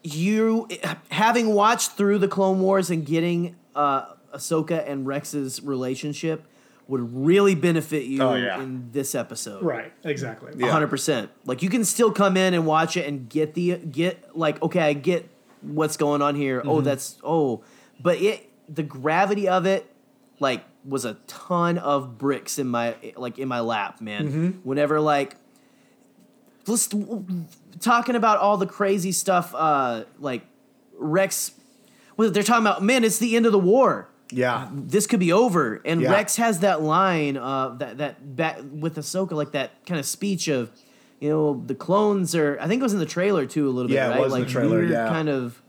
you, 0.03 0.68
having 1.11 1.55
watched 1.55 1.93
through 1.93 2.18
the 2.18 2.28
Clone 2.28 2.61
Wars 2.61 2.91
and 2.91 3.07
getting 3.07 3.57
uh, 3.74 4.07
Ahsoka 4.35 4.87
and 4.89 5.07
Rex's 5.07 5.62
relationship, 5.62 6.45
would 6.87 7.14
really 7.16 7.55
benefit 7.55 8.05
you 8.05 8.20
Oh, 8.22 8.35
yeah. 8.35 8.61
in 8.61 8.91
this 8.93 9.14
episode. 9.14 9.62
Right. 9.62 9.91
Exactly. 10.05 10.53
Yeah. 10.59 10.70
hundred 10.70 10.89
percent. 10.89 11.30
Like 11.47 11.62
you 11.62 11.70
can 11.70 11.82
still 11.82 12.12
come 12.12 12.37
in 12.37 12.53
and 12.53 12.66
watch 12.66 12.99
it 12.99 13.07
and 13.09 13.26
get 13.26 13.55
the 13.55 13.78
get 13.78 14.37
like 14.37 14.61
okay, 14.62 14.80
I 14.80 14.93
get 14.93 15.26
what's 15.62 15.97
going 15.97 16.20
on 16.20 16.35
here. 16.35 16.61
Oh, 16.62 16.76
Mm-hmm. 16.76 16.85
that's 16.85 17.16
oh, 17.24 17.64
but 18.03 18.18
it 18.20 18.51
the 18.69 18.83
gravity 18.83 19.49
of 19.49 19.67
it 19.67 19.91
like 20.41 20.65
was 20.85 21.05
a 21.05 21.15
ton 21.27 21.79
of 21.79 22.19
bricks 22.19 22.59
in 22.59 22.69
my 22.69 22.95
like 23.17 23.39
in 23.39 23.49
my 23.49 23.61
lap, 23.61 24.01
man. 24.01 24.29
Mm-hmm. 24.29 24.49
Whenever 24.69 25.01
like 25.01 25.37
let's 26.67 26.89
talking 27.81 28.15
about 28.17 28.39
all 28.39 28.57
the 28.57 28.67
crazy 28.67 29.12
stuff, 29.12 29.55
uh, 29.55 30.05
like 30.19 30.43
Rex. 30.99 31.53
Well, 32.17 32.31
they're 32.31 32.43
talking 32.43 32.67
about 32.67 32.83
man, 32.83 33.05
it's 33.05 33.19
the 33.19 33.37
end 33.37 33.45
of 33.47 33.53
the 33.53 33.59
war 33.59 34.09
Yeah. 34.31 34.69
this 34.73 35.07
could 35.07 35.21
be 35.21 35.33
over. 35.33 35.83
And 35.85 36.01
Yeah. 36.01 36.12
Rex 36.12 36.37
has 36.37 36.61
that 36.61 36.81
line, 36.83 37.37
uh, 37.37 37.71
that 37.79 37.99
that 37.99 38.37
back 38.37 38.59
with 38.73 38.97
Ahsoka, 38.97 39.33
like 39.33 39.53
that 39.53 39.85
kind 39.87 39.99
of 39.99 40.07
speech 40.07 40.49
of, 40.49 40.71
you 41.21 41.29
know, 41.29 41.62
the 41.67 41.75
clones 41.75 42.35
are. 42.35 42.57
I 42.61 42.69
think 42.69 42.81
it 42.81 42.83
was 42.83 42.93
in 42.93 42.99
the 43.01 43.07
trailer 43.07 43.47
too, 43.47 43.69
a 43.69 43.71
little 43.73 43.91
Yeah, 43.91 44.07
it 44.07 44.09
bit, 44.09 44.15
right? 44.15 44.25
was 44.25 44.33
like 44.33 44.49
trailer, 44.49 44.85
yeah. 44.85 45.09
kind 45.09 45.29
of. 45.29 45.61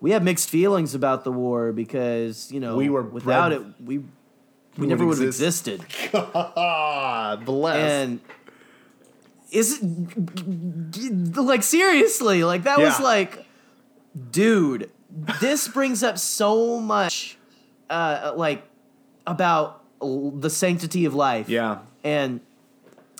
We 0.00 0.10
have 0.12 0.22
mixed 0.22 0.50
feelings 0.50 0.94
about 0.94 1.24
the 1.24 1.32
war 1.32 1.72
because 1.72 2.50
you 2.52 2.60
know 2.60 2.76
We 2.76 2.88
were 2.90 3.02
without 3.02 3.52
it 3.52 3.62
we 3.82 4.04
we, 4.78 4.86
never 4.86 5.06
would 5.06 5.16
have 5.18 5.26
exist. 5.26 5.68
existed. 5.68 6.12
Ah, 6.34 7.40
bless. 7.42 7.76
And 7.76 8.20
is 9.50 9.80
it 9.82 11.36
like 11.36 11.62
seriously 11.62 12.44
like 12.44 12.64
that 12.64 12.78
was 12.78 13.00
like, 13.00 13.46
dude, 14.30 14.90
this 15.40 15.66
brings 15.68 16.02
up 16.02 16.18
so 16.18 16.78
much, 16.80 17.38
uh, 17.88 18.32
like 18.36 18.64
about 19.26 19.82
the 20.00 20.50
sanctity 20.50 21.06
of 21.06 21.14
life. 21.14 21.48
yeah. 21.48 21.78
and 22.04 22.40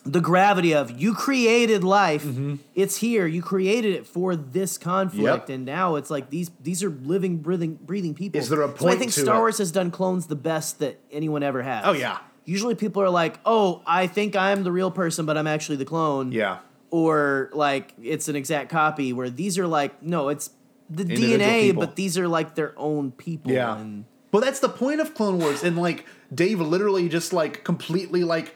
the 0.07 0.20
gravity 0.20 0.72
of 0.74 0.90
you 1.00 1.12
created 1.14 1.82
life. 1.84 2.24
Mm-hmm. 2.24 2.57
It's 2.74 2.96
here. 2.96 3.26
You 3.26 3.42
created 3.42 3.94
it 3.94 4.07
for 4.07 4.36
this 4.36 4.78
conflict, 4.78 5.48
Yep. 5.48 5.54
and 5.57 5.64
now 5.64 5.96
it's 5.96 6.11
like 6.11 6.30
these 6.30 6.50
these 6.62 6.82
are 6.82 6.90
living, 6.90 7.38
breathing, 7.38 7.74
breathing 7.74 8.14
people. 8.14 8.40
Is 8.40 8.48
there 8.48 8.62
a 8.62 8.78
So 8.78 8.88
I 8.88 8.96
think 8.96 9.12
Star 9.12 9.36
it? 9.36 9.38
Wars 9.40 9.59
has 9.59 9.72
done 9.72 9.90
clones 9.90 10.26
the 10.28 10.36
best 10.36 10.78
that 10.78 11.00
anyone 11.11 11.42
ever 11.42 11.62
has. 11.62 11.82
Oh, 11.86 11.92
yeah. 11.92 12.18
Usually 12.44 12.74
people 12.76 13.02
are 13.02 13.11
like, 13.11 13.40
"Oh, 13.44 13.82
I 13.86 14.07
think 14.07 14.36
I'm 14.36 14.62
the 14.62 14.70
real 14.72 14.90
person, 14.92 15.26
but 15.26 15.36
I'm 15.36 15.48
actually 15.48 15.76
the 15.76 15.84
clone." 15.84 16.30
Yeah. 16.32 16.59
Or 16.90 17.50
like 17.52 17.92
it's 18.00 18.28
an 18.28 18.36
exact 18.36 18.70
copy. 18.70 19.12
Where 19.12 19.28
these 19.28 19.59
are 19.59 19.66
like, 19.66 20.02
no, 20.02 20.28
it's 20.28 20.50
the 20.88 21.02
Individual 21.02 21.38
DNA, 21.38 21.62
people. 21.62 21.80
but 21.80 21.96
these 21.96 22.16
are 22.16 22.28
like 22.28 22.54
their 22.54 22.72
own 22.78 23.11
people. 23.11 23.50
Yeah. 23.50 23.76
And 23.76 24.04
Well, 24.30 24.40
that's 24.40 24.61
the 24.61 24.68
point 24.68 25.00
of 25.00 25.14
Clone 25.14 25.38
Wars. 25.40 25.64
And 25.64 25.76
like 25.76 26.07
Dave 26.32 26.61
literally 26.61 27.09
just 27.09 27.32
like 27.32 27.64
completely 27.64 28.22
like 28.22 28.54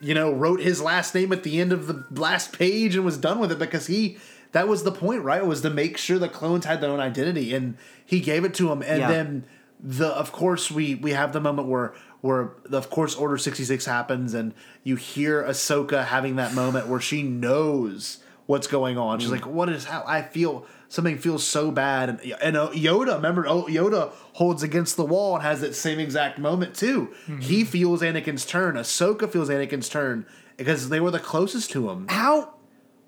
you 0.00 0.14
know 0.14 0.32
wrote 0.32 0.60
his 0.60 0.80
last 0.82 1.14
name 1.14 1.32
at 1.32 1.42
the 1.42 1.60
end 1.60 1.72
of 1.72 1.86
the 1.86 2.04
last 2.20 2.52
page 2.56 2.94
and 2.96 3.04
was 3.04 3.16
done 3.18 3.38
with 3.38 3.50
it 3.52 3.58
because 3.58 3.86
he 3.86 4.18
that 4.52 4.68
was 4.68 4.84
the 4.84 4.92
point, 4.92 5.22
right? 5.22 5.44
Was 5.44 5.60
to 5.62 5.70
make 5.70 5.96
sure 5.98 6.18
the 6.18 6.28
clones 6.28 6.64
had 6.64 6.80
their 6.80 6.90
own 6.90 7.00
identity 7.00 7.54
and 7.54 7.76
he 8.04 8.20
gave 8.20 8.44
it 8.44 8.54
to 8.54 8.68
them 8.68 8.82
and 8.82 9.00
Yeah. 9.00 9.08
then 9.10 9.44
the 9.82 10.08
of 10.08 10.32
course 10.32 10.70
we 10.70 10.94
we 10.94 11.10
have 11.12 11.32
the 11.32 11.40
moment 11.40 11.68
where 11.68 11.94
where 12.22 12.52
of 12.72 12.88
course 12.90 13.14
Order 13.14 13.36
66 13.36 13.84
happens 13.84 14.32
and 14.34 14.54
you 14.82 14.96
hear 14.96 15.42
Ahsoka 15.42 16.04
having 16.06 16.36
that 16.36 16.54
moment 16.54 16.86
where 16.88 17.00
she 17.00 17.22
knows 17.22 18.18
what's 18.46 18.66
going 18.66 18.96
on. 18.98 19.18
Mm. 19.18 19.22
She's 19.22 19.30
like, 19.30 19.46
"What 19.46 19.68
is 19.68 19.84
how 19.84 20.02
I 20.06 20.22
feel 20.22 20.66
something 20.88 21.18
feels 21.18 21.44
so 21.44 21.70
bad." 21.70 22.08
And 22.08 22.20
and 22.42 22.56
uh, 22.56 22.70
Yoda, 22.70 23.14
remember 23.16 23.46
oh, 23.46 23.64
Yoda 23.68 24.10
holds 24.34 24.62
against 24.62 24.96
the 24.96 25.04
wall 25.04 25.34
and 25.34 25.42
has 25.42 25.60
that 25.60 25.74
same 25.74 25.98
exact 25.98 26.38
moment 26.38 26.74
too. 26.74 27.08
Mm-hmm. 27.26 27.40
He 27.40 27.64
feels 27.64 28.02
Anakin's 28.02 28.44
turn. 28.46 28.74
Ahsoka 28.76 29.30
feels 29.30 29.48
Anakin's 29.48 29.88
turn 29.88 30.26
because 30.56 30.88
they 30.88 31.00
were 31.00 31.10
the 31.10 31.18
closest 31.20 31.70
to 31.72 31.90
him. 31.90 32.06
how? 32.08 32.54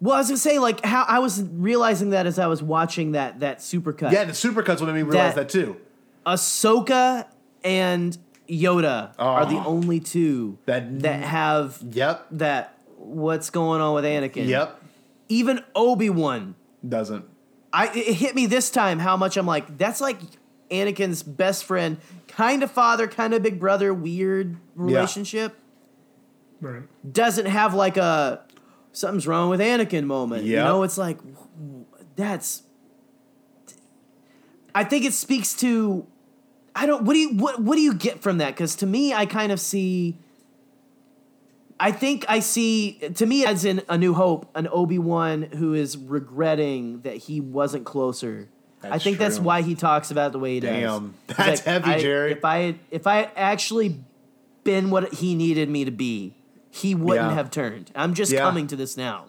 Well, 0.01 0.15
I 0.15 0.19
was 0.19 0.29
gonna 0.29 0.39
say 0.39 0.61
like 0.61 0.85
how 0.85 1.05
I 1.09 1.19
was 1.19 1.43
realizing 1.43 2.11
that 2.11 2.27
as 2.27 2.39
I 2.39 2.47
was 2.47 2.63
watching 2.63 3.13
that 3.13 3.41
that 3.41 3.59
supercut. 3.59 4.13
Yeah, 4.13 4.25
the 4.25 4.33
supercuts 4.33 4.79
would 4.81 4.87
make 4.87 4.95
me 4.95 5.03
realize 5.03 5.35
That- 5.35 5.49
that, 5.49 5.49
too. 5.49 5.77
Ahsoka 6.25 7.27
and 7.65 8.17
Yoda 8.49 9.13
are 9.19 9.45
the 9.47 9.57
Oh. 9.57 9.65
only 9.67 9.99
two 10.01 10.59
That- 10.67 11.01
that 11.01 11.23
have 11.23 11.79
Yep. 11.91 12.27
that 12.33 12.79
what's 12.97 13.51
going 13.51 13.81
on 13.81 13.95
with 13.95 14.05
Anakin. 14.05 14.47
Yep. 14.47 14.83
Even 15.29 15.63
Obi 15.75 16.11
Wan, 16.11 16.55
Doesn't. 16.87 17.25
I 17.73 17.89
it 17.89 18.15
hit 18.15 18.35
me 18.35 18.47
this 18.47 18.71
time 18.71 18.99
how 18.99 19.17
much 19.17 19.37
I'm 19.37 19.47
like 19.47 19.77
that's 19.77 20.01
like 20.01 20.19
Anakin's 20.71 21.23
best 21.23 21.65
friend, 21.65 21.99
kind 22.27 22.63
of 22.63 22.71
father, 22.71 23.07
kind 23.09 23.35
of 23.35 23.43
big 23.43 23.59
brother, 23.61 23.93
weird 23.93 24.57
relationship. 24.75 25.59
Right. 26.61 26.83
Doesn't 27.11 27.47
have 27.47 27.75
like 27.75 27.97
a 27.97 28.43
something's 28.93 29.27
wrong 29.27 29.51
with 29.51 29.61
Anakin 29.61 30.05
moment. 30.05 30.45
You 30.45 30.57
know, 30.57 30.83
it's 30.83 30.99
like 30.99 31.19
that's. 32.17 32.63
I 34.75 34.85
think 34.85 35.05
it 35.05 35.13
speaks 35.13 35.55
to. 35.57 36.07
I 36.75 36.87
don't. 36.87 37.05
What 37.05 37.15
do 37.15 37.19
you 37.19 37.35
what 37.35 37.61
What 37.61 37.77
do 37.77 37.83
you 37.83 37.95
get 37.95 38.23
from 38.23 38.39
that? 38.39 38.55
Because 38.55 38.77
to 38.77 38.87
me, 38.87 39.15
I 39.15 39.27
kind 39.27 39.53
of 39.53 39.61
see. 39.61 40.19
I 41.81 41.93
think 41.93 42.25
I 42.29 42.41
see 42.41 42.99
to 43.15 43.25
me 43.27 43.45
as 43.47 43.65
in 43.65 43.83
A 43.89 43.97
New 43.97 44.15
Hope 44.15 44.51
an 44.55 44.69
Obi 44.71 44.99
Wan 44.99 45.43
who 45.43 45.75
is 45.75 45.97
regretting 45.97 47.01
that 47.03 47.17
he 47.17 47.41
wasn't 47.41 47.85
closer. 47.85 48.49
I 48.83 48.91
That's 48.91 49.05
think 49.05 49.19
that's 49.19 49.39
why 49.41 49.63
he 49.63 49.75
talks 49.75 50.11
about 50.11 50.33
the 50.33 50.39
way 50.39 50.55
he 50.55 50.61
does. 50.61 50.71
Damn. 50.71 51.15
That's 51.27 51.61
heavy, 51.63 51.91
I- 51.91 51.99
Gerry. 52.01 52.33
If 52.33 52.45
I 52.45 52.75
if 52.91 53.07
I 53.07 53.17
had 53.17 53.31
actually 53.37 54.01
been 54.65 54.91
what 54.91 55.15
he 55.15 55.35
needed 55.35 55.69
me 55.69 55.85
to 55.85 55.91
be, 55.91 56.35
he 56.71 56.95
wouldn't 56.95 57.29
Yeah. 57.31 57.35
have 57.35 57.51
turned. 57.51 57.91
I'm 57.95 58.15
just 58.15 58.33
Yeah. 58.33 58.41
coming 58.41 58.67
to 58.69 58.77
this 58.77 58.97
now. 58.97 59.25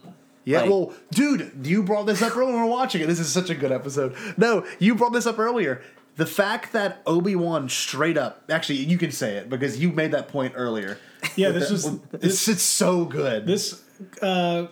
Yeah, 0.45 0.61
Like- 0.61 0.69
well, 0.69 0.93
dude, 1.11 1.51
you 1.67 1.83
brought 1.83 2.05
this 2.07 2.21
up 2.21 2.35
earlier 2.35 2.53
when 2.53 2.55
we 2.63 2.69
were 2.69 2.75
watching 2.75 3.01
it. 3.01 3.07
This 3.07 3.19
is 3.19 3.29
such 3.29 3.49
a 3.49 3.55
good 3.55 3.71
episode. 3.71 4.15
No, 4.37 4.65
you 4.79 4.95
brought 4.95 5.13
this 5.13 5.27
up 5.27 5.37
earlier. 5.37 5.81
The 6.19 6.25
fact 6.25 6.73
that 6.73 7.01
Obi 7.05 7.35
Wan 7.37 7.69
straight 7.69 8.17
up, 8.17 8.43
actually, 8.49 8.79
you 8.79 8.97
can 8.97 9.09
say 9.11 9.37
it 9.37 9.49
because 9.49 9.79
you 9.79 9.91
made 9.93 10.11
that 10.11 10.27
point 10.27 10.53
earlier. 10.57 10.97
Yeah, 11.37 11.51
this 11.51 11.71
is 11.71 11.85
It's, 12.13 12.47
it's 12.49 12.61
so 12.61 13.05
good. 13.05 13.45
this 13.45 13.81
uh 14.21 14.67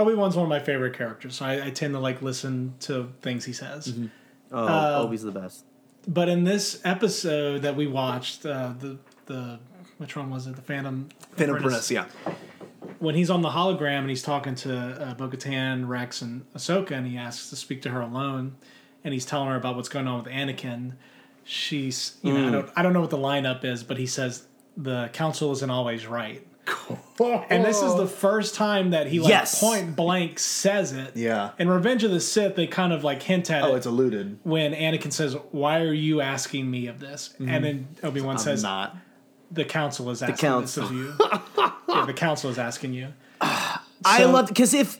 Obi 0.00 0.14
Wan's 0.14 0.34
one 0.36 0.42
of 0.44 0.48
my 0.48 0.58
favorite 0.58 0.96
characters. 0.96 1.36
So 1.36 1.44
I, 1.44 1.66
I 1.66 1.70
tend 1.70 1.94
to 1.94 2.00
like 2.00 2.22
listen 2.22 2.74
to 2.80 3.12
things 3.22 3.44
he 3.44 3.52
says. 3.52 3.94
Oh, 4.50 4.66
Uh, 4.66 5.02
Obi's 5.04 5.22
the 5.22 5.30
best. 5.30 5.64
But 6.08 6.28
in 6.28 6.42
this 6.44 6.80
episode 6.84 7.62
that 7.62 7.76
we 7.76 7.86
watched, 7.86 8.44
uh, 8.44 8.72
the 8.78 8.98
the 9.26 9.60
which 9.98 10.16
one 10.16 10.28
was 10.28 10.48
it? 10.48 10.56
The 10.56 10.62
Phantom 10.62 11.08
Phantom 11.36 11.56
Apprentice, 11.56 11.90
yeah. 11.90 12.06
when 12.98 13.14
he's 13.14 13.30
on 13.30 13.42
the 13.42 13.50
hologram 13.50 14.00
and 14.00 14.08
he's 14.08 14.22
talking 14.22 14.54
to 14.56 14.76
uh, 14.76 15.14
Bo-Katan, 15.14 15.86
Rex, 15.86 16.22
and 16.22 16.44
Ahsoka, 16.54 16.92
and 16.92 17.06
he 17.06 17.16
asks 17.16 17.50
to 17.50 17.56
speak 17.56 17.82
to 17.82 17.90
her 17.90 18.00
alone, 18.00 18.56
and 19.08 19.14
he's 19.14 19.24
telling 19.24 19.48
her 19.48 19.56
about 19.56 19.74
what's 19.74 19.88
going 19.88 20.06
on 20.06 20.22
with 20.22 20.30
Anakin. 20.30 20.92
She's, 21.42 22.18
you 22.20 22.30
know, 22.34 22.40
I 22.40 22.42
mm. 22.42 22.52
don't, 22.52 22.70
I 22.76 22.82
don't 22.82 22.92
know 22.92 23.00
what 23.00 23.08
the 23.08 23.16
lineup 23.16 23.64
is, 23.64 23.82
but 23.82 23.96
he 23.96 24.04
says 24.04 24.44
the 24.76 25.08
council 25.14 25.50
isn't 25.52 25.70
always 25.70 26.06
right. 26.06 26.46
Cool. 26.66 27.46
And 27.48 27.64
this 27.64 27.80
is 27.80 27.94
the 27.94 28.06
first 28.06 28.54
time 28.54 28.90
that 28.90 29.06
he 29.06 29.18
like 29.18 29.30
Yes. 29.30 29.58
point 29.58 29.96
blank 29.96 30.38
says 30.38 30.92
it. 30.92 31.16
Yeah. 31.16 31.52
In 31.58 31.70
Revenge 31.70 32.04
of 32.04 32.10
the 32.10 32.20
Sith, 32.20 32.54
they 32.54 32.66
kind 32.66 32.92
of 32.92 33.02
like 33.02 33.22
hint 33.22 33.50
at 33.50 33.64
Oh, 33.64 33.72
it 33.72 33.78
it's 33.78 33.86
alluded. 33.86 34.40
when 34.42 34.74
Anakin 34.74 35.10
says, 35.10 35.34
"Why 35.50 35.80
are 35.80 35.94
you 35.94 36.20
asking 36.20 36.70
me 36.70 36.86
of 36.88 37.00
this?" 37.00 37.30
Mm-hmm. 37.32 37.48
And 37.48 37.64
then 37.64 37.88
Obi 38.02 38.20
Wan 38.20 38.36
says, 38.36 38.62
not. 38.62 38.94
"The 39.50 39.64
council 39.64 40.10
is 40.10 40.22
asking 40.22 40.36
council. 40.36 40.82
this 40.82 40.90
of 40.90 40.96
you." 40.98 41.14
yeah, 41.88 42.04
the 42.04 42.12
council 42.12 42.50
is 42.50 42.58
asking 42.58 42.92
you. 42.92 43.14
I 43.40 43.78
So- 44.18 44.30
love 44.30 44.48
because 44.48 44.74
if 44.74 44.98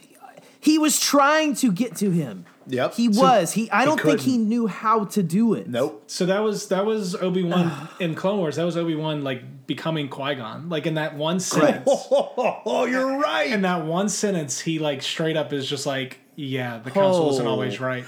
he 0.59 0.79
was 0.79 0.99
trying 0.99 1.53
to 1.57 1.71
get 1.71 1.95
to 1.97 2.09
him, 2.09 2.45
Yep. 2.69 2.93
he 2.93 3.11
So 3.11 3.21
was. 3.21 3.53
He 3.53 3.69
I 3.71 3.83
don't 3.85 3.99
think 3.99 4.21
he 4.21 4.37
knew 4.37 4.67
how 4.67 5.05
to 5.05 5.23
do 5.23 5.53
it. 5.53 5.67
Nope. 5.67 6.03
So 6.07 6.25
that 6.27 6.39
was 6.39 6.67
that 6.69 6.85
was 6.85 7.15
Obi 7.15 7.43
Wan 7.43 7.89
in 7.99 8.15
Clone 8.15 8.37
Wars. 8.37 8.55
That 8.57 8.65
was 8.65 8.77
Obi 8.77 8.95
Wan 8.95 9.23
like 9.23 9.67
becoming 9.67 10.07
Qui 10.07 10.35
Gon. 10.35 10.69
Like 10.69 10.85
in 10.85 10.93
that 10.95 11.15
one 11.15 11.39
sentence. 11.39 11.83
Oh, 11.89 12.85
you're 12.89 13.17
right. 13.19 13.49
In 13.51 13.63
that 13.63 13.85
one 13.85 14.07
sentence, 14.09 14.59
he 14.59 14.79
like 14.79 15.01
straight 15.01 15.35
up 15.35 15.51
is 15.51 15.67
just 15.67 15.85
like, 15.85 16.19
"Yeah, 16.35 16.77
the 16.79 16.91
council 16.91 17.31
isn't 17.31 17.45
Oh. 17.45 17.49
always 17.49 17.79
right." 17.79 18.05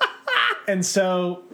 and 0.68 0.84
so 0.84 1.44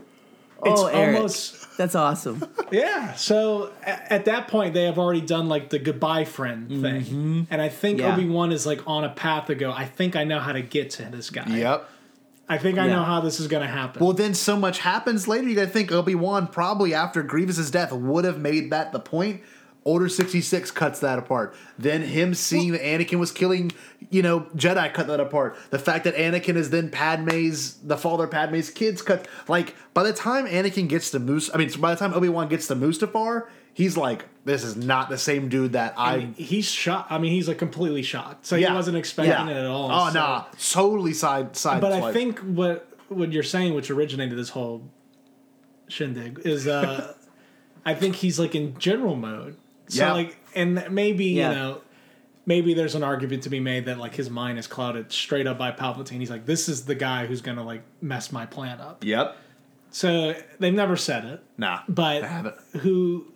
oh, 0.62 0.70
it's 0.72 0.80
oh, 0.80 0.86
Eric, 0.86 1.16
almost 1.16 1.76
that's 1.76 1.94
awesome. 1.94 2.44
yeah. 2.70 3.14
So 3.14 3.72
a- 3.82 4.12
at 4.12 4.24
that 4.26 4.48
point, 4.48 4.74
they 4.74 4.84
have 4.84 4.98
already 4.98 5.20
done 5.20 5.48
like 5.48 5.70
the 5.70 5.78
goodbye 5.78 6.24
friend 6.24 6.68
thing, 6.68 7.02
mm-hmm. 7.02 7.42
and 7.50 7.60
I 7.62 7.68
think 7.68 7.98
Yeah. 8.00 8.14
Obi 8.14 8.28
Wan 8.28 8.52
is 8.52 8.66
like 8.66 8.80
on 8.86 9.04
a 9.04 9.10
path 9.10 9.46
to 9.46 9.54
go. 9.54 9.72
I 9.72 9.86
think 9.86 10.16
I 10.16 10.24
know 10.24 10.38
how 10.38 10.52
to 10.52 10.62
get 10.62 10.90
to 10.90 11.04
this 11.04 11.30
guy. 11.30 11.46
Yep. 11.48 11.88
I 12.48 12.58
think 12.58 12.78
I 12.78 12.86
Yeah. 12.86 12.96
know 12.96 13.02
how 13.04 13.20
this 13.20 13.40
is 13.40 13.46
going 13.48 13.62
to 13.62 13.68
happen. 13.72 14.04
Well, 14.04 14.12
then 14.12 14.34
so 14.34 14.56
much 14.56 14.80
happens 14.80 15.26
later. 15.28 15.48
You 15.48 15.54
got 15.54 15.62
to 15.62 15.70
think 15.70 15.90
Obi 15.92 16.14
Wan 16.14 16.46
probably 16.48 16.92
after 16.92 17.22
Grievous's 17.22 17.70
death 17.70 17.92
would 17.92 18.24
have 18.24 18.38
made 18.38 18.70
that 18.70 18.92
the 18.92 19.00
point. 19.00 19.40
Order 19.84 20.08
sixty 20.08 20.40
six 20.40 20.70
cuts 20.70 21.00
that 21.00 21.18
apart. 21.18 21.56
Then 21.76 22.02
him 22.02 22.34
seeing 22.34 22.70
that 22.70 22.82
Anakin 22.82 23.18
was 23.18 23.32
killing, 23.32 23.72
you 24.10 24.22
know, 24.22 24.46
Jedi 24.56 24.94
cut 24.94 25.08
that 25.08 25.18
apart. 25.18 25.56
The 25.70 25.78
fact 25.80 26.04
that 26.04 26.14
Anakin 26.14 26.54
is 26.54 26.70
then 26.70 26.88
Padme's 26.88 27.74
the 27.82 27.96
father 27.96 28.24
of 28.24 28.30
Padme's 28.30 28.70
kids 28.70 29.02
cut. 29.02 29.26
Like 29.48 29.74
by 29.92 30.04
the 30.04 30.12
time 30.12 30.46
Anakin 30.46 30.88
gets 30.88 31.10
to 31.10 31.18
Moose, 31.18 31.50
I 31.52 31.58
mean, 31.58 31.68
by 31.80 31.94
the 31.94 31.98
time 31.98 32.14
Obi 32.14 32.28
Wan 32.28 32.46
gets 32.48 32.68
to 32.68 32.76
Mustafar, 32.76 33.46
he's 33.74 33.96
like, 33.96 34.24
this 34.44 34.64
is 34.64 34.76
not 34.76 35.08
the 35.08 35.18
same 35.18 35.48
dude 35.48 35.72
that 35.72 35.94
I. 35.96 36.14
I 36.14 36.18
mean, 36.18 36.34
he's 36.34 36.70
shocked. 36.70 37.10
I 37.12 37.18
mean, 37.18 37.32
he's 37.32 37.48
like 37.48 37.58
completely 37.58 38.02
shocked. 38.02 38.46
So 38.46 38.56
yeah, 38.56 38.70
he 38.70 38.74
wasn't 38.74 38.96
expecting 38.96 39.32
Yeah. 39.48 39.48
it 39.56 39.60
at 39.60 39.66
all. 39.66 39.90
Oh 39.92 40.08
so- 40.08 40.14
nah, 40.18 40.44
totally 40.58 41.14
side 41.14 41.56
side. 41.56 41.80
But 41.80 41.92
I 41.92 42.12
think 42.12 42.38
what 42.40 42.88
what 43.08 43.32
you're 43.32 43.42
saying, 43.42 43.74
which 43.74 43.90
originated 43.90 44.36
this 44.38 44.48
whole 44.50 44.82
shindig, 45.88 46.40
is 46.44 46.66
uh, 46.66 47.14
I 47.84 47.94
think 47.94 48.16
he's 48.16 48.38
like 48.38 48.54
in 48.54 48.78
general 48.78 49.16
mode. 49.16 49.56
So 49.88 50.04
Yeah. 50.06 50.12
like, 50.12 50.36
and 50.54 50.84
maybe 50.90 51.26
Yeah. 51.26 51.50
you 51.50 51.54
know, 51.56 51.80
maybe 52.46 52.74
there's 52.74 52.94
an 52.94 53.02
argument 53.02 53.42
to 53.44 53.50
be 53.50 53.60
made 53.60 53.86
that 53.86 53.98
like 53.98 54.14
his 54.14 54.30
mind 54.30 54.58
is 54.58 54.66
clouded 54.66 55.12
straight 55.12 55.46
up 55.46 55.58
by 55.58 55.70
Palpatine. 55.72 56.18
He's 56.18 56.30
like, 56.30 56.46
this 56.46 56.68
is 56.68 56.84
the 56.86 56.94
guy 56.94 57.26
who's 57.26 57.40
gonna 57.42 57.64
like 57.64 57.82
mess 58.00 58.32
my 58.32 58.46
plan 58.46 58.80
up. 58.80 59.04
Yep. 59.04 59.36
So 59.90 60.34
they've 60.58 60.72
never 60.72 60.96
said 60.96 61.24
it, 61.26 61.42
Nah. 61.58 61.80
but 61.88 62.24
I 62.24 62.26
haven't. 62.26 62.54
who? 62.80 63.26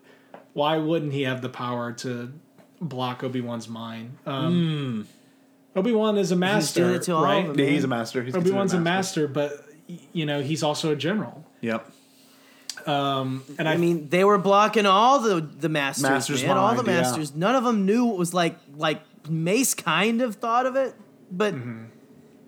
Why 0.57 0.79
wouldn't 0.79 1.13
he 1.13 1.25
have 1.25 1.43
the 1.43 1.51
power 1.51 1.93
to 1.93 2.33
block 2.81 3.23
Obi 3.23 3.43
Wan's 3.43 3.69
mind? 3.69 4.17
Um, 4.25 5.07
Obi 5.75 5.93
Wan 5.93 6.17
is 6.17 6.33
a 6.33 6.37
master, 6.37 6.81
doing 6.81 6.95
it 6.95 7.03
to 7.03 7.13
all 7.13 7.25
of 7.25 7.29
right? 7.29 7.47
them. 7.47 7.61
Yeah, 7.61 7.67
he's 7.67 7.85
a 7.85 7.89
master. 7.89 8.27
Obi 8.35 8.51
Wan's 8.51 8.73
a 8.73 8.81
master, 8.81 9.29
but 9.29 9.67
you 10.15 10.25
know 10.25 10.41
he's 10.41 10.63
also 10.63 10.93
a 10.93 10.97
general. 10.97 11.45
Yep. 11.61 11.93
And 12.87 13.43
I, 13.69 13.75
I 13.75 13.77
mean, 13.77 14.09
they 14.09 14.25
were 14.25 14.39
blocking 14.39 14.87
all 14.87 15.21
the 15.21 15.43
the 15.43 15.69
masters, 15.69 16.03
Master's 16.05 16.43
man. 16.43 16.57
all 16.57 16.71
the 16.71 16.77
mind, 16.77 16.89
yeah. 16.89 17.03
masters. 17.03 17.35
None 17.35 17.55
of 17.55 17.63
them 17.63 17.85
knew 17.85 18.07
what 18.07 18.17
was 18.17 18.33
like. 18.33 18.57
Like 18.75 19.03
Mace 19.29 19.75
kind 19.75 20.23
of 20.23 20.37
thought 20.37 20.65
of 20.65 20.75
it, 20.77 20.95
but 21.31 21.55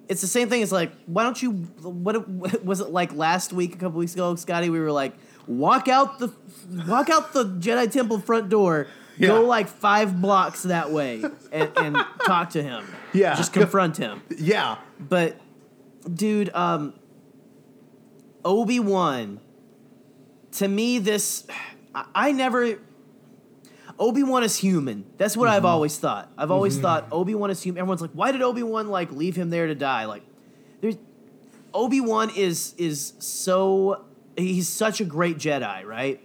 it's 0.08 0.22
the 0.22 0.26
same 0.26 0.48
thing. 0.48 0.62
It's 0.62 0.72
like, 0.72 0.92
why 1.04 1.24
don't 1.24 1.42
you? 1.42 1.50
What, 1.82 2.26
what 2.26 2.64
was 2.64 2.80
it 2.80 2.88
like 2.88 3.12
last 3.12 3.52
week? 3.52 3.74
A 3.74 3.78
couple 3.78 3.98
weeks 3.98 4.14
ago, 4.14 4.34
Scotty. 4.34 4.70
We 4.70 4.80
were 4.80 4.92
like, 4.92 5.12
walk 5.48 5.88
out 5.88 6.18
the 6.18 6.32
walk 6.86 7.08
out 7.10 7.32
the 7.32 7.44
Jedi 7.44 7.90
Temple 7.90 8.20
front 8.20 8.48
door. 8.48 8.86
Go 9.20 9.44
like 9.44 9.66
five 9.66 10.20
blocks 10.20 10.62
that 10.62 10.92
way 10.92 11.24
and, 11.50 11.70
and 11.76 11.96
talk 12.24 12.50
to 12.50 12.62
him. 12.62 12.84
Yeah. 13.12 13.34
just 13.34 13.52
confront 13.52 13.96
him. 13.96 14.22
Yeah. 14.38 14.76
But, 15.00 15.40
dude, 16.12 16.54
um, 16.54 16.94
Obi 18.44 18.78
Wan. 18.78 19.40
To 20.52 20.68
me, 20.68 20.98
this 20.98 21.46
I, 21.94 22.04
I 22.14 22.32
never. 22.32 22.78
Obi 23.98 24.22
Wan 24.22 24.44
is 24.44 24.56
human. 24.56 25.04
That's 25.16 25.36
what 25.36 25.48
I've 25.48 25.64
always 25.64 25.98
thought. 25.98 26.30
I've 26.38 26.52
always 26.52 26.78
thought 26.78 27.08
Obi 27.10 27.34
Wan 27.34 27.50
is 27.50 27.60
human. 27.60 27.80
Everyone's 27.80 28.00
like, 28.00 28.12
why 28.12 28.30
did 28.30 28.42
Obi 28.42 28.62
Wan 28.62 28.88
like 28.88 29.10
leave 29.10 29.34
him 29.34 29.50
there 29.50 29.66
to 29.66 29.74
die? 29.74 30.04
Like, 30.04 30.22
there's 30.80 30.96
Obi 31.74 32.00
Wan 32.00 32.30
is 32.36 32.74
is 32.78 33.14
so 33.18 34.04
he's 34.38 34.68
such 34.68 35.00
a 35.00 35.04
great 35.04 35.38
Jedi, 35.38 35.84
right? 35.84 36.20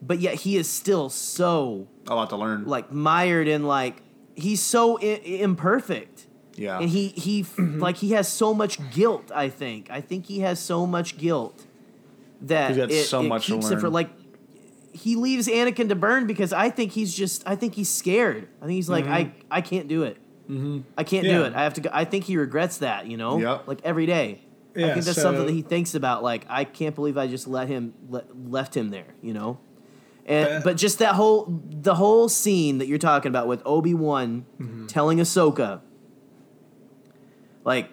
But 0.00 0.20
yet 0.20 0.34
he 0.34 0.56
is 0.56 0.68
still 0.68 1.08
so 1.08 1.86
A 2.08 2.14
lot 2.14 2.30
to 2.30 2.36
learn. 2.36 2.64
like 2.66 2.92
mired 2.92 3.48
in 3.48 3.64
like 3.64 4.02
he's 4.34 4.62
so 4.62 4.98
I- 4.98 5.20
imperfect. 5.24 6.26
Yeah. 6.56 6.78
and 6.78 6.88
he 6.88 7.08
he 7.08 7.44
like 7.58 7.96
he 7.96 8.12
has 8.12 8.28
so 8.28 8.54
much 8.54 8.78
guilt 8.92 9.32
i 9.34 9.48
think. 9.48 9.90
I 9.90 10.00
think 10.00 10.26
he 10.26 10.40
has 10.40 10.60
so 10.60 10.86
much 10.86 11.18
guilt 11.18 11.64
that 12.42 12.68
He's 12.68 12.76
got 12.76 12.90
it, 12.92 13.04
so 13.06 13.20
it 13.22 13.24
much 13.24 13.46
to 13.46 13.54
keeps 13.54 13.70
it 13.70 13.80
for 13.80 13.88
like 13.88 14.10
he 14.92 15.16
leaves 15.16 15.48
anakin 15.48 15.88
to 15.88 15.96
burn 15.96 16.28
because 16.28 16.52
i 16.52 16.70
think 16.70 16.92
he's 16.92 17.12
just 17.12 17.42
i 17.44 17.56
think 17.56 17.74
he's 17.74 17.88
scared. 17.90 18.46
I 18.62 18.66
think 18.66 18.76
he's 18.76 18.88
like 18.88 19.04
mm-hmm. 19.04 19.32
i 19.50 19.58
i 19.58 19.60
can't 19.62 19.88
do 19.88 20.04
it. 20.04 20.16
Mm-hmm. 20.48 20.80
I 20.96 21.02
can't 21.04 21.24
do 21.24 21.42
it. 21.44 21.54
I 21.54 21.64
have 21.64 21.74
to 21.74 21.80
go 21.80 21.90
i 21.92 22.04
think 22.04 22.24
he 22.24 22.36
regrets 22.36 22.78
that 22.78 23.06
you 23.08 23.16
know? 23.16 23.38
Yep. 23.38 23.66
like 23.66 23.80
every 23.82 24.06
day 24.06 24.42
i 24.76 24.80
think 24.80 24.94
that's 25.04 25.14
so- 25.16 25.22
something 25.22 25.46
that 25.46 25.52
he 25.52 25.62
thinks 25.62 25.94
about 25.94 26.22
like 26.22 26.44
i 26.48 26.64
can't 26.64 26.94
believe 26.94 27.16
i 27.18 27.26
just 27.26 27.46
let 27.46 27.68
him 27.68 27.94
le- 28.08 28.24
left 28.48 28.76
him 28.76 28.90
there 28.90 29.14
you 29.22 29.32
know 29.32 29.58
and 30.26 30.48
Uh, 30.48 30.60
but 30.64 30.76
just 30.78 30.98
that 31.00 31.14
whole 31.16 31.46
the 31.70 31.94
whole 31.96 32.28
scene 32.30 32.78
that 32.78 32.86
you're 32.88 32.96
talking 32.98 33.28
about 33.28 33.46
with 33.46 33.60
Obi-Wan 33.66 34.46
Mm-hmm. 34.60 34.86
telling 34.86 35.18
Ahsoka 35.18 35.80
like 37.64 37.90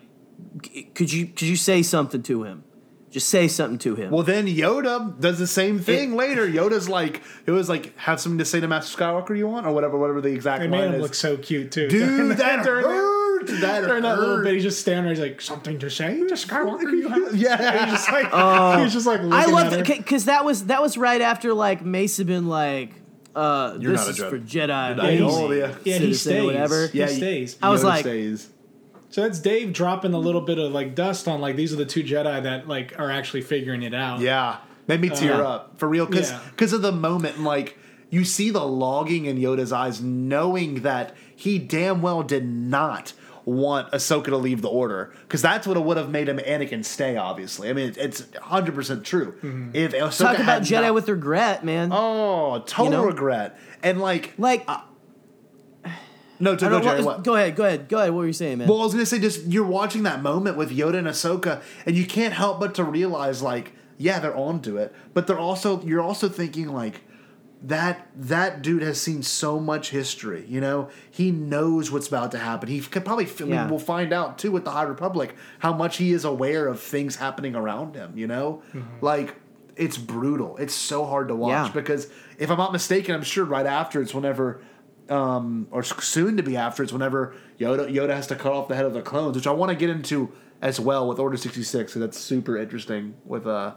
c- 0.65 0.83
could 0.93 1.11
you 1.11 1.27
could 1.27 1.41
you 1.47 1.55
say 1.55 1.81
something 1.83 2.23
to 2.23 2.43
him? 2.43 2.63
Just 3.09 3.27
say 3.27 3.49
something 3.49 3.77
to 3.79 3.95
him. 3.95 4.09
Well, 4.09 4.23
then 4.23 4.47
Yoda 4.47 5.19
does 5.19 5.37
the 5.37 5.45
same 5.47 5.79
thing 5.79 6.15
later. 6.15 6.47
Yoda's 6.47 6.87
like, 6.87 7.21
it 7.45 7.51
was 7.51 7.67
like, 7.67 7.97
have 7.97 8.21
something 8.21 8.37
to 8.39 8.45
say 8.45 8.61
to 8.61 8.67
Master 8.69 8.97
Skywalker 8.97 9.37
you 9.37 9.49
want, 9.49 9.65
or 9.67 9.73
whatever, 9.73 9.97
whatever 9.97 10.21
the 10.21 10.29
exact 10.29 10.61
they 10.61 10.69
line 10.69 10.79
made 10.79 10.87
him 10.87 10.93
is. 10.95 11.01
look 11.01 11.13
so 11.13 11.35
cute 11.35 11.73
too. 11.73 11.89
Dude, 11.89 12.37
that 12.37 12.63
during, 12.63 12.85
hurt. 12.85 13.10
That 13.47 13.81
during 13.85 14.03
that 14.03 14.19
little 14.19 14.43
bit, 14.43 14.53
he's 14.53 14.63
just 14.63 14.81
standing 14.81 15.05
there. 15.05 15.13
He's 15.13 15.21
like, 15.21 15.41
something 15.41 15.79
to 15.79 15.89
say 15.89 16.17
to 16.19 16.33
Skywalker. 16.33 16.91
You 16.91 17.07
have? 17.09 17.35
Yeah. 17.35 17.85
He's 17.85 17.93
just 17.95 18.11
like, 18.11 18.27
Oh. 18.31 18.83
he's 18.83 18.93
just 18.93 19.07
like 19.07 19.21
I 19.21 19.43
at 19.43 19.49
love 19.49 19.71
her. 19.73 19.83
because 19.83 20.25
that 20.25 20.45
was 20.45 20.65
that 20.65 20.81
was 20.81 20.97
right 20.97 21.21
after 21.21 21.53
like 21.53 21.83
Mace 21.83 22.17
had 22.17 22.27
been 22.27 22.47
like, 22.47 22.91
uh, 23.35 23.77
You're 23.79 23.93
this 23.93 24.01
not 24.01 24.07
a 24.07 24.11
is 24.11 24.19
Jedi. 24.19 24.29
for 24.29 24.39
Jedi. 24.39 24.67
not 24.95 24.99
only 24.99 25.21
old, 25.21 25.51
yeah. 25.55 25.75
Yeah, 25.83 25.97
he 25.99 26.13
stays. 26.13 26.43
whatever. 26.43 26.87
He 26.87 27.07
stays. 27.07 27.57
I 27.61 27.69
was 27.69 27.81
Yoda 27.81 27.85
like- 27.85 28.01
stays. 28.01 28.49
So 29.09 29.21
that's 29.23 29.39
Dave 29.39 29.73
dropping 29.73 30.13
a 30.13 30.17
little 30.19 30.39
bit 30.39 30.57
of 30.57 30.71
like 30.71 30.95
dust 30.95 31.27
on 31.27 31.41
like 31.41 31.57
these 31.57 31.73
are 31.73 31.75
the 31.75 31.85
two 31.85 32.01
Jedi 32.03 32.43
that 32.43 32.67
like 32.69 32.97
are 32.97 33.11
actually 33.11 33.41
figuring 33.41 33.83
it 33.83 33.93
out. 33.93 34.21
Yeah, 34.21 34.57
made 34.87 35.01
me 35.01 35.09
tear 35.09 35.31
Yeah. 35.37 35.41
up 35.41 35.79
for 35.79 35.89
real 35.89 36.05
because 36.05 36.31
Yeah. 36.31 36.75
of 36.75 36.81
the 36.81 36.93
moment. 36.93 37.35
and, 37.35 37.43
Like 37.45 37.77
you 38.09 38.23
see 38.23 38.49
the 38.51 38.65
logging 38.65 39.25
in 39.25 39.37
Yoda's 39.37 39.73
eyes, 39.73 40.01
knowing 40.01 40.81
that 40.83 41.13
he 41.35 41.57
damn 41.59 42.01
well 42.01 42.23
did 42.23 42.45
not 42.45 43.11
want 43.45 43.91
Ahsoka 43.91 44.25
to 44.25 44.37
leave 44.37 44.61
the 44.61 44.67
Order, 44.69 45.13
because 45.23 45.41
that's 45.41 45.65
what 45.65 45.83
would 45.83 45.97
have 45.97 46.09
made 46.09 46.29
him 46.29 46.37
Anakin 46.37 46.85
stay. 46.85 47.17
Obviously, 47.17 47.69
I 47.69 47.73
mean 47.73 47.89
it- 47.89 47.97
it's 47.97 48.23
hundred 48.37 48.75
percent 48.75 49.03
true. 49.03 49.33
Mm-hmm. 49.41 49.69
If 49.75 49.93
Ahsoka 49.93 50.17
Talk 50.35 50.39
about 50.39 50.61
Jedi 50.61 50.81
not- 50.83 50.93
with 50.93 51.09
regret, 51.09 51.65
man. 51.65 51.89
oh 51.91 52.59
total 52.67 52.85
You 52.85 52.91
know? 52.91 53.05
regret 53.05 53.59
and 53.83 53.99
like 53.99 54.33
like, 54.37 54.67
no 56.39 56.55
to 56.55 56.69
go 56.69 56.81
Gerry, 56.81 57.03
what? 57.03 57.23
go 57.23 57.35
ahead, 57.35 57.55
go 57.55 57.65
ahead, 57.65 57.87
go 57.87 57.97
ahead. 57.99 58.11
What 58.11 58.19
were 58.19 58.27
you 58.27 58.33
saying, 58.33 58.59
man? 58.59 58.67
Well, 58.67 58.81
I 58.81 58.83
was 58.83 58.93
gonna 58.93 59.05
say, 59.05 59.19
just 59.19 59.45
you're 59.45 59.65
watching 59.65 60.03
that 60.03 60.21
moment 60.23 60.57
with 60.57 60.75
Yoda 60.75 60.95
and 60.97 61.07
Ahsoka, 61.07 61.61
and 61.85 61.95
you 61.95 62.05
can't 62.05 62.33
help 62.33 62.59
but 62.59 62.73
to 62.75 62.83
realize, 62.83 63.41
like, 63.43 63.73
yeah, 63.97 64.19
they're 64.19 64.35
onto 64.35 64.77
it, 64.77 64.93
but 65.13 65.27
they're 65.27 65.37
also 65.39 65.81
you're 65.83 66.01
also 66.01 66.29
thinking 66.29 66.69
like 66.73 67.01
that 67.63 68.07
that 68.15 68.61
dude 68.61 68.81
has 68.81 68.99
seen 68.99 69.21
so 69.23 69.59
much 69.59 69.91
history. 69.91 70.45
You 70.47 70.61
know, 70.61 70.89
he 71.09 71.31
knows 71.31 71.91
what's 71.91 72.07
about 72.07 72.31
to 72.31 72.39
happen. 72.39 72.69
He 72.69 72.79
could 72.81 73.05
probably 73.05 73.25
I 73.25 73.43
mean, 73.43 73.49
Yeah. 73.51 73.69
we'll 73.69 73.79
find 73.79 74.11
out 74.13 74.37
too 74.39 74.51
with 74.51 74.63
the 74.65 74.71
High 74.71 74.83
Republic 74.83 75.35
how 75.59 75.73
much 75.73 75.97
he 75.97 76.11
is 76.11 76.25
aware 76.25 76.67
of 76.67 76.79
things 76.79 77.17
happening 77.17 77.55
around 77.55 77.95
him. 77.95 78.13
You 78.17 78.27
know, 78.27 78.61
like. 79.01 79.35
It's 79.77 79.97
brutal. 79.97 80.57
It's 80.57 80.73
so 80.75 81.05
hard 81.05 81.29
to 81.29 81.35
watch 81.35 81.67
Yeah. 81.67 81.71
because 81.73 82.07
if 82.37 82.51
I'm 82.51 82.57
not 82.57 82.73
mistaken, 82.73 83.15
I'm 83.15 83.23
sure 83.23 83.45
right 83.45 83.65
after 83.65 84.01
it's 84.01 84.13
whenever 84.13 84.61
um, 85.09 85.67
or 85.71 85.81
soon 85.81 86.37
to 86.37 86.43
be 86.43 86.57
after 86.57 86.83
it's 86.83 86.91
whenever 86.93 87.33
Yoda 87.59 87.89
Yoda 87.91 88.09
has 88.13 88.27
to 88.27 88.35
cut 88.35 88.51
off 88.51 88.67
the 88.67 88.75
head 88.75 88.85
of 88.85 88.93
the 88.93 89.01
clones, 89.01 89.35
which 89.37 89.47
I 89.47 89.51
want 89.51 89.69
to 89.71 89.75
get 89.75 89.89
into 89.89 90.31
as 90.61 90.79
well 90.79 91.07
with 91.07 91.19
Order 91.19 91.37
sixty 91.37 91.63
six. 91.63 91.93
So 91.93 91.99
that's 91.99 92.19
super 92.19 92.57
interesting 92.57 93.15
with 93.25 93.47
uh, 93.47 93.73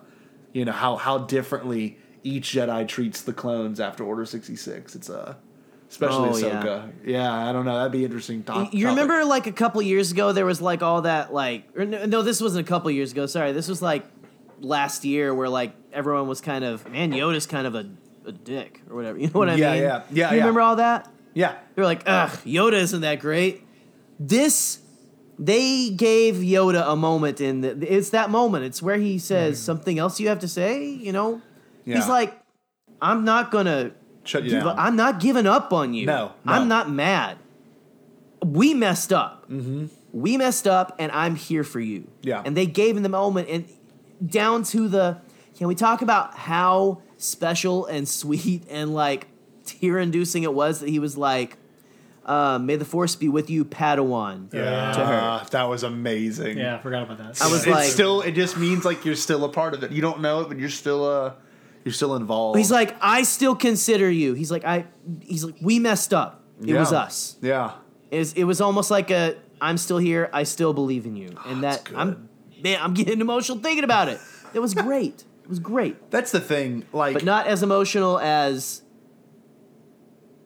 you 0.53 0.65
know 0.65 0.73
how 0.73 0.97
how 0.97 1.19
differently 1.19 1.97
each 2.25 2.49
Jedi 2.53 2.89
treats 2.89 3.23
the 3.23 3.33
clones 3.33 3.79
after 3.79 4.03
Order 4.03 4.25
sixty 4.27 4.57
six. 4.57 4.97
It's 4.97 5.09
uh, 5.09 5.35
especially 5.89 6.29
Oh, 6.31 6.33
Ahsoka. 6.33 6.93
Yeah. 7.05 7.33
I 7.33 7.53
don't 7.53 7.65
know. 7.65 7.77
That'd 7.77 7.93
be 7.93 8.05
interesting. 8.05 8.43
Top, 8.43 8.75
you 8.75 8.87
topic. 8.87 8.99
remember 9.01 9.25
like 9.25 9.47
a 9.47 9.53
couple 9.53 9.81
years 9.83 10.11
ago 10.11 10.33
there 10.33 10.47
was 10.47 10.61
like 10.61 10.83
all 10.83 11.03
that 11.03 11.33
like 11.33 11.65
or 11.77 11.85
no, 11.85 12.05
no 12.07 12.23
this 12.23 12.41
wasn't 12.41 12.67
a 12.67 12.69
couple 12.69 12.91
years 12.91 13.13
ago 13.13 13.27
sorry 13.27 13.53
this 13.53 13.69
was 13.69 13.81
like 13.81 14.05
last 14.61 15.05
year 15.05 15.33
where 15.35 15.49
like 15.49 15.73
everyone 15.93 16.27
was 16.27 16.41
kind 16.41 16.65
of 16.65 16.89
man 16.91 17.13
yoda's 17.13 17.47
kind 17.47 17.67
of 17.67 17.75
a, 17.75 17.91
a 18.25 18.33
dick 18.33 18.81
or 18.89 18.97
whatever 18.97 19.19
you 19.21 19.27
know 19.27 19.39
what 19.39 19.49
i 19.49 19.53
mean? 19.53 19.61
Yeah, 19.61 19.73
mean 19.75 19.83
yeah. 19.83 20.03
Yeah, 20.11 20.31
you 20.31 20.37
yeah. 20.37 20.43
remember 20.43 20.61
all 20.63 20.77
that 20.77 21.11
Yeah. 21.35 21.57
they're 21.75 21.85
like 21.85 22.03
ugh 22.07 22.31
yoda 22.47 22.75
isn't 22.75 23.03
that 23.03 23.21
great 23.21 23.63
this 24.19 24.81
they 25.39 25.91
gave 25.91 26.37
yoda 26.37 26.89
a 26.91 26.97
moment 26.97 27.41
in 27.41 27.61
the, 27.61 27.93
it's 27.93 28.11
that 28.11 28.31
moment 28.31 28.65
it's 28.65 28.81
where 28.81 28.97
he 28.97 29.19
says 29.19 29.61
something 29.61 29.99
else 29.99 30.19
you 30.21 30.29
have 30.29 30.39
to 30.39 30.49
say 30.49 30.87
you 30.87 31.13
know 31.13 31.43
Yeah. 31.85 31.97
he's 31.97 32.09
like 32.09 32.39
i'm 33.01 33.25
not 33.25 33.51
gonna 33.51 33.93
Shut 34.25 34.45
you 34.45 34.51
give 34.51 34.65
down. 34.65 34.79
I'm 34.79 34.97
not 34.97 35.21
giving 35.21 35.47
up 35.47 35.73
on 35.73 35.95
you. 35.95 36.07
No, 36.07 36.33
no. 36.45 36.53
I'm 36.53 36.69
not 36.69 36.91
mad. 36.91 37.39
We 38.45 38.75
messed 38.75 39.13
up. 39.13 39.49
Mm-hmm. 39.51 39.87
We 40.13 40.37
messed 40.37 40.67
up, 40.67 40.95
and 40.99 41.11
I'm 41.13 41.37
here 41.37 41.65
for 41.65 41.81
you. 41.81 42.09
Yeah. 42.23 42.43
And 42.45 42.57
they 42.57 42.67
gave 42.67 42.97
him 42.97 43.03
the 43.03 43.09
moment, 43.09 43.49
and 43.49 43.69
down 44.25 44.63
to 44.65 44.89
the. 44.89 45.19
Can 45.57 45.69
we 45.69 45.75
talk 45.75 46.03
about 46.03 46.35
how 46.35 47.03
special 47.17 47.87
and 47.87 48.09
sweet 48.09 48.65
and 48.71 48.93
like 48.95 49.29
tear-inducing 49.65 50.43
it 50.43 50.53
was 50.53 50.81
that 50.81 50.89
he 50.89 50.99
was 50.99 51.17
like, 51.17 51.57
uh, 52.25 52.59
"May 52.59 52.77
the 52.77 52.85
force 52.85 53.17
be 53.17 53.29
with 53.29 53.51
you, 53.51 53.65
Padawan." 53.65 54.53
Yeah. 54.53 54.93
To 54.93 55.07
her. 55.07 55.21
Ah, 55.23 55.47
that 55.51 55.65
was 55.65 55.83
amazing. 55.83 56.59
Yeah, 56.59 56.77
I 56.77 56.79
forgot 56.79 57.03
about 57.03 57.19
that. 57.19 57.43
I 57.43 57.51
was 57.51 57.59
it's 57.63 57.67
like- 57.67 57.91
still. 57.91 58.23
It 58.23 58.33
just 58.33 58.57
means 58.57 58.85
like 58.85 59.05
you're 59.05 59.17
still 59.17 59.45
a 59.45 59.49
part 59.49 59.75
of 59.75 59.83
it. 59.83 59.93
You 59.93 60.01
don't 60.03 60.21
know 60.21 60.41
it, 60.41 60.49
but 60.49 60.59
you're 60.59 60.71
still 60.71 61.05
uh, 61.05 61.33
you're 61.85 61.93
still 61.93 62.17
involved. 62.17 62.59
He's 62.59 62.71
like, 62.71 62.97
"I 63.01 63.23
still 63.23 63.55
consider 63.55 64.11
you." 64.11 64.35
He's 64.35 64.51
like, 64.51 64.65
"I." 64.65 64.87
He's 65.21 65.45
like, 65.45 65.57
"We 65.61 65.79
messed 65.79 66.13
up. 66.15 66.43
It 66.65 66.75
was 66.75 66.93
us." 66.93 67.37
Yeah. 67.43 67.73
It 68.11 68.19
was, 68.19 68.33
it 68.35 68.45
was 68.45 68.61
almost 68.61 68.91
like 68.91 69.11
a 69.11 69.37
I'm 69.61 69.79
still 69.79 69.99
here, 69.99 70.29
I 70.33 70.43
still 70.43 70.73
believe 70.73 71.07
in 71.07 71.17
you. 71.17 71.35
Oh, 71.37 71.51
and 71.51 71.65
that. 71.65 71.89
I'm 71.97 72.29
man, 72.63 72.79
I'm 72.81 72.95
getting 72.95 73.21
emotional 73.21 73.59
thinking 73.59 73.85
about 73.85 74.09
it. 74.09 74.21
It 74.53 74.59
was 74.61 74.75
great. 74.75 75.25
It 75.43 75.49
was 75.49 75.59
great. 75.59 76.11
That's 76.11 76.31
the 76.31 76.41
thing. 76.41 76.85
Like, 76.93 77.15
But 77.15 77.25
not 77.25 77.47
as 77.47 77.63
emotional 77.63 78.19
as 78.19 78.83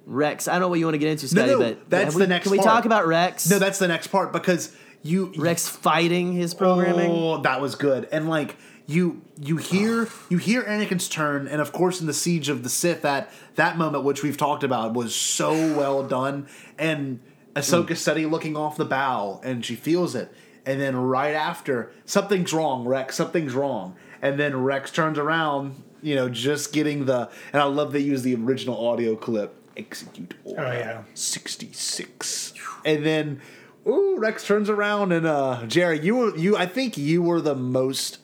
Rex. 0.06 0.48
I 0.48 0.52
don't 0.52 0.62
know 0.62 0.68
what 0.68 0.78
you 0.78 0.86
want 0.86 0.94
to 0.94 0.98
get 0.98 1.10
into, 1.10 1.26
No, 1.34 1.42
Scotty, 1.42 1.52
no, 1.52 1.58
but 1.58 1.90
that's 1.90 2.04
have 2.14 2.14
the 2.14 2.26
next 2.26 2.44
Can 2.44 2.52
we 2.52 2.58
part. 2.58 2.68
talk 2.68 2.84
about 2.84 3.06
Rex? 3.06 3.48
no, 3.50 3.58
that's 3.58 3.78
the 3.78 3.88
next 3.88 4.08
part 4.08 4.32
because 4.32 4.74
you 5.02 5.32
Rex 5.36 5.68
fighting 5.68 6.32
his 6.32 6.54
programming. 6.54 7.10
Oh, 7.10 7.42
that 7.42 7.60
was 7.60 7.74
good. 7.74 8.08
And 8.10 8.28
like 8.28 8.56
you 8.88 9.20
you 9.38 9.58
hear 9.58 10.08
you 10.30 10.38
hear 10.38 10.62
Anakin's 10.62 11.08
turn, 11.10 11.46
and 11.46 11.60
of 11.60 11.72
course 11.72 12.00
in 12.00 12.06
the 12.06 12.14
siege 12.14 12.48
of 12.48 12.62
the 12.62 12.70
Sith, 12.70 13.02
that 13.02 13.30
that 13.54 13.76
moment 13.76 14.02
which 14.02 14.22
we've 14.22 14.36
talked 14.38 14.64
about 14.64 14.94
was 14.94 15.14
so 15.14 15.52
well 15.52 16.02
done. 16.02 16.48
And 16.78 17.20
Ahsoka 17.54 17.96
steady 17.96 18.24
looking 18.24 18.56
off 18.56 18.78
the 18.78 18.86
bow, 18.86 19.40
and 19.44 19.64
she 19.64 19.76
feels 19.76 20.14
it. 20.14 20.32
And 20.64 20.80
then 20.80 20.96
right 20.96 21.34
after, 21.34 21.92
something's 22.06 22.52
wrong, 22.52 22.86
Rex. 22.86 23.14
Something's 23.14 23.54
wrong. 23.54 23.94
And 24.22 24.40
then 24.40 24.62
Rex 24.62 24.90
turns 24.90 25.18
around, 25.18 25.82
you 26.02 26.14
know, 26.14 26.30
just 26.30 26.72
getting 26.72 27.04
the. 27.04 27.28
And 27.52 27.60
I 27.60 27.66
love 27.66 27.92
they 27.92 28.00
use 28.00 28.22
the 28.22 28.34
original 28.34 28.86
audio 28.86 29.16
clip. 29.16 29.54
Execute 29.76 30.34
order 30.44 30.62
Oh, 30.62 30.72
yeah. 30.72 31.02
66. 31.14 32.54
And 32.84 33.04
then, 33.04 33.40
ooh, 33.86 34.16
Rex 34.18 34.46
turns 34.46 34.70
around 34.70 35.12
and 35.12 35.26
uh 35.26 35.66
Gerry, 35.66 36.00
you 36.00 36.16
were 36.16 36.36
you. 36.36 36.56
I 36.56 36.66
think 36.66 36.96
you 36.96 37.22
were 37.22 37.40
the 37.40 37.54
most 37.54 38.18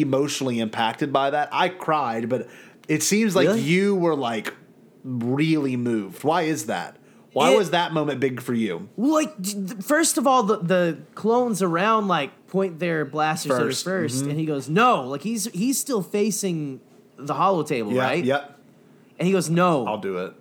emotionally 0.00 0.60
impacted 0.60 1.12
by 1.12 1.30
that. 1.30 1.48
I 1.52 1.68
cried, 1.68 2.28
but 2.28 2.48
it 2.88 3.02
seems 3.02 3.34
like 3.34 3.48
Really? 3.48 3.60
you 3.62 3.94
were 3.94 4.14
like 4.14 4.54
really 5.04 5.76
moved. 5.76 6.24
Why 6.24 6.42
is 6.42 6.66
that? 6.66 6.96
Why 7.32 7.50
It- 7.50 7.58
was 7.58 7.70
that 7.70 7.92
moment 7.92 8.20
big 8.20 8.40
for 8.40 8.54
you? 8.54 8.88
Like 8.96 9.32
first 9.82 10.16
of 10.18 10.26
all, 10.26 10.42
the, 10.42 10.56
the 10.58 10.98
clones 11.14 11.62
around 11.62 12.08
like 12.08 12.30
point 12.48 12.78
their 12.78 13.04
blasters 13.04 13.52
at 13.52 13.60
her 13.60 13.72
First, 13.72 14.20
mm-hmm. 14.22 14.30
and 14.30 14.40
he 14.40 14.46
goes, 14.46 14.68
"No!" 14.68 15.02
Like 15.06 15.22
he's 15.22 15.44
he's 15.52 15.78
still 15.78 16.02
facing 16.02 16.80
the 17.18 17.34
holo 17.34 17.62
table, 17.62 17.92
Yeah, 17.92 18.02
right? 18.02 18.24
Yep. 18.24 18.58
And 19.18 19.26
he 19.26 19.32
goes, 19.32 19.50
"No, 19.50 19.86
I'll 19.86 19.98
do 19.98 20.18
it. 20.18 20.32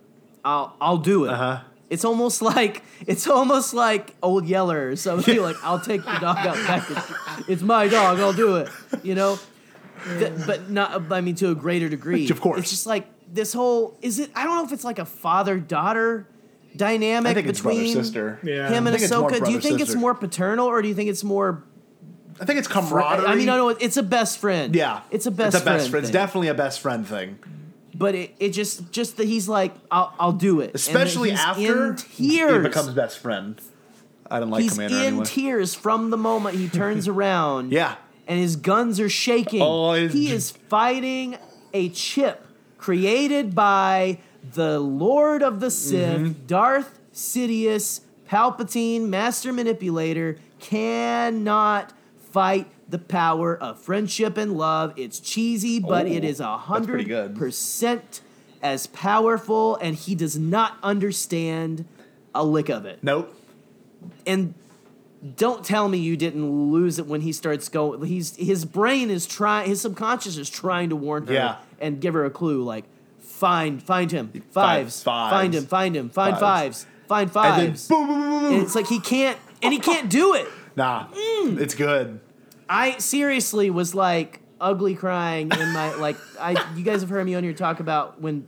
I'll 0.46 0.76
I'll 0.80 0.98
do 0.98 1.26
it. 1.26 1.30
Uh-huh. 1.32 1.62
It's 1.96 2.06
almost 2.06 2.42
like 2.42 2.84
it's 3.08 3.26
almost 3.28 3.74
like 3.74 4.14
old 4.22 4.46
Yeller 4.46 4.90
or 4.90 4.96
something. 4.98 5.42
like 5.42 5.56
I'll 5.64 5.80
take 5.80 6.04
the 6.04 6.18
dog 6.20 6.38
out 6.38 6.56
back. 6.68 6.84
It's, 6.92 7.50
it's 7.50 7.62
my 7.62 7.88
dog. 7.88 8.20
I'll 8.20 8.34
do 8.34 8.58
it. 8.58 8.70
You 9.02 9.16
know, 9.16 9.40
Th- 10.20 10.34
but 10.46 10.70
not. 10.70 11.12
I 11.12 11.22
mean, 11.22 11.36
to 11.36 11.52
a 11.52 11.56
greater 11.56 11.90
degree. 11.90 12.30
Of 12.30 12.42
course. 12.42 12.60
it's 12.60 12.70
just 12.70 12.86
like 12.86 13.08
this 13.34 13.54
whole. 13.54 13.98
Is 14.02 14.20
it? 14.20 14.30
I 14.36 14.44
don't 14.44 14.58
know 14.58 14.66
if 14.66 14.72
it's 14.74 14.84
like 14.84 15.00
a 15.00 15.06
father 15.06 15.58
daughter 15.58 16.28
dynamic 16.76 17.32
I 17.32 17.34
think 17.34 17.48
it's 17.48 17.62
brother 17.62 17.80
between 17.80 17.96
sister. 18.04 18.40
Yeah. 18.44 18.68
him 18.68 18.86
I 18.86 18.90
and 18.92 19.00
think 19.00 19.02
it's 19.04 19.12
more 19.12 19.30
Ahsoka. 19.30 19.32
Do 19.32 19.36
you 19.36 19.42
brother, 19.42 19.62
think 19.62 19.80
it's 19.80 19.90
sister. 19.92 20.00
more 20.00 20.14
paternal 20.14 20.68
or 20.68 20.82
do 20.82 20.88
you 20.90 20.94
think 20.96 21.10
it's 21.10 21.24
more? 21.24 21.64
I 22.40 22.44
think 22.46 22.60
it's 22.60 22.68
camaraderie. 22.68 23.26
I 23.28 23.36
mean, 23.36 23.48
I 23.50 23.56
know 23.56 23.70
it's 23.70 23.96
a 23.96 24.04
best 24.04 24.40
friend. 24.40 24.76
Yeah, 24.76 25.02
it's 25.10 25.26
a 25.26 25.32
best. 25.32 25.56
It's 25.56 25.64
a 25.64 25.66
best 25.66 25.90
friend. 25.90 25.92
friend. 25.92 26.04
It's 26.04 26.12
thing. 26.12 26.22
definitely 26.22 26.48
a 26.50 26.54
best 26.54 26.82
friend 26.82 27.08
thing. 27.08 27.40
But 27.98 28.14
it, 28.16 28.36
it 28.40 28.50
just 28.50 28.92
just 28.92 29.18
that 29.18 29.26
he's 29.28 29.48
like, 29.48 29.74
I'll 29.90 30.14
I'll 30.20 30.32
do 30.34 30.60
it. 30.60 30.72
Especially 30.76 31.32
after 31.32 31.94
tears. 31.94 32.04
he 32.56 32.60
becomes 32.60 32.90
best 32.94 33.20
friend. 33.20 33.60
I 34.30 34.40
don't 34.40 34.50
like 34.50 34.64
he's 34.64 34.74
Commander 34.74 34.96
in 34.98 35.04
anyway. 35.04 35.26
tears 35.26 35.76
from 35.76 36.10
the 36.10 36.18
moment 36.18 36.58
he 36.58 36.68
turns 36.68 37.08
around. 37.16 37.72
Yeah. 37.72 37.96
And 38.28 38.40
his 38.40 38.56
guns 38.56 39.00
are 39.00 39.08
shaking. 39.10 39.62
Oh, 39.62 39.94
he 40.08 40.32
is 40.32 40.50
fighting 40.52 41.38
a 41.74 41.90
chip 41.90 42.46
created 42.78 43.54
by 43.56 44.18
the 44.54 44.80
Lord 44.80 45.42
of 45.44 45.60
the 45.60 45.70
Sith, 45.72 46.20
Mm-hmm. 46.20 46.46
Darth 46.48 47.00
Sidious, 47.14 48.02
Palpatine, 48.30 49.08
Master 49.08 49.54
Manipulator, 49.54 50.38
cannot 50.60 51.94
fight 52.32 52.68
the 52.88 53.00
power 53.00 53.58
of 53.58 53.80
friendship 53.80 54.38
and 54.38 54.58
love. 54.58 54.94
It's 54.96 55.20
cheesy, 55.20 55.80
but 55.80 56.06
Oh, 56.06 56.10
it 56.12 56.24
is 56.24 56.40
a 56.40 56.58
hundred 56.58 57.36
percent 57.36 58.22
as 58.62 58.88
powerful, 58.88 59.76
and 59.78 59.96
he 59.96 60.16
does 60.16 60.38
not 60.38 60.78
understand 60.84 61.86
a 62.34 62.44
lick 62.44 62.68
of 62.70 62.86
it 62.86 63.00
Nope. 63.02 63.34
and 64.28 64.54
don't 65.38 65.64
tell 65.64 65.88
me 65.88 65.98
you 65.98 66.16
didn't 66.18 66.72
lose 66.72 67.00
it 67.00 67.08
when 67.08 67.22
he 67.22 67.32
starts 67.32 67.70
going. 67.70 68.04
He's 68.04 68.36
his 68.36 68.66
brain 68.66 69.10
is 69.10 69.26
trying. 69.26 69.68
His 69.70 69.82
subconscious 69.82 70.38
is 70.38 70.50
trying 70.50 70.90
to 70.90 70.96
warn 70.96 71.26
her 71.28 71.34
Yeah. 71.34 71.56
and 71.80 72.00
give 72.00 72.14
her 72.14 72.26
a 72.26 72.30
clue. 72.30 72.62
Like 72.64 72.84
find 73.20 73.82
find 73.82 74.12
him 74.12 74.32
fives, 74.52 75.02
fives. 75.02 75.32
find 75.34 75.54
him 75.56 75.66
find 75.66 75.96
him 75.96 76.10
find 76.10 76.38
Fives. 76.38 76.84
fives, 76.84 76.86
find 77.08 77.30
And 77.36 77.62
then 77.62 77.68
fives. 77.72 77.88
boom, 77.88 78.08
boom, 78.08 78.20
boom, 78.20 78.40
boom. 78.42 78.54
And 78.54 78.62
it's 78.64 78.76
like 78.76 78.88
he 78.88 79.00
can't 79.00 79.38
and 79.64 79.74
he 79.74 79.80
can't 79.80 80.10
do 80.10 80.34
it. 80.36 80.48
Nah, 80.76 81.08
Mm. 81.08 81.60
it's 81.60 81.74
good. 81.74 82.20
I 82.70 82.98
seriously 82.98 83.70
was 83.70 83.94
like 83.96 84.40
ugly 84.60 84.96
crying 84.96 85.52
in 85.52 85.72
my 85.72 85.94
like 86.00 86.18
I. 86.40 86.52
You 86.76 86.84
guys 86.84 87.02
have 87.02 87.10
heard 87.10 87.26
me 87.26 87.36
on 87.36 87.44
here 87.44 87.54
talk 87.54 87.80
about 87.80 88.22
when 88.22 88.48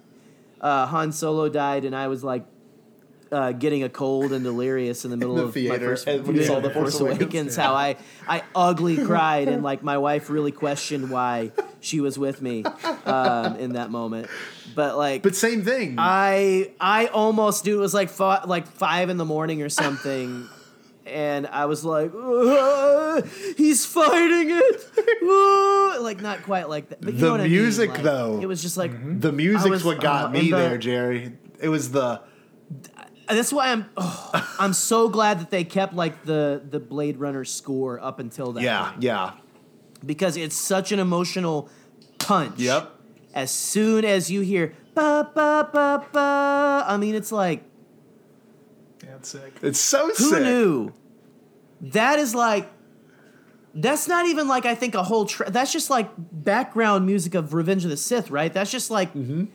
uh, 0.62 0.86
Han 0.88 1.12
Solo 1.12 1.50
died, 1.50 1.86
and 1.86 1.96
I 1.96 2.08
was 2.08 2.24
like. 2.24 2.46
Uh, 3.30 3.52
getting 3.52 3.84
a 3.84 3.90
cold 3.90 4.32
and 4.32 4.46
delirious 4.46 5.04
in 5.04 5.12
the 5.12 5.18
middle 5.22 5.36
the 5.36 5.44
of 5.44 5.54
my 5.54 5.78
first 5.78 6.08
and 6.08 6.26
when 6.26 6.38
you 6.38 6.44
saw 6.44 6.62
The 6.62 6.70
Force 6.70 6.98
Awakens. 6.98 7.22
Awakens, 7.24 7.56
how 7.58 7.74
I 7.74 7.98
I 8.26 8.42
ugly 8.56 8.96
cried 9.06 9.50
and 9.50 9.64
like 9.64 9.84
my 9.84 9.98
wife 9.98 10.30
really 10.30 10.54
questioned 10.54 11.10
why 11.12 11.52
she 11.82 12.00
was 12.00 12.18
with 12.18 12.42
me 12.42 12.64
um, 13.06 13.58
in 13.58 13.74
that 13.74 13.92
moment. 13.92 14.30
but 14.76 14.96
like 14.96 15.24
But 15.24 15.36
same 15.36 15.62
thing. 15.62 15.96
I 15.98 16.72
I 16.80 17.08
almost 17.08 17.66
knew 17.66 17.78
it 17.78 17.82
was 17.82 17.94
like 17.94 18.08
fi- 18.10 18.46
like 18.46 18.66
five 18.66 19.10
in 19.10 19.18
the 19.18 19.26
morning 19.26 19.62
or 19.62 19.68
something, 19.68 20.48
and 21.08 21.48
I 21.48 21.66
was 21.66 21.84
like, 21.86 22.12
"Ah, 22.16 23.22
he's 23.56 23.86
fighting 23.86 24.50
it, 24.52 24.86
Ah," 25.24 25.98
like 26.02 26.22
not 26.22 26.44
quite 26.44 26.70
like 26.70 26.90
that. 26.90 27.02
But 27.02 27.14
you 27.14 27.20
The 27.20 27.26
know 27.26 27.32
what 27.32 27.42
I 27.42 27.44
mean, 27.44 27.52
music, 27.54 27.90
like, 27.92 28.04
though. 28.04 28.40
it 28.42 28.46
was 28.46 28.62
just 28.62 28.78
like 28.78 28.92
the 29.22 29.32
music's 29.32 29.70
was- 29.70 29.84
what 29.84 30.00
got 30.02 30.26
uh, 30.26 30.30
me 30.30 30.52
the- 30.52 30.58
there, 30.58 30.78
Gerry. 30.78 31.34
It 31.60 31.70
was 31.70 31.92
the 31.92 32.22
that's 33.30 33.52
why 33.52 33.72
I'm 33.72 33.86
oh, 33.98 34.54
I'm 34.60 34.74
so 34.74 35.10
glad 35.10 35.40
that 35.40 35.50
they 35.50 35.64
kept 35.64 35.94
like 35.94 36.24
the 36.26 36.62
the 36.70 36.80
Blade 36.80 37.18
Runner 37.18 37.44
score 37.46 38.00
up 38.00 38.20
until 38.20 38.54
that 38.54 38.64
yeah, 38.64 38.92
point. 38.92 39.04
yeah. 39.04 39.32
because 40.06 40.38
it's 40.38 40.56
such 40.56 40.92
an 40.92 41.00
emotional 41.00 41.70
punch. 42.20 42.60
Yep. 42.60 42.94
As 43.34 43.52
soon 43.52 44.06
as 44.06 44.30
you 44.32 44.42
hear 44.42 44.74
ba 44.96 45.30
ba 45.36 45.70
ba 45.74 46.06
ba, 46.12 46.86
I 46.88 46.98
mean 46.98 47.16
it's 47.16 47.32
like 47.32 47.60
Yeah, 47.60 47.64
it's 47.66 47.77
sick. 49.28 49.54
It's 49.62 49.80
so 49.80 50.08
Who 50.08 50.14
sick. 50.14 50.38
Who 50.40 50.44
knew? 50.44 50.94
That 51.82 52.20
is 52.20 52.34
like. 52.34 52.70
That's 53.74 54.08
not 54.08 54.26
even 54.26 54.48
like 54.48 54.66
I 54.66 54.74
think 54.74 54.96
a 54.96 55.04
whole. 55.04 55.26
Tra- 55.26 55.52
that's 55.52 55.72
just 55.72 55.90
like 55.90 56.10
background 56.18 57.06
music 57.06 57.36
of 57.36 57.54
Revenge 57.54 57.84
of 57.84 57.92
the 57.92 57.98
Sith, 57.98 58.32
right? 58.32 58.52
That's 58.52 58.72
just 58.72 58.90
like 58.90 59.14
Mm-hmm. 59.14 59.46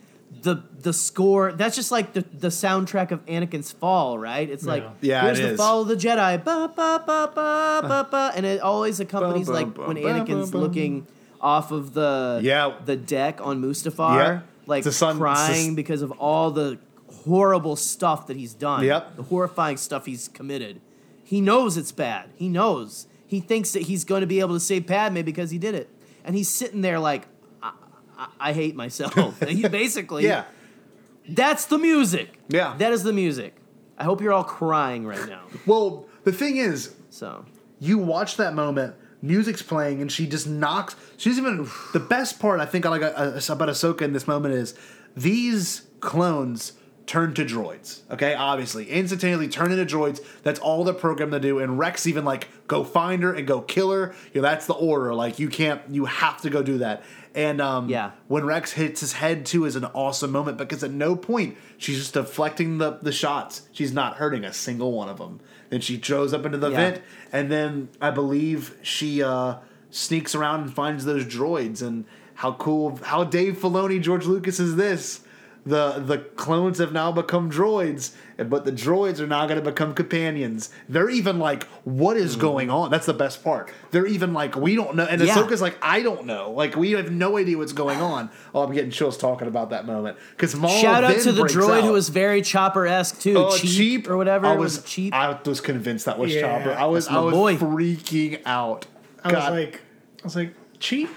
the 0.43 0.63
the 0.79 0.93
score. 0.93 1.51
That's 1.51 1.75
just 1.75 1.91
like 1.91 2.13
the, 2.13 2.21
the 2.21 2.47
soundtrack 2.47 3.11
of 3.11 3.25
Anakin's 3.25 3.73
fall, 3.73 4.17
right? 4.17 4.49
It's 4.49 4.63
like 4.65 4.85
Yeah, 5.01 5.23
here's 5.23 5.39
it 5.39 5.43
the 5.43 5.49
is. 5.53 5.57
fall 5.59 5.81
of 5.81 5.87
the 5.89 5.95
Jedi, 5.95 6.41
ba 6.41 6.71
ba 6.73 7.03
ba 7.05 7.31
ba 7.35 7.81
ba 7.85 8.07
ba, 8.09 8.31
and 8.35 8.45
it 8.45 8.61
always 8.61 9.01
accompanies 9.01 9.47
Ba, 9.47 9.51
ba, 9.53 9.57
like 9.59 9.73
ba, 9.73 9.87
when 9.87 9.97
Anakin's 9.97 10.51
ba, 10.51 10.57
ba. 10.57 10.63
looking 10.63 11.05
off 11.41 11.71
of 11.71 11.93
the 11.93 12.39
Yeah. 12.41 12.75
the 12.85 12.95
deck 12.95 13.39
on 13.45 13.61
Mustafar, 13.61 14.15
Yeah. 14.17 14.39
like 14.67 14.85
The 14.85 14.93
sun- 14.93 15.17
crying 15.17 15.51
it's- 15.71 15.75
because 15.75 16.01
of 16.01 16.11
all 16.13 16.51
the 16.51 16.77
horrible 17.25 17.75
stuff 17.75 18.27
that 18.27 18.37
he's 18.37 18.53
done. 18.53 18.83
Yep. 18.83 19.15
The 19.15 19.23
horrifying 19.23 19.77
stuff 19.77 20.05
he's 20.05 20.27
committed. 20.27 20.81
He 21.23 21.41
knows 21.41 21.77
it's 21.77 21.91
bad. 21.91 22.29
He 22.35 22.49
knows. 22.49 23.07
He 23.25 23.39
thinks 23.39 23.71
that 23.71 23.83
he's 23.83 24.03
going 24.03 24.21
to 24.21 24.27
be 24.27 24.39
able 24.39 24.53
to 24.55 24.59
save 24.59 24.85
Padme 24.87 25.21
because 25.21 25.49
he 25.51 25.57
did 25.57 25.73
it. 25.75 25.89
And 26.23 26.35
he's 26.35 26.49
sitting 26.49 26.81
there 26.81 26.99
like, 26.99 27.27
I, 27.61 27.71
I, 28.17 28.27
I 28.39 28.53
hate 28.53 28.75
myself. 28.75 29.15
And 29.41 29.51
he 29.51 29.67
basically, 29.67 30.25
Yeah. 30.25 30.43
that's 31.27 31.65
the 31.65 31.77
music. 31.77 32.39
Yeah. 32.49 32.75
That 32.77 32.93
is 32.93 33.03
the 33.03 33.13
music. 33.13 33.55
I 33.97 34.03
hope 34.03 34.21
you're 34.21 34.33
all 34.33 34.43
crying 34.43 35.05
right 35.05 35.27
now. 35.27 35.43
Well, 35.65 36.05
the 36.23 36.31
thing 36.31 36.57
is, 36.57 36.93
So, 37.09 37.45
you 37.79 37.97
watch 37.97 38.37
that 38.37 38.53
moment, 38.53 38.95
music's 39.21 39.61
playing, 39.61 40.01
and 40.01 40.11
she 40.11 40.27
just 40.27 40.47
knocks. 40.47 40.95
She's 41.17 41.37
even 41.37 41.67
the 41.93 41.99
best 41.99 42.39
part. 42.39 42.59
I 42.59 42.65
think 42.65 42.85
I 42.85 42.89
like 42.89 43.01
about 43.01 43.69
Ahsoka 43.69 44.01
in 44.01 44.13
this 44.13 44.27
moment 44.27 44.53
is 44.55 44.73
these 45.15 45.83
clones 45.99 46.73
turn 47.05 47.33
to 47.33 47.43
droids. 47.43 47.99
Okay, 48.11 48.33
obviously, 48.33 48.89
instantaneously 48.89 49.47
turn 49.49 49.71
into 49.71 49.85
droids. 49.85 50.21
That's 50.43 50.59
all 50.59 50.83
they're 50.83 50.93
programmed 50.93 51.33
to 51.33 51.39
do. 51.39 51.59
And 51.59 51.77
Rex 51.77 52.07
even 52.07 52.23
like 52.25 52.47
go 52.67 52.83
find 52.83 53.23
her 53.23 53.33
and 53.33 53.45
go 53.45 53.61
kill 53.61 53.91
her. 53.91 54.15
You 54.33 54.41
know, 54.41 54.47
that's 54.47 54.67
the 54.67 54.73
order. 54.73 55.13
Like 55.13 55.37
you 55.39 55.49
can't, 55.49 55.81
you 55.89 56.05
have 56.05 56.41
to 56.41 56.49
go 56.49 56.63
do 56.63 56.77
that. 56.79 57.03
And 57.35 57.59
um, 57.61 57.89
Yeah. 57.89 58.11
when 58.27 58.45
Rex 58.45 58.71
hits 58.73 59.01
his 59.01 59.13
head 59.13 59.45
too 59.45 59.65
is 59.65 59.75
an 59.75 59.85
awesome 59.85 60.31
moment 60.31 60.57
because 60.57 60.83
at 60.83 60.91
no 60.91 61.15
point 61.15 61.57
she's 61.77 61.97
just 61.97 62.13
deflecting 62.13 62.77
the, 62.77 62.99
the 63.01 63.11
shots. 63.11 63.63
She's 63.71 63.91
not 63.91 64.17
hurting 64.17 64.45
a 64.45 64.53
single 64.53 64.91
one 64.93 65.09
of 65.09 65.17
them. 65.17 65.39
Then 65.69 65.81
she 65.81 65.97
throws 65.97 66.33
up 66.33 66.45
into 66.45 66.59
the 66.59 66.69
Yeah. 66.69 66.77
vent, 66.77 67.01
and 67.31 67.51
then 67.51 67.89
I 67.99 68.11
believe 68.11 68.77
she 68.83 69.23
uh, 69.23 69.55
sneaks 69.89 70.35
around 70.35 70.61
and 70.61 70.73
finds 70.73 71.03
those 71.05 71.25
droids. 71.25 71.81
And 71.81 72.05
how 72.35 72.53
cool! 72.53 72.97
How 73.03 73.23
Dave 73.23 73.57
Filoni, 73.57 73.99
George 73.99 74.25
Lucas 74.27 74.59
is 74.59 74.75
this? 74.75 75.21
The 75.65 76.03
the 76.05 76.17
clones 76.17 76.79
have 76.79 76.91
now 76.91 77.13
become 77.13 77.49
droids, 77.49 78.11
but 78.37 78.65
the 78.65 78.71
droids 78.71 79.21
are 79.21 79.27
now 79.27 79.45
going 79.45 79.63
to 79.63 79.71
become 79.71 79.93
companions. 79.93 80.69
They're 80.89 81.09
even 81.09 81.39
like, 81.39 81.63
"What 81.85 82.17
is 82.17 82.35
mm. 82.35 82.41
going 82.41 82.69
on?" 82.69 82.91
That's 82.91 83.05
the 83.05 83.13
best 83.13 83.45
part. 83.45 83.71
They're 83.91 84.05
even 84.05 84.33
like, 84.33 84.57
"We 84.57 84.75
don't 84.75 84.95
know," 84.97 85.05
and 85.05 85.21
Yeah. 85.21 85.33
Ahsoka's 85.33 85.61
like, 85.61 85.77
"I 85.81 86.01
don't 86.01 86.25
know." 86.25 86.51
Like 86.51 86.75
we 86.75 86.91
have 86.91 87.11
no 87.11 87.37
idea 87.37 87.57
what's 87.57 87.71
going 87.71 88.01
on. 88.13 88.29
Oh, 88.53 88.63
I'm 88.63 88.73
getting 88.73 88.91
chills 88.91 89.17
talking 89.17 89.47
about 89.47 89.69
that 89.69 89.85
moment 89.85 90.17
because 90.31 90.53
Maul 90.53 90.69
shout 90.81 91.05
out 91.05 91.21
to 91.21 91.31
the 91.31 91.43
droid 91.43 91.77
out. 91.77 91.83
who 91.85 91.93
was 91.93 92.09
very 92.09 92.41
Chopper 92.41 92.85
esque 92.85 93.21
too. 93.21 93.37
Oh, 93.37 93.55
cheap, 93.55 94.09
or 94.09 94.17
whatever. 94.17 94.47
I 94.47 94.55
It 94.55 94.59
was, 94.59 94.83
cheap. 94.83 95.13
I 95.13 95.39
was 95.45 95.61
convinced 95.61 96.05
that 96.05 96.19
was 96.19 96.35
Yeah, 96.35 96.41
Chopper. 96.41 96.73
I 96.73 96.87
was 96.87 97.07
I 97.07 97.19
was 97.21 97.33
boy. 97.33 97.55
freaking 97.55 98.41
out. 98.45 98.85
I 99.23 99.33
was 99.33 99.49
like, 99.49 99.81
I 100.19 100.23
was 100.25 100.35
like, 100.35 100.53
cheap. 100.79 101.09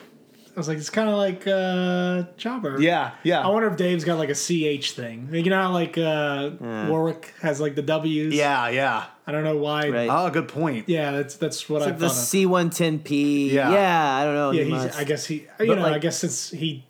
I 0.57 0.59
was 0.61 0.69
like, 0.69 0.78
it's 0.78 0.89
kind 0.89 1.11
of 1.11 1.16
like 1.16 1.47
uh, 1.47 2.33
Chopper. 2.39 2.81
yeah, 2.81 3.11
yeah, 3.23 3.45
I 3.47 3.49
wonder 3.49 3.69
if 3.69 3.77
Dave's 3.77 4.05
got 4.05 4.16
like 4.16 4.31
a 4.31 4.35
CH 4.35 4.93
thing. 4.93 5.28
You 5.31 5.51
know 5.51 5.61
how 5.61 5.70
like 5.73 5.99
uh, 5.99 6.51
Warwick 6.89 7.35
has 7.43 7.61
like 7.61 7.74
the 7.74 7.83
W's. 7.83 8.35
yeah, 8.35 8.69
yeah. 8.70 9.05
I 9.27 9.33
don't 9.33 9.45
know 9.45 9.59
why. 9.59 9.89
Right. 9.91 10.09
Oh, 10.11 10.31
good 10.31 10.49
point. 10.49 10.89
Yeah, 10.89 11.11
that's 11.11 11.37
that's 11.37 11.69
what 11.69 11.78
It's 11.83 11.87
I 11.87 11.91
like 11.91 11.99
the 11.99 12.09
thought. 12.09 12.16
of. 12.16 12.24
C 12.24 12.47
one 12.47 12.70
ten 12.70 13.01
P. 13.01 13.51
Yeah. 13.51 13.70
Yeah, 13.70 14.15
I 14.16 14.24
don't 14.24 14.35
know. 14.35 14.51
Yeah, 14.53 14.62
he 14.65 14.70
he's. 14.70 14.85
must. 14.85 14.99
I 14.99 15.05
guess 15.05 15.27
he. 15.27 15.35
You 15.35 15.49
But, 15.59 15.66
know, 15.77 15.83
like- 15.83 15.93
I 15.95 15.99
guess 15.99 16.19
since 16.19 16.51
he 16.51 16.85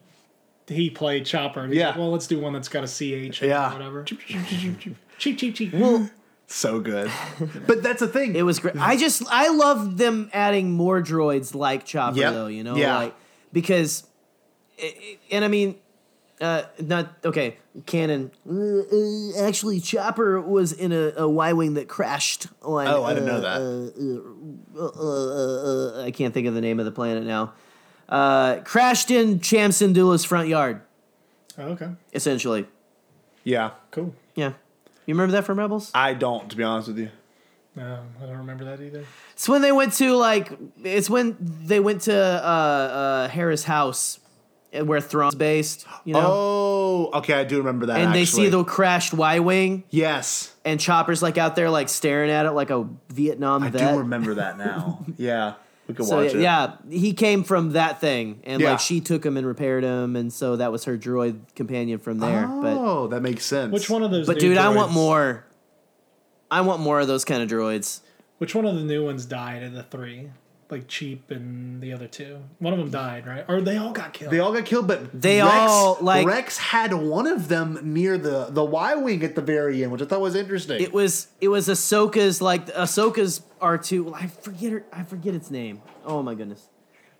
he 0.68 0.90
played 0.90 1.24
Chopper. 1.26 1.60
And 1.60 1.72
he's 1.72 1.80
Yeah. 1.80 1.88
like, 1.88 1.96
well, 1.98 2.10
let's 2.12 2.26
do 2.26 2.38
one 2.40 2.52
that's 2.52 2.68
got 2.68 2.84
a 2.84 2.88
CH. 2.88 3.42
or 3.42 3.46
Yeah. 3.46 3.72
Whatever. 3.72 4.02
Cheap, 4.04 4.20
cheap, 5.18 5.38
cheap, 5.38 5.54
cheap. 5.54 5.72
Well, 5.74 6.08
So 6.46 6.78
good. 6.80 7.10
but 7.66 7.82
that's 7.82 8.00
the 8.00 8.06
thing. 8.08 8.36
It 8.36 8.42
was 8.42 8.58
great. 8.60 8.76
I 8.76 8.96
just 8.96 9.22
I 9.30 9.48
love 9.48 9.96
them 9.96 10.30
adding 10.32 10.72
more 10.72 11.00
droids 11.02 11.54
like 11.54 11.84
Chopper 11.84 12.18
Yep. 12.18 12.32
though, 12.32 12.46
you 12.48 12.62
know, 12.64 12.76
Yeah. 12.76 12.96
like 12.98 13.14
because, 13.52 14.04
i- 14.82 14.86
i- 14.86 15.18
and 15.30 15.44
I 15.44 15.48
mean, 15.48 15.76
uh, 16.40 16.62
not 16.80 17.14
okay. 17.24 17.56
Canon. 17.86 18.30
Uh, 18.48 18.52
uh, 19.42 19.46
actually, 19.48 19.80
Chopper 19.80 20.40
was 20.40 20.72
in 20.72 20.92
a, 20.92 21.12
a 21.16 21.28
Y 21.28 21.52
wing 21.54 21.74
that 21.74 21.88
crashed. 21.88 22.46
On, 22.62 22.86
Oh, 22.86 23.04
I 23.04 23.14
didn't 23.14 23.26
know 23.26 23.36
uh, 23.36 23.40
that. 23.40 23.60
Uh, 24.78 24.80
uh, 24.82 24.84
uh, 24.84 26.00
uh, 26.02 26.04
I 26.04 26.10
can't 26.10 26.32
think 26.34 26.46
of 26.46 26.54
the 26.54 26.60
name 26.60 26.78
of 26.78 26.84
the 26.86 26.92
planet 26.92 27.24
now. 27.24 27.52
Uh, 28.08 28.60
crashed 28.64 29.10
in 29.10 29.40
Cham 29.40 29.70
Syndulla's 29.70 30.24
front 30.24 30.48
yard, 30.48 30.80
Oh, 31.58 31.70
okay. 31.70 31.88
essentially. 32.14 32.66
yeah, 33.44 33.70
Cool. 33.90 34.14
Yeah, 34.36 34.52
you 35.06 35.14
remember 35.14 35.32
that 35.32 35.44
from 35.44 35.58
Rebels? 35.58 35.90
I 35.94 36.14
don't, 36.14 36.48
to 36.50 36.56
be 36.56 36.62
honest 36.62 36.88
with 36.88 36.98
you. 36.98 37.10
No, 37.76 38.00
I 38.22 38.26
don't 38.26 38.38
remember 38.38 38.64
that 38.64 38.80
either. 38.80 39.04
It's 39.34 39.48
when 39.48 39.60
they 39.62 39.72
went 39.72 39.92
to 39.94 40.14
like 40.16 40.50
it's 40.82 41.10
when 41.10 41.36
they 41.40 41.78
went 41.80 42.02
to 42.02 42.14
uh 42.16 42.18
uh 42.18 43.28
Hera's 43.28 43.64
house 43.64 44.18
uh, 44.74 44.84
where 44.84 45.00
Thrawn's 45.00 45.34
based, 45.34 45.86
you 46.04 46.14
know. 46.14 46.22
Oh, 46.24 47.10
okay, 47.18 47.34
I 47.34 47.44
do 47.44 47.58
remember 47.58 47.86
that. 47.86 48.00
and 48.00 48.14
they 48.14 48.24
see 48.24 48.46
actually. 48.46 48.50
the 48.50 48.64
crashed 48.64 49.12
Y 49.14 49.38
Wing 49.40 49.84
yes, 49.90 50.54
and 50.64 50.80
Chopper's 50.80 51.22
like 51.22 51.36
out 51.38 51.54
there 51.54 51.70
like 51.70 51.88
staring 51.88 52.30
at 52.30 52.46
it 52.46 52.52
like 52.52 52.70
a 52.70 52.88
Vietnam 53.10 53.62
I 53.62 53.68
vet. 53.70 53.92
do 53.92 53.98
remember 53.98 54.34
that 54.34 54.56
now. 54.66 55.04
yeah, 55.18 55.54
we 55.86 55.94
could 55.94 56.06
so 56.06 56.24
watch 56.24 56.34
it. 56.34 56.40
yeah, 56.40 56.76
he 56.90 57.12
came 57.12 57.44
from 57.44 57.72
that 57.72 58.00
thing 58.00 58.40
and 58.44 58.60
Yeah. 58.62 58.70
like 58.72 58.80
she 58.80 59.00
took 59.00 59.24
him 59.24 59.36
and 59.36 59.46
repaired 59.46 59.84
him 59.84 60.16
and 60.16 60.32
so 60.32 60.56
that 60.56 60.72
was 60.72 60.84
her 60.84 60.96
droid 60.98 61.40
companion 61.54 61.98
from 61.98 62.18
there. 62.18 62.46
But 62.46 62.72
Oh, 62.76 63.06
that 63.08 63.20
makes 63.20 63.44
sense. 63.44 63.70
Which 63.72 63.88
one 63.90 64.02
of 64.02 64.10
those? 64.10 64.26
but 64.26 64.36
new 64.36 64.48
dude, 64.48 64.58
I 64.58 64.70
want 64.70 64.92
more. 64.92 65.44
I 66.50 66.60
want 66.62 66.80
more 66.80 67.00
of 67.00 67.08
those 67.08 67.24
kind 67.24 67.42
of 67.42 67.48
droids. 67.48 68.00
Which 68.38 68.54
one 68.54 68.64
of 68.66 68.74
the 68.74 68.82
new 68.82 69.04
ones 69.04 69.24
died 69.26 69.62
of 69.62 69.72
the 69.72 69.82
three? 69.82 70.30
Like 70.68 70.88
Cheap 70.88 71.30
and 71.30 71.80
the 71.80 71.92
other 71.92 72.08
two. 72.08 72.40
One 72.58 72.72
of 72.72 72.80
them 72.80 72.90
died, 72.90 73.24
right? 73.24 73.44
Or 73.48 73.60
they 73.60 73.76
all 73.76 73.92
got 73.92 74.12
killed. 74.12 74.32
They 74.32 74.40
all 74.40 74.52
got 74.52 74.64
killed, 74.64 74.88
but 74.88 75.20
They 75.22 75.40
Rex, 75.40 75.52
all, 75.54 75.96
like- 76.00 76.26
Rex 76.26 76.58
had 76.58 76.92
one 76.92 77.28
of 77.28 77.46
them 77.46 77.78
near 77.84 78.18
the 78.18 78.46
the 78.50 78.64
Y 78.64 78.96
wing 78.96 79.22
at 79.22 79.36
the 79.36 79.42
very 79.42 79.84
end, 79.84 79.92
which 79.92 80.02
I 80.02 80.06
thought 80.06 80.20
was 80.20 80.34
interesting. 80.34 80.80
It 80.82 80.92
was 80.92 81.28
it 81.40 81.48
was 81.48 81.68
Ahsoka's 81.68 82.42
like 82.42 82.66
Ahsoka's 82.74 83.42
R 83.60 83.78
two. 83.78 84.12
I 84.12 84.26
forget 84.26 84.72
her. 84.72 84.84
I 84.92 85.04
forget 85.04 85.34
its 85.36 85.52
name. 85.52 85.82
Oh 86.04 86.20
my 86.24 86.34
goodness. 86.34 86.68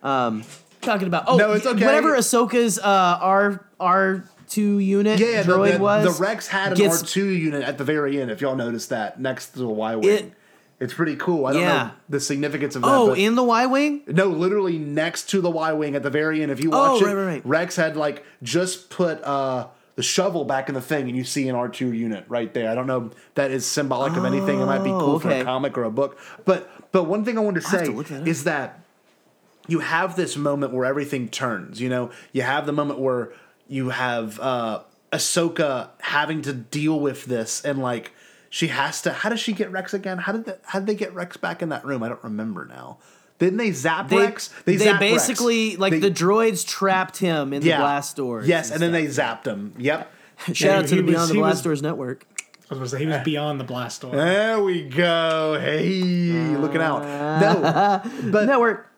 Um, 0.03 0.43
talking 0.81 1.07
about 1.07 1.23
oh 1.27 1.37
No, 1.37 1.53
it's 1.53 1.65
okay. 1.65 1.85
whatever 1.85 2.17
Ahsoka's 2.17 2.77
uh 2.79 3.17
R 3.21 3.65
R 3.79 4.25
two 4.47 4.79
unit 4.79 5.19
yeah, 5.19 5.43
the, 5.43 5.53
droid 5.53 5.73
the, 5.73 5.79
was. 5.79 6.17
the 6.17 6.23
Rex 6.23 6.47
had 6.47 6.71
an 6.73 6.77
gets- 6.77 7.01
R 7.01 7.07
two 7.07 7.27
unit 7.29 7.63
at 7.63 7.77
the 7.77 7.83
very 7.83 8.21
end. 8.21 8.31
If 8.31 8.41
y'all 8.41 8.55
noticed 8.55 8.89
that 8.89 9.19
next 9.19 9.49
to 9.51 9.59
the 9.59 9.67
Y 9.67 9.95
wing, 9.95 10.09
It- 10.09 10.33
it's 10.79 10.93
pretty 10.93 11.15
cool. 11.15 11.47
I 11.47 11.53
don't 11.53 11.61
Yeah. 11.63 11.83
know 11.85 11.91
the 12.09 12.19
significance 12.19 12.75
of 12.75 12.83
that. 12.83 12.87
Oh, 12.87 13.13
in 13.13 13.33
the 13.35 13.43
Y 13.43 13.65
wing. 13.65 14.01
No, 14.07 14.25
literally 14.27 14.77
next 14.77 15.29
to 15.31 15.41
the 15.41 15.49
Y 15.49 15.73
wing 15.73 15.95
at 15.95 16.03
the 16.03 16.09
very 16.11 16.41
end. 16.43 16.51
If 16.51 16.61
you 16.61 16.69
watch 16.69 17.01
Oh, 17.01 17.05
it, 17.05 17.07
right, 17.07 17.13
right, 17.15 17.25
right. 17.25 17.41
Rex 17.45 17.75
had 17.75 17.97
like 17.97 18.23
just 18.43 18.89
put 18.91 19.23
uh, 19.23 19.67
the 19.95 20.03
shovel 20.03 20.45
back 20.45 20.69
in 20.69 20.75
the 20.75 20.81
thing, 20.81 21.07
and 21.07 21.17
you 21.17 21.23
see 21.23 21.49
an 21.49 21.55
R 21.55 21.67
two 21.67 21.91
unit 21.91 22.25
right 22.27 22.53
there. 22.53 22.69
I 22.69 22.75
don't 22.75 22.85
know 22.85 23.05
if 23.11 23.33
that 23.33 23.49
is 23.49 23.65
symbolic 23.65 24.15
of 24.15 24.23
anything. 24.25 24.59
It 24.61 24.65
might 24.67 24.83
be 24.83 24.91
cool 24.91 25.15
Oh, 25.15 25.19
for 25.19 25.31
a 25.31 25.43
comic 25.43 25.75
or 25.79 25.83
a 25.83 25.89
book. 25.91 26.19
But 26.45 26.69
but 26.91 27.05
one 27.05 27.25
thing 27.25 27.37
I 27.39 27.41
wanted 27.41 27.63
to 27.63 27.67
say 27.67 27.85
to 27.85 27.99
is 28.27 28.43
that 28.43 28.79
you 29.67 29.79
have 29.79 30.15
this 30.15 30.37
moment 30.37 30.73
where 30.73 30.85
everything 30.85 31.27
turns. 31.27 31.81
You 31.81 31.89
know, 31.89 32.11
you 32.31 32.43
have 32.43 32.67
the 32.67 32.71
moment 32.71 32.99
where 32.99 33.29
you 33.67 33.89
have 33.89 34.39
uh, 34.39 34.81
Ahsoka 35.11 35.89
having 35.99 36.41
to 36.43 36.53
deal 36.53 36.99
with 36.99 37.25
this, 37.25 37.63
and 37.63 37.79
like 37.79 38.11
she 38.49 38.67
has 38.67 39.01
to. 39.03 39.11
How 39.13 39.29
does 39.29 39.39
she 39.39 39.53
get 39.53 39.71
Rex 39.71 39.93
again? 39.93 40.17
How 40.19 40.31
did 40.31 40.45
that, 40.45 40.61
how 40.65 40.79
did 40.79 40.87
they 40.87 40.95
get 40.95 41.13
Rex 41.13 41.37
back 41.37 41.61
in 41.61 41.69
that 41.69 41.85
room? 41.85 42.03
I 42.03 42.09
don't 42.09 42.23
remember 42.23 42.65
now. 42.65 42.97
Didn't 43.39 43.57
they 43.57 43.71
zap 43.71 44.09
They, 44.09 44.17
Rex? 44.17 44.47
they, 44.65 44.77
zapped 44.77 44.99
Rex. 44.99 44.99
basically 44.99 45.75
like 45.77 45.91
They- 45.91 45.99
the 45.99 46.09
droids 46.11 46.65
trapped 46.67 47.17
him 47.17 47.53
in 47.53 47.61
the 47.61 47.69
blast 47.69 48.15
doors. 48.15 48.47
Yes, 48.47 48.71
and 48.71 48.81
then 48.81 48.91
they 48.91 49.05
zapped 49.05 49.45
him. 49.45 49.73
Yep. 49.77 50.11
Shout 50.53 50.71
out 50.85 50.87
to 50.87 50.95
the 50.95 51.01
was- 51.03 51.11
Beyond 51.11 51.29
the 51.29 51.33
he 51.35 51.39
was- 51.39 51.47
Blast 51.51 51.63
Doors 51.63 51.81
network. 51.83 52.25
I 52.69 52.73
was 52.73 52.79
going 52.79 52.83
to 52.83 52.89
say 52.89 52.99
he 52.99 53.05
was 53.05 53.23
beyond 53.23 53.61
the 53.61 53.63
blast 53.63 54.01
door. 54.01 54.11
There 54.11 54.61
we 54.61 54.89
go. 54.89 55.57
Hey, 55.57 55.87
looking 56.57 56.81
out. 56.81 57.01
No, 57.01 58.01
but 58.31 58.45
network. 58.45 58.89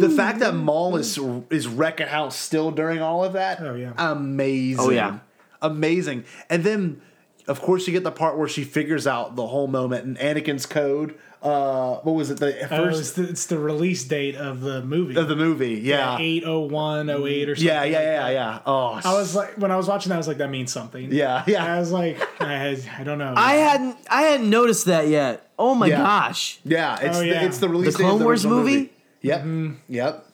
The 0.00 0.10
fact 0.10 0.38
that 0.40 0.54
Maul 0.54 0.96
is 0.96 1.18
is 1.50 1.66
wrecking 1.68 2.06
house 2.08 2.36
still 2.36 2.70
during 2.70 3.00
all 3.00 3.24
of 3.24 3.32
that. 3.34 3.60
Oh, 3.60 3.74
yeah. 3.74 3.92
amazing. 3.98 4.84
Oh, 4.84 4.90
yeah. 4.90 5.18
amazing. 5.62 6.24
And 6.50 6.64
then, 6.64 7.00
of 7.46 7.60
course, 7.60 7.86
you 7.86 7.92
get 7.92 8.04
the 8.04 8.12
part 8.12 8.36
where 8.38 8.48
she 8.48 8.64
figures 8.64 9.06
out 9.06 9.36
the 9.36 9.46
whole 9.46 9.66
moment 9.66 10.04
and 10.04 10.18
Anakin's 10.18 10.66
code. 10.66 11.14
Uh, 11.40 11.98
what 11.98 12.16
was 12.16 12.30
it? 12.30 12.38
The 12.40 12.64
Oh, 12.64 12.66
first 12.68 12.98
it's, 12.98 13.12
the, 13.12 13.22
it's 13.28 13.46
the 13.46 13.60
release 13.60 14.02
date 14.02 14.34
of 14.34 14.60
the 14.60 14.82
movie. 14.82 15.14
of 15.16 15.28
the 15.28 15.36
movie. 15.36 15.74
Yeah, 15.74 16.16
Eight 16.18 16.42
oh 16.44 16.60
one 16.62 17.08
oh 17.10 17.28
eight 17.28 17.48
or 17.48 17.54
something. 17.54 17.68
yeah, 17.68 17.84
yeah, 17.84 17.96
like 17.98 18.04
yeah, 18.04 18.22
that. 18.22 18.32
yeah. 18.32 18.58
Oh, 18.66 19.00
I 19.04 19.14
was 19.14 19.36
like, 19.36 19.54
when 19.56 19.70
I 19.70 19.76
was 19.76 19.86
watching 19.86 20.08
that, 20.10 20.16
I 20.16 20.18
was 20.18 20.26
like, 20.26 20.38
that 20.38 20.50
means 20.50 20.72
something. 20.72 21.12
yeah, 21.12 21.44
Yeah. 21.46 21.64
I 21.64 21.78
was 21.78 21.92
like, 21.92 22.18
I, 22.42 22.54
had, 22.54 22.80
I 22.98 23.04
don't 23.04 23.18
know. 23.18 23.34
I 23.36 23.54
hadn't 23.54 23.96
I 24.10 24.22
hadn't 24.22 24.50
noticed 24.50 24.86
that 24.86 25.06
yet. 25.06 25.48
Oh 25.56 25.76
my 25.76 25.86
Yeah. 25.86 25.98
gosh. 25.98 26.58
yeah. 26.64 26.98
It's 27.00 27.16
Oh, 27.18 27.20
yeah. 27.20 27.38
The, 27.42 27.46
it's 27.46 27.58
the 27.58 27.68
release 27.68 27.92
The 27.92 27.98
date 27.98 28.04
of 28.04 28.10
Clone 28.10 28.24
Wars 28.24 28.44
original 28.44 28.64
movie? 28.64 28.90
Yep, 29.20 29.44
yep. 29.88 30.24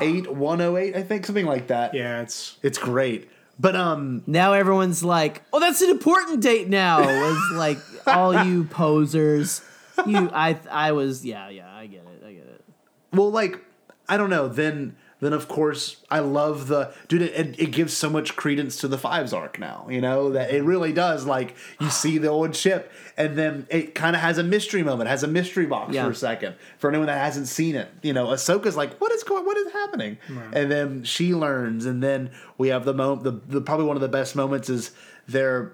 Eight 0.00 0.32
one 0.32 0.60
oh 0.60 0.76
eight, 0.76 0.96
I 0.96 1.02
think, 1.02 1.26
something 1.26 1.46
like 1.46 1.68
that. 1.68 1.94
Yeah, 1.94 2.22
it's 2.22 2.56
it's 2.62 2.78
great. 2.78 3.30
But 3.58 3.74
um, 3.74 4.22
Now 4.26 4.52
everyone's 4.52 5.02
like, 5.02 5.42
"Oh, 5.52 5.60
that's 5.60 5.80
an 5.80 5.90
important 5.90 6.42
date 6.42 6.68
now." 6.68 7.00
Was 7.00 7.52
like 7.54 7.78
all 8.06 8.44
you 8.44 8.64
posers. 8.64 9.62
You 10.06 10.30
I 10.32 10.58
I 10.70 10.92
was 10.92 11.24
yeah, 11.24 11.48
yeah, 11.48 11.72
I 11.74 11.86
get 11.86 12.04
it. 12.04 12.22
I 12.26 12.32
get 12.32 12.42
it. 12.42 12.64
Well, 13.12 13.30
like 13.30 13.64
I 14.08 14.16
don't 14.16 14.30
know. 14.30 14.46
Then, 14.48 14.96
then 15.20 15.32
of 15.32 15.48
course, 15.48 16.02
I 16.10 16.18
love 16.18 16.68
the 16.68 16.92
dude. 17.08 17.22
It, 17.22 17.58
it 17.58 17.70
gives 17.72 17.94
so 17.94 18.10
much 18.10 18.36
credence 18.36 18.76
to 18.78 18.88
the 18.88 18.98
fives 18.98 19.32
arc 19.32 19.58
now. 19.58 19.86
You 19.88 20.00
know 20.00 20.30
that 20.30 20.50
it 20.50 20.62
really 20.62 20.92
does. 20.92 21.24
Like 21.24 21.56
you 21.80 21.88
see 21.90 22.18
the 22.18 22.28
old 22.28 22.54
ship, 22.54 22.92
and 23.16 23.36
then 23.38 23.66
it 23.70 23.94
kind 23.94 24.14
of 24.14 24.22
has 24.22 24.36
a 24.38 24.42
mystery 24.42 24.82
moment. 24.82 25.08
Has 25.08 25.22
a 25.22 25.28
mystery 25.28 25.64
box 25.66 25.94
Yeah. 25.94 26.04
for 26.04 26.10
a 26.10 26.14
second 26.14 26.56
for 26.78 26.90
anyone 26.90 27.06
that 27.06 27.18
hasn't 27.18 27.48
seen 27.48 27.76
it. 27.76 27.88
You 28.02 28.12
know, 28.12 28.26
Ahsoka's 28.26 28.76
like, 28.76 28.98
"What 28.98 29.10
is 29.12 29.22
going? 29.22 29.44
What 29.46 29.56
is 29.56 29.72
happening?" 29.72 30.18
And 30.52 30.70
then 30.70 31.02
she 31.04 31.34
learns, 31.34 31.86
and 31.86 32.02
then 32.02 32.30
we 32.58 32.68
have 32.68 32.84
the 32.84 32.94
moment. 32.94 33.24
The, 33.24 33.32
the 33.54 33.60
probably 33.62 33.86
one 33.86 33.96
of 33.96 34.02
the 34.02 34.08
best 34.08 34.36
moments 34.36 34.68
is 34.68 34.90
they're 35.26 35.72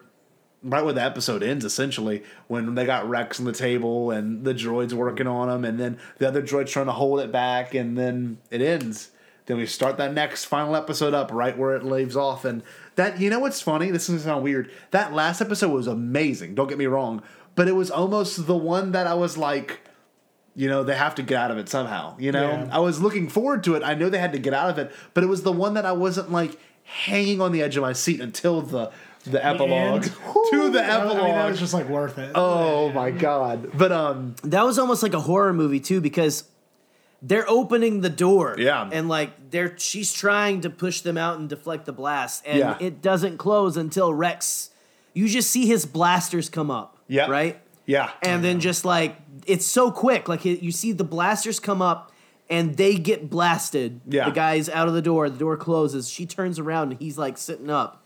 right 0.62 0.84
where 0.84 0.94
the 0.94 1.02
episode 1.02 1.42
ends, 1.42 1.64
essentially, 1.64 2.22
when 2.46 2.76
they 2.76 2.86
got 2.86 3.08
Rex 3.08 3.40
on 3.40 3.46
the 3.46 3.52
table 3.52 4.12
and 9.48 9.48
the 9.48 9.48
droid's 9.48 9.48
working 9.48 9.48
on 9.48 9.48
him, 9.48 9.48
and 9.48 9.48
then 9.48 9.48
the 9.48 9.48
other 9.48 9.48
droid's 9.48 9.48
trying 9.48 9.48
to 9.48 9.48
hold 9.48 9.48
it 9.48 9.48
back, 9.48 9.48
and 9.48 9.48
then 9.48 9.48
it 9.48 9.48
ends. 9.48 9.48
Then 9.48 9.56
we 9.58 9.66
start 9.66 9.96
that 9.98 10.12
next 10.14 10.44
final 10.46 10.76
episode 10.76 11.14
up 11.14 11.30
right 11.32 11.58
where 11.58 11.74
it 11.76 11.84
leaves 11.84 12.16
off, 12.16 12.44
and 12.44 12.62
that 12.96 13.20
you 13.20 13.30
know 13.30 13.40
what's 13.40 13.60
funny? 13.60 13.90
This 13.90 14.08
is 14.08 14.22
sound 14.24 14.44
weird. 14.44 14.70
That 14.90 15.12
last 15.12 15.40
episode 15.40 15.72
was 15.72 15.86
amazing. 15.86 16.54
Don't 16.54 16.68
get 16.68 16.78
me 16.78 16.86
wrong, 16.86 17.22
but 17.54 17.68
it 17.68 17.72
was 17.72 17.90
almost 17.90 18.46
the 18.46 18.56
one 18.56 18.92
that 18.92 19.06
I 19.06 19.14
was 19.14 19.36
like. 19.36 19.80
You 20.54 20.68
know, 20.68 20.84
they 20.84 20.94
have 20.94 21.14
to 21.14 21.22
get 21.22 21.38
out 21.38 21.50
of 21.50 21.56
it 21.56 21.70
somehow. 21.70 22.14
You 22.18 22.30
know, 22.30 22.42
Yeah. 22.50 22.68
I 22.70 22.78
was 22.78 23.00
looking 23.00 23.26
forward 23.30 23.64
to 23.64 23.74
it. 23.74 23.82
I 23.82 23.94
know 23.94 24.10
they 24.10 24.18
had 24.18 24.34
to 24.34 24.38
get 24.38 24.52
out 24.52 24.68
of 24.68 24.76
it, 24.78 24.92
but 25.14 25.24
it 25.24 25.26
was 25.26 25.44
the 25.44 25.52
one 25.52 25.72
that 25.74 25.86
I 25.86 25.92
wasn't 25.92 26.30
like 26.30 26.58
hanging 26.84 27.40
on 27.40 27.52
the 27.52 27.62
edge 27.62 27.74
of 27.78 27.82
my 27.82 27.94
seat 27.94 28.20
until 28.20 28.60
the 28.60 28.90
the 29.24 29.42
epilogue 29.42 30.02
end. 30.04 30.12
to 30.50 30.68
the 30.70 30.82
I 30.84 30.96
epilogue. 30.98 31.16
mean, 31.24 31.34
that 31.34 31.48
was 31.48 31.58
just 31.58 31.72
like 31.72 31.88
worth 31.88 32.18
it. 32.18 32.32
oh 32.34 32.90
my 32.92 33.10
god! 33.10 33.70
But 33.72 33.92
um, 33.92 34.34
That 34.44 34.64
was 34.66 34.78
almost 34.78 35.02
like 35.02 35.14
a 35.14 35.20
horror 35.20 35.54
movie 35.54 35.80
too 35.80 36.02
because 36.02 36.44
they're 37.22 37.48
opening 37.48 38.00
the 38.00 38.10
door. 38.10 38.56
Yeah. 38.58 38.88
And 38.92 39.08
like 39.08 39.50
they're 39.50 39.78
she's 39.78 40.12
trying 40.12 40.60
to 40.62 40.70
push 40.70 41.00
them 41.02 41.16
out 41.16 41.38
and 41.38 41.48
deflect 41.48 41.86
the 41.86 41.92
blast 41.92 42.42
and 42.44 42.58
Yeah. 42.58 42.76
it 42.80 43.00
doesn't 43.00 43.38
close 43.38 43.76
until 43.76 44.12
Rex 44.12 44.70
you 45.14 45.28
just 45.28 45.50
see 45.50 45.66
his 45.66 45.84
blasters 45.86 46.48
come 46.48 46.70
up. 46.70 46.98
Yeah. 47.08 47.26
Right? 47.30 47.60
yeah, 47.84 48.10
and 48.22 48.44
then 48.44 48.60
just 48.60 48.84
like 48.84 49.16
it's 49.46 49.66
so 49.66 49.90
quick 49.90 50.28
like 50.28 50.44
you 50.44 50.70
see 50.70 50.92
the 50.92 51.04
blasters 51.04 51.58
come 51.58 51.82
up 51.82 52.12
and 52.48 52.76
they 52.76 52.94
get 52.94 53.28
blasted 53.28 54.00
Yeah. 54.08 54.26
the 54.26 54.30
guy's 54.30 54.68
out 54.68 54.86
of 54.88 54.94
the 54.94 55.02
door 55.02 55.28
the 55.28 55.36
door 55.38 55.56
closes 55.56 56.08
she 56.08 56.24
turns 56.24 56.58
around 56.60 56.92
and 56.92 57.00
he's 57.00 57.18
like 57.18 57.36
sitting 57.36 57.70
up 57.70 58.00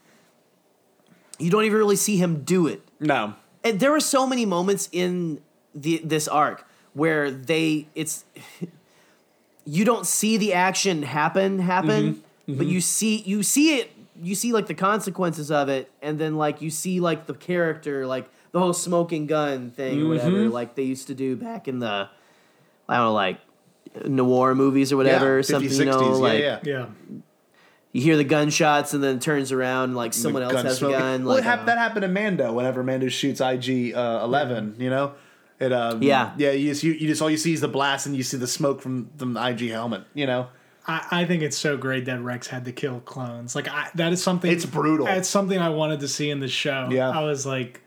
you 1.39 1.51
don't 1.51 1.65
even 1.65 1.77
really 1.77 1.97
see 1.97 2.17
him 2.17 2.43
do 2.43 2.67
it 2.67 2.83
no, 2.99 3.35
and 3.63 3.79
there 3.79 3.91
were 3.93 4.01
so 4.01 4.27
many 4.27 4.47
moments 4.47 4.89
in 4.93 5.41
the 5.75 6.01
this 6.03 6.27
arc 6.27 6.65
where 6.95 7.31
they 7.31 7.87
it's 7.95 8.25
you 9.67 9.85
don't 9.85 10.07
see 10.07 10.37
the 10.37 10.55
action 10.55 11.03
happen 11.03 11.59
happen 11.59 12.23
but 12.49 12.67
you 12.67 12.81
see 12.81 13.19
you 13.23 13.43
see 13.43 13.79
it 13.79 13.93
you 14.23 14.35
see 14.35 14.53
like 14.53 14.67
the 14.67 14.75
consequences 14.75 15.51
of 15.51 15.69
it 15.69 15.91
and 16.01 16.19
then 16.19 16.37
like 16.37 16.63
you 16.63 16.71
see 16.71 17.01
like 17.01 17.27
the 17.27 17.35
character 17.35 18.07
like 18.07 18.29
the 18.53 18.61
whole 18.61 18.73
smoking 18.73 19.27
gun 19.27 19.71
thing 19.71 20.01
or 20.01 20.09
whatever 20.09 20.49
like 20.49 20.75
they 20.77 20.85
used 20.85 21.09
to 21.09 21.15
do 21.15 21.37
back 21.37 21.69
in 21.69 21.81
the 21.81 22.09
i 22.89 22.97
don't 22.97 23.07
know 23.07 23.13
like 23.13 23.39
noir 24.07 24.55
movies 24.55 24.93
or 24.93 24.97
whatever 24.97 25.37
yeah, 25.37 25.43
something 25.43 25.71
50s, 25.71 25.79
you 25.79 25.85
know 25.85 26.01
60s, 26.01 26.21
like 26.21 26.41
yeah, 26.41 26.61
yeah. 26.63 26.73
yeah. 26.73 26.87
you 27.93 28.03
hear 28.03 28.17
the 28.17 28.25
gunshots 28.25 28.95
and 28.95 29.03
then 29.03 29.19
turns 29.19 29.53
around 29.53 29.95
like 29.95 30.15
someone 30.15 30.43
else 30.43 30.63
has 30.63 30.79
smoking. 30.79 30.97
a 30.97 30.99
gun 30.99 31.25
Well, 31.25 31.35
like 31.35 31.45
it 31.45 31.47
hap- 31.47 31.61
uh, 31.61 31.65
that 31.65 31.79
happened 31.79 32.05
in 32.05 32.13
Mando. 32.13 32.53
Whenever 32.53 32.83
Mando 32.83 33.09
shoots 33.09 33.41
IG 33.41 33.95
uh, 33.95 34.21
eleven, 34.23 34.77
you 34.79 34.91
know, 34.91 35.15
it 35.61 35.73
um, 35.73 36.03
Yeah. 36.03 36.33
yeah. 36.37 36.51
You 36.53 36.71
just, 36.71 36.83
you, 36.83 36.93
you 36.93 37.07
just 37.09 37.23
all 37.23 37.31
you 37.31 37.37
see 37.37 37.53
is 37.53 37.61
the 37.61 37.69
blast, 37.69 38.07
and 38.07 38.17
you 38.17 38.23
see 38.23 38.37
the 38.37 38.47
smoke 38.47 38.81
from 38.81 39.11
from 39.17 39.35
the 39.35 39.47
IG 39.47 39.71
helmet. 39.71 40.05
You 40.15 40.27
know, 40.27 40.49
I, 40.87 41.07
I 41.11 41.25
think 41.25 41.43
it's 41.43 41.57
so 41.57 41.77
great 41.77 42.05
that 42.07 42.21
Rex 42.21 42.47
had 42.47 42.65
to 42.67 42.73
kill 42.73 43.01
clones. 43.01 43.55
Like 43.55 43.69
I, 43.69 43.89
that 43.95 44.13
is 44.13 44.23
something. 44.23 44.51
It's 44.51 44.67
brutal. 44.67 45.07
It's 45.07 45.29
something 45.29 45.59
I 45.59 45.71
wanted 45.71 46.01
to 46.01 46.09
see 46.09 46.31
in 46.31 46.41
the 46.41 46.49
show. 46.49 46.89
Yeah. 46.91 47.11
I 47.11 47.23
was 47.25 47.45
like, 47.47 47.81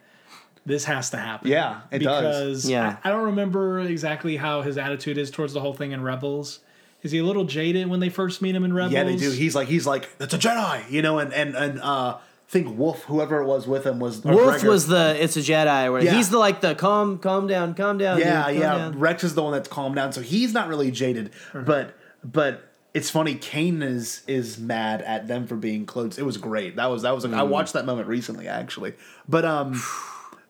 this 0.65 0.85
has 0.85 1.09
to 1.11 1.17
happen. 1.17 1.47
Yeah, 1.49 1.81
it 1.91 1.99
does. 1.99 2.21
because 2.21 2.69
Yeah. 2.69 2.97
I, 3.03 3.09
I 3.09 3.11
don't 3.11 3.25
remember 3.25 3.79
exactly 3.79 4.37
how 4.37 4.61
his 4.61 4.77
attitude 4.77 5.17
is 5.17 5.31
towards 5.31 5.53
the 5.53 5.61
whole 5.61 5.73
thing 5.73 5.91
in 5.93 6.01
Rebels. 6.01 6.59
Is 7.01 7.11
he 7.13 7.19
a 7.19 7.23
little 7.23 7.45
jaded 7.45 7.87
when 7.87 8.01
they 8.01 8.09
first 8.09 8.41
meet 8.41 8.53
him 8.55 8.65
in 8.65 8.73
Rebels? 8.73 8.91
yeah, 8.93 9.03
they 9.05 9.15
do. 9.15 9.31
He's 9.31 9.55
like 9.55 9.67
he's 9.69 9.87
like 9.87 10.09
it's 10.19 10.33
a 10.33 10.37
Jedi, 10.37 10.89
you 10.91 11.01
know, 11.01 11.17
and 11.19 11.33
and 11.33 11.55
and 11.55 11.79
uh, 11.79 12.17
I 12.17 12.19
think 12.49 12.77
Wolffe, 12.77 13.03
whoever 13.03 13.41
it 13.41 13.45
was 13.45 13.67
with 13.67 13.85
him, 13.85 13.99
was 13.99 14.23
Wolffe 14.23 14.59
Gregor. 14.59 14.69
was 14.69 14.87
the 14.87 15.15
it's 15.23 15.37
a 15.37 15.41
Jedi 15.41 15.91
where 15.91 16.03
Yeah. 16.03 16.13
he's 16.15 16.29
the 16.29 16.37
like 16.39 16.61
the 16.61 16.75
calm 16.75 17.19
calm 17.19 17.47
down 17.47 17.73
calm 17.75 17.97
down 17.97 18.17
Yeah, 18.19 18.25
dude, 18.25 18.43
calm 18.43 18.53
yeah. 18.55 18.77
down. 18.77 18.99
Rex 18.99 19.23
is 19.23 19.35
the 19.35 19.43
one 19.43 19.53
that's 19.53 19.67
calmed 19.69 19.95
down, 19.95 20.11
so 20.13 20.21
he's 20.21 20.51
not 20.53 20.67
really 20.67 20.89
jaded. 20.91 21.31
But 21.53 21.93
but 22.23 22.63
it's 22.93 23.09
funny. 23.11 23.35
Kanan 23.35 23.83
is 23.83 24.23
is 24.27 24.57
mad 24.57 25.01
at 25.03 25.27
them 25.27 25.45
for 25.45 25.55
being 25.55 25.85
clones. 25.85 26.17
It 26.17 26.25
was 26.25 26.37
great. 26.37 26.75
That 26.77 26.87
was 26.87 27.03
that 27.03 27.13
was. 27.13 27.23
I 27.23 27.27
Mm. 27.29 27.47
watched 27.49 27.73
that 27.73 27.85
moment 27.85 28.07
recently, 28.07 28.47
actually. 28.47 28.93
But 29.27 29.45
um, 29.45 29.79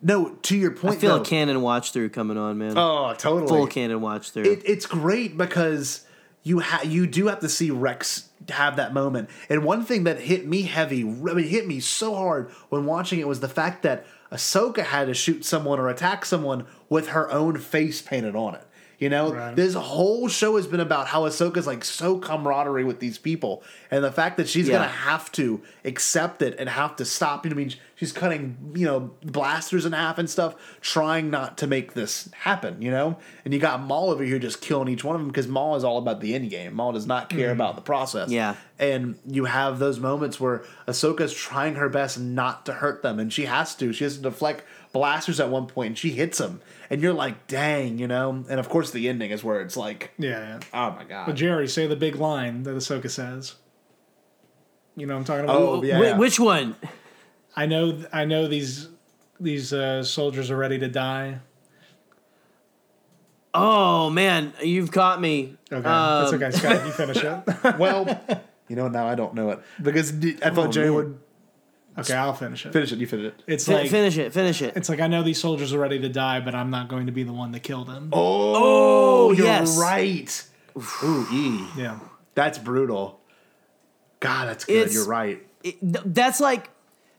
no. 0.01 0.29
To 0.43 0.57
your 0.57 0.71
point, 0.71 0.95
I 0.95 0.97
feel 0.99 1.15
though, 1.17 1.21
a 1.21 1.25
canon 1.25 1.61
watch 1.61 1.91
through 1.91 2.09
coming 2.11 2.37
on 2.37 2.57
man 2.57 2.77
Oh, 2.77 3.13
totally. 3.17 3.49
full 3.49 3.67
canon 3.67 3.99
watch 3.99 4.31
through 4.31 4.43
It, 4.43 4.61
it's 4.65 4.85
great 4.85 5.37
because 5.37 6.05
you 6.43 6.61
ha- 6.61 6.83
you 6.85 7.05
do 7.07 7.27
have 7.27 7.41
to 7.41 7.49
see 7.49 7.71
Rex 7.71 8.28
have 8.53 8.75
that 8.75 8.93
moment. 8.93 9.29
And 9.49 9.63
one 9.63 9.83
thing 9.83 10.03
that 10.05 10.21
hit 10.21 10.47
me 10.47 10.63
heavy, 10.63 11.01
I 11.01 11.33
mean, 11.33 11.47
hit 11.47 11.67
me 11.67 11.79
so 11.79 12.15
hard 12.15 12.49
when 12.69 12.85
watching 12.85 13.19
it 13.19 13.27
was 13.27 13.39
the 13.39 13.49
fact 13.49 13.83
that 13.83 14.05
Ahsoka 14.31 14.83
had 14.83 15.05
to 15.05 15.13
shoot 15.13 15.43
someone 15.43 15.79
or 15.79 15.89
attack 15.89 16.25
someone 16.25 16.65
with 16.87 17.09
her 17.09 17.31
own 17.31 17.57
face 17.57 18.01
painted 18.01 18.35
on 18.35 18.55
it. 18.55 18.63
You 18.99 19.09
know, 19.09 19.33
Right. 19.33 19.55
this 19.55 19.73
whole 19.75 20.27
show 20.27 20.57
has 20.57 20.67
been 20.67 20.81
about 20.81 21.07
how 21.07 21.21
Ahsoka's 21.23 21.65
like 21.65 21.85
so 21.85 22.17
camaraderie 22.17 22.83
with 22.83 22.99
these 22.99 23.17
people, 23.17 23.63
and 23.89 24.03
the 24.03 24.11
fact 24.11 24.35
that 24.37 24.49
she's 24.49 24.67
Yeah. 24.67 24.79
gonna 24.79 24.89
have 24.89 25.31
to 25.33 25.61
accept 25.85 26.41
it 26.41 26.55
and 26.59 26.67
have 26.69 26.95
to 26.97 27.05
stop. 27.05 27.45
You 27.45 27.51
know, 27.51 27.55
I 27.55 27.57
mean, 27.57 27.73
she's 27.95 28.11
cutting 28.11 28.57
you 28.75 28.85
know 28.85 29.11
blasters 29.23 29.85
in 29.85 29.93
half 29.93 30.17
and 30.17 30.29
stuff, 30.29 30.55
trying 30.81 31.29
not 31.29 31.57
to 31.59 31.67
make 31.67 31.93
this 31.93 32.29
happen. 32.39 32.81
You 32.81 32.91
know, 32.91 33.17
and 33.45 33.53
you 33.53 33.59
got 33.59 33.81
Maul 33.81 34.09
over 34.09 34.23
here 34.23 34.37
just 34.37 34.59
killing 34.61 34.89
each 34.89 35.03
one 35.03 35.15
of 35.15 35.21
them 35.21 35.29
because 35.29 35.47
Maul 35.47 35.75
is 35.77 35.83
all 35.85 35.97
about 35.97 36.19
the 36.19 36.35
end 36.35 36.49
game. 36.49 36.73
Maul 36.75 36.91
does 36.91 37.07
not 37.07 37.29
care 37.29 37.47
mm-hmm. 37.51 37.61
about 37.61 37.75
the 37.75 37.81
process. 37.81 38.29
Yeah. 38.29 38.55
and 38.81 39.15
you 39.27 39.43
have 39.43 39.77
those 39.79 39.99
moments 39.99 40.39
where 40.39 40.63
Ahsoka's 40.87 41.33
trying 41.33 41.75
her 41.75 41.89
best 41.89 42.17
not 42.17 42.65
to 42.65 42.71
hurt 42.73 43.01
them, 43.03 43.19
and 43.19 43.31
she 43.31 43.43
has 43.45 43.75
to. 43.75 43.91
She 43.91 44.05
has 44.05 44.15
to 44.15 44.21
deflect 44.23 44.63
blasters 44.93 45.39
at 45.39 45.49
one 45.49 45.67
point, 45.67 45.87
and 45.87 45.97
she 45.97 46.11
hits 46.11 46.37
them, 46.37 46.61
and 46.89 47.01
you're 47.01 47.13
like, 47.13 47.47
dang, 47.47 47.97
you 47.99 48.07
know. 48.07 48.43
And 48.49 48.59
of 48.59 48.69
course, 48.69 48.91
the 48.91 49.07
ending 49.09 49.31
is 49.31 49.43
where 49.43 49.61
it's 49.61 49.77
like, 49.77 50.11
Yeah, 50.17 50.29
yeah. 50.29 50.59
oh 50.73 50.91
my 50.95 51.03
god. 51.03 51.25
But 51.27 51.35
Gerry, 51.35 51.67
say 51.67 51.87
the 51.87 51.95
big 51.95 52.15
line 52.15 52.63
that 52.63 52.75
Ahsoka 52.75 53.09
says. 53.09 53.55
You 54.95 55.05
know 55.07 55.13
what 55.13 55.19
I'm 55.19 55.25
talking 55.25 55.43
about? 55.45 55.57
Oh, 55.61 55.83
yeah. 55.83 56.15
Wh- 56.15 56.19
which 56.19 56.39
one 56.39 56.75
I 57.55 57.65
know. 57.65 58.03
I 58.11 58.25
know 58.25 58.47
these 58.47 58.89
these 59.39 59.71
uh, 59.71 60.03
soldiers 60.03 60.51
are 60.51 60.57
ready 60.57 60.77
to 60.79 60.87
die. 60.89 61.39
oh 63.53 64.09
man 64.11 64.53
you've 64.61 64.91
caught 64.91 65.19
me 65.19 65.55
Okay, 65.71 65.87
Um, 65.87 66.23
that's 66.23 66.33
okay. 66.33 66.51
Scott, 66.51 66.85
you 66.85 66.91
finish 66.91 67.17
it. 67.23 67.77
well, 67.79 68.19
you 68.67 68.75
know, 68.75 68.87
now 68.87 69.07
I 69.07 69.15
don't 69.15 69.33
know 69.35 69.51
it 69.51 69.59
because 69.81 70.11
I 70.41 70.49
thought 70.49 70.67
Oh, 70.67 70.71
Gerry 70.71 70.87
man. 70.87 70.95
would 70.95 71.19
Okay, 72.01 72.13
I'll 72.17 72.33
finish 72.33 72.65
it. 72.65 72.73
finish 72.73 72.91
it. 72.91 72.99
You 72.99 73.07
finish 73.07 73.25
it. 73.27 73.43
It's 73.47 73.65
Fi- 73.65 73.73
like 73.73 73.89
finish 73.89 74.17
it 74.17 74.33
finish 74.33 74.61
it 74.61 74.75
it's 74.75 74.89
like 74.89 74.99
I 74.99 75.07
know 75.07 75.23
these 75.23 75.39
soldiers 75.39 75.73
are 75.73 75.79
ready 75.79 75.99
to 75.99 76.09
die, 76.09 76.39
but 76.39 76.53
I'm 76.55 76.69
not 76.69 76.87
going 76.89 77.05
to 77.07 77.11
be 77.11 77.23
the 77.23 77.33
one 77.33 77.51
to 77.53 77.59
kill 77.59 77.85
them. 77.85 78.09
Oh, 78.13 79.27
oh, 79.27 79.31
you're 79.31 79.45
yes. 79.45 79.77
right. 79.77 80.45
Ooh, 81.03 81.27
E. 81.31 81.65
Yeah. 81.77 81.99
That's 82.35 82.57
brutal. 82.57 83.19
God, 84.19 84.47
that's 84.47 84.65
good. 84.65 84.75
It's- 84.75 84.93
You're 84.93 85.07
right. 85.07 85.45
it, 85.63 85.79
th- 85.81 86.03
that's 86.05 86.39
like 86.39 86.69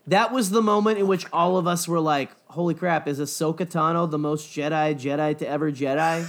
that 0.07 0.31
was 0.31 0.49
the 0.49 0.61
moment 0.61 0.97
in 0.99 1.07
which 1.07 1.25
all 1.31 1.57
of 1.57 1.67
us 1.67 1.87
were 1.87 1.99
like, 1.99 2.31
"Holy 2.47 2.73
crap! 2.73 3.07
Is 3.07 3.19
Ahsoka 3.19 3.65
Tano 3.67 4.09
the 4.09 4.17
most 4.17 4.49
Jedi 4.55 4.95
Jedi 4.95 5.37
to 5.39 5.47
ever 5.47 5.71
Jedi?" 5.71 6.27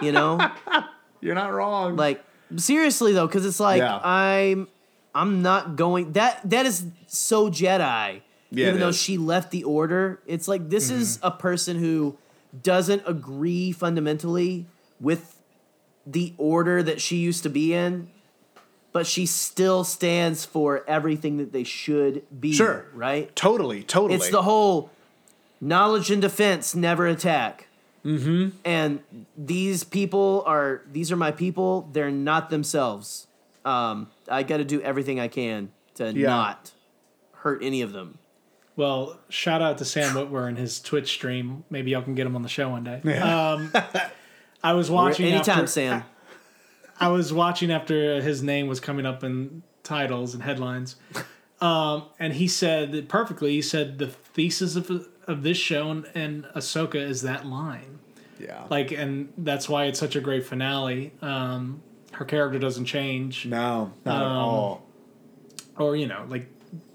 You 0.00 0.12
know, 0.12 0.38
You're 1.20 1.34
not 1.34 1.52
wrong. 1.52 1.96
like 1.96 2.24
seriously 2.56 3.12
though, 3.12 3.26
because 3.26 3.44
it's 3.46 3.60
like 3.60 3.78
Yeah. 3.78 3.98
I'm 4.02 4.68
I'm 5.14 5.42
not 5.42 5.76
going 5.76 6.12
that 6.12 6.40
that 6.48 6.66
is 6.66 6.86
so 7.06 7.50
Jedi. 7.50 8.22
Yeah, 8.50 8.68
even 8.68 8.80
though 8.80 8.88
is. 8.88 9.00
she 9.00 9.16
left 9.16 9.50
the 9.50 9.64
order, 9.64 10.20
it's 10.26 10.46
like 10.46 10.68
this 10.68 10.90
is 10.90 11.18
a 11.22 11.30
person 11.30 11.78
who 11.78 12.18
doesn't 12.62 13.02
agree 13.06 13.72
fundamentally 13.72 14.66
with 15.00 15.38
the 16.06 16.34
order 16.36 16.82
that 16.82 17.00
she 17.00 17.16
used 17.16 17.44
to 17.44 17.48
be 17.48 17.72
in, 17.72 18.10
but 18.92 19.06
she 19.06 19.24
still 19.24 19.84
stands 19.84 20.44
for 20.44 20.84
everything 20.86 21.38
that 21.38 21.52
they 21.52 21.64
should 21.64 22.24
be. 22.38 22.52
Sure. 22.52 22.84
Right? 22.94 23.34
totally, 23.34 23.82
totally. 23.82 24.16
It's 24.16 24.28
the 24.28 24.42
whole 24.42 24.90
knowledge 25.60 26.10
and 26.10 26.20
defense, 26.20 26.74
never 26.74 27.06
attack. 27.06 27.68
Mm-hmm. 28.04 28.56
And 28.64 29.00
these 29.36 29.84
people 29.84 30.42
are 30.46 30.82
these 30.90 31.12
are 31.12 31.16
my 31.16 31.30
people. 31.30 31.88
They're 31.92 32.10
not 32.10 32.50
themselves. 32.50 33.28
Um, 33.64 34.10
I 34.28 34.42
got 34.42 34.58
to 34.58 34.64
do 34.64 34.80
everything 34.82 35.20
I 35.20 35.28
can 35.28 35.70
to 35.94 36.12
Yeah. 36.12 36.28
not 36.28 36.72
hurt 37.32 37.62
any 37.62 37.82
of 37.82 37.92
them. 37.92 38.18
Well, 38.74 39.18
shout 39.28 39.60
out 39.60 39.78
to 39.78 39.84
Sam 39.84 40.14
Witwer 40.14 40.48
and 40.48 40.56
his 40.56 40.80
Twitch 40.80 41.10
stream. 41.10 41.64
Maybe 41.68 41.90
y'all 41.90 42.02
can 42.02 42.14
get 42.14 42.26
him 42.26 42.34
on 42.36 42.42
the 42.42 42.48
show 42.48 42.70
one 42.70 42.84
day. 42.84 43.00
Um, 43.18 43.72
I 44.62 44.72
was 44.72 44.90
watching 44.90 45.26
Anytime, 45.26 45.60
after, 45.60 45.66
Sam. 45.66 46.04
I 46.98 47.08
was 47.08 47.32
watching 47.32 47.70
after 47.70 48.22
his 48.22 48.42
name 48.42 48.68
was 48.68 48.80
coming 48.80 49.04
up 49.04 49.24
in 49.24 49.62
titles 49.82 50.34
and 50.34 50.42
headlines, 50.42 50.96
um, 51.60 52.04
and 52.18 52.32
he 52.32 52.46
said 52.48 53.08
perfectly. 53.08 53.52
He 53.52 53.62
said 53.62 53.98
the 53.98 54.06
thesis 54.06 54.76
of 54.76 55.08
of 55.26 55.42
this 55.42 55.56
show 55.58 55.90
and, 55.90 56.06
and 56.14 56.44
Ahsoka 56.56 56.94
is 56.96 57.22
that 57.22 57.44
line, 57.46 57.98
yeah. 58.38 58.64
like, 58.70 58.92
and 58.92 59.32
that's 59.36 59.68
why 59.68 59.84
it's 59.84 59.98
such 59.98 60.16
a 60.16 60.20
great 60.20 60.44
finale. 60.46 61.12
Um, 61.20 61.82
her 62.22 62.26
character 62.26 62.58
doesn't 62.60 62.84
change, 62.84 63.46
no, 63.46 63.92
not 64.04 64.22
at 64.22 64.28
Um, 64.28 64.36
all. 64.38 64.86
or 65.76 65.96
you 65.96 66.06
know, 66.06 66.24
like 66.28 66.46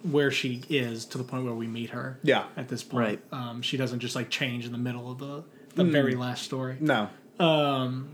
where 0.04 0.32
she 0.32 0.64
is 0.70 1.04
to 1.06 1.18
the 1.18 1.24
point 1.26 1.44
where 1.44 1.54
we 1.54 1.68
meet 1.68 1.90
her. 1.90 2.18
Yeah. 2.24 2.46
at 2.56 2.70
this 2.70 2.82
point, 2.82 3.20
Right. 3.32 3.34
um, 3.34 3.62
she 3.62 3.76
doesn't 3.76 4.00
just 4.00 4.16
like 4.16 4.30
change 4.30 4.66
in 4.66 4.72
the 4.72 4.78
middle 4.78 5.12
of 5.12 5.20
the 5.20 5.44
the 5.76 5.84
very 5.84 6.16
last 6.16 6.44
story. 6.44 6.78
No. 6.80 7.10
and 7.40 8.06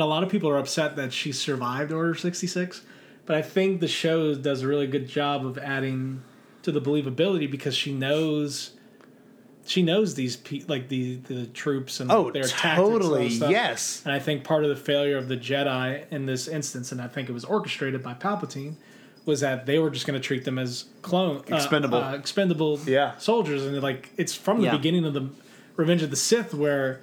a 0.00 0.04
lot 0.04 0.22
of 0.22 0.28
people 0.28 0.48
are 0.50 0.58
upset 0.58 0.96
that 0.96 1.12
she 1.12 1.32
survived 1.32 1.90
Order 1.92 2.14
66. 2.14 2.82
But 3.24 3.36
I 3.36 3.42
think 3.42 3.80
the 3.80 3.88
show 3.88 4.34
does 4.34 4.62
a 4.62 4.68
really 4.68 4.86
good 4.86 5.08
job 5.08 5.44
of 5.46 5.58
adding 5.58 6.22
to 6.62 6.70
the 6.72 6.80
believability 6.80 7.50
because 7.50 7.74
she 7.76 7.92
knows 7.92 8.72
she 9.66 9.82
knows 9.82 10.14
these 10.14 10.36
pe- 10.36 10.62
like 10.68 10.88
the 10.88 11.16
the 11.16 11.46
troops 11.46 12.00
and 12.00 12.10
Oh, 12.10 12.30
their 12.30 12.44
tactics 12.44 12.64
and 12.64 12.76
totally. 12.76 13.26
Yes. 13.28 14.02
And 14.04 14.12
I 14.14 14.18
think 14.18 14.44
part 14.44 14.62
of 14.64 14.70
the 14.70 14.76
failure 14.76 15.16
of 15.18 15.28
the 15.28 15.36
Jedi 15.36 16.04
in 16.10 16.26
this 16.26 16.48
instance, 16.48 16.92
and 16.92 17.00
I 17.02 17.08
think 17.08 17.28
it 17.28 17.32
was 17.32 17.44
orchestrated 17.44 18.02
by 18.02 18.14
Palpatine, 18.14 18.74
was 19.24 19.40
that 19.40 19.66
they 19.66 19.78
were 19.78 19.90
just 19.90 20.06
going 20.06 20.18
to 20.20 20.24
treat 20.24 20.44
them 20.44 20.58
as 20.58 20.84
clone 21.02 21.42
uh, 21.50 21.56
Expendable. 21.56 21.98
uh, 21.98 22.14
expendable 22.14 22.78
Yeah. 22.86 23.16
soldiers, 23.18 23.64
and 23.66 23.80
like 23.82 24.10
it's 24.16 24.34
from 24.34 24.58
the 24.58 24.66
Yeah. 24.66 24.76
beginning 24.76 25.04
of 25.04 25.14
the 25.14 25.28
Revenge 25.76 26.02
of 26.02 26.10
the 26.10 26.16
Sith 26.16 26.54
where 26.54 27.00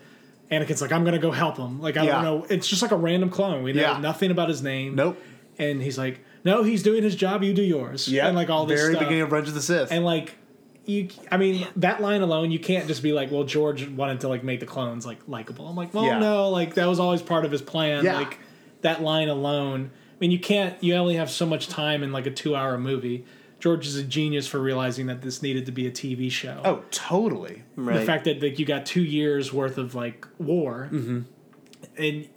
Anakin's 0.52 0.82
like, 0.82 0.92
I'm 0.92 1.04
gonna 1.04 1.20
go 1.20 1.32
help 1.32 1.58
him. 1.58 1.82
Like 1.82 1.98
I 1.98 2.06
Yeah. 2.06 2.12
don't 2.14 2.24
know, 2.24 2.46
it's 2.50 2.68
just 2.68 2.82
like 2.82 2.92
a 2.92 2.96
random 2.98 3.30
clone. 3.30 3.64
We 3.64 3.74
know 3.74 3.82
Yeah. 3.82 3.98
nothing 4.00 4.32
about 4.32 4.50
his 4.50 4.62
name. 4.62 4.96
Nope. 4.96 5.18
And 5.60 5.82
he's 5.82 5.98
like, 5.98 6.22
No, 6.46 6.62
he's 6.64 6.84
doing 6.84 7.04
his 7.04 7.16
job. 7.16 7.42
You 7.44 7.54
do 7.54 7.62
yours. 7.64 8.08
Yeah. 8.10 8.28
and 8.28 8.36
like 8.36 8.50
all 8.50 8.66
this 8.66 8.80
very 8.82 8.94
stuff. 8.94 9.04
beginning 9.06 9.22
of 9.22 9.32
Revenge 9.32 9.48
of 9.50 9.54
the 9.56 9.62
Sith. 9.62 9.92
and 9.92 10.04
like 10.04 10.36
you, 10.86 11.10
I 11.32 11.38
mean, 11.38 11.66
that 11.78 12.02
line 12.02 12.22
alone, 12.22 12.52
you 12.52 12.60
can't 12.60 12.88
just 12.88 13.02
be 13.04 13.14
like, 13.14 13.32
well, 13.32 13.44
George 13.46 13.88
wanted 13.88 14.20
to 14.22 14.28
like 14.28 14.44
make 14.44 14.60
the 14.60 14.66
clones 14.66 15.06
like 15.06 15.20
likable. 15.28 15.68
I'm 15.68 15.76
like, 15.76 15.94
well, 15.94 16.06
Yeah. 16.06 16.20
no, 16.20 16.50
like 16.50 16.74
that 16.76 16.88
was 16.88 17.00
always 17.00 17.22
part 17.22 17.46
of 17.46 17.52
his 17.52 17.62
plan. 17.62 18.04
Yeah. 18.04 18.18
Like 18.18 18.40
that 18.82 19.02
line 19.02 19.30
alone. 19.30 19.92
I 20.12 20.16
mean, 20.20 20.32
you 20.32 20.40
can't. 20.40 20.82
You 20.84 20.96
only 20.96 21.16
have 21.16 21.30
so 21.30 21.46
much 21.46 21.68
time 21.70 22.04
in 22.04 22.12
like 22.12 22.26
a 22.26 22.32
two-hour 22.32 22.78
movie. 22.78 23.26
George 23.60 23.88
is 23.88 23.96
a 23.96 24.04
genius 24.04 24.46
for 24.46 24.60
realizing 24.60 25.08
that 25.08 25.22
this 25.22 25.42
needed 25.42 25.66
to 25.68 25.72
be 25.72 25.88
a 25.88 25.92
TV 25.92 26.30
show. 26.30 26.62
oh, 26.66 26.84
totally. 26.92 27.64
Right. 27.78 28.00
The 28.00 28.06
fact 28.06 28.26
that 28.26 28.42
like 28.44 28.60
you 28.60 28.66
got 28.66 28.86
two 28.86 29.02
years 29.04 29.54
worth 29.54 29.78
of 29.78 29.96
like 29.96 30.28
war, 30.38 30.90
Mm-hmm. 30.92 31.22
and 31.98 32.28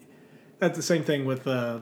that's 0.60 0.76
the 0.76 0.82
same 0.84 1.02
thing 1.02 1.24
with 1.24 1.46
uh, 1.48 1.80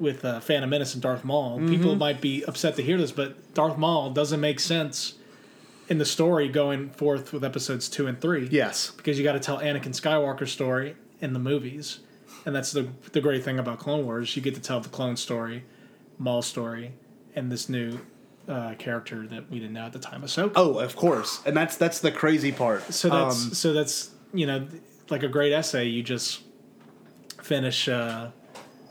with 0.00 0.24
uh, 0.24 0.40
Phantom 0.40 0.68
Menace 0.70 0.94
and 0.94 1.02
Darth 1.02 1.24
Maul. 1.24 1.58
Mm-hmm. 1.58 1.68
People 1.68 1.94
might 1.96 2.20
be 2.20 2.42
upset 2.44 2.76
to 2.76 2.82
hear 2.82 2.96
this, 2.98 3.12
but 3.12 3.54
Darth 3.54 3.76
Maul 3.76 4.10
doesn't 4.10 4.40
make 4.40 4.58
sense 4.60 5.14
in 5.88 5.98
the 5.98 6.04
story 6.04 6.48
going 6.48 6.90
forth 6.90 7.32
with 7.32 7.44
episodes 7.44 7.88
two 7.88 8.06
and 8.06 8.20
three. 8.20 8.48
Yes. 8.50 8.90
because 8.96 9.18
you 9.18 9.24
got 9.24 9.32
to 9.32 9.40
tell 9.40 9.58
Anakin 9.58 9.88
Skywalker's 9.94 10.52
story 10.52 10.96
in 11.20 11.32
the 11.32 11.38
movies, 11.38 12.00
and 12.46 12.54
that's 12.54 12.72
the 12.72 12.88
the 13.12 13.20
great 13.20 13.44
thing 13.44 13.58
about 13.58 13.78
Clone 13.78 14.04
Wars. 14.04 14.34
You 14.34 14.42
get 14.42 14.54
to 14.54 14.60
tell 14.60 14.80
the 14.80 14.88
clone 14.88 15.16
story, 15.16 15.64
Maul 16.18 16.42
story, 16.42 16.92
and 17.34 17.50
this 17.52 17.68
new. 17.68 18.00
Uh, 18.48 18.74
character 18.74 19.28
that 19.28 19.48
we 19.48 19.60
didn't 19.60 19.74
know 19.74 19.84
at 19.84 19.92
the 19.92 19.98
time, 20.00 20.22
Ahsoka. 20.22 20.52
Oh, 20.56 20.78
of 20.80 20.96
course. 20.96 21.40
And 21.46 21.56
that's 21.56 21.76
that's 21.76 22.00
the 22.00 22.10
crazy 22.10 22.50
part. 22.50 22.82
So 22.92 23.08
that's 23.08 23.44
Um, 23.44 23.54
so 23.54 23.72
that's 23.72 24.10
you 24.32 24.44
know 24.44 24.66
like 25.08 25.22
a 25.22 25.28
great 25.28 25.52
essay. 25.52 25.84
You 25.86 26.02
just 26.02 26.40
finish 27.40 27.88
uh, 27.88 28.28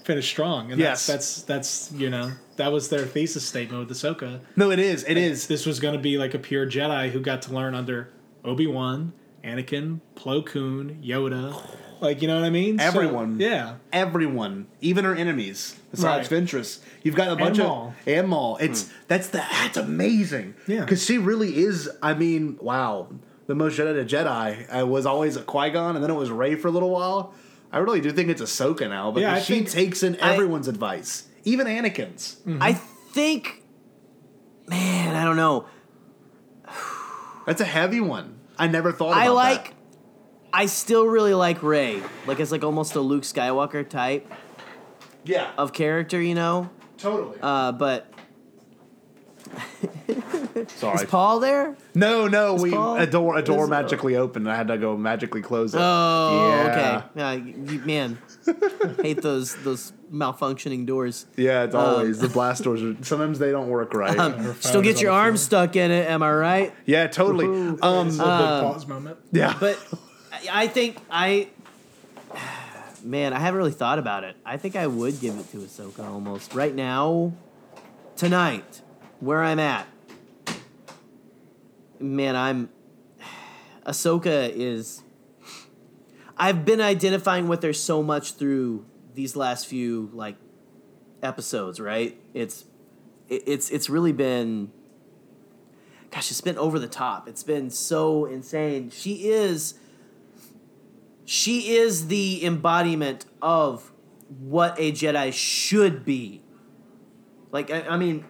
finish 0.09 0.27
strong, 0.27 0.71
and 0.71 0.79
Yes. 0.81 1.05
that's, 1.05 1.43
that's 1.43 1.89
that's 1.89 1.99
you 2.01 2.09
know 2.09 2.31
that 2.55 2.71
was 2.71 2.89
their 2.89 3.05
thesis 3.05 3.45
statement 3.47 3.87
with 3.87 3.95
Ahsoka. 3.95 4.39
no, 4.55 4.71
it 4.71 4.79
is. 4.79 5.03
It 5.07 5.17
is. 5.17 5.45
This 5.47 5.65
was 5.67 5.79
going 5.79 5.93
to 5.93 5.99
be 5.99 6.17
like 6.17 6.33
a 6.33 6.39
pure 6.39 6.65
Jedi 6.65 7.11
who 7.11 7.19
got 7.19 7.43
to 7.43 7.53
learn 7.53 7.75
under 7.75 8.09
Obi 8.43 8.65
Wan, 8.65 9.13
Anakin, 9.43 9.99
Plo 10.15 10.43
Koon, 10.43 10.99
Yoda, 11.03 11.55
like 12.01 12.21
you 12.23 12.27
know 12.27 12.35
what 12.39 12.43
I 12.45 12.49
mean? 12.49 12.79
So, 12.79 12.85
Everyone. 12.85 13.39
yeah. 13.39 13.75
everyone, 13.93 14.65
even 14.81 15.05
her 15.05 15.13
enemies, 15.15 15.75
besides 15.91 16.31
Right. 16.31 16.41
Ventress. 16.43 16.79
You've 17.03 17.15
got 17.15 17.29
a 17.31 17.35
bunch 17.35 17.59
Maul. 17.59 17.89
of 17.89 18.07
and 18.07 18.27
Maul. 18.29 18.57
It's 18.57 18.89
that's 19.07 19.27
the 19.27 19.37
that's 19.37 19.77
amazing. 19.77 20.55
Yeah. 20.67 20.79
because 20.81 21.05
she 21.05 21.17
really 21.19 21.55
is. 21.57 21.87
I 22.01 22.13
mean, 22.15 22.57
wow, 22.59 23.09
the 23.47 23.53
most 23.55 23.77
Jedi 23.77 23.93
to 24.07 24.15
Jedi 24.15 24.81
uh, 24.81 24.87
was 24.87 25.05
always 25.05 25.35
a 25.35 25.43
Qui 25.43 25.69
Gon, 25.69 25.95
and 25.95 26.03
then 26.03 26.09
it 26.09 26.15
was 26.17 26.31
Rey 26.31 26.55
for 26.55 26.67
a 26.67 26.71
little 26.71 26.89
while. 26.89 27.33
I 27.71 27.77
really 27.79 28.01
do 28.01 28.11
think 28.11 28.29
it's 28.29 28.41
Ahsoka 28.41 28.89
now 28.89 29.11
because 29.11 29.21
Yeah, 29.29 29.35
I 29.35 29.39
she 29.41 29.53
think- 29.55 29.69
takes 29.69 30.03
in 30.03 30.17
I- 30.21 30.33
everyone's 30.33 30.67
advice, 30.67 31.27
even 31.43 31.67
Anakin's. 31.67 32.37
I 32.61 32.73
think, 32.73 33.63
man, 34.67 35.15
I 35.15 35.23
don't 35.23 35.35
know. 35.37 35.65
That's 37.45 37.61
a 37.61 37.65
heavy 37.65 37.99
one. 38.01 38.39
I 38.57 38.67
never 38.67 38.91
thought. 38.91 39.11
About 39.11 39.21
I 39.23 39.29
like. 39.29 39.65
That. 39.69 39.73
I 40.51 40.65
still 40.65 41.05
really 41.05 41.33
like 41.35 41.61
Rey. 41.63 42.01
Like 42.25 42.39
it's 42.39 42.51
like 42.51 42.63
almost 42.63 42.95
a 42.95 43.01
Luke 43.01 43.23
Skywalker 43.23 43.87
type 43.87 44.31
Yeah, 45.23 45.49
of 45.57 45.73
character, 45.73 46.19
you 46.21 46.33
know. 46.35 46.69
totally. 46.97 47.37
Uh, 47.41 47.71
but 47.71 48.11
Sorry. 50.77 50.95
is 50.95 51.03
Paul 51.05 51.39
there? 51.39 51.75
no, 51.95 52.27
no. 52.27 52.55
We 52.55 52.71
Paul- 52.71 52.97
a 52.97 53.05
door 53.07 53.37
a 53.37 53.41
door 53.41 53.63
is- 53.63 53.67
uh, 53.67 53.69
magically 53.69 54.15
opened. 54.15 54.45
and 54.47 54.53
I 54.53 54.57
had 54.57 54.67
to 54.67 54.77
go 54.77 54.97
magically 54.97 55.41
close 55.41 55.73
it. 55.73 55.79
Oh, 55.81 56.49
yeah. 56.49 56.69
okay. 56.71 57.05
Yeah, 57.15 57.31
you, 57.33 57.79
man, 57.85 58.17
hate 59.01 59.21
those 59.21 59.55
those 59.63 59.93
malfunctioning 60.11 60.85
doors. 60.85 61.25
Yeah, 61.35 61.63
it's 61.63 61.75
um, 61.75 61.81
always 61.81 62.19
the 62.19 62.29
blast 62.29 62.63
doors. 62.63 62.81
Are, 62.81 62.95
sometimes 63.03 63.39
they 63.39 63.51
don't 63.51 63.69
work 63.69 63.93
right. 63.93 64.17
Um, 64.17 64.33
Her 64.33 64.53
Still 64.59 64.81
get 64.81 65.01
your 65.01 65.11
on 65.11 65.19
arm 65.19 65.37
stuck 65.37 65.75
in 65.75 65.91
it. 65.91 66.09
Am 66.09 66.23
I 66.23 66.31
right? 66.33 66.73
yeah, 66.85 67.07
totally. 67.07 67.45
Um, 67.81 68.07
It's 68.07 68.17
a 68.17 68.19
big 68.19 68.27
um, 68.27 68.63
pause 68.73 68.87
moment. 68.87 69.17
yeah, 69.31 69.55
But 69.59 69.77
I- 70.31 70.63
I 70.63 70.67
think 70.67 70.97
I, 71.11 71.49
man, 73.03 73.33
I 73.33 73.39
haven't 73.39 73.57
really 73.57 73.71
thought 73.71 73.99
about 73.99 74.23
it. 74.23 74.35
I 74.45 74.57
think 74.57 74.75
I 74.75 74.87
would 74.87 75.19
give 75.19 75.37
it 75.37 75.49
to 75.51 75.57
Ahsoka 75.57 76.03
almost 76.07 76.53
right 76.55 76.73
now, 76.73 77.33
tonight, 78.15 78.81
where 79.19 79.43
I'm 79.43 79.59
at. 79.59 79.87
Man, 81.99 82.35
I'm. 82.35 82.69
Ahsoka 83.85 84.51
is. 84.53 85.03
I've 86.37 86.63
been 86.63 86.79
identifying 86.79 87.47
with 87.47 87.63
her 87.63 87.73
so 87.73 88.01
much 88.01 88.35
through 88.35 88.85
these 89.13 89.35
last 89.35 89.67
few 89.67 90.09
like 90.13 90.37
episodes, 91.21 91.79
right? 91.79 92.17
It's, 92.33 92.65
it's 93.27 93.69
it's 93.69 93.89
really 93.89 94.13
been 94.13 94.71
gosh, 96.11 96.31
it's 96.31 96.41
been 96.41 96.57
over 96.57 96.79
the 96.79 96.87
top. 96.87 97.27
It's 97.27 97.43
been 97.43 97.69
so 97.69 98.25
insane. 98.25 98.89
She 98.89 99.29
is 99.29 99.75
she 101.25 101.75
is 101.75 102.07
the 102.07 102.43
embodiment 102.45 103.25
of 103.41 103.91
what 104.39 104.75
a 104.79 104.91
Jedi 104.91 105.33
should 105.33 106.05
be. 106.05 106.41
Like 107.51 107.71
I, 107.71 107.81
I 107.81 107.97
mean, 107.97 108.25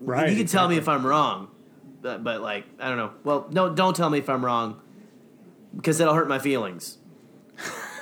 Right. 0.00 0.30
you 0.30 0.36
can 0.36 0.46
tell 0.46 0.68
me 0.68 0.76
if 0.76 0.88
I'm 0.88 1.06
wrong, 1.06 1.48
but, 2.02 2.22
but 2.22 2.40
like 2.40 2.64
I 2.78 2.88
don't 2.88 2.98
know. 2.98 3.12
Well, 3.24 3.48
no, 3.50 3.74
don't 3.74 3.96
tell 3.96 4.10
me 4.10 4.18
if 4.18 4.28
I'm 4.28 4.44
wrong 4.44 4.80
because 5.74 5.98
that'll 5.98 6.14
hurt 6.14 6.28
my 6.28 6.38
feelings. 6.38 6.98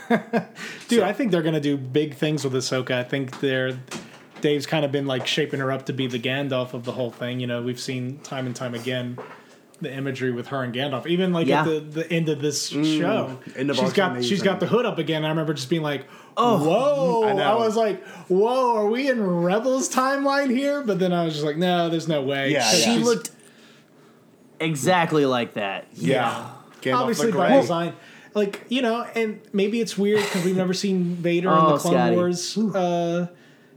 Dude, 0.88 1.02
I 1.02 1.12
think 1.12 1.32
they're 1.32 1.42
gonna 1.42 1.60
do 1.60 1.76
big 1.76 2.14
things 2.14 2.44
with 2.44 2.52
Ahsoka. 2.52 2.92
I 2.92 3.04
think 3.04 3.40
they're 3.40 3.78
Dave's 4.40 4.66
kind 4.66 4.84
of 4.84 4.92
been 4.92 5.06
like 5.06 5.26
shaping 5.26 5.60
her 5.60 5.72
up 5.72 5.86
to 5.86 5.92
be 5.92 6.06
the 6.06 6.18
Gandalf 6.18 6.74
of 6.74 6.84
the 6.84 6.92
whole 6.92 7.10
thing. 7.10 7.40
You 7.40 7.46
know, 7.46 7.62
we've 7.62 7.80
seen 7.80 8.18
time 8.20 8.46
and 8.46 8.54
time 8.54 8.74
again 8.74 9.18
the 9.80 9.92
imagery 9.92 10.30
with 10.32 10.46
her 10.48 10.62
and 10.62 10.74
Gandalf. 10.74 11.06
Even 11.06 11.32
like 11.32 11.46
Yeah. 11.46 11.60
at 11.62 11.64
the, 11.66 11.80
the 11.80 12.12
end 12.12 12.28
of 12.28 12.40
this 12.40 12.68
show, 12.68 13.38
End 13.56 13.68
of 13.70 13.76
she's 13.76 13.84
Arc's 13.84 13.96
got 13.96 14.24
she's 14.24 14.42
got 14.42 14.60
the 14.60 14.66
hood 14.66 14.86
up 14.86 14.98
again. 14.98 15.24
I 15.24 15.28
remember 15.28 15.52
just 15.54 15.68
being 15.68 15.82
like, 15.82 16.06
"Oh, 16.36 16.58
whoa!" 16.66 17.24
I 17.28 17.32
I, 17.42 17.54
was 17.54 17.76
like, 17.76 18.02
"Whoa, 18.28 18.76
are 18.76 18.86
we 18.86 19.08
in 19.10 19.22
Rebels 19.22 19.88
timeline 19.94 20.50
here?" 20.50 20.82
But 20.82 20.98
then 20.98 21.12
I 21.12 21.24
was 21.24 21.34
just 21.34 21.44
like, 21.44 21.56
"No, 21.58 21.88
there's 21.90 22.08
no 22.08 22.22
way." 22.22 22.52
Yeah, 22.52 22.62
She 22.70 22.94
yeah. 22.98 23.04
Looked 23.04 23.30
exactly 24.60 25.26
like 25.26 25.54
that. 25.54 25.86
Yeah. 25.94 26.50
Gandalf 26.80 26.96
obviously 27.00 27.32
by 27.32 27.48
Grey. 27.48 27.60
design. 27.60 27.92
Like 28.34 28.64
you 28.68 28.82
know, 28.82 29.02
and 29.14 29.40
maybe 29.52 29.80
it's 29.80 29.96
weird 29.96 30.20
because 30.22 30.44
we've 30.44 30.56
never 30.56 30.74
seen 30.74 31.14
Vader 31.16 31.48
in 31.48 31.54
Oh, 31.54 31.72
the 31.72 31.78
Clone 31.78 31.92
Scotty. 31.94 32.16
Wars, 32.16 32.58
uh, 32.58 33.26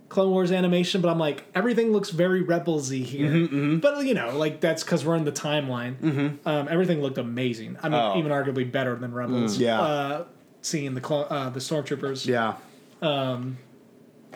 Clone 0.10 0.32
Wars 0.32 0.52
animation. 0.52 1.02
But 1.02 1.10
I'm 1.10 1.20
like, 1.20 1.44
everything 1.56 1.92
looks 1.92 2.10
very 2.10 2.44
Rebelsy 2.44 3.04
here. 3.04 3.30
Mm-hmm, 3.30 3.78
But 3.78 4.06
you 4.06 4.14
know, 4.14 4.38
like 4.38 4.60
that's 4.60 4.84
because 4.84 5.06
we're 5.06 5.16
in 5.16 5.24
the 5.24 5.32
timeline. 5.32 6.38
Um, 6.46 6.68
everything 6.70 7.02
looked 7.02 7.18
amazing. 7.18 7.78
I 7.82 7.90
mean, 7.90 8.00
Oh. 8.00 8.18
even 8.18 8.32
arguably 8.32 8.70
better 8.70 8.96
than 8.96 9.14
Rebels. 9.14 9.58
Yeah. 9.58 9.80
uh, 9.82 10.24
seeing 10.62 10.94
the 10.96 11.08
uh, 11.14 11.50
the 11.50 11.60
stormtroopers. 11.60 12.26
Yeah. 12.28 12.56
Um, 13.02 13.58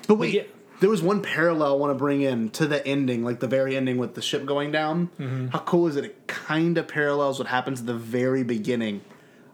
but 0.07 0.15
wait, 0.15 0.33
yeah. 0.33 0.43
there 0.79 0.89
was 0.89 1.01
one 1.01 1.21
parallel 1.21 1.73
I 1.73 1.75
want 1.77 1.91
to 1.91 1.95
bring 1.97 2.21
in 2.21 2.49
to 2.51 2.65
the 2.67 2.85
ending, 2.87 3.23
like 3.23 3.39
the 3.39 3.47
very 3.47 3.75
ending 3.75 3.97
with 3.97 4.15
the 4.15 4.21
ship 4.21 4.45
going 4.45 4.71
down. 4.71 5.09
Mm-hmm. 5.19 5.47
How 5.47 5.59
cool 5.59 5.87
is 5.87 5.95
it? 5.97 6.05
It 6.05 6.27
kind 6.27 6.77
of 6.77 6.87
parallels 6.87 7.39
what 7.39 7.47
happens 7.47 7.81
at 7.81 7.87
the 7.87 7.93
very 7.93 8.43
beginning 8.43 9.01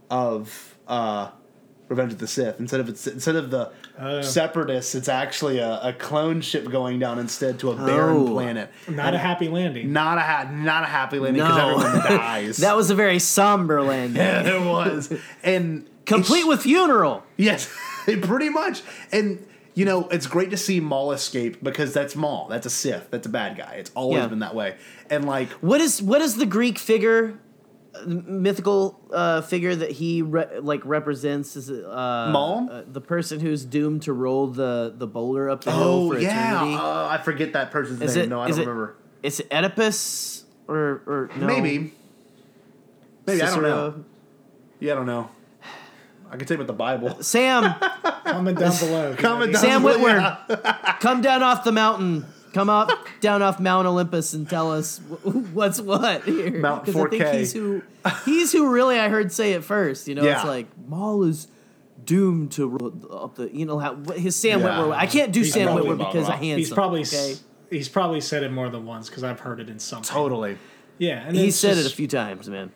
of 0.09 0.75
uh, 0.87 1.29
Revenge 1.87 2.13
of 2.13 2.19
the 2.19 2.27
Sith. 2.27 2.59
Instead 2.59 2.79
of 2.81 2.89
it's 2.89 3.07
instead 3.07 3.35
of 3.35 3.49
the 3.51 3.71
Oh. 4.01 4.21
separatists, 4.21 4.95
it's 4.95 5.09
actually 5.09 5.57
a, 5.59 5.80
a 5.81 5.93
clone 5.93 6.39
ship 6.41 6.69
going 6.69 6.99
down 6.99 7.19
instead 7.19 7.59
to 7.59 7.71
a 7.71 7.76
barren 7.76 8.15
Oh. 8.17 8.31
planet. 8.31 8.71
Not 8.88 9.13
a 9.13 9.17
happy 9.17 9.49
landing. 9.49 9.91
Not 9.91 10.17
a 10.17 10.21
ha- 10.21 10.49
not 10.51 10.84
a 10.84 10.88
happy 10.88 11.19
landing 11.19 11.43
because 11.43 11.57
No. 11.57 11.80
everyone 11.80 12.07
dies. 12.19 12.57
That 12.57 12.76
was 12.77 12.89
a 12.89 12.95
very 12.95 13.19
somber 13.19 13.81
landing. 13.81 14.15
yeah, 14.21 14.55
it 14.55 14.65
was, 14.65 15.13
and 15.43 15.88
Complete 16.05 16.47
with 16.47 16.61
funeral. 16.63 17.23
Yes, 17.38 17.71
pretty 18.21 18.49
much. 18.49 18.81
And 19.11 19.45
you 19.76 19.85
know, 19.85 20.07
it's 20.09 20.26
great 20.27 20.49
to 20.49 20.57
see 20.57 20.80
Maul 20.80 21.11
escape 21.11 21.63
because 21.63 21.93
that's 21.93 22.15
Maul. 22.15 22.47
That's 22.49 22.65
a 22.65 22.69
Sith. 22.69 23.09
That's 23.11 23.27
a 23.27 23.30
bad 23.30 23.57
guy. 23.57 23.76
It's 23.76 23.91
always 23.95 24.17
Yeah. 24.19 24.27
been 24.27 24.39
that 24.39 24.55
way. 24.55 24.76
And 25.09 25.26
like, 25.26 25.49
What 25.61 25.81
is 25.81 26.01
what 26.01 26.19
is 26.21 26.35
the 26.38 26.45
Greek 26.47 26.80
figure, 26.80 27.38
mythical 28.06 28.99
uh, 29.11 29.41
figure 29.41 29.76
that 29.76 29.91
he 29.91 30.22
re- 30.22 30.60
like 30.60 30.82
represents? 30.86 31.56
Is 31.56 31.70
uh, 31.72 32.30
Maul? 32.32 32.70
uh, 32.72 32.84
the 32.88 33.02
person 33.02 33.40
who's 33.40 33.66
doomed 33.66 34.03
to 34.03 34.14
roll 34.14 34.48
the 34.48 34.94
the 34.95 35.07
boulder 35.07 35.49
up 35.49 35.64
the 35.64 35.72
hill 35.72 35.82
oh 35.84 36.11
for 36.14 36.20
yeah, 36.20 36.56
eternity? 36.56 36.76
uh, 36.78 37.07
I 37.07 37.18
forget 37.18 37.53
that 37.53 37.72
person's 37.72 38.02
is 38.02 38.16
name. 38.16 38.26
it? 38.26 38.30
no, 38.30 38.40
I 38.41 38.49
don't 38.49 38.57
it- 38.60 38.61
remember. 38.61 38.95
Is 39.22 39.40
it 39.41 39.48
Oedipus 39.52 40.45
or 40.68 41.02
or 41.06 41.30
no? 41.36 41.45
Maybe, 41.48 41.94
maybe 43.26 43.41
I 43.41 43.49
don't 43.49 43.64
know. 43.64 44.03
Yeah, 44.80 44.94
I 44.94 44.95
don't 44.95 45.06
know. 45.07 45.30
I 46.32 46.38
can 46.38 46.45
tell 46.48 46.57
you 46.57 46.64
about 46.64 46.68
the 46.68 46.78
Bible. 46.78 47.24
Sam, 47.24 47.74
Comment 48.24 48.57
down 48.57 48.78
below. 48.78 49.16
Comment 49.18 49.52
down 49.52 49.61
Sam 49.61 49.82
below, 49.82 49.98
Witwer, 49.98 50.38
yeah. 50.48 50.98
come 51.02 51.22
down 51.22 51.41
off 51.44 51.64
the 51.64 51.72
mountain. 51.72 52.26
Come 52.53 52.69
up 52.69 52.89
down 53.21 53.41
off 53.41 53.59
Mount 53.59 53.88
Olympus 53.88 54.34
and 54.34 54.49
tell 54.49 54.71
us 54.71 54.99
what's 55.53 55.80
what 55.80 56.23
here. 56.23 56.59
Mount 56.59 56.85
'Cause 56.85 56.95
I 56.95 57.07
think 57.09 57.26
he's 57.27 57.53
who 57.53 57.81
he's 58.26 58.51
who 58.51 58.69
really 58.69 58.97
I 58.99 59.09
heard 59.09 59.31
say 59.31 59.53
it 59.53 59.63
first. 59.63 60.07
You 60.07 60.15
know, 60.15 60.23
Yeah. 60.23 60.38
it's 60.38 60.45
like 60.45 60.67
Maul 60.88 61.23
is 61.23 61.47
doomed 62.05 62.51
to 62.53 62.67
roll 62.67 62.93
up 63.23 63.35
the. 63.35 63.53
You 63.55 63.65
know 63.65 63.77
how 63.77 63.93
what- 63.93 64.17
his 64.17 64.35
Sam 64.35 64.61
Yeah. 64.61 64.67
Witwer. 64.80 64.93
I 64.95 65.05
can't 65.05 65.31
do 65.31 65.41
He's 65.41 65.53
Sam 65.53 65.67
probably- 65.67 65.89
Witwer 65.91 65.97
because 65.97 66.27
I 66.30 66.35
handsome. 66.38 66.57
He's 66.57 66.71
probably 66.71 67.01
okay. 67.01 67.35
he's 67.69 67.89
probably 67.89 68.21
said 68.21 68.41
it 68.43 68.51
more 68.51 68.69
than 68.69 68.85
once 68.85 69.09
because 69.09 69.23
I've 69.23 69.41
heard 69.41 69.59
it 69.59 69.69
in 69.69 69.77
something. 69.80 70.09
Totally. 70.11 70.57
Yeah, 70.97 71.23
and 71.27 71.35
He 71.35 71.47
it's 71.49 71.57
said 71.57 71.77
it 71.77 71.85
a 71.85 71.89
few 71.89 72.07
times, 72.07 72.49
man. 72.49 72.71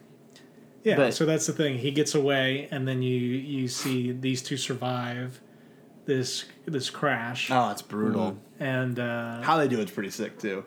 Yeah, 0.83 0.97
But- 0.97 1.13
so 1.13 1.25
that's 1.25 1.45
the 1.47 1.53
thing. 1.53 1.77
He 1.79 1.91
gets 1.91 2.13
away, 2.13 2.67
and 2.69 2.87
then 2.87 3.01
you 3.01 3.17
you 3.17 3.67
see 3.67 4.11
these 4.11 4.41
two 4.43 4.57
survive 4.57 5.39
this 6.05 6.43
this 6.65 6.89
crash, 6.89 7.49
Oh, 7.49 7.69
it's 7.71 7.81
brutal. 7.81 8.37
And 8.63 8.97
uh, 8.99 9.41
How 9.41 9.57
they 9.57 9.67
do 9.67 9.79
it's 9.79 9.91
pretty 9.91 10.09
sick 10.09 10.39
too. 10.39 10.63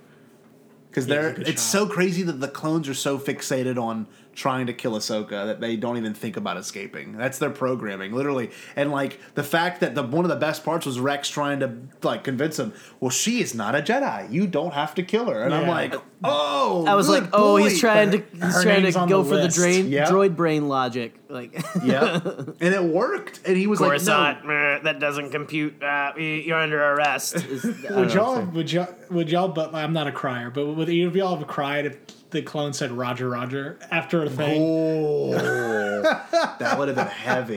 Because 0.90 1.06
Yeah, 1.08 1.14
they're 1.14 1.28
it's 1.40 1.50
it's 1.50 1.62
shot. 1.62 1.70
so 1.70 1.86
crazy 1.86 2.22
that 2.22 2.40
the 2.40 2.48
clones 2.48 2.88
are 2.88 2.94
so 2.94 3.18
fixated 3.18 3.80
on 3.80 4.06
trying 4.36 4.66
to 4.66 4.72
kill 4.72 4.92
Ahsoka 4.92 5.46
that 5.46 5.60
they 5.60 5.74
don't 5.76 5.96
even 5.96 6.14
think 6.14 6.36
about 6.36 6.56
escaping. 6.58 7.16
That's 7.16 7.38
their 7.38 7.50
programming, 7.50 8.12
literally. 8.12 8.50
And 8.76 8.92
like 8.92 9.18
the 9.34 9.42
fact 9.42 9.80
that 9.80 9.94
the 9.94 10.02
one 10.02 10.24
of 10.24 10.28
the 10.28 10.36
best 10.36 10.64
parts 10.64 10.86
was 10.86 11.00
Rex 11.00 11.28
trying 11.28 11.58
to 11.60 11.74
like 12.02 12.22
convince 12.22 12.58
him, 12.58 12.72
well, 13.00 13.10
she 13.10 13.40
is 13.40 13.54
not 13.54 13.74
a 13.74 13.80
Jedi. 13.80 14.30
You 14.30 14.46
don't 14.46 14.74
have 14.74 14.94
to 14.96 15.02
kill 15.02 15.26
her. 15.30 15.42
And 15.42 15.54
I'm 15.54 15.66
like, 15.66 15.94
oh, 16.22 16.84
I 16.86 16.94
was 16.94 17.06
good 17.08 17.22
like, 17.24 17.30
oh, 17.32 17.56
he's 17.56 17.80
trying 17.80 18.10
to 18.12 18.18
he's 18.30 18.40
her 18.42 18.62
trying 18.62 18.84
to 18.84 18.92
go 19.08 19.22
the 19.22 19.30
for 19.30 19.36
the 19.38 19.48
drain, 19.48 19.88
Yeah. 19.88 20.04
droid 20.04 20.36
brain 20.36 20.68
logic. 20.68 21.14
Like, 21.28 21.54
yeah, 21.82 22.20
and 22.60 22.74
it 22.74 22.84
worked. 22.84 23.40
And 23.46 23.56
he 23.56 23.66
was 23.66 23.80
like, 23.80 24.00
no, 24.04 24.38
meh, 24.44 24.78
that 24.84 25.00
doesn't 25.00 25.30
compute. 25.30 25.82
Uh, 25.82 26.12
you're 26.16 26.58
under 26.60 26.80
arrest. 26.92 27.34
Is- 27.36 27.64
would 27.90 28.12
y'all 28.12 28.42
would 28.44 28.70
y'all 28.70 28.94
would 29.10 29.30
y'all? 29.30 29.48
But 29.48 29.74
I'm 29.74 29.92
not 29.92 30.06
a 30.06 30.12
crier, 30.12 30.50
but 30.50 30.66
would 30.66 30.88
either 30.88 31.08
of 31.08 31.16
y'all 31.16 31.36
have 31.36 31.46
cried 31.48 31.86
if 31.86 31.96
the 32.36 32.42
clone 32.42 32.72
said 32.72 32.92
Roger 32.92 33.28
Roger 33.28 33.78
after 33.90 34.22
a 34.22 34.30
thing? 34.30 34.60
oh, 34.62 35.32
that 35.32 36.76
would 36.78 36.88
have 36.88 36.96
been 36.96 37.06
heavy. 37.06 37.56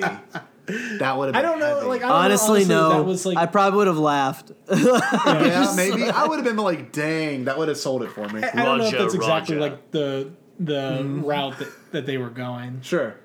That 0.99 1.17
would 1.17 1.25
have. 1.25 1.33
Been 1.33 1.35
I 1.35 1.41
don't 1.41 1.59
know. 1.59 1.75
heavy. 1.75 1.87
Like 1.87 2.03
I 2.03 2.07
don't 2.09 2.17
Honestly, 2.17 2.65
know, 2.65 2.75
honestly, 2.75 2.75
no. 2.75 2.89
That 2.99 3.03
was 3.03 3.25
like 3.25 3.37
I 3.37 3.45
probably 3.47 3.77
would 3.77 3.87
have 3.87 3.97
laughed. 3.97 4.51
yeah, 4.71 5.73
maybe 5.75 6.03
I 6.03 6.25
would 6.27 6.37
have 6.37 6.45
been 6.45 6.57
like, 6.57 6.91
dang, 6.91 7.45
that 7.45 7.57
would 7.57 7.67
have 7.69 7.77
sold 7.77 8.03
it 8.03 8.11
for 8.11 8.27
me. 8.29 8.43
I 8.43 8.63
don't 8.65 8.77
know 8.79 8.85
if 8.85 8.97
that's 8.97 9.13
exactly 9.15 9.55
Roger. 9.57 9.69
like 9.71 9.91
the 9.91 10.31
the 10.59 10.73
Mm-hmm. 10.99 11.23
route 11.25 11.57
that, 11.59 11.67
that 11.91 12.05
they 12.05 12.17
were 12.17 12.29
going, 12.29 12.81
Sure. 12.81 13.15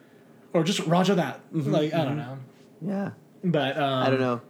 or 0.53 0.63
just 0.65 0.81
Roger 0.87 1.17
that. 1.17 1.41
Mm-hmm, 1.53 1.71
Like 1.73 1.93
I 1.95 2.05
don't 2.05 2.17
know, 2.17 2.39
yeah, 2.81 3.11
but 3.43 3.77
um, 3.77 4.03
I 4.05 4.11
don't 4.11 4.21
know. 4.21 4.41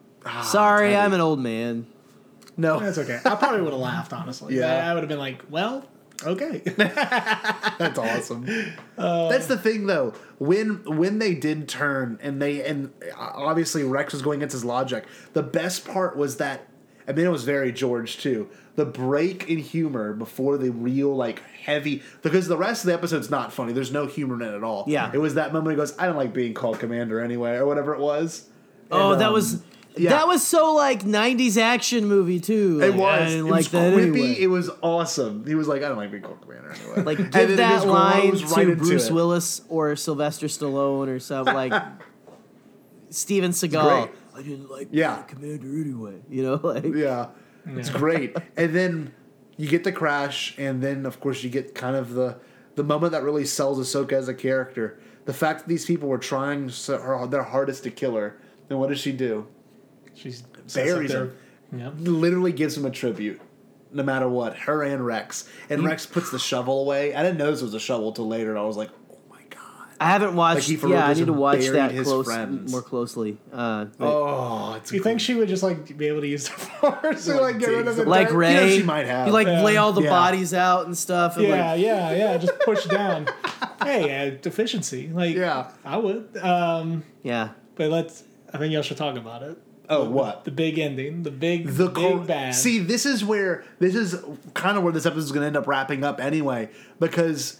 Sorry. 0.43 0.95
I'm 0.97 1.13
an 1.13 1.21
old 1.21 1.39
man. 1.41 1.87
No, 2.57 2.79
That's 2.79 2.99
okay. 2.99 3.19
I 3.25 3.35
probably 3.35 3.63
would 3.63 3.73
have 3.73 3.81
laughed 3.81 4.13
honestly. 4.13 4.55
Yeah. 4.59 4.87
I, 4.87 4.91
I 4.91 4.95
would 4.95 5.03
have 5.03 5.09
been 5.09 5.19
like, 5.19 5.43
well, 5.51 5.85
okay. 6.23 6.59
That's 6.77 7.99
awesome. 7.99 8.47
That's 8.97 9.47
the 9.47 9.59
thing, 9.59 9.87
though. 9.87 10.15
When 10.39 10.85
when 10.85 11.19
they 11.19 11.35
did 11.35 11.69
turn 11.69 12.19
and 12.23 12.41
they 12.41 12.65
and 12.65 12.93
obviously 13.17 13.85
Rex 13.85 14.13
was 14.13 14.23
going 14.23 14.41
against 14.41 14.53
his 14.53 14.65
logic. 14.65 15.05
The 15.33 15.43
best 15.43 15.87
part 15.87 16.17
was 16.17 16.37
that 16.39 16.69
I 17.07 17.13
mean 17.13 17.27
it 17.27 17.31
was 17.31 17.45
very 17.45 17.73
George 17.73 18.19
too. 18.19 18.49
The 18.77 18.85
break 18.85 19.49
in 19.49 19.59
humor 19.59 20.13
before 20.13 20.59
the 20.59 20.71
real 20.71 21.15
like 21.15 21.43
heavy 21.51 22.03
because 22.23 22.49
the 22.49 22.57
rest 22.57 22.83
of 22.83 22.89
the 22.89 22.95
episode's 22.95 23.31
not 23.31 23.53
funny. 23.53 23.73
There's 23.73 23.93
no 23.93 24.07
humor 24.07 24.35
in 24.35 24.43
it 24.43 24.55
at 24.55 24.65
all. 24.65 24.85
Yeah. 24.89 25.11
it 25.13 25.19
was 25.19 25.35
that 25.35 25.53
moment 25.53 25.73
he 25.73 25.77
goes, 25.77 25.97
"I 25.99 26.07
don't 26.07 26.17
like 26.17 26.33
being 26.33 26.55
called 26.55 26.81
commander 26.81 27.21
anyway," 27.21 27.53
or 27.53 27.67
whatever 27.67 27.95
it 27.95 28.01
was. 28.01 28.49
Oh, 28.91 29.17
that 29.17 29.29
um, 29.29 29.33
was 29.33 29.63
yeah. 29.97 30.11
that 30.11 30.27
was 30.27 30.47
so 30.47 30.75
like 30.75 31.03
'90s 31.05 31.57
action 31.57 32.07
movie 32.07 32.41
too. 32.41 32.81
It 32.83 32.91
Like, 32.91 33.01
was. 33.01 33.33
I 33.33 33.37
it 33.39 33.43
like 33.43 33.51
was 33.59 33.71
that 33.71 33.95
quippy. 33.95 34.03
anyway. 34.09 34.37
It 34.41 34.47
was 34.49 34.71
awesome. 34.83 35.47
He 35.47 35.55
was 35.55 35.69
like, 35.69 35.83
"I 35.83 35.89
don't 35.89 35.97
like 35.97 36.11
being 36.11 36.23
called 36.23 36.41
commander 36.43 36.73
anyway." 36.73 37.03
like 37.03 37.19
And 37.21 37.33
then 37.33 37.41
give 37.49 37.51
it 37.51 37.57
that 37.59 37.87
line 37.87 38.31
grows 38.31 38.41
to 38.53 38.67
right 38.67 38.79
Bruce 38.79 39.09
it. 39.09 39.13
Willis 39.13 39.63
or 39.69 39.95
Sylvester 39.97 40.47
Stallone 40.47 41.09
or 41.09 41.19
something 41.21 41.55
like 41.55 41.73
Steven 43.11 43.51
Seagal. 43.53 44.11
I 44.37 44.43
didn't 44.43 44.71
like 44.71 44.89
Yeah. 44.91 45.17
being 45.17 45.59
commander 45.59 45.81
anyway. 45.81 46.21
You 46.29 46.43
know, 46.43 46.55
like 46.63 46.85
Yeah, 46.85 47.29
it's 47.67 47.91
great. 47.91 48.37
And 48.57 48.75
then 48.75 49.15
you 49.57 49.69
get 49.69 49.85
the 49.85 49.93
crash, 49.93 50.55
and 50.59 50.83
then 50.83 51.07
of 51.07 51.21
course 51.21 51.45
you 51.45 51.51
get 51.51 51.75
kind 51.75 51.97
of 51.97 52.15
the 52.15 52.37
the 52.75 52.83
moment 52.83 53.13
that 53.13 53.23
really 53.23 53.45
sells 53.45 53.79
Ahsoka 53.79 54.13
as 54.15 54.27
a 54.29 54.35
character. 54.35 54.99
The 55.27 55.33
fact 55.33 55.61
that 55.61 55.69
these 55.69 55.87
people 55.87 56.09
were 56.09 56.19
trying 56.19 56.69
so, 56.69 56.99
her, 56.99 57.27
their 57.29 57.45
hardest 57.45 57.85
to 57.85 57.91
kill 57.91 58.17
her, 58.17 58.37
and 58.69 58.79
what 58.81 58.89
does 58.89 58.99
she 58.99 59.13
do? 59.13 59.47
She's 60.15 60.43
Buries 60.75 61.13
him. 61.13 61.37
Yeah. 61.77 61.91
Literally 61.99 62.53
gives 62.53 62.77
him 62.77 62.85
a 62.87 62.91
tribute, 62.91 63.41
no 63.93 64.03
matter 64.03 64.29
what. 64.29 64.57
Her 64.57 64.83
and 64.83 65.05
Rex, 65.05 65.49
and 65.69 65.85
Rex 65.85 66.07
puts 66.07 66.31
the 66.31 66.39
shovel 66.39 66.83
away. 66.83 67.15
I 67.15 67.23
didn't 67.23 67.39
know 67.39 67.51
this 67.51 67.63
was 67.63 67.75
a 67.75 67.81
shovel 67.81 68.13
till 68.13 68.29
later, 68.29 68.51
and 68.51 68.59
I 68.59 68.63
was 68.63 68.77
like, 68.77 68.91
oh 69.13 69.19
my 69.29 69.41
god. 69.51 69.61
I 70.01 70.07
haven't 70.11 70.37
watched. 70.37 70.69
he 70.69 70.77
for 70.77 70.89
yeah, 70.89 71.07
I 71.07 71.15
need 71.15 71.27
to 71.27 71.33
watch 71.33 71.67
that 71.67 71.91
close 72.05 72.27
friends. 72.27 72.71
more 72.71 72.81
closely. 72.83 73.39
Uh, 73.53 73.87
Oh, 73.99 74.81
you 74.93 75.03
think 75.03 75.21
she 75.21 75.35
would 75.35 75.49
just 75.49 75.63
like 75.65 75.97
be 75.99 76.07
able 76.07 76.21
to 76.21 76.29
use 76.29 76.45
the 76.49 76.53
force 76.55 77.25
to 77.27 77.41
like 77.41 77.59
get 77.59 77.69
rid 77.71 77.89
of 77.89 77.97
the 77.97 78.05
like 78.05 78.29
dirt? 78.29 78.35
Ray, 78.37 78.55
You 78.55 78.61
know, 78.61 78.69
she 78.77 78.83
might 78.85 79.07
have. 79.07 79.27
You 79.27 79.33
like 79.33 79.47
Yeah. 79.49 79.63
lay 79.65 79.77
all 79.77 79.93
the 79.93 80.03
Yeah. 80.03 80.11
bodies 80.11 80.55
out 80.55 80.87
and 80.87 80.97
stuff. 80.97 81.37
And 81.37 81.49
Yeah, 81.49 81.73
like, 81.73 81.81
yeah, 81.81 82.13
yeah. 82.15 82.37
Just 82.39 82.59
push 82.61 82.85
down. 82.87 83.27
hey, 83.83 84.29
uh, 84.29 84.39
deficiency. 84.41 85.09
Like, 85.13 85.35
Yeah. 85.35 85.71
I 85.85 85.97
would. 85.97 86.37
Um, 86.39 87.03
yeah. 87.23 87.51
but 87.75 87.91
let's. 87.91 88.23
I 88.53 88.59
think 88.59 88.73
y'all 88.73 88.83
should 88.83 88.97
talk 88.97 89.17
about 89.17 89.43
it. 89.43 89.59
Oh, 89.97 90.11
what? 90.11 90.45
The 90.45 90.51
big 90.51 90.79
ending. 90.79 91.23
The 91.23 91.31
big, 91.31 91.67
the 91.69 91.87
big 91.87 91.95
cor- 91.95 92.19
bad. 92.25 92.55
See, 92.55 92.79
this 92.79 93.07
is 93.07 93.25
where 93.25 93.65
this 93.79 93.95
is 93.95 94.17
kind 94.55 94.77
of 94.77 94.83
where 94.85 94.93
this 94.93 95.07
episode 95.07 95.25
is 95.25 95.33
going 95.33 95.43
to 95.43 95.47
end 95.49 95.57
up 95.57 95.67
wrapping 95.67 96.05
up 96.05 96.21
anyway, 96.21 96.69
because 96.99 97.59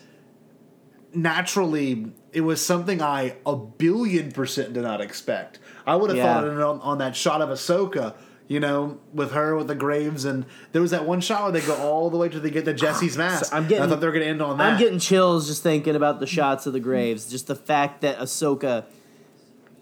naturally, 1.15 2.13
it 2.33 2.41
was 2.41 2.65
something 2.65 3.01
I 3.01 3.37
a 3.47 3.57
billion 3.57 4.33
percent 4.33 4.73
did 4.73 4.83
not 4.83 5.01
expect. 5.01 5.59
I 5.87 5.97
would 5.97 6.11
have 6.11 6.17
Yeah. 6.17 6.35
thought 6.41 6.45
on, 6.49 6.81
on 6.81 6.99
that 6.99 7.15
shot 7.17 7.41
of 7.41 7.49
Ahsoka, 7.51 8.15
you 8.49 8.61
know, 8.61 8.99
with 9.13 9.33
her 9.33 9.57
with 9.57 9.69
the 9.69 9.75
graves, 9.75 10.25
and 10.25 10.45
there 10.73 10.83
was 10.83 10.91
that 10.91 11.07
one 11.07 11.21
shot 11.21 11.43
where 11.45 11.53
they 11.53 11.67
go 11.67 11.75
all 11.77 12.11
the 12.11 12.17
way 12.17 12.29
to 12.29 12.41
they 12.41 12.51
get 12.51 12.65
to 12.65 12.75
Jesse's 12.75 13.17
mask. 13.19 13.55
I'm 13.55 13.69
getting- 13.69 13.85
I 13.85 13.87
thought 13.89 14.01
they 14.01 14.07
were 14.07 14.13
going 14.13 14.25
to 14.25 14.31
end 14.31 14.43
on 14.43 14.59
that. 14.59 14.73
I'm 14.73 14.79
getting 14.79 14.99
chills 14.99 15.47
just 15.47 15.63
thinking 15.63 15.95
about 15.97 16.21
the 16.21 16.27
shots 16.27 16.67
of 16.67 16.73
the 16.73 16.81
graves. 16.81 17.31
Just 17.31 17.47
the 17.47 17.55
fact 17.57 18.01
that 18.03 18.19
Ahsoka, 18.19 18.85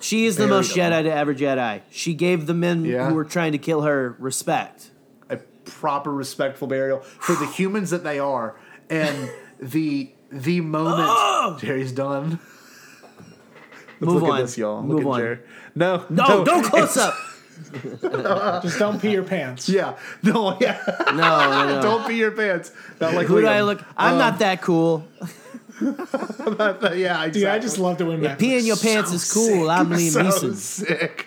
she 0.02 0.26
is 0.26 0.36
the 0.36 0.42
Buried 0.42 0.50
most 0.50 0.74
them. 0.74 0.92
Jedi 0.92 1.02
to 1.04 1.12
ever 1.12 1.34
Jedi. 1.34 1.80
She 1.90 2.14
gave 2.14 2.46
the 2.46 2.54
men 2.54 2.84
Yeah. 2.84 3.08
who 3.08 3.14
were 3.14 3.24
trying 3.24 3.52
to 3.52 3.58
kill 3.58 3.82
her 3.82 4.16
respect. 4.18 4.90
a 5.30 5.36
proper 5.64 6.12
respectful 6.12 6.66
burial 6.68 7.00
for 7.00 7.34
the 7.34 7.46
humans 7.46 7.90
that 7.90 8.04
they 8.04 8.18
are 8.18 8.56
and 8.90 9.30
the 9.60 10.10
the 10.30 10.60
moment 10.60 11.06
oh! 11.08 11.56
Gerry's 11.60 11.92
done. 11.92 12.38
Let's 14.00 14.12
Move 14.12 14.22
look 14.22 14.30
on. 14.32 14.38
at 14.38 14.42
this, 14.42 14.58
y'all. 14.58 14.82
Move 14.82 15.04
look 15.04 15.14
on. 15.14 15.20
at 15.20 15.22
Jerry. 15.24 15.38
No, 15.74 16.04
No, 16.10 16.44
don't 16.44 16.64
close 16.64 16.96
up. 16.96 17.14
Just 18.62 18.78
don't 18.78 19.00
pee 19.00 19.12
your 19.12 19.22
pants. 19.22 19.68
Yeah, 19.68 19.96
no, 20.22 20.58
yeah. 20.60 20.82
No, 21.06 21.14
no, 21.14 21.66
no. 21.76 21.82
don't 21.88 22.06
pee 22.08 22.16
your 22.16 22.32
pants. 22.32 22.72
Not 23.00 23.14
like 23.14 23.26
Who 23.28 23.40
do 23.40 23.46
I 23.46 23.60
look? 23.62 23.80
I'm 23.96 24.18
not 24.18 24.34
um, 24.34 24.38
that 24.40 24.62
cool. 24.62 25.06
Yeah, 25.82 27.24
exactly. 27.24 27.30
Dude, 27.32 27.44
I 27.46 27.58
just 27.58 27.78
love 27.78 27.98
to 27.98 28.06
win 28.06 28.22
back. 28.22 28.38
Peeing 28.38 28.64
your 28.64 28.76
pants 28.76 29.12
is 29.12 29.30
cool. 29.32 29.70
I'm 29.70 29.90
Liam 29.90 30.10
so 30.10 30.22
Neeson. 30.22 30.54
sick. 30.54 31.26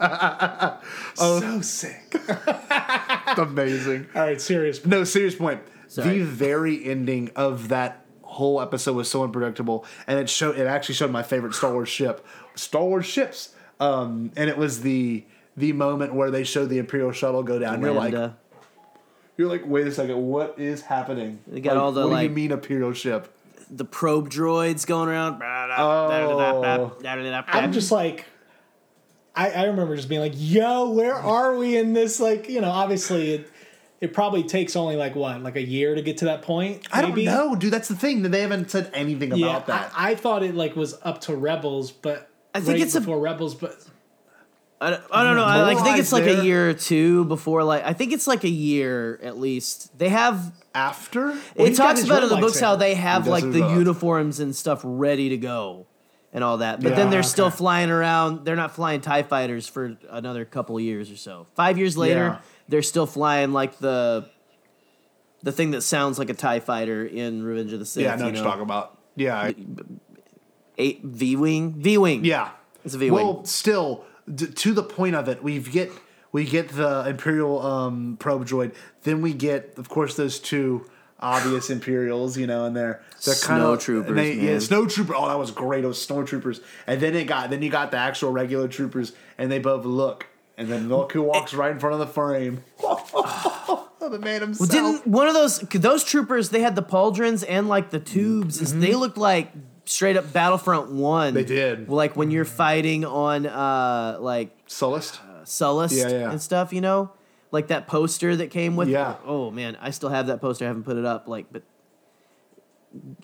so 1.14 1.60
sick. 1.60 2.14
Amazing. 3.38 4.06
All 4.14 4.22
right, 4.22 4.40
serious. 4.40 4.84
No, 4.84 5.04
serious 5.04 5.34
point. 5.34 5.60
Sorry. 5.88 6.18
The 6.18 6.24
very 6.24 6.84
ending 6.84 7.30
of 7.36 7.68
that 7.68 8.04
whole 8.22 8.60
episode 8.60 8.94
was 8.94 9.10
so 9.10 9.24
unpredictable, 9.24 9.84
and 10.06 10.18
it 10.18 10.28
showed. 10.28 10.56
It 10.58 10.66
actually 10.66 10.94
showed 10.96 11.10
my 11.10 11.22
favorite 11.22 11.54
Star 11.54 11.72
Wars 11.72 11.88
ship, 11.88 12.24
Star 12.54 12.84
Wars 12.84 13.06
ships. 13.06 13.54
Um, 13.80 14.32
and 14.36 14.50
it 14.50 14.58
was 14.58 14.80
the 14.82 15.24
the 15.56 15.72
moment 15.72 16.14
where 16.14 16.30
they 16.30 16.44
showed 16.44 16.68
the 16.68 16.78
Imperial 16.78 17.12
shuttle 17.12 17.42
go 17.42 17.58
down. 17.58 17.80
You're 17.80 17.92
like, 17.92 18.12
you're 19.36 19.48
like, 19.48 19.62
wait 19.64 19.86
a 19.86 19.92
second, 19.92 20.16
what 20.20 20.56
is 20.58 20.82
happening? 20.82 21.38
They 21.46 21.60
got 21.60 21.74
Like, 21.74 21.82
all 21.82 21.92
the, 21.92 22.00
What 22.02 22.06
do 22.06 22.22
you 22.22 22.28
like- 22.28 22.32
mean 22.32 22.50
Imperial 22.52 22.92
ship? 22.92 23.32
The 23.70 23.84
probe 23.84 24.30
droids 24.30 24.86
going 24.86 25.08
around. 25.08 25.42
Oh. 25.76 26.96
I'm 27.48 27.72
just 27.72 27.92
like, 27.92 28.26
I, 29.34 29.50
I 29.50 29.64
remember 29.64 29.94
just 29.94 30.08
being 30.08 30.20
like, 30.20 30.34
"Yo, 30.34 30.90
where 30.90 31.14
are 31.14 31.56
we 31.56 31.76
in 31.76 31.92
this?" 31.92 32.18
Like, 32.18 32.48
you 32.48 32.60
know, 32.60 32.70
obviously 32.70 33.34
it 33.34 33.50
it 34.00 34.12
probably 34.12 34.42
takes 34.42 34.76
only 34.76 34.96
like 34.96 35.14
what, 35.14 35.42
like 35.42 35.56
a 35.56 35.62
year 35.62 35.94
to 35.94 36.02
get 36.02 36.18
to 36.18 36.26
that 36.26 36.42
point. 36.42 36.86
I 36.92 37.02
don't 37.02 37.16
know, 37.16 37.54
dude. 37.56 37.72
That's 37.72 37.88
the 37.88 37.96
thing. 37.96 38.22
That 38.22 38.30
they 38.30 38.42
haven't 38.42 38.70
said 38.70 38.90
anything 38.94 39.30
about 39.30 39.38
Yeah, 39.38 39.58
that. 39.60 39.92
I, 39.94 40.10
I 40.10 40.14
thought 40.14 40.42
it 40.42 40.54
like 40.54 40.76
was 40.76 40.96
up 41.02 41.20
to 41.22 41.36
Rebels, 41.36 41.90
but 41.90 42.30
I 42.54 42.60
think 42.60 42.74
right 42.74 42.80
it's 42.80 42.94
a- 42.94 43.00
before 43.00 43.18
Rebels, 43.20 43.54
but 43.54 43.76
I 44.80 44.90
don't, 44.90 45.02
I 45.10 45.24
don't 45.24 45.36
know. 45.36 45.44
I 45.44 45.62
like, 45.62 45.84
think 45.84 45.98
it's 45.98 46.12
like 46.12 46.24
Moralized 46.24 46.44
a 46.44 46.46
year 46.46 46.70
or 46.70 46.74
two 46.74 47.24
before. 47.24 47.64
Like 47.64 47.84
I 47.84 47.92
think 47.92 48.12
it's 48.12 48.26
like 48.26 48.44
a 48.44 48.48
year 48.48 49.18
at 49.22 49.38
least. 49.38 49.96
They 49.98 50.08
have. 50.08 50.52
After 50.78 51.26
Well, 51.56 51.66
it 51.66 51.74
talks 51.74 52.04
about 52.04 52.22
in 52.22 52.28
the 52.28 52.36
books 52.36 52.60
how 52.60 52.76
they 52.76 52.94
have 52.94 53.26
like 53.26 53.42
the 53.50 53.64
uh, 53.64 53.74
uniforms 53.78 54.38
and 54.40 54.54
stuff 54.54 54.80
ready 54.84 55.30
to 55.30 55.36
go, 55.36 55.86
and 56.32 56.44
all 56.44 56.58
that. 56.58 56.80
But 56.80 56.90
Yeah, 56.90 56.96
then 56.96 57.10
they're 57.10 57.22
still 57.24 57.50
flying 57.50 57.90
around. 57.90 58.44
They're 58.44 58.56
not 58.56 58.74
flying 58.74 59.00
Tie 59.00 59.22
fighters 59.24 59.66
for 59.68 59.96
another 60.08 60.44
couple 60.44 60.78
years 60.78 61.10
or 61.10 61.16
so. 61.16 61.46
Five 61.54 61.78
years 61.78 61.96
later, 61.96 62.20
Yeah. 62.20 62.38
they're 62.68 62.82
still 62.82 63.06
flying 63.06 63.52
like 63.52 63.78
the. 63.78 64.28
The 65.42 65.52
thing 65.52 65.70
that 65.70 65.82
sounds 65.82 66.18
like 66.18 66.30
a 66.30 66.34
Tie 66.34 66.58
fighter 66.60 67.04
in 67.06 67.44
Revenge 67.44 67.72
of 67.72 67.78
the 67.78 67.86
Sith. 67.86 68.02
yeah, 68.02 68.12
I 68.14 68.16
know 68.16 68.26
you 68.26 68.32
what 68.32 68.34
you're 68.36 68.44
talking 68.44 68.62
about. 68.62 68.98
Yeah, 69.16 69.36
I- 69.36 69.54
Eight 70.78 71.00
V 71.04 71.36
wing, 71.36 71.74
V 71.78 71.98
wing. 71.98 72.24
Yeah, 72.24 72.50
It's 72.84 72.94
a 72.94 72.98
V-wing. 72.98 73.24
Well, 73.24 73.44
still, 73.44 74.04
d- 74.32 74.46
to 74.46 74.72
the 74.72 74.82
point 74.82 75.16
of 75.16 75.28
it, 75.28 75.42
we've 75.42 75.70
get 75.70 75.90
we 76.32 76.44
get 76.44 76.68
the 76.68 77.08
Imperial 77.08 77.64
um, 77.64 78.16
probe 78.18 78.46
droid. 78.46 78.74
Then 79.02 79.22
we 79.22 79.32
get, 79.32 79.74
of 79.76 79.88
course, 79.88 80.16
those 80.16 80.38
two 80.38 80.86
obvious 81.20 81.70
Imperials. 81.70 82.36
You 82.36 82.46
know, 82.46 82.64
and 82.64 82.76
they're 82.76 83.02
they're 83.24 83.34
kind 83.34 83.62
of 83.62 83.78
Snowtroopers, 83.78 84.14
They, 84.14 84.32
yeah, 84.34 84.42
man. 84.42 84.56
snowtrooper. 84.58 85.14
Oh, 85.16 85.28
that 85.28 85.38
was 85.38 85.50
great. 85.50 85.84
It 85.84 85.88
was 85.88 85.98
snowtroopers. 85.98 86.60
And 86.86 87.00
then 87.00 87.14
it 87.14 87.24
got 87.24 87.50
then 87.50 87.62
you 87.62 87.70
got 87.70 87.90
the 87.90 87.98
actual 87.98 88.30
regular 88.30 88.68
troopers, 88.68 89.12
and 89.36 89.50
they 89.50 89.58
both 89.58 89.84
look. 89.84 90.26
And 90.56 90.68
then 90.68 90.88
look 90.88 91.12
who 91.12 91.22
walks 91.22 91.54
right 91.54 91.70
in 91.70 91.78
front 91.78 91.94
of 91.94 92.00
the 92.00 92.08
frame. 92.08 92.64
the 94.10 94.18
man 94.18 94.40
himself. 94.40 94.70
Didn't 94.70 95.06
one 95.06 95.28
of 95.28 95.34
those 95.34 95.58
those 95.60 96.04
troopers? 96.04 96.50
They 96.50 96.60
had 96.60 96.76
the 96.76 96.82
pauldrons 96.82 97.44
and 97.48 97.68
like 97.68 97.90
the 97.90 98.00
tubes. 98.00 98.72
and 98.72 98.82
They 98.82 98.94
looked 98.94 99.18
like 99.18 99.52
straight 99.84 100.16
up 100.16 100.32
Battlefront 100.32 100.90
One. 100.90 101.28
Mm-hmm. 101.28 101.34
They 101.34 101.44
did. 101.44 101.88
Like 101.88 102.16
when 102.16 102.30
you're 102.30 102.44
fighting 102.44 103.04
on 103.04 103.46
uh 103.46 104.18
like 104.20 104.66
Sullust? 104.66 105.18
Sullust 105.48 105.96
Yeah, 105.96 106.08
yeah. 106.08 106.30
and 106.30 106.40
stuff. 106.40 106.72
You 106.72 106.80
know, 106.80 107.10
like 107.50 107.68
that 107.68 107.86
poster 107.86 108.36
that 108.36 108.50
came 108.50 108.76
with. 108.76 108.88
Yeah. 108.88 109.16
Oh 109.24 109.50
man, 109.50 109.76
I 109.80 109.90
still 109.90 110.08
have 110.10 110.26
that 110.28 110.40
poster. 110.40 110.64
I 110.64 110.68
haven't 110.68 110.84
put 110.84 110.96
it 110.96 111.04
up. 111.04 111.28
Like, 111.28 111.46
but. 111.52 111.62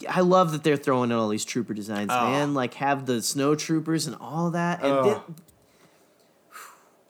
I 0.07 0.21
love 0.21 0.53
that 0.53 0.63
they're 0.63 0.77
throwing 0.77 1.11
in 1.11 1.17
all 1.17 1.29
these 1.31 1.45
trooper 1.45 1.73
designs, 1.73 2.11
oh. 2.13 2.31
man. 2.31 2.53
Like 2.53 2.75
have 2.75 3.07
the 3.07 3.23
snow 3.23 3.55
troopers 3.55 4.07
and 4.07 4.15
all 4.21 4.51
that. 4.51 4.83
And 4.83 4.93
Oh. 4.93 5.25
thi- 5.27 5.35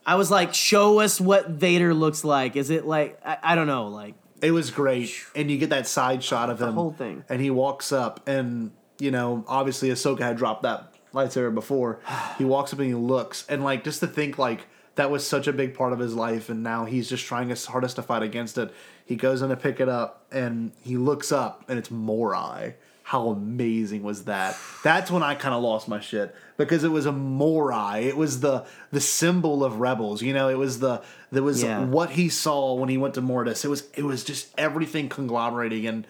I 0.07 0.16
was 0.16 0.31
like, 0.31 0.53
show 0.55 1.01
us 1.01 1.20
what 1.20 1.49
Vader 1.51 1.95
looks 1.95 2.24
like. 2.24 2.57
Is 2.57 2.70
it 2.70 2.86
like 2.86 3.19
I, 3.24 3.39
I 3.43 3.55
don't 3.55 3.66
know, 3.66 3.89
like 3.89 4.15
It 4.43 4.51
was 4.53 4.70
great, 4.70 5.11
and 5.35 5.51
you 5.51 5.59
get 5.59 5.70
that 5.70 5.86
side 5.89 6.23
shot 6.23 6.49
of 6.51 6.61
him, 6.61 6.69
The 6.69 6.73
whole 6.73 6.93
thing. 6.93 7.24
and 7.28 7.41
he 7.41 7.51
walks 7.51 7.91
up, 7.91 8.20
and 8.28 8.70
you 9.01 9.11
know, 9.11 9.45
obviously 9.49 9.89
Ahsoka 9.89 10.20
had 10.20 10.36
dropped 10.36 10.62
that 10.62 10.93
lightsaber 11.12 11.53
before. 11.55 12.01
he 12.39 12.45
walks 12.45 12.73
up 12.73 12.78
and 12.78 12.89
he 12.89 12.95
looks, 12.95 13.47
and 13.49 13.65
like 13.65 13.82
just 13.82 14.01
to 14.01 14.07
think 14.07 14.39
like 14.39 14.66
that 14.97 15.11
was 15.11 15.27
such 15.27 15.47
a 15.47 15.53
big 15.53 15.75
part 15.75 15.93
of 15.93 15.99
his 15.99 16.15
life, 16.15 16.49
and 16.49 16.62
now 16.62 16.85
he's 16.85 17.09
just 17.09 17.25
trying 17.27 17.49
his 17.49 17.66
hardest 17.66 17.97
to 17.97 18.03
fight 18.03 18.23
against 18.23 18.59
it. 18.59 18.73
He 19.05 19.16
goes 19.16 19.43
in 19.43 19.49
to 19.51 19.57
pick 19.57 19.81
it 19.81 19.89
up, 19.89 20.27
and 20.31 20.73
he 20.83 20.97
looks 20.97 21.33
up, 21.33 21.65
and 21.69 21.79
it's 21.79 21.91
Morai. 21.91 22.75
How 23.07 23.29
amazing 23.29 24.03
was 24.03 24.25
that? 24.25 24.57
That's 24.83 25.11
when 25.11 25.23
I 25.23 25.35
kind 25.35 25.55
of 25.55 25.62
lost 25.62 25.89
my 25.89 26.01
shit 26.01 26.35
because 26.57 26.85
it 26.85 26.89
was 26.89 27.05
a 27.05 27.12
Morai. 27.12 28.05
It 28.09 28.16
was 28.16 28.41
the 28.41 28.65
the 28.93 29.01
symbol 29.01 29.62
of 29.62 29.79
rebels. 29.79 30.23
You 30.23 30.33
know, 30.33 30.49
it 30.49 30.57
was 30.57 30.79
the 30.79 31.03
there 31.31 31.43
was 31.43 31.62
Yeah. 31.62 31.85
what 31.85 32.11
he 32.11 32.31
saw 32.31 32.73
when 32.73 32.89
he 32.89 32.97
went 32.97 33.12
to 33.15 33.21
Mortis. 33.21 33.62
It 33.62 33.69
was 33.69 33.89
it 33.95 34.05
was 34.05 34.25
just 34.25 34.49
everything 34.57 35.11
conglomerating 35.11 35.87
and 35.87 36.07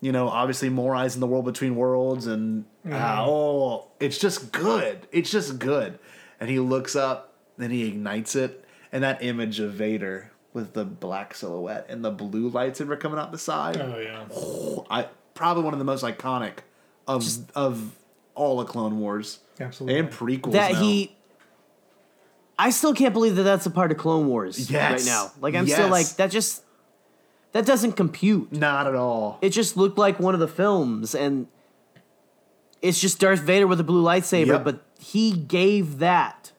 you 0.00 0.10
know, 0.10 0.28
obviously 0.28 0.68
Morai's 0.70 1.14
in 1.14 1.20
the 1.20 1.26
world 1.28 1.44
between 1.44 1.76
worlds 1.76 2.26
and 2.26 2.64
ah, 2.90 3.24
oh, 3.24 3.92
it's 4.00 4.18
just 4.18 4.50
good. 4.50 5.06
It's 5.12 5.30
just 5.30 5.60
good. 5.60 6.00
And 6.40 6.50
he 6.50 6.58
looks 6.58 6.96
up, 6.96 7.33
then 7.56 7.70
he 7.70 7.86
ignites 7.88 8.34
it, 8.34 8.64
and 8.92 9.02
that 9.04 9.22
image 9.22 9.60
of 9.60 9.72
Vader 9.72 10.30
with 10.52 10.72
the 10.74 10.84
black 10.84 11.34
silhouette 11.34 11.86
and 11.88 12.04
the 12.04 12.10
blue 12.10 12.50
lightsaber 12.50 12.98
coming 12.98 13.18
out 13.18 13.32
the 13.32 13.38
side. 13.38 13.76
oh 13.80 13.98
yeah, 13.98 14.84
I 14.90 15.08
probably 15.34 15.64
one 15.64 15.72
of 15.72 15.78
the 15.78 15.84
most 15.84 16.04
iconic 16.04 16.58
of 17.08 17.24
of 17.54 17.92
all 18.34 18.58
the 18.58 18.64
Clone 18.64 18.98
Wars 19.00 19.40
Absolutely. 19.60 19.98
and 19.98 20.10
prequels. 20.10 20.52
that 20.52 20.72
now. 20.72 20.80
he 20.80 21.16
I 22.58 22.70
still 22.70 22.94
can't 22.94 23.12
believe 23.12 23.34
that 23.36 23.42
that's 23.42 23.66
a 23.66 23.70
part 23.70 23.90
of 23.90 23.98
Clone 23.98 24.28
Wars 24.28 24.70
Yes. 24.70 24.92
right 24.92 25.06
now. 25.06 25.32
Like 25.40 25.54
I'm 25.56 25.66
still 25.68 25.88
like 25.88 26.06
that 26.16 26.30
just 26.30 26.62
that 27.52 27.66
doesn't 27.66 27.92
compute. 27.92 28.52
not 28.52 28.86
at 28.86 28.94
all. 28.94 29.38
It 29.42 29.50
just 29.50 29.76
looked 29.76 29.98
like 29.98 30.18
one 30.20 30.34
of 30.34 30.40
the 30.40 30.48
films 30.48 31.14
and 31.14 31.46
it's 32.82 33.00
just 33.00 33.18
Darth 33.18 33.40
Vader 33.40 33.66
with 33.66 33.80
a 33.80 33.84
blue 33.84 34.02
lightsaber, 34.04 34.46
Yep. 34.46 34.64
but 34.64 34.84
he 35.00 35.32
gave 35.32 35.98
that 35.98 36.52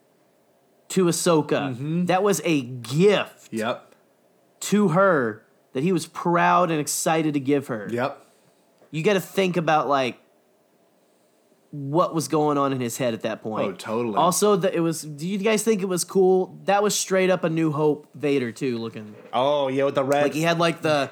to 0.89 1.05
Ahsoka. 1.05 1.73
Mm-hmm. 1.73 2.05
That 2.05 2.23
was 2.23 2.41
a 2.45 2.61
gift 2.61 3.49
Yep. 3.53 3.93
to 4.61 4.89
her 4.89 5.43
that 5.73 5.83
he 5.83 5.91
was 5.91 6.05
proud 6.07 6.71
and 6.71 6.79
excited 6.79 7.33
to 7.33 7.39
give 7.39 7.67
her. 7.67 7.87
Yep. 7.91 8.21
You 8.91 9.03
got 9.03 9.13
to 9.13 9.19
think 9.21 9.57
about 9.57 9.87
like 9.89 10.17
what 11.71 12.15
was 12.15 12.27
going 12.29 12.57
on 12.57 12.71
in 12.71 12.79
his 12.79 12.97
head 12.97 13.13
at 13.13 13.21
that 13.21 13.41
point. 13.41 13.67
Oh, 13.67 13.71
totally. 13.73 14.15
Also, 14.15 14.55
that 14.55 14.73
it 14.73 14.79
was. 14.79 15.01
Do 15.01 15.27
you 15.27 15.37
guys 15.37 15.63
think 15.63 15.81
it 15.81 15.89
was 15.89 16.03
cool? 16.05 16.57
That 16.65 16.81
was 16.81 16.97
straight 16.97 17.29
up 17.29 17.43
a 17.43 17.49
New 17.49 17.71
Hope 17.71 18.07
Vader 18.15 18.51
too, 18.51 18.77
looking 18.77 19.13
Oh 19.33 19.67
yeah, 19.67 19.83
with 19.83 19.95
the 19.95 20.03
red. 20.03 20.23
like 20.23 20.33
he 20.33 20.41
had 20.41 20.59
like 20.59 20.81
the. 20.81 21.11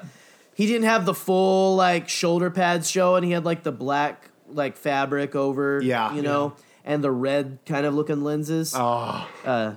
He 0.54 0.66
didn't 0.66 0.84
have 0.84 1.04
the 1.04 1.14
full 1.14 1.74
like 1.76 2.08
shoulder 2.08 2.48
pads 2.50 2.88
show, 2.88 3.16
and 3.16 3.24
he 3.26 3.32
had 3.32 3.44
like 3.44 3.62
the 3.64 3.72
black 3.72 4.30
like 4.48 4.76
fabric 4.76 5.34
over. 5.34 5.80
Yeah. 5.82 6.14
you 6.14 6.22
know, 6.22 6.54
and 6.84 7.02
the 7.02 7.10
red 7.10 7.58
kind 7.66 7.86
of 7.86 7.94
looking 7.94 8.22
lenses. 8.22 8.74
oh, 8.76 9.28
Uh, 9.44 9.74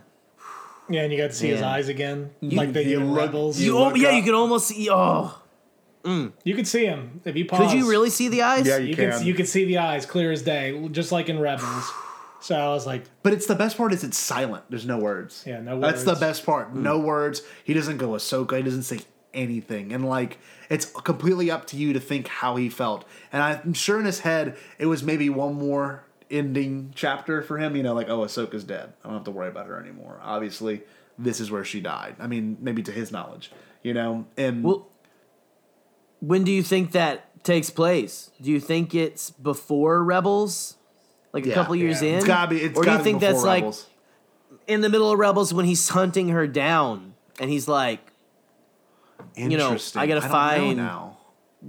yeah, 0.89 1.01
and 1.01 1.11
you 1.11 1.17
got 1.17 1.31
to 1.31 1.33
see 1.35 1.49
his 1.49 1.61
eyes 1.61 1.89
again, 1.89 2.31
like 2.41 2.73
they 2.73 2.83
you 2.85 2.99
look- 3.01 3.17
Rebels. 3.19 3.59
you, 3.59 3.73
you 3.73 3.77
oh, 3.77 3.93
yeah, 3.95 4.09
up- 4.09 4.15
you 4.15 4.23
could 4.23 4.33
almost 4.33 4.67
see. 4.67 4.87
Oh, 4.89 5.41
mm. 6.03 6.31
You 6.43 6.55
could 6.55 6.67
see 6.67 6.85
him 6.85 7.21
if 7.25 7.35
you 7.35 7.45
pause. 7.45 7.59
could 7.71 7.77
you 7.77 7.89
really 7.89 8.09
see 8.09 8.29
the 8.29 8.41
eyes? 8.43 8.65
Yeah, 8.65 8.77
You, 8.77 8.87
You 8.87 8.95
can. 8.95 9.11
can. 9.11 9.25
you 9.25 9.33
could 9.33 9.47
see 9.47 9.65
the 9.65 9.79
eyes 9.79 10.05
clear 10.05 10.31
as 10.31 10.41
day, 10.43 10.87
just 10.89 11.11
like 11.11 11.27
in 11.29 11.39
Rebels. 11.39 11.91
So 12.39 12.55
I 12.55 12.69
was 12.69 12.85
like, 12.85 13.03
But 13.23 13.33
it's 13.33 13.47
the 13.47 13.55
best 13.55 13.77
part 13.77 13.91
is 13.93 14.03
it's 14.03 14.17
silent. 14.17 14.63
There's 14.69 14.85
no 14.85 14.97
words. 14.99 15.43
Yeah, 15.45 15.59
no 15.59 15.77
words. 15.77 15.81
That's 15.81 16.03
the 16.03 16.25
best 16.25 16.45
part. 16.45 16.73
No 16.73 16.99
mm. 16.99 17.03
words. 17.03 17.41
He 17.63 17.73
doesn't 17.73 17.97
go 17.97 18.09
Ahsoka. 18.09 18.55
He 18.57 18.63
doesn't 18.63 18.83
say 18.83 18.99
anything. 19.33 19.91
And 19.91 20.07
like, 20.07 20.37
it's 20.69 20.85
completely 20.85 21.49
up 21.51 21.65
to 21.67 21.77
you 21.77 21.93
to 21.93 21.99
think 21.99 22.27
how 22.27 22.55
he 22.55 22.69
felt. 22.69 23.05
And 23.33 23.41
I'm 23.41 23.73
sure 23.73 23.99
in 23.99 24.05
his 24.05 24.19
head, 24.19 24.55
it 24.77 24.85
was 24.85 25.03
maybe 25.03 25.29
one 25.29 25.55
more 25.55 26.03
ending 26.29 26.91
chapter 26.95 27.41
for 27.41 27.57
him. 27.57 27.75
You 27.75 27.83
know, 27.83 27.93
like, 27.93 28.09
oh, 28.09 28.19
Ahsoka's 28.19 28.63
dead. 28.63 28.93
I 29.03 29.07
don't 29.07 29.17
have 29.17 29.23
to 29.25 29.31
worry 29.31 29.49
about 29.49 29.67
her 29.67 29.79
anymore. 29.79 30.19
Obviously, 30.21 30.83
this 31.17 31.39
is 31.39 31.49
where 31.49 31.63
she 31.63 31.81
died. 31.81 32.15
I 32.19 32.27
mean, 32.27 32.57
maybe 32.61 32.83
to 32.83 32.91
his 32.91 33.11
knowledge, 33.11 33.51
you 33.83 33.93
know? 33.93 34.25
And 34.37 34.63
Well, 34.63 34.87
when 36.19 36.43
do 36.43 36.51
you 36.51 36.63
think 36.63 36.91
that 36.91 37.43
takes 37.43 37.69
place? 37.69 38.31
Do 38.41 38.51
you 38.51 38.59
think 38.59 38.93
it's 38.93 39.29
before 39.29 40.03
Rebels, 40.03 40.77
like 41.33 41.45
a 41.45 41.53
couple 41.53 41.75
years 41.75 42.01
yeah. 42.01 42.09
in, 42.09 42.15
It's 42.17 42.27
gotta 42.27 42.49
be. 42.49 42.61
It's 42.61 42.77
or 42.77 42.83
do 42.83 42.91
you 42.91 42.99
think 42.99 43.19
that's 43.19 43.43
before 43.43 43.47
like 43.47 43.75
in 44.67 44.81
the 44.81 44.89
middle 44.89 45.11
of 45.11 45.19
Rebels 45.19 45.53
when 45.53 45.65
he's 45.65 45.89
hunting 45.89 46.29
her 46.29 46.47
down 46.47 47.13
and 47.39 47.49
he's 47.49 47.67
like 47.67 47.99
you 49.35 49.57
know, 49.57 49.77
I 49.95 50.07
gotta 50.07 50.21
know 50.21 50.27
find- 50.27 50.77
now. 50.77 51.17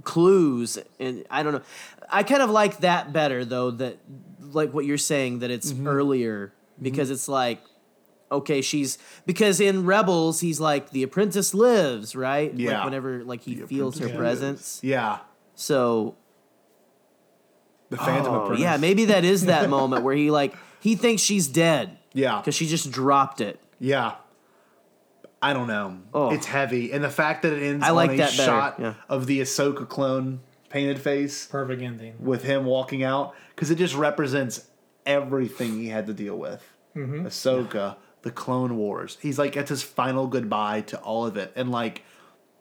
clues 0.03 0.77
and 0.99 1.25
I 1.29 1.43
don't 1.43 1.53
know. 1.53 1.61
I 2.09 2.23
kind 2.23 2.41
of 2.41 2.49
like 2.49 2.79
that 2.79 3.13
better 3.13 3.45
though. 3.45 3.71
That 3.71 3.97
like 4.53 4.73
what 4.73 4.85
you're 4.85 4.97
saying 4.97 5.39
that 5.39 5.49
Mm-hmm. 5.51 5.55
it's 5.55 5.87
earlier 5.87 6.53
because 6.81 7.09
it's 7.09 7.27
like 7.27 7.61
okay 8.31 8.61
she's 8.61 8.97
because 9.25 9.59
in 9.59 9.85
Rebels 9.85 10.39
he's 10.39 10.59
like 10.59 10.91
the 10.91 11.03
apprentice 11.03 11.53
lives 11.53 12.15
right 12.15 12.53
Yeah. 12.53 12.77
like 12.77 12.85
whenever 12.85 13.23
like 13.23 13.41
he 13.41 13.55
The 13.55 13.67
feels 13.67 13.97
her 13.99 14.09
presence 14.09 14.79
Yeah, 14.83 15.19
so 15.55 16.15
the 17.89 17.97
Phantom 17.97 18.33
Oh, 18.33 18.41
Apprentice. 18.43 18.61
yeah, 18.61 18.77
maybe 18.77 19.05
that 19.05 19.25
is 19.25 19.45
that 19.45 19.69
moment 19.69 20.03
where 20.03 20.15
he 20.15 20.29
like 20.31 20.55
he 20.79 20.95
thinks 20.95 21.21
she's 21.21 21.47
dead 21.47 21.97
Yeah, 22.13 22.37
because 22.39 22.55
she 22.55 22.67
just 22.67 22.91
dropped 22.91 23.41
it. 23.41 23.59
yeah. 23.79 24.15
I 25.41 25.53
don't 25.53 25.67
know. 25.67 25.99
Oh. 26.13 26.31
It's 26.31 26.45
heavy, 26.45 26.91
and 26.91 27.01
the 27.01 27.09
fact 27.09 27.43
that 27.43 27.53
it 27.53 27.63
ends 27.63 27.85
I 27.85 27.91
like 27.91 28.09
on 28.09 28.15
a 28.15 28.17
that 28.17 28.31
shot 28.33 28.75
yeah. 28.77 28.95
of 29.07 29.25
the 29.25 29.39
Ahsoka 29.39 29.87
clone 29.87 30.41
painted 30.69 30.99
face 30.99 31.47
Perfect 31.47 31.81
ending. 31.81 32.15
with 32.19 32.43
him 32.43 32.65
walking 32.65 33.03
out 33.03 33.35
because 33.55 33.71
it 33.71 33.77
just 33.77 33.95
represents 33.95 34.67
everything 35.05 35.73
he 35.79 35.87
had 35.89 36.07
to 36.07 36.13
deal 36.13 36.35
with. 36.37 36.63
Mm-hmm. 36.95 37.25
Ahsoka, 37.25 37.95
the 38.21 38.31
Clone 38.31 38.77
Wars. 38.77 39.17
He's 39.21 39.39
like 39.39 39.55
it's 39.55 39.69
his 39.69 39.83
final 39.83 40.27
goodbye 40.27 40.81
to 40.81 40.99
all 40.99 41.25
of 41.25 41.37
it, 41.37 41.51
and 41.55 41.71
like 41.71 42.03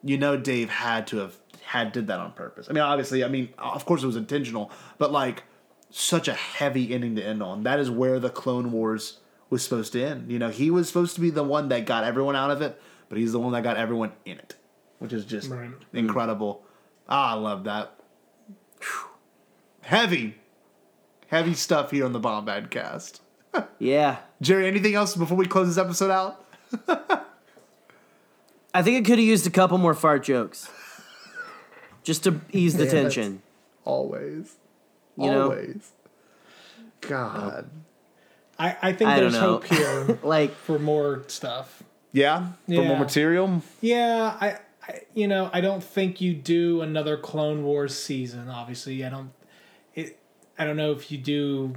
you 0.05 0.17
know, 0.17 0.37
Dave 0.37 0.71
had 0.71 1.07
to 1.09 1.17
have 1.19 1.37
had 1.63 1.93
did 1.93 2.07
that 2.07 2.21
on 2.21 2.33
purpose. 2.33 2.69
I 2.71 2.73
mean, 2.73 2.85
obviously, 2.85 3.25
I 3.25 3.29
mean, 3.29 3.49
of 3.59 3.85
course 3.85 4.03
it 4.03 4.07
was 4.07 4.17
intentional, 4.17 4.71
but 4.97 5.11
like 5.13 5.43
such 5.91 6.29
a 6.29 6.35
heavy 6.35 6.95
ending 6.95 7.17
to 7.17 7.23
end 7.25 7.43
on. 7.43 7.65
That 7.65 7.81
is 7.81 7.91
where 7.91 8.21
the 8.21 8.31
Clone 8.31 8.71
Wars 8.71 9.19
was 9.51 9.65
supposed 9.65 9.93
to 9.95 10.03
end. 10.05 10.31
You 10.31 10.39
know, 10.39 10.51
he 10.51 10.71
was 10.71 10.87
supposed 10.87 11.15
to 11.17 11.21
be 11.21 11.31
the 11.31 11.43
one 11.43 11.69
that 11.71 11.85
got 11.87 12.05
everyone 12.05 12.37
out 12.37 12.51
of 12.51 12.63
it, 12.63 12.81
but 13.09 13.19
he's 13.19 13.33
the 13.33 13.41
one 13.41 13.53
that 13.55 13.63
got 13.65 13.77
everyone 13.77 14.13
in 14.25 14.39
it, 14.39 14.55
which 14.99 15.13
is 15.13 15.25
just 15.25 15.51
Right. 15.51 15.71
incredible. 15.93 16.63
Ah, 17.09 17.33
I 17.33 17.35
love 17.35 17.65
that. 17.65 17.98
Whew. 18.81 19.09
Heavy, 19.83 20.37
heavy 21.29 21.55
stuff 21.55 21.91
here 21.91 22.05
on 22.05 22.13
the 22.13 22.21
Bombadcast. 22.21 23.21
Yeah, 23.81 24.19
Gerry, 24.41 24.69
anything 24.69 24.95
else 24.95 25.17
before 25.17 25.37
we 25.37 25.47
close 25.47 25.69
this 25.69 25.79
episode 25.79 26.11
out? 26.11 26.45
I 28.75 28.83
think 28.83 28.99
it 28.99 29.05
could 29.05 29.19
have 29.19 29.27
used 29.27 29.47
a 29.47 29.51
couple 29.51 29.79
more 29.79 29.95
fart 29.95 30.23
jokes, 30.23 30.71
just 32.05 32.23
to 32.25 32.41
ease 32.53 32.77
the 32.77 32.85
Yeah, 32.85 32.91
tension. 32.91 33.43
Always. 33.85 34.55
You 35.17 35.31
know? 35.31 35.43
Always. 35.45 35.91
God. 37.01 37.69
I, 38.59 38.77
I 38.83 38.93
think 38.93 39.11
I 39.11 39.21
there's 39.21 39.33
know. 39.33 39.41
hope 39.41 39.65
here 39.65 40.19
Like, 40.23 40.55
for 40.55 40.79
more 40.79 41.25
stuff. 41.29 41.83
Yeah? 42.13 42.49
For 42.67 42.83
more 42.83 42.99
material? 42.99 43.63
Yeah, 43.81 44.37
I, 44.41 44.47
I 44.51 44.59
you 45.15 45.29
know 45.29 45.51
I 45.53 45.61
don't 45.61 45.83
think 45.83 46.21
you 46.21 46.35
do 46.35 46.81
another 46.81 47.17
Clone 47.17 47.65
Wars 47.65 47.95
season. 47.95 48.49
Obviously, 48.49 49.05
I 49.05 49.09
don't. 49.09 49.31
It. 49.95 50.19
I 50.59 50.65
don't 50.65 50.77
know 50.77 50.93
if 50.93 51.11
you 51.13 51.19
do 51.19 51.75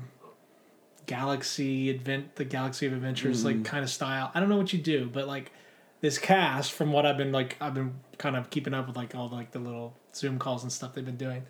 Galaxy 1.05 1.89
Advent, 1.89 2.35
the 2.35 2.45
Galaxy 2.45 2.85
of 2.87 2.93
Adventures 2.93 3.43
like 3.43 3.63
kind 3.63 3.83
of 3.83 3.89
style. 3.89 4.31
I 4.33 4.39
don't 4.39 4.49
know 4.49 4.57
what 4.57 4.71
you 4.73 4.79
do, 4.79 5.09
but 5.11 5.27
like 5.27 5.51
this 5.99 6.17
cast, 6.17 6.71
from 6.71 6.91
what 6.91 7.05
I've 7.05 7.17
been 7.17 7.31
like, 7.31 7.57
I've 7.59 7.73
been 7.73 7.95
kind 8.17 8.35
of 8.35 8.49
keeping 8.49 8.73
up 8.73 8.87
with 8.87 8.95
like 8.95 9.13
all 9.15 9.27
the, 9.27 9.35
like 9.35 9.51
the 9.51 9.59
little 9.59 9.93
Zoom 10.15 10.39
calls 10.39 10.63
and 10.63 10.71
stuff 10.71 10.93
they've 10.93 11.05
been 11.05 11.17
doing. 11.17 11.43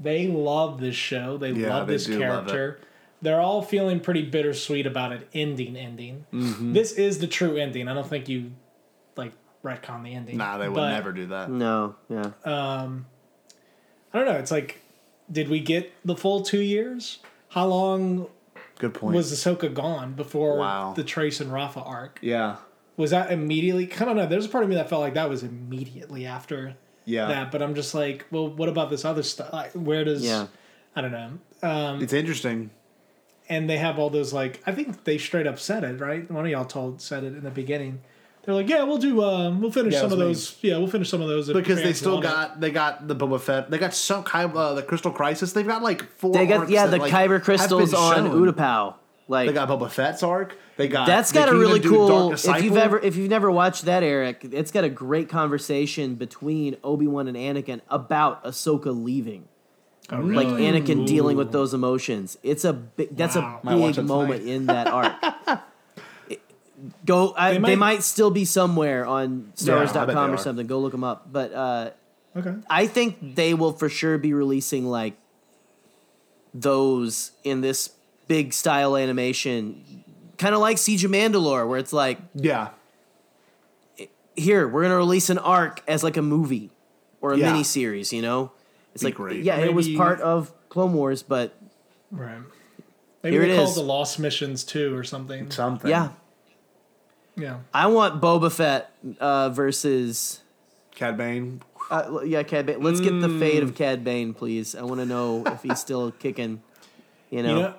They 0.00 0.28
love 0.28 0.80
this 0.80 0.94
show. 0.94 1.36
They 1.36 1.50
Yeah, 1.50 1.70
love 1.76 1.88
they 1.88 1.94
this 1.94 2.06
do 2.06 2.12
love 2.20 2.46
character. 2.46 2.80
They're 3.20 3.40
all 3.40 3.62
feeling 3.62 3.98
pretty 3.98 4.22
bittersweet 4.22 4.86
about 4.86 5.12
it 5.12 5.28
ending. 5.34 5.76
Ending. 5.76 6.24
Mm-hmm. 6.32 6.72
This 6.72 6.92
is 6.92 7.18
the 7.18 7.26
true 7.26 7.56
ending. 7.56 7.88
I 7.88 7.94
don't 7.94 8.08
think 8.08 8.28
you 8.28 8.52
like 9.16 9.32
retcon 9.64 10.04
the 10.04 10.14
ending. 10.14 10.36
Nah, 10.36 10.58
they 10.58 10.68
would 10.68 10.74
But, 10.76 10.90
never 10.92 11.12
do 11.12 11.26
that. 11.26 11.50
no, 11.50 11.94
yeah. 12.08 12.30
Um, 12.44 13.06
I 14.12 14.18
don't 14.18 14.26
know. 14.26 14.38
It's 14.38 14.50
like, 14.50 14.80
did 15.30 15.48
we 15.48 15.60
get 15.60 15.92
the 16.04 16.16
full 16.16 16.42
two 16.42 16.60
years? 16.60 17.18
How 17.50 17.66
long 17.66 18.28
Good 18.78 18.94
point. 18.94 19.14
was 19.14 19.32
Ahsoka 19.32 19.72
gone 19.72 20.14
before 20.14 20.56
Wow. 20.58 20.92
the 20.94 21.04
Trace 21.04 21.40
and 21.40 21.52
Rafa 21.52 21.80
arc? 21.80 22.18
yeah. 22.22 22.56
Was 22.96 23.10
that 23.12 23.30
immediately? 23.30 23.88
I 24.00 24.04
don't 24.04 24.16
know. 24.16 24.26
There's 24.26 24.46
a 24.46 24.48
part 24.48 24.64
of 24.64 24.70
me 24.70 24.74
that 24.74 24.88
felt 24.88 25.02
like 25.02 25.14
that 25.14 25.28
was 25.28 25.44
immediately 25.44 26.26
after 26.26 26.74
Yeah. 27.04 27.28
that, 27.28 27.52
but 27.52 27.62
I'm 27.62 27.76
just 27.76 27.94
like, 27.94 28.26
well, 28.32 28.48
what 28.48 28.68
about 28.68 28.90
this 28.90 29.04
other 29.04 29.22
stuff? 29.22 29.52
Like, 29.52 29.70
where 29.72 30.02
does? 30.04 30.24
Yeah. 30.24 30.48
I 30.96 31.00
don't 31.02 31.12
know. 31.12 31.30
Um, 31.62 32.02
It's 32.02 32.12
interesting. 32.12 32.70
and 33.48 33.70
they 33.70 33.78
have 33.78 33.98
all 34.00 34.10
those 34.10 34.32
like 34.32 34.60
I 34.66 34.72
think 34.72 35.04
they 35.04 35.16
straight 35.16 35.46
up 35.46 35.58
said 35.60 35.84
it 35.84 36.00
right. 36.00 36.28
One 36.30 36.44
of 36.44 36.50
y'all 36.50 36.64
told 36.64 37.00
said 37.00 37.22
it 37.24 37.34
in 37.34 37.44
the 37.44 37.50
beginning. 37.50 38.00
They're 38.48 38.54
like, 38.54 38.70
yeah, 38.70 38.82
we'll 38.84 38.96
do. 38.96 39.22
Um, 39.22 39.60
we'll 39.60 39.70
finish 39.70 39.92
Yeah, 39.92 40.00
some 40.00 40.12
it 40.12 40.18
of 40.22 40.26
was 40.26 40.52
those. 40.52 40.58
Yeah, 40.62 40.78
we'll 40.78 40.86
finish 40.86 41.10
some 41.10 41.20
of 41.20 41.28
those 41.28 41.50
if 41.50 41.54
Because 41.54 41.76
they 41.76 41.82
fans 41.84 41.98
still 41.98 42.14
want 42.14 42.24
it. 42.24 42.28
got 42.28 42.60
they 42.62 42.70
got 42.70 43.06
the 43.06 43.14
Boba 43.14 43.38
Fett. 43.38 43.70
They 43.70 43.76
got 43.76 43.92
some 43.92 44.22
kind 44.24 44.48
of 44.50 44.56
uh, 44.56 44.72
the 44.72 44.82
Crystal 44.82 45.10
Crisis. 45.12 45.52
They've 45.52 45.66
got 45.66 45.82
like 45.82 46.02
four. 46.16 46.32
They 46.32 46.46
got 46.46 46.60
arcs 46.60 46.70
yeah 46.70 46.86
that, 46.86 46.92
the 46.92 46.96
like, 46.96 47.12
kyber 47.12 47.32
have 47.34 47.42
crystals 47.44 47.92
on 47.92 48.14
shown. 48.24 48.30
Utapau. 48.46 48.94
Like 49.30 49.48
They 49.48 49.52
got 49.52 49.68
Boba 49.68 49.90
Fett's 49.90 50.22
arc. 50.22 50.56
They 50.78 50.88
got 50.88 51.06
That's 51.06 51.30
they 51.30 51.40
got 51.40 51.48
a 51.48 51.50
can 51.50 51.60
really 51.60 51.80
even 51.80 51.90
do 51.92 51.98
Dark 51.98 52.08
cool. 52.08 52.32
If 52.32 52.46
you've 52.46 52.54
Disciple. 52.56 52.78
ever 52.78 52.98
if 53.00 53.16
you've 53.16 53.28
never 53.28 53.50
watched 53.50 53.84
that, 53.84 54.02
Eric, 54.02 54.46
it's 54.50 54.70
got 54.70 54.84
a 54.84 54.88
great 54.88 55.28
conversation 55.28 56.14
between 56.14 56.78
Obi 56.82 57.06
Wan 57.06 57.28
and 57.28 57.36
Anakin 57.36 57.82
about 57.90 58.42
Ahsoka 58.44 58.86
leaving. 58.98 59.46
Oh, 60.10 60.20
Like 60.20 60.46
really? 60.48 60.62
Anakin 60.62 61.06
dealing 61.06 61.36
with 61.36 61.52
those 61.52 61.74
emotions. 61.74 62.38
It's 62.42 62.64
a 62.64 62.72
big. 62.72 63.14
That's 63.14 63.36
Wow. 63.36 63.60
a 63.62 63.66
Might 63.66 63.74
watch 63.74 63.96
big 63.96 64.06
that 64.06 64.08
moment 64.08 64.40
tonight. 64.44 64.54
in 64.54 64.66
that 64.68 64.86
arc. 64.86 65.60
It- 67.08 67.12
Go. 67.12 67.34
I, 67.36 67.52
they, 67.54 67.58
might- 67.58 67.78
might, 67.78 68.02
still 68.02 68.30
be 68.30 68.44
somewhere 68.44 69.06
on 69.06 69.52
Yeah, 69.56 69.76
I 69.76 69.84
bet 69.84 69.94
StarWars.com 69.94 70.06
they 70.06 70.14
or 70.14 70.34
are. 70.34 70.36
something. 70.38 70.66
Go 70.66 70.78
look 70.80 70.92
them 70.92 71.04
up. 71.04 71.32
But 71.32 71.52
uh, 71.54 71.90
Okay. 72.36 72.54
I 72.68 72.86
think 72.86 73.34
they 73.36 73.54
will 73.54 73.72
for 73.72 73.88
sure 73.88 74.18
be 74.18 74.32
releasing 74.34 74.86
like 74.86 75.14
those 76.54 77.32
in 77.44 77.60
this 77.60 77.90
big 78.26 78.52
style 78.52 78.96
animation, 78.96 80.04
kind 80.36 80.54
of 80.54 80.60
like 80.60 80.78
Siege 80.78 81.04
of 81.04 81.10
Mandalore, 81.10 81.68
where 81.68 81.78
it's 81.78 81.92
like 81.92 82.18
Yeah. 82.34 82.68
here 84.36 84.68
we're 84.68 84.82
gonna 84.82 84.96
release 84.96 85.30
an 85.30 85.38
arc 85.38 85.82
as 85.88 86.04
like 86.04 86.16
a 86.16 86.22
movie 86.22 86.70
or 87.20 87.32
a 87.32 87.38
Yeah. 87.38 87.50
mini 87.52 87.64
series. 87.64 88.12
You 88.12 88.22
know, 88.22 88.52
it's 88.94 89.02
Be 89.02 89.08
like 89.08 89.14
great. 89.14 89.42
yeah, 89.44 89.56
it 89.58 89.74
was 89.74 89.88
part 89.88 90.20
of 90.20 90.52
Clone 90.68 90.92
Wars, 90.92 91.22
but 91.22 91.54
Right. 92.10 92.38
Maybe 93.22 93.34
Here 93.36 93.42
they 93.46 93.52
it 93.52 93.56
call 93.56 93.64
it 93.66 93.68
is. 93.70 93.74
the 93.74 93.82
Lost 93.82 94.18
Missions 94.20 94.62
too, 94.64 94.94
or 94.96 95.02
something. 95.02 95.50
Something. 95.50 95.90
yeah, 95.90 96.10
Yeah. 97.38 97.58
I 97.72 97.86
want 97.86 98.20
Boba 98.20 98.50
Fett 98.52 98.90
uh, 99.20 99.50
versus. 99.50 100.42
Cad 100.94 101.16
Bane. 101.16 101.62
Uh, 101.90 102.20
yeah, 102.24 102.42
Cad 102.42 102.66
Bane. 102.66 102.82
Let's 102.82 103.00
get 103.00 103.18
the 103.20 103.28
fate 103.38 103.60
Mm. 103.62 103.68
of 103.68 103.74
Cad 103.74 104.02
Bane, 104.04 104.34
please. 104.34 104.74
I 104.74 104.82
want 104.82 105.00
to 105.00 105.06
know 105.06 105.42
if 105.46 105.62
he's 105.62 105.78
still 105.78 106.10
kicking. 106.18 106.60
You 107.30 107.42
know, 107.42 107.48
You 107.56 107.62
know, 107.62 107.74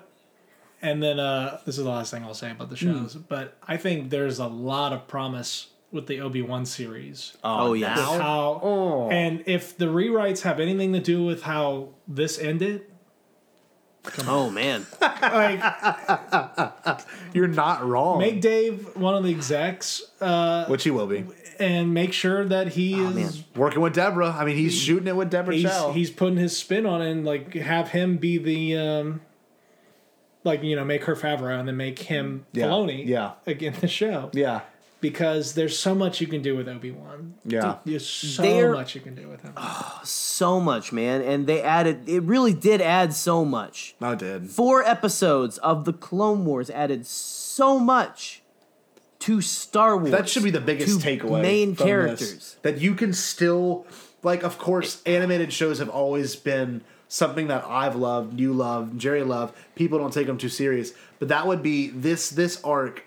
and 0.82 1.02
then 1.02 1.20
uh, 1.20 1.60
this 1.66 1.76
is 1.76 1.84
the 1.84 1.90
last 1.90 2.10
thing 2.10 2.22
I'll 2.24 2.34
say 2.34 2.50
about 2.52 2.70
the 2.70 2.76
shows, 2.76 3.14
but 3.14 3.56
I 3.66 3.76
think 3.76 4.10
there's 4.10 4.38
a 4.38 4.46
lot 4.46 4.92
of 4.92 5.06
promise 5.08 5.68
with 5.92 6.06
the 6.06 6.20
Obi 6.20 6.40
Wan 6.40 6.64
series. 6.64 7.36
Oh, 7.42 7.72
yeah, 7.74 7.96
how 7.96 8.60
Oh. 8.62 9.08
and 9.10 9.42
if 9.46 9.76
the 9.76 9.86
rewrites 9.86 10.42
have 10.42 10.60
anything 10.60 10.92
to 10.92 11.00
do 11.00 11.24
with 11.24 11.42
how 11.42 11.88
this 12.06 12.38
ended, 12.38 12.82
oh 14.26 14.50
man, 14.50 14.86
like 15.00 15.60
You're 17.32 17.48
not 17.48 17.84
wrong. 17.86 18.18
make 18.18 18.40
Dave 18.40 18.96
one 18.96 19.14
of 19.14 19.24
the 19.24 19.30
execs, 19.30 20.02
uh, 20.20 20.66
Which 20.66 20.84
he 20.84 20.90
will 20.90 21.06
be. 21.06 21.24
and 21.58 21.92
make 21.94 22.12
sure 22.12 22.44
that 22.44 22.68
he 22.68 22.94
Oh, 22.94 23.10
man. 23.10 23.18
is 23.18 23.42
Working 23.54 23.80
with 23.82 23.94
Deborah. 23.94 24.30
I 24.38 24.44
mean, 24.44 24.56
he's 24.56 24.74
shooting 24.74 25.06
it 25.08 25.16
with 25.16 25.30
Deborah 25.30 25.54
he's 25.54 25.64
Chow. 25.64 25.92
he's 25.92 26.10
putting 26.10 26.38
his 26.38 26.56
spin 26.56 26.86
on 26.86 27.02
it 27.02 27.10
and 27.10 27.24
like 27.24 27.54
have 27.54 27.88
him 27.90 28.16
be 28.16 28.38
the 28.38 28.76
um 28.76 29.20
like 30.44 30.62
you 30.62 30.74
know 30.76 30.84
make 30.84 31.04
her 31.04 31.14
Favreau 31.14 31.58
and 31.58 31.68
then 31.68 31.76
make 31.76 31.98
him 31.98 32.46
Yeah, 32.52 32.66
Filoni 32.66 33.06
yeah. 33.06 33.32
again 33.46 33.74
the 33.80 33.88
show 33.88 34.30
yeah. 34.32 34.62
Because 35.00 35.54
there's 35.54 35.78
so 35.78 35.94
much 35.94 36.20
you 36.20 36.26
can 36.26 36.42
do 36.42 36.56
with 36.56 36.68
Obi 36.68 36.90
Wan 36.90 37.34
Yeah. 37.44 37.76
there's 37.86 38.06
so 38.06 38.42
They're- 38.42 38.72
much 38.72 38.94
you 38.94 39.00
can 39.00 39.14
do 39.14 39.28
with 39.28 39.40
him 39.42 39.52
Oh, 39.56 40.00
so 40.04 40.60
much, 40.60 40.92
man, 40.92 41.22
and 41.22 41.46
they 41.46 41.62
added. 41.62 42.06
It 42.08 42.22
really 42.22 42.52
did 42.52 42.80
add 42.82 43.14
so 43.14 43.44
much. 43.44 43.94
I 44.00 44.14
did. 44.14 44.50
Four 44.50 44.82
episodes 44.82 45.56
of 45.58 45.84
the 45.86 45.92
Clone 45.94 46.44
Wars 46.44 46.68
added 46.68 47.06
so 47.06 47.78
much 47.78 48.42
to 49.20 49.40
Star 49.40 49.96
Wars. 49.96 50.10
That 50.10 50.28
should 50.28 50.44
be 50.44 50.50
the 50.50 50.60
biggest 50.60 51.00
to 51.00 51.06
takeaway. 51.06 51.42
Main 51.42 51.74
from 51.74 51.86
characters. 51.86 52.34
this. 52.34 52.56
that 52.62 52.78
you 52.80 52.94
can 52.94 53.12
still 53.12 53.86
like. 54.22 54.42
Of 54.42 54.58
course, 54.58 55.02
animated 55.06 55.52
shows 55.52 55.78
have 55.78 55.88
always 55.88 56.36
been 56.36 56.82
something 57.08 57.48
that 57.48 57.64
I've 57.66 57.96
loved, 57.96 58.38
you 58.38 58.52
love, 58.52 58.96
Gerry 58.96 59.22
loved. 59.24 59.54
People 59.74 59.98
don't 59.98 60.12
take 60.12 60.26
them 60.26 60.38
too 60.38 60.48
serious, 60.48 60.92
but 61.18 61.28
that 61.28 61.46
would 61.46 61.62
be 61.62 61.88
this 61.88 62.30
this 62.30 62.62
arc. 62.64 63.04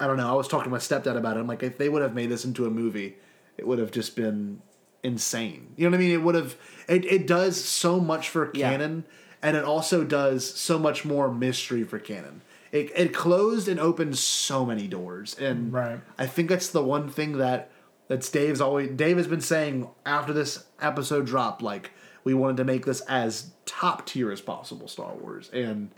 I 0.00 0.06
don't 0.06 0.16
know. 0.16 0.28
I 0.28 0.34
was 0.34 0.48
talking 0.48 0.64
to 0.64 0.70
my 0.70 0.78
stepdad 0.78 1.16
about 1.16 1.36
it. 1.36 1.40
I'm 1.40 1.46
like, 1.46 1.62
if 1.62 1.76
they 1.78 1.88
would 1.88 2.02
have 2.02 2.14
made 2.14 2.28
this 2.30 2.44
into 2.44 2.66
a 2.66 2.70
movie, 2.70 3.16
it 3.56 3.66
would 3.66 3.78
have 3.78 3.90
just 3.90 4.14
been 4.16 4.62
insane. 5.02 5.74
You 5.76 5.84
know 5.84 5.90
what 5.96 6.02
I 6.02 6.06
mean? 6.06 6.12
It 6.12 6.22
would 6.22 6.34
have. 6.34 6.56
It, 6.88 7.04
it 7.04 7.26
does 7.26 7.62
so 7.62 7.98
much 8.00 8.28
for 8.28 8.50
Yeah. 8.54 8.70
canon, 8.70 9.04
and 9.42 9.56
it 9.56 9.64
also 9.64 10.04
does 10.04 10.48
so 10.54 10.78
much 10.78 11.04
more 11.04 11.32
mystery 11.32 11.84
for 11.84 11.98
canon. 11.98 12.42
It, 12.70 12.90
it 12.94 13.14
closed 13.14 13.66
and 13.66 13.80
opened 13.80 14.18
so 14.18 14.64
many 14.66 14.86
doors, 14.86 15.34
and 15.38 15.72
Right. 15.72 16.00
I 16.18 16.26
think 16.26 16.48
that's 16.50 16.68
the 16.68 16.82
one 16.82 17.08
thing 17.08 17.38
that 17.38 17.70
that's 18.08 18.28
Dave's 18.30 18.60
always 18.60 18.90
Dave 18.90 19.16
has 19.16 19.26
been 19.26 19.40
saying 19.40 19.88
after 20.06 20.32
this 20.32 20.64
episode 20.80 21.26
dropped. 21.26 21.62
Like 21.62 21.90
we 22.24 22.34
wanted 22.34 22.58
to 22.58 22.64
make 22.64 22.84
this 22.84 23.00
as 23.02 23.52
top 23.66 24.06
tier 24.06 24.30
as 24.30 24.40
possible, 24.42 24.86
Star 24.86 25.14
Wars, 25.14 25.48
and 25.52 25.90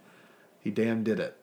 he 0.61 0.71
damn 0.71 1.03
did 1.03 1.19
it. 1.19 1.37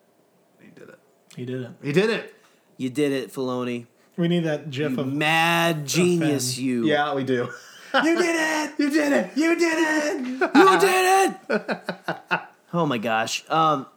He 0.61 0.67
did 0.69 0.89
it. 0.89 0.99
He 1.35 1.45
did 1.45 1.61
it. 1.61 1.71
He 1.83 1.91
did 1.91 2.09
it. 2.09 2.33
You 2.77 2.89
did 2.89 3.11
it, 3.11 3.33
Filoni. 3.33 3.85
We 4.17 4.27
need 4.27 4.45
that 4.45 4.69
GIF 4.69 4.97
of 4.97 5.11
Mad 5.13 5.85
genius, 5.85 6.55
Finn. 6.55 6.65
you. 6.65 6.85
Yeah, 6.85 7.13
we 7.13 7.23
do. 7.23 7.49
You 8.03 8.17
did 8.17 8.35
it! 8.35 8.73
You 8.77 8.89
did 8.91 9.11
it. 9.13 9.29
You 9.37 9.57
did 9.57 9.77
it. 9.79 10.51
You 10.55 10.79
did 10.79 11.35
it! 11.49 12.41
oh 12.73 12.85
my 12.85 12.97
gosh. 12.97 13.43
Um, 13.49 13.87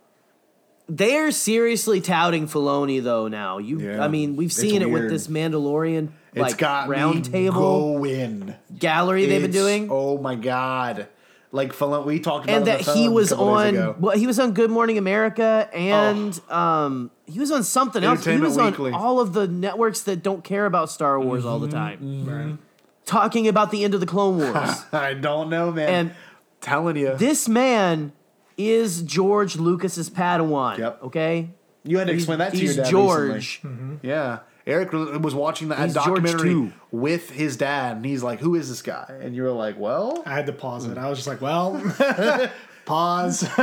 they're 0.89 1.31
seriously 1.33 2.01
touting 2.01 2.47
Filoni 2.47 3.03
though 3.03 3.29
now. 3.29 3.59
You, 3.59 3.81
Yeah. 3.81 4.03
I 4.03 4.09
mean, 4.09 4.37
we've 4.37 4.47
It's 4.49 4.57
seen 4.57 4.81
it 4.83 4.91
with 4.91 5.11
this 5.11 5.27
Mandalorian 5.27 6.09
It's 6.33 6.41
like 6.41 6.57
got 6.57 6.89
round 6.89 7.27
me 7.27 7.33
table 7.33 7.99
going. 7.99 8.55
gallery 8.79 9.27
they've 9.27 9.43
been 9.43 9.51
doing. 9.51 9.89
Oh 9.91 10.19
my 10.19 10.37
god! 10.37 11.09
Like 11.53 11.73
Fallon- 11.73 12.07
we 12.07 12.21
talked 12.21 12.45
about 12.45 12.59
and 12.59 12.69
it 12.69 12.79
that 12.79 12.85
the 12.87 12.95
he 12.95 13.09
was 13.09 13.33
on 13.33 14.01
well 14.01 14.17
he 14.17 14.27
was 14.29 14.39
on 14.39 14.53
Good 14.53 14.71
Morning 14.71 14.99
America 14.99 15.69
and 15.75 16.41
um 16.49 17.11
he 17.31 17.39
was 17.39 17.51
on 17.51 17.63
something 17.65 18.03
else. 18.05 18.25
He 18.25 18.37
was 18.37 18.57
Weekly. 18.57 18.93
on 18.93 19.01
all 19.01 19.21
of 19.21 19.33
the 19.33 19.47
networks 19.49 20.01
that 20.03 20.23
don't 20.23 20.43
care 20.45 20.67
about 20.67 20.91
Star 20.91 21.19
Wars 21.21 21.45
all 21.45 21.59
the 21.59 21.69
Mm-hmm. 21.69 22.29
time. 22.29 22.59
Talking 23.07 23.49
about 23.49 23.71
the 23.71 23.83
end 23.85 23.95
of 23.95 24.01
the 24.01 24.07
Clone 24.07 24.39
Wars. 24.39 24.85
I 24.93 25.15
don't 25.15 25.49
know, 25.51 25.73
man. 25.73 25.89
and 25.89 26.15
telling 26.61 26.97
you, 26.97 27.17
this 27.17 27.49
man 27.49 28.13
is 28.59 29.03
George 29.03 29.57
Lucas's 29.57 30.11
Padawan. 30.11 30.79
Yep. 30.79 31.03
Okay? 31.05 31.51
you 31.83 31.97
had 31.99 32.07
to 32.09 32.13
He's, 32.13 32.23
explain 32.23 32.39
that 32.41 32.53
to 32.53 32.59
he's 32.59 32.77
your 32.77 32.85
dad 32.85 32.91
George. 32.91 33.33
recently. 33.65 34.09
Yeah. 34.09 34.41
Eric 34.67 34.93
was 34.93 35.35
watching 35.35 35.69
that 35.69 35.79
He's 35.79 35.95
documentary 35.95 36.73
with 36.93 37.31
his 37.31 37.57
dad, 37.57 37.97
and 37.97 38.05
he's 38.05 38.23
like, 38.23 38.39
"Who 38.41 38.55
is 38.55 38.69
this 38.69 38.83
guy?" 38.83 39.19
And 39.21 39.35
you 39.35 39.43
were 39.43 39.51
like, 39.51 39.79
"Well, 39.79 40.23
I 40.27 40.35
had 40.35 40.45
to 40.47 40.53
pause 40.53 40.85
it. 40.85 40.99
I 40.99 41.09
was 41.09 41.19
just 41.19 41.27
like, 41.27 41.41
well, 41.41 41.73
pause. 42.85 43.41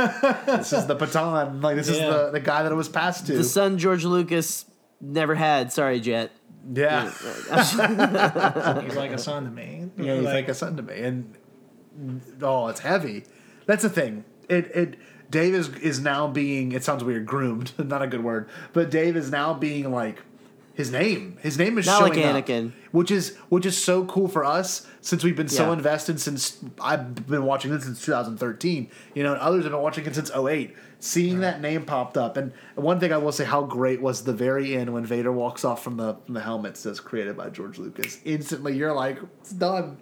this 0.46 0.72
is 0.72 0.86
the 0.86 0.94
baton. 0.94 1.60
Like 1.60 1.76
this 1.76 1.88
is 1.88 1.98
the, 1.98 2.30
the 2.32 2.40
guy 2.40 2.62
that 2.62 2.72
it 2.72 2.76
was 2.76 2.88
passed 2.88 3.26
to." 3.26 3.36
The 3.36 3.44
son 3.44 3.78
George 3.78 4.04
Lucas 4.04 4.64
never 5.00 5.34
had. 5.34 5.72
Sorry, 5.72 6.00
Jet. 6.00 6.32
yeah, 6.72 7.10
He's 8.82 8.96
like 8.96 9.12
a 9.12 9.18
son 9.18 9.44
to 9.44 9.50
me. 9.50 9.90
yeah, 9.96 10.16
he's 10.16 10.24
like 10.24 10.48
a 10.48 10.54
son 10.54 10.76
to 10.76 10.82
me, 10.82 11.00
and 11.00 11.34
oh, 12.42 12.68
it's 12.68 12.80
heavy. 12.80 13.24
That's 13.66 13.82
the 13.82 13.90
thing. 13.90 14.24
It 14.48 14.66
it 14.74 14.96
Dave 15.30 15.54
is 15.54 15.68
is 15.76 16.00
now 16.00 16.26
being. 16.26 16.72
It 16.72 16.84
sounds 16.84 17.04
weird. 17.04 17.26
Groomed, 17.26 17.72
not 17.78 18.02
a 18.02 18.06
good 18.06 18.24
word, 18.24 18.48
but 18.72 18.90
Dave 18.90 19.16
is 19.16 19.30
now 19.30 19.54
being 19.54 19.90
like 19.92 20.22
his 20.78 20.90
name. 20.92 21.36
His 21.42 21.58
name 21.58 21.76
is 21.76 21.86
Not 21.86 22.02
like 22.02 22.14
showing 22.14 22.24
up, 22.26 22.46
Anakin. 22.46 22.72
which 22.92 23.10
is 23.10 23.36
which 23.48 23.66
is 23.66 23.76
so 23.76 24.04
cool 24.06 24.28
for 24.28 24.44
us 24.44 24.86
since 25.00 25.24
we've 25.24 25.36
been 25.36 25.48
so 25.48 25.66
Yeah. 25.66 25.72
invested 25.74 26.20
since 26.20 26.56
I've 26.80 27.26
been 27.26 27.42
watching 27.44 27.72
this 27.72 27.82
since 27.84 28.00
2013. 28.04 28.88
You 29.14 29.24
know, 29.24 29.32
and 29.32 29.40
others 29.40 29.64
have 29.64 29.72
been 29.72 29.82
watching 29.82 30.06
it 30.06 30.14
since 30.14 30.30
08. 30.30 30.74
Seeing 31.00 31.40
that 31.40 31.60
name 31.60 31.84
popped 31.84 32.16
up, 32.16 32.36
and 32.36 32.52
one 32.76 32.98
thing 33.00 33.12
I 33.12 33.18
will 33.18 33.30
say, 33.32 33.44
how 33.44 33.62
great 33.62 34.00
was 34.00 34.22
the 34.22 34.32
very 34.32 34.76
end 34.76 34.92
when 34.92 35.04
Vader 35.04 35.30
walks 35.32 35.64
off 35.64 35.82
from 35.82 35.96
the 35.96 36.16
from 36.24 36.34
the 36.34 36.40
helmet 36.40 36.76
says 36.76 37.00
created 37.00 37.36
by 37.36 37.50
George 37.50 37.78
Lucas. 37.78 38.18
Instantly, 38.24 38.76
you're 38.76 38.92
like, 38.94 39.18
it's 39.40 39.50
done 39.50 39.96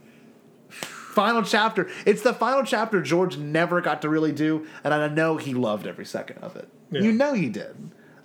final 0.70 1.42
chapter. 1.42 1.88
It's 2.04 2.22
the 2.22 2.34
final 2.34 2.62
chapter 2.64 3.00
George 3.00 3.38
never 3.38 3.80
got 3.80 4.02
to 4.02 4.08
really 4.10 4.32
do, 4.32 4.66
and 4.84 4.92
I 4.92 5.08
know 5.08 5.38
he 5.38 5.54
loved 5.54 5.86
every 5.86 6.04
second 6.04 6.38
of 6.38 6.54
it. 6.56 6.68
Yeah. 6.90 7.00
You 7.00 7.12
know 7.12 7.32
he 7.32 7.48
did. 7.48 7.74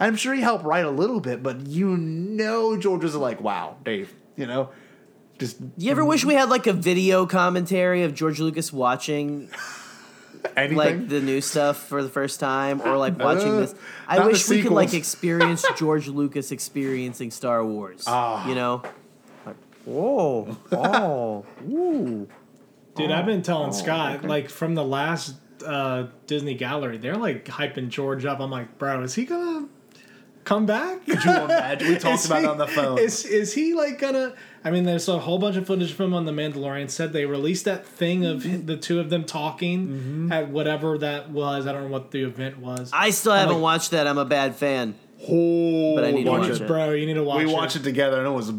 I'm 0.02 0.15
sure 0.15 0.34
he 0.34 0.41
helped 0.41 0.65
write 0.65 0.84
a 0.86 0.90
little 0.91 1.19
bit, 1.19 1.41
but 1.44 1.68
you 1.68 1.95
know 1.95 2.76
George 2.76 3.03
was 3.03 3.15
like, 3.15 3.40
"Wow, 3.40 3.78
Dave," 3.86 4.11
you 4.36 4.48
know, 4.48 4.69
just 5.40 5.57
You 5.78 5.91
ever 5.91 6.03
wish 6.03 6.26
we 6.26 6.34
had 6.34 6.49
like 6.49 6.68
a 6.68 6.73
video 6.73 7.26
commentary 7.26 8.03
of 8.03 8.14
George 8.15 8.40
Lucas 8.40 8.73
watching 8.73 9.49
anything. 10.57 10.78
like 10.78 11.07
the 11.07 11.22
new 11.22 11.40
stuff 11.40 11.78
for 11.88 12.02
the 12.02 12.10
first 12.10 12.40
time 12.40 12.82
or 12.82 12.98
like 12.98 13.18
watching 13.19 13.52
Uh, 13.53 13.60
this? 13.61 13.76
I 14.07 14.26
wish 14.26 14.49
we 14.49 14.61
could 14.64 14.72
like 14.72 14.94
experience 14.94 15.64
George 15.78 16.07
Lucas 16.07 16.52
experiencing 16.52 17.30
Star 17.32 17.64
Wars. 17.65 18.03
Ah. 18.07 18.48
You 18.49 18.56
know? 18.56 18.82
Like, 19.45 19.56
whoa, 19.86 20.57
oh, 20.72 21.45
ooh. 21.69 22.28
Dude, 22.95 23.11
I've 23.11 23.26
been 23.26 23.41
telling 23.41 23.69
Oh, 23.69 23.73
Scott, 23.73 24.23
like 24.26 24.49
from 24.49 24.76
the 24.76 24.84
last 24.84 25.36
uh, 25.65 26.07
Disney 26.28 26.56
gallery, 26.56 26.98
they're 26.98 27.15
like 27.15 27.45
hyping 27.45 27.90
George 27.90 28.26
up. 28.26 28.40
I'm 28.40 28.49
like, 28.52 28.78
bro, 28.80 29.03
is 29.03 29.14
he 29.15 29.26
gonna 29.26 29.68
come 30.43 30.65
back? 30.65 31.05
Could 31.05 31.23
you 31.23 31.31
imagine? 31.31 31.88
We 31.89 31.95
talked 31.99 32.26
about 32.26 32.39
he- 32.39 32.45
it 32.45 32.49
on 32.49 32.57
the 32.57 32.68
phone. 32.68 32.97
Is 32.99 33.26
is 33.26 33.53
he 33.53 33.73
like 33.73 33.99
gonna? 33.99 34.34
I 34.63 34.69
mean, 34.72 34.84
there's 34.84 35.07
a 35.07 35.18
whole 35.19 35.39
bunch 35.39 35.55
of 35.55 35.65
footage 35.65 35.91
from 35.93 36.07
him 36.07 36.13
on 36.13 36.26
the 36.26 36.31
Mandalorian. 36.31 36.89
Said 36.89 37.13
they 37.13 37.26
released 37.26 37.65
that 37.65 37.85
thing 37.85 38.26
of 38.26 38.43
Mm-hmm. 38.43 38.65
the 38.68 38.77
two 38.77 38.99
of 38.99 39.09
them 39.09 39.23
talking 39.23 40.30
at 40.31 40.49
whatever 40.49 40.97
that 40.99 41.30
was. 41.31 41.65
I 41.68 41.72
don't 41.72 41.84
know 41.85 41.89
what 41.89 42.11
the 42.11 42.23
event 42.23 42.59
was. 42.59 42.89
I 42.93 43.09
still 43.11 43.34
haven't 43.34 43.55
like- 43.55 43.63
watched 43.63 43.91
that. 43.91 44.05
I'm 44.07 44.18
a 44.19 44.26
bad 44.26 44.55
fan. 44.55 44.95
oh, 45.30 45.95
But 45.95 46.05
I 46.05 46.11
need 46.11 46.23
to 46.26 46.30
watch 46.31 46.41
watch 46.41 46.49
it. 46.51 46.61
it. 46.61 46.68
bro, 46.68 46.91
you 46.91 47.05
need 47.05 47.13
to 47.15 47.23
watch. 47.23 47.41
It. 47.41 47.45
We 47.47 47.51
it. 47.51 47.55
watched 47.55 47.76
it 47.76 47.84
together, 47.84 48.18
and 48.19 48.27
it 48.27 48.31
was 48.31 48.51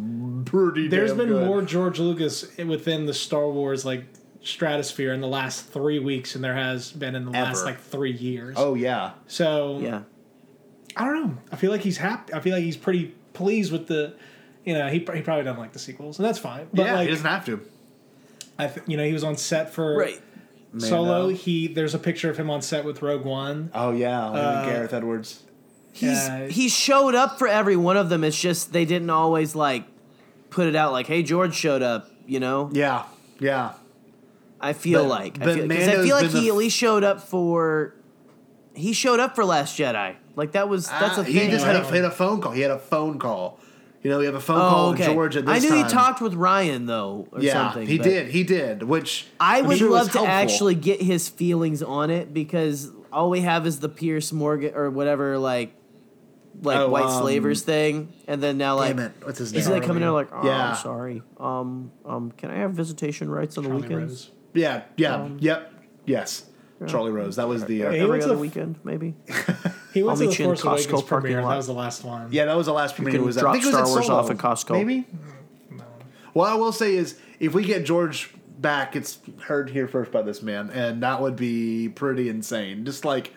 pretty. 0.44 0.88
There's 0.88 1.10
damn 1.10 1.18
been 1.18 1.28
good. 1.28 1.46
more 1.46 1.62
George 1.62 1.98
Lucas 1.98 2.56
within 2.58 3.06
the 3.06 3.14
Star 3.14 3.48
Wars 3.48 3.84
like 3.84 4.04
stratosphere 4.44 5.12
in 5.12 5.20
the 5.20 5.28
last 5.28 5.68
three 5.68 6.00
weeks 6.00 6.32
than 6.32 6.42
there 6.42 6.54
has 6.54 6.90
been 6.90 7.14
in 7.14 7.24
the 7.26 7.30
last 7.30 7.64
like 7.64 7.80
three 7.80 8.10
years. 8.12 8.54
Oh 8.58 8.74
yeah, 8.74 9.12
So 9.28 9.78
Yeah. 9.80 10.00
I 10.96 11.04
don't 11.04 11.14
know. 11.26 11.36
I 11.50 11.56
feel 11.56 11.70
like 11.70 11.80
he's 11.82 11.96
happy. 11.98 12.32
I 12.34 12.40
feel 12.40 12.54
like 12.54 12.62
he's 12.64 12.76
pretty 12.76 13.14
pleased 13.32 13.72
with 13.72 13.86
the. 13.86 14.14
You 14.64 14.74
know, 14.74 14.86
he, 14.88 14.98
he 15.00 15.22
probably 15.22 15.42
doesn't 15.44 15.58
like 15.58 15.72
the 15.72 15.78
sequels, 15.80 16.18
and 16.18 16.26
that's 16.26 16.38
fine. 16.38 16.68
But 16.72 16.86
yeah. 16.86 16.94
like, 16.94 17.08
he 17.08 17.10
doesn't 17.14 17.26
have 17.26 17.44
to. 17.46 17.60
I 18.58 18.68
th- 18.68 18.86
you 18.86 18.96
know, 18.96 19.04
he 19.04 19.12
was 19.12 19.24
on 19.24 19.36
set 19.36 19.70
for 19.74 19.96
Right. 19.96 20.20
Solo. 20.78 21.28
He 21.28 21.66
there's 21.68 21.94
a 21.94 21.98
picture 21.98 22.30
of 22.30 22.36
him 22.38 22.48
on 22.48 22.62
set 22.62 22.84
with 22.84 23.02
Rogue 23.02 23.24
One. 23.24 23.70
Oh 23.74 23.90
yeah, 23.92 24.24
Uh, 24.24 24.64
Gareth 24.66 24.92
Edwards. 24.94 25.42
He's 25.92 26.10
Yeah. 26.28 26.46
he 26.46 26.68
showed 26.68 27.14
up 27.14 27.38
for 27.38 27.46
every 27.48 27.76
one 27.76 27.96
of 27.96 28.08
them. 28.08 28.24
It's 28.24 28.40
just 28.40 28.72
they 28.72 28.84
didn't 28.84 29.10
always 29.10 29.54
like 29.54 29.84
put 30.50 30.66
it 30.68 30.76
out 30.76 30.92
like, 30.92 31.06
"Hey, 31.08 31.22
George 31.22 31.54
showed 31.54 31.82
up." 31.82 32.08
You 32.26 32.38
know, 32.40 32.70
Yeah, 32.72 33.02
yeah. 33.40 33.72
I 34.60 34.72
feel 34.74 35.02
But- 35.02 35.08
like 35.08 35.42
I 35.42 35.44
but 35.44 35.48
I 35.72 36.02
feel 36.04 36.16
like 36.16 36.30
he 36.30 36.40
the- 36.42 36.48
at 36.48 36.54
least 36.54 36.76
showed 36.76 37.02
up 37.04 37.20
for. 37.20 37.94
He 38.74 38.92
showed 38.94 39.20
up 39.20 39.34
for 39.34 39.44
Last 39.44 39.76
Jedi. 39.78 40.14
Like 40.36 40.52
that 40.52 40.68
was 40.68 40.88
that's 40.88 41.18
Ah, 41.18 41.20
a 41.20 41.24
he 41.24 41.38
thing. 41.38 41.50
just 41.50 41.64
had 41.64 41.76
a, 41.76 41.84
he 41.84 41.96
had 41.96 42.04
a 42.04 42.10
phone 42.10 42.40
call. 42.40 42.52
He 42.52 42.60
had 42.62 42.70
a 42.70 42.78
phone 42.78 43.18
call. 43.18 43.58
You 44.02 44.10
know, 44.10 44.18
we 44.18 44.24
have 44.24 44.34
a 44.34 44.40
phone 44.40 44.56
oh, 44.56 44.68
call 44.68 44.88
okay. 44.90 45.06
with 45.06 45.14
George 45.14 45.36
at 45.36 45.46
this 45.46 45.54
I 45.54 45.58
knew 45.60 45.68
time. 45.76 45.84
he 45.84 45.92
talked 45.92 46.20
with 46.20 46.34
Ryan 46.34 46.86
though, 46.86 47.28
or 47.30 47.40
Yeah, 47.40 47.52
something. 47.70 47.86
he 47.86 47.98
did. 47.98 48.28
He 48.28 48.42
did. 48.42 48.82
Which 48.82 49.26
I 49.38 49.58
I'm 49.60 49.66
would 49.66 49.78
sure 49.78 49.90
was 49.90 50.02
love 50.04 50.06
to 50.12 50.18
helpful. 50.18 50.34
actually 50.34 50.74
get 50.74 51.00
his 51.00 51.28
feelings 51.28 51.82
on 51.84 52.10
it 52.10 52.34
because 52.34 52.90
all 53.12 53.30
we 53.30 53.42
have 53.42 53.64
is 53.66 53.78
the 53.78 53.88
Piers 53.88 54.32
Morgan 54.32 54.74
or 54.74 54.90
whatever, 54.90 55.38
like, 55.38 55.74
like 56.62 56.78
Oh, 56.78 56.88
white 56.88 57.04
um, 57.04 57.22
slavers 57.22 57.62
thing, 57.62 58.12
and 58.26 58.42
then 58.42 58.58
now 58.58 58.74
like 58.76 58.96
Damn 58.96 59.06
it! 59.06 59.12
What's 59.22 59.38
his 59.38 59.52
He's 59.52 59.68
name? 59.68 59.78
like 59.78 59.86
coming 59.86 60.02
in 60.02 60.12
like, 60.12 60.30
oh, 60.32 60.44
Yeah. 60.46 60.70
I'm 60.70 60.76
sorry. 60.76 61.22
Um, 61.38 61.92
um, 62.04 62.32
can 62.32 62.50
I 62.50 62.56
have 62.56 62.72
visitation 62.72 63.30
rights 63.30 63.56
on 63.56 63.64
the 63.64 63.70
weekends? 63.70 63.92
Rose. 63.92 64.30
yeah, 64.54 64.82
yeah, 64.96 65.14
um, 65.14 65.36
yep, 65.40 65.72
yes. 66.06 66.46
Charlie 66.88 67.12
Rose. 67.12 67.36
That 67.36 67.46
was 67.46 67.64
the. 67.66 67.84
Uh, 67.84 67.92
He 67.92 67.98
Every 68.00 68.20
other 68.20 68.34
the- 68.34 68.40
weekend, 68.40 68.80
maybe. 68.82 69.14
He 69.92 70.02
went 70.02 70.10
I'll 70.12 70.16
to 70.16 70.22
the 70.24 70.28
meet 70.30 70.38
you 70.38 70.44
in 70.44 70.48
Force 70.56 70.64
Awakens 70.64 70.86
Costco 70.86 71.08
parking 71.08 71.20
premiere. 71.20 71.42
lot. 71.42 71.50
That 71.50 71.56
was 71.56 71.66
the 71.66 71.72
last 71.74 72.04
one. 72.04 72.28
yeah, 72.32 72.44
that 72.46 72.56
was 72.56 72.66
the 72.66 72.72
last 72.72 72.94
premiere. 72.96 73.14
can 73.14 73.24
Was 73.24 73.34
that? 73.36 73.42
drop 73.42 73.50
I 73.56 73.60
think 73.60 73.64
it 73.64 73.68
was 73.68 73.74
Star 73.74 73.84
at 73.86 73.88
Wars 73.90 74.06
Solo, 74.06 74.18
off 74.18 74.30
at 74.30 74.36
Costco. 74.38 74.72
Maybe. 74.72 75.06
What 76.32 76.50
I 76.50 76.54
will 76.54 76.72
say 76.72 76.94
is, 76.94 77.18
if 77.40 77.52
we 77.54 77.64
get 77.64 77.84
George 77.84 78.30
back, 78.58 78.96
it's 78.96 79.18
heard 79.42 79.70
here 79.70 79.86
first 79.86 80.10
by 80.12 80.22
this 80.22 80.42
man, 80.42 80.70
and 80.70 81.02
that 81.02 81.20
would 81.20 81.36
be 81.36 81.88
pretty 81.90 82.28
insane. 82.28 82.84
Just 82.84 83.04
like 83.04 83.32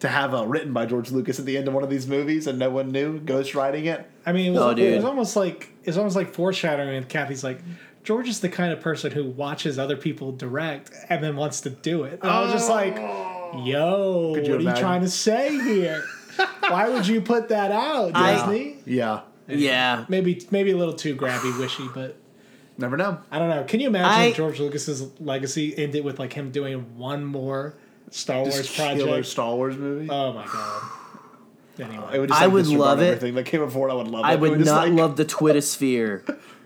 to 0.00 0.08
have 0.08 0.34
a 0.34 0.46
written 0.46 0.72
by 0.72 0.86
George 0.86 1.10
Lucas 1.12 1.38
at 1.38 1.44
the 1.46 1.56
end 1.56 1.68
of 1.68 1.74
one 1.74 1.84
of 1.84 1.90
these 1.90 2.06
movies, 2.08 2.46
and 2.46 2.58
no 2.58 2.70
one 2.70 2.90
knew 2.90 3.20
ghost 3.20 3.54
writing 3.54 3.84
it. 3.86 4.10
I 4.26 4.32
mean, 4.32 4.46
it 4.46 4.50
was, 4.50 4.60
Oh, 4.60 4.70
it 4.70 4.76
dude. 4.76 4.96
was 4.96 5.04
almost 5.04 5.36
like 5.36 5.68
it's 5.84 5.96
almost 5.96 6.16
like 6.16 6.34
foreshadowing. 6.34 6.88
And 6.96 7.08
Kathy's 7.08 7.44
like, 7.44 7.60
George 8.02 8.28
is 8.28 8.40
the 8.40 8.48
kind 8.48 8.72
of 8.72 8.80
person 8.80 9.12
who 9.12 9.24
watches 9.30 9.78
other 9.78 9.96
people 9.96 10.32
direct 10.32 10.90
and 11.08 11.22
then 11.22 11.36
wants 11.36 11.60
to 11.62 11.70
do 11.70 12.02
it. 12.04 12.18
And 12.22 12.30
I 12.30 12.42
was 12.42 12.52
just 12.52 12.68
like, 12.70 12.96
Yo, 13.58 14.30
what 14.30 14.44
you 14.46 14.56
are 14.56 14.60
you 14.60 14.74
trying 14.76 15.00
to 15.02 15.08
say 15.08 15.50
here? 15.62 16.04
Why 16.68 16.88
would 16.88 17.06
you 17.06 17.20
put 17.20 17.48
that 17.48 17.70
out, 17.72 18.12
I- 18.14 18.34
Disney? 18.36 18.76
Yeah, 18.86 19.20
Yeah. 19.48 20.04
maybe 20.08 20.46
maybe 20.50 20.70
a 20.70 20.76
little 20.76 20.94
too 20.94 21.14
grabby, 21.16 21.58
wishy, 21.58 21.88
but 21.94 22.16
Never 22.78 22.96
know. 22.96 23.18
I 23.30 23.38
don't 23.38 23.50
know. 23.50 23.62
Can 23.64 23.80
you 23.80 23.88
imagine 23.88 24.08
I- 24.10 24.32
George 24.32 24.58
Lucas's 24.58 25.06
legacy 25.20 25.74
ended 25.76 26.02
with 26.02 26.18
like 26.18 26.32
him 26.32 26.50
doing 26.50 26.96
one 26.96 27.24
more 27.26 27.74
Star 28.10 28.38
Wars 28.42 28.56
Just 28.56 28.74
project? 28.76 29.26
Star 29.26 29.54
Wars 29.54 29.76
movie. 29.76 30.08
Oh 30.10 30.32
my 30.32 30.46
god. 30.46 30.82
it 31.78 31.82
Anyway, 31.84 32.18
would 32.20 32.28
just, 32.30 32.40
I 32.40 32.46
would 32.46 32.66
love 32.68 33.00
it. 33.02 33.06
Everything 33.16 33.34
that 33.34 33.44
came 33.46 33.60
before, 33.60 33.88
it, 33.88 33.92
I 33.92 33.94
would 33.96 34.08
love 34.08 34.24
it. 34.24 34.28
I 34.28 34.32
It 34.34 34.40
would 34.40 34.58
just, 34.58 34.66
not 34.70 34.88
like- 34.88 34.98
love 34.98 35.16
the 35.16 35.24
Twittersphere 35.26 36.38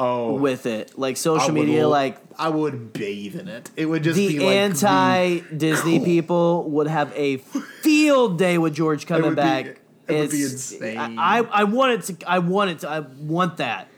oh, 0.00 0.34
with 0.34 0.66
it. 0.66 0.98
Like 0.98 1.16
social 1.16 1.52
media, 1.52 1.84
lo- 1.84 1.90
like 1.90 2.16
I 2.38 2.48
would 2.48 2.92
bathe 2.92 3.36
in 3.36 3.48
it. 3.48 3.70
It 3.76 3.86
would 3.86 4.02
just 4.02 4.16
be 4.16 4.38
the 4.38 4.44
like 4.46 4.54
anti 4.56 5.40
Disney 5.56 5.98
cool. 5.98 6.04
people 6.06 6.70
would 6.70 6.86
have 6.88 7.12
a 7.14 7.36
field 7.82 8.38
day 8.38 8.58
with 8.58 8.74
George 8.74 9.06
coming 9.06 9.30
be- 9.30 9.36
back. 9.36 9.66
it 9.66 9.76
would 10.08 10.30
be 10.30 10.42
It's- 10.42 10.72
insane. 10.72 10.98
I, 11.18 11.38
I 11.38 11.42
I 11.60 11.64
want 11.64 11.92
it 12.10 12.18
to. 12.18 12.28
I 12.30 12.38
want 12.40 12.70
it 12.70 12.78
to. 12.80 12.88
I 12.88 13.00
want 13.00 13.58
that. 13.58 13.88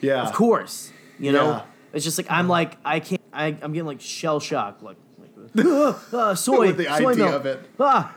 yeah, 0.00 0.22
Of 0.22 0.32
course, 0.32 0.92
you 1.18 1.32
know. 1.32 1.50
Yeah. 1.50 1.62
It's 1.94 2.04
just 2.04 2.18
like 2.18 2.30
I'm 2.30 2.48
like 2.48 2.76
I 2.84 2.98
can't. 3.00 3.22
I, 3.32 3.46
I'm 3.62 3.72
getting 3.72 3.86
like 3.86 4.00
shell 4.00 4.40
shock. 4.40 4.82
Like, 4.82 4.96
like 5.54 5.64
uh, 5.64 5.94
uh, 6.12 6.34
soy. 6.34 6.66
With 6.68 6.76
the 6.78 6.84
soy 6.84 7.12
idea 7.12 7.24
milk. 7.24 7.34
of 7.34 7.46
it. 7.46 7.60
Ah. 7.78 8.14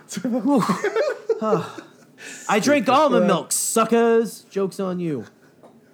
Ah. 1.41 1.81
I 2.49 2.59
drink 2.59 2.89
almond 2.89 3.27
milk, 3.27 3.51
suckers. 3.51 4.41
Jokes 4.49 4.79
on 4.79 4.99
you. 4.99 5.25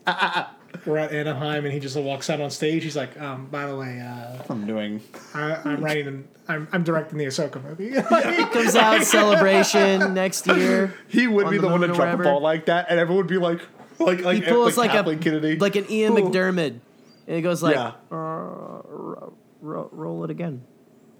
we're 0.85 0.97
at 0.97 1.11
Anaheim 1.11 1.65
and 1.65 1.73
he 1.73 1.79
just 1.79 1.95
walks 1.95 2.29
out 2.29 2.41
on 2.41 2.49
stage. 2.49 2.83
He's 2.83 2.95
like, 2.95 3.19
um, 3.19 3.45
by 3.47 3.65
the 3.67 3.75
way, 3.75 3.99
uh, 4.01 4.43
I'm 4.49 4.65
doing. 4.67 5.01
I, 5.33 5.55
I'm 5.63 5.83
writing, 5.83 6.07
and 6.07 6.27
I'm, 6.47 6.67
I'm 6.71 6.83
directing 6.83 7.17
the 7.17 7.25
Ahsoka 7.25 7.63
movie. 7.63 7.91
Comes 8.51 8.75
out 8.75 9.03
celebration 9.03 10.13
next 10.13 10.45
year. 10.57 10.93
He 11.07 11.27
would 11.27 11.45
On 11.45 11.51
be 11.51 11.57
the 11.57 11.63
the, 11.63 11.67
one 11.69 11.81
to 11.81 11.87
moon 11.87 11.95
or 11.95 11.95
drop 11.95 12.19
a 12.19 12.23
ball 12.23 12.41
like 12.41 12.65
that, 12.65 12.87
and 12.89 12.99
everyone 12.99 13.25
would 13.25 13.29
be 13.29 13.37
like, 13.37 13.61
like, 13.99 14.21
like, 14.21 14.43
He 14.43 14.49
pulls 14.49 14.77
like, 14.77 14.91
Kathleen 14.91 15.19
a 15.19 15.21
Kennedy. 15.21 15.55
like 15.57 15.75
an 15.75 15.89
Ian 15.89 16.13
Ooh. 16.13 16.15
McDermott, 16.29 16.79
and 17.27 17.35
he 17.35 17.41
goes 17.41 17.63
like, 17.63 17.75
yeah. 17.75 17.93
uh, 18.11 18.15
ro- 18.15 19.33
ro- 19.61 19.89
roll 19.91 20.23
it 20.25 20.29
again, 20.31 20.63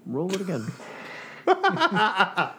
roll 0.06 0.32
it 0.34 0.40
again. 0.40 0.66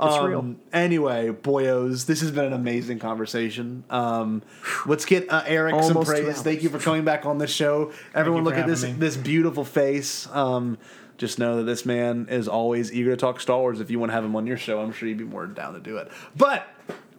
it's 0.00 0.24
real. 0.24 0.38
Um, 0.40 0.60
Anyway, 0.72 1.30
boyos, 1.30 2.06
this 2.06 2.20
has 2.20 2.30
been 2.30 2.44
an 2.44 2.52
amazing 2.52 2.98
conversation. 2.98 3.84
Um, 3.90 4.42
let's 4.86 5.04
get 5.04 5.30
uh, 5.30 5.42
Eric 5.46 5.74
some 5.74 5.96
Almost 5.96 6.16
two 6.16 6.22
praise. 6.22 6.42
Thank 6.42 6.62
you 6.62 6.68
for 6.68 6.78
coming 6.78 7.04
back 7.04 7.26
on 7.26 7.38
the 7.38 7.46
show. 7.46 7.92
Everyone, 8.14 8.44
look 8.44 8.54
at 8.54 8.66
this 8.66 8.84
me. 8.84 8.92
this 8.92 9.16
beautiful 9.16 9.64
face. 9.64 10.26
Um, 10.32 10.78
just 11.18 11.38
know 11.38 11.58
that 11.58 11.64
this 11.64 11.86
man 11.86 12.26
is 12.30 12.48
always 12.48 12.92
eager 12.92 13.10
to 13.10 13.16
talk 13.16 13.40
Star 13.40 13.58
Wars. 13.58 13.80
If 13.80 13.90
you 13.90 13.98
want 13.98 14.10
to 14.10 14.14
have 14.14 14.24
him 14.24 14.34
on 14.34 14.46
your 14.46 14.56
show, 14.56 14.80
I'm 14.80 14.92
sure 14.92 15.08
you'd 15.08 15.18
be 15.18 15.24
more 15.24 15.46
down 15.46 15.74
to 15.74 15.80
do 15.80 15.98
it. 15.98 16.10
But 16.36 16.66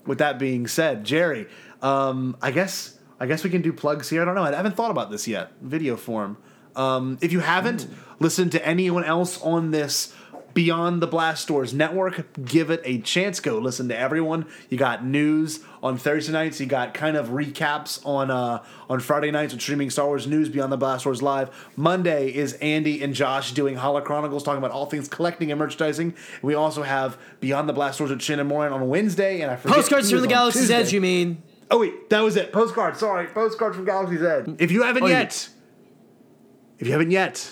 with 0.05 0.17
that 0.17 0.39
being 0.39 0.67
said, 0.67 1.03
Gerry, 1.03 1.47
um, 1.81 2.35
I 2.41 2.51
guess 2.51 2.99
I 3.19 3.27
guess 3.27 3.43
we 3.43 3.49
can 3.49 3.61
do 3.61 3.71
plugs 3.71 4.09
here. 4.09 4.21
I 4.21 4.25
don't 4.25 4.35
know. 4.35 4.43
I 4.43 4.53
haven't 4.53 4.75
thought 4.75 4.91
about 4.91 5.11
this 5.11 5.27
yet, 5.27 5.51
video 5.61 5.95
form. 5.95 6.37
Um, 6.75 7.17
if 7.21 7.31
you 7.31 7.39
haven't 7.39 7.87
listened 8.19 8.51
to 8.53 8.65
anyone 8.65 9.03
else 9.03 9.39
on 9.41 9.71
this 9.71 10.13
Beyond 10.53 11.01
the 11.01 11.07
Blast 11.07 11.47
Doors 11.47 11.73
network, 11.73 12.27
give 12.45 12.69
it 12.69 12.81
a 12.85 12.99
chance. 12.99 13.39
Go 13.39 13.57
listen 13.57 13.88
to 13.89 13.97
everyone. 13.97 14.45
You 14.69 14.77
got 14.77 15.03
news 15.03 15.61
on 15.81 15.97
Thursday 15.97 16.31
nights. 16.31 16.59
You 16.59 16.67
got 16.67 16.93
kind 16.93 17.17
of 17.17 17.30
recaps 17.30 18.05
on 18.05 18.30
uh, 18.30 18.63
on 18.89 18.99
Friday 18.99 19.31
nights 19.31 19.53
with 19.53 19.61
streaming 19.63 19.89
Star 19.89 20.05
Wars 20.05 20.27
news 20.27 20.49
Beyond 20.49 20.71
the 20.71 20.77
Blast 20.77 21.05
Doors 21.05 21.21
live. 21.23 21.49
Monday 21.75 22.30
is 22.30 22.53
Andy 22.55 23.01
and 23.03 23.15
Josh 23.15 23.53
doing 23.53 23.75
Holo 23.77 24.01
Chronicles, 24.01 24.43
talking 24.43 24.59
about 24.59 24.71
all 24.71 24.85
things 24.85 25.07
collecting 25.07 25.51
and 25.51 25.57
merchandising. 25.57 26.13
We 26.43 26.53
also 26.53 26.84
have 26.84 27.17
Beyond 27.39 27.67
the 27.67 27.73
Blast 27.73 27.97
Doors 27.97 28.11
with 28.11 28.21
Shannon 28.21 28.45
Moran 28.47 28.71
on 28.73 28.88
Wednesday, 28.89 29.41
and 29.41 29.49
I 29.49 29.55
forget 29.55 29.75
Postcards 29.77 30.11
from 30.11 30.21
the 30.21 30.27
Galaxy's 30.27 30.63
Tuesday. 30.63 30.75
Edge. 30.75 30.93
You 30.93 31.01
mean? 31.01 31.41
Oh 31.71 31.80
wait, 31.80 32.09
that 32.11 32.21
was 32.21 32.35
it. 32.35 32.53
Postcard. 32.53 32.95
Sorry, 32.97 33.25
postcard 33.27 33.73
from 33.75 33.85
Galaxy's 33.85 34.21
Edge. 34.21 34.45
If 34.59 34.71
you 34.71 34.84
haven't 34.84 35.03
Oh, 35.03 35.07
yet, 35.07 35.49
if 36.77 36.85
you 36.85 36.93
haven't 36.93 37.09
yet, 37.11 37.51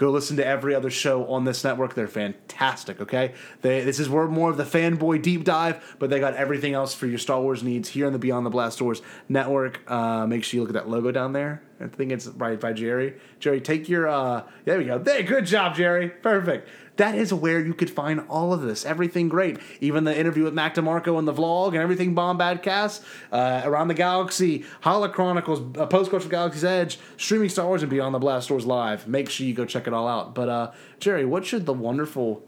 go 0.00 0.10
listen 0.10 0.38
to 0.38 0.46
every 0.46 0.74
other 0.74 0.88
show 0.88 1.26
on 1.26 1.44
this 1.44 1.62
network. 1.62 1.92
They're 1.94 2.08
fantastic. 2.08 3.02
Okay, 3.02 3.34
they, 3.60 3.84
this 3.84 4.00
is 4.00 4.08
where 4.08 4.26
more 4.26 4.48
of 4.48 4.56
the 4.56 4.64
fanboy 4.64 5.20
deep 5.20 5.44
dive, 5.44 5.96
but 5.98 6.08
they 6.08 6.18
got 6.18 6.34
everything 6.34 6.72
else 6.72 6.94
for 6.94 7.06
your 7.06 7.18
Star 7.18 7.38
Wars 7.38 7.62
needs 7.62 7.90
here 7.90 8.06
on 8.06 8.14
the 8.14 8.18
Beyond 8.18 8.46
the 8.46 8.50
Blast 8.50 8.78
Doors 8.78 9.02
network. 9.28 9.82
Uh, 9.90 10.26
make 10.26 10.42
sure 10.42 10.56
you 10.56 10.62
look 10.62 10.70
at 10.70 10.74
that 10.74 10.88
logo 10.88 11.10
down 11.12 11.34
there. 11.34 11.62
I 11.82 11.86
think 11.88 12.12
it's 12.12 12.26
right 12.28 12.58
by 12.58 12.72
Gerry. 12.72 13.14
Gerry, 13.40 13.60
take 13.60 13.90
your. 13.90 14.08
Uh, 14.08 14.44
there 14.64 14.78
we 14.78 14.86
go. 14.86 14.98
There, 14.98 15.22
good 15.22 15.44
job, 15.44 15.76
Gerry. 15.76 16.08
Perfect. 16.08 16.66
That 17.00 17.14
is 17.14 17.32
where 17.32 17.64
you 17.64 17.72
could 17.72 17.88
find 17.88 18.20
all 18.28 18.52
of 18.52 18.60
this. 18.60 18.84
Everything 18.84 19.30
great. 19.30 19.56
Even 19.80 20.04
the 20.04 20.14
interview 20.14 20.44
with 20.44 20.52
Mac 20.52 20.74
DeMarco 20.74 21.18
and 21.18 21.26
the 21.26 21.32
vlog 21.32 21.68
and 21.68 21.78
everything 21.78 22.14
Bombadcast, 22.14 23.02
uh, 23.32 23.62
Around 23.64 23.88
the 23.88 23.94
Galaxy, 23.94 24.66
Holo 24.82 25.08
Chronicles, 25.08 25.60
uh, 25.78 25.86
Postcards 25.86 26.26
from 26.26 26.30
Galaxy's 26.30 26.62
Edge, 26.62 26.98
streaming 27.16 27.48
Star 27.48 27.64
Wars 27.66 27.82
and 27.82 27.88
Beyond 27.88 28.14
the 28.14 28.18
Blast 28.18 28.50
Doors 28.50 28.66
live. 28.66 29.08
Make 29.08 29.30
sure 29.30 29.46
you 29.46 29.54
go 29.54 29.64
check 29.64 29.86
it 29.86 29.94
all 29.94 30.06
out. 30.06 30.34
But, 30.34 30.50
uh, 30.50 30.72
Gerry, 30.98 31.24
what 31.24 31.46
should 31.46 31.64
the 31.64 31.72
wonderful 31.72 32.42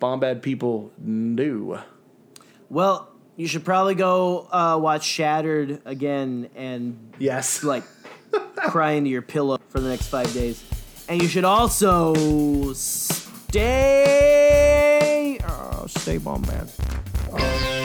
Bombad 0.00 0.40
people 0.40 0.90
do? 0.98 1.78
Well, 2.70 3.10
you 3.36 3.46
should 3.46 3.66
probably 3.66 3.94
go 3.94 4.48
uh, 4.50 4.78
watch 4.80 5.04
Shattered 5.04 5.82
again 5.84 6.48
and 6.56 7.12
Yes. 7.18 7.62
like 7.74 7.84
cry 8.56 8.92
into 8.92 9.10
your 9.10 9.20
pillow 9.20 9.58
for 9.68 9.80
the 9.80 9.90
next 9.90 10.08
five 10.08 10.32
days. 10.32 10.64
And 11.10 11.20
you 11.20 11.28
should 11.28 11.44
also 11.44 12.72
stay. 13.52 15.38
Uh, 15.44 15.86
stay 15.86 16.18
bombad. 16.18 16.68
You 17.32 17.38
shall 17.38 17.81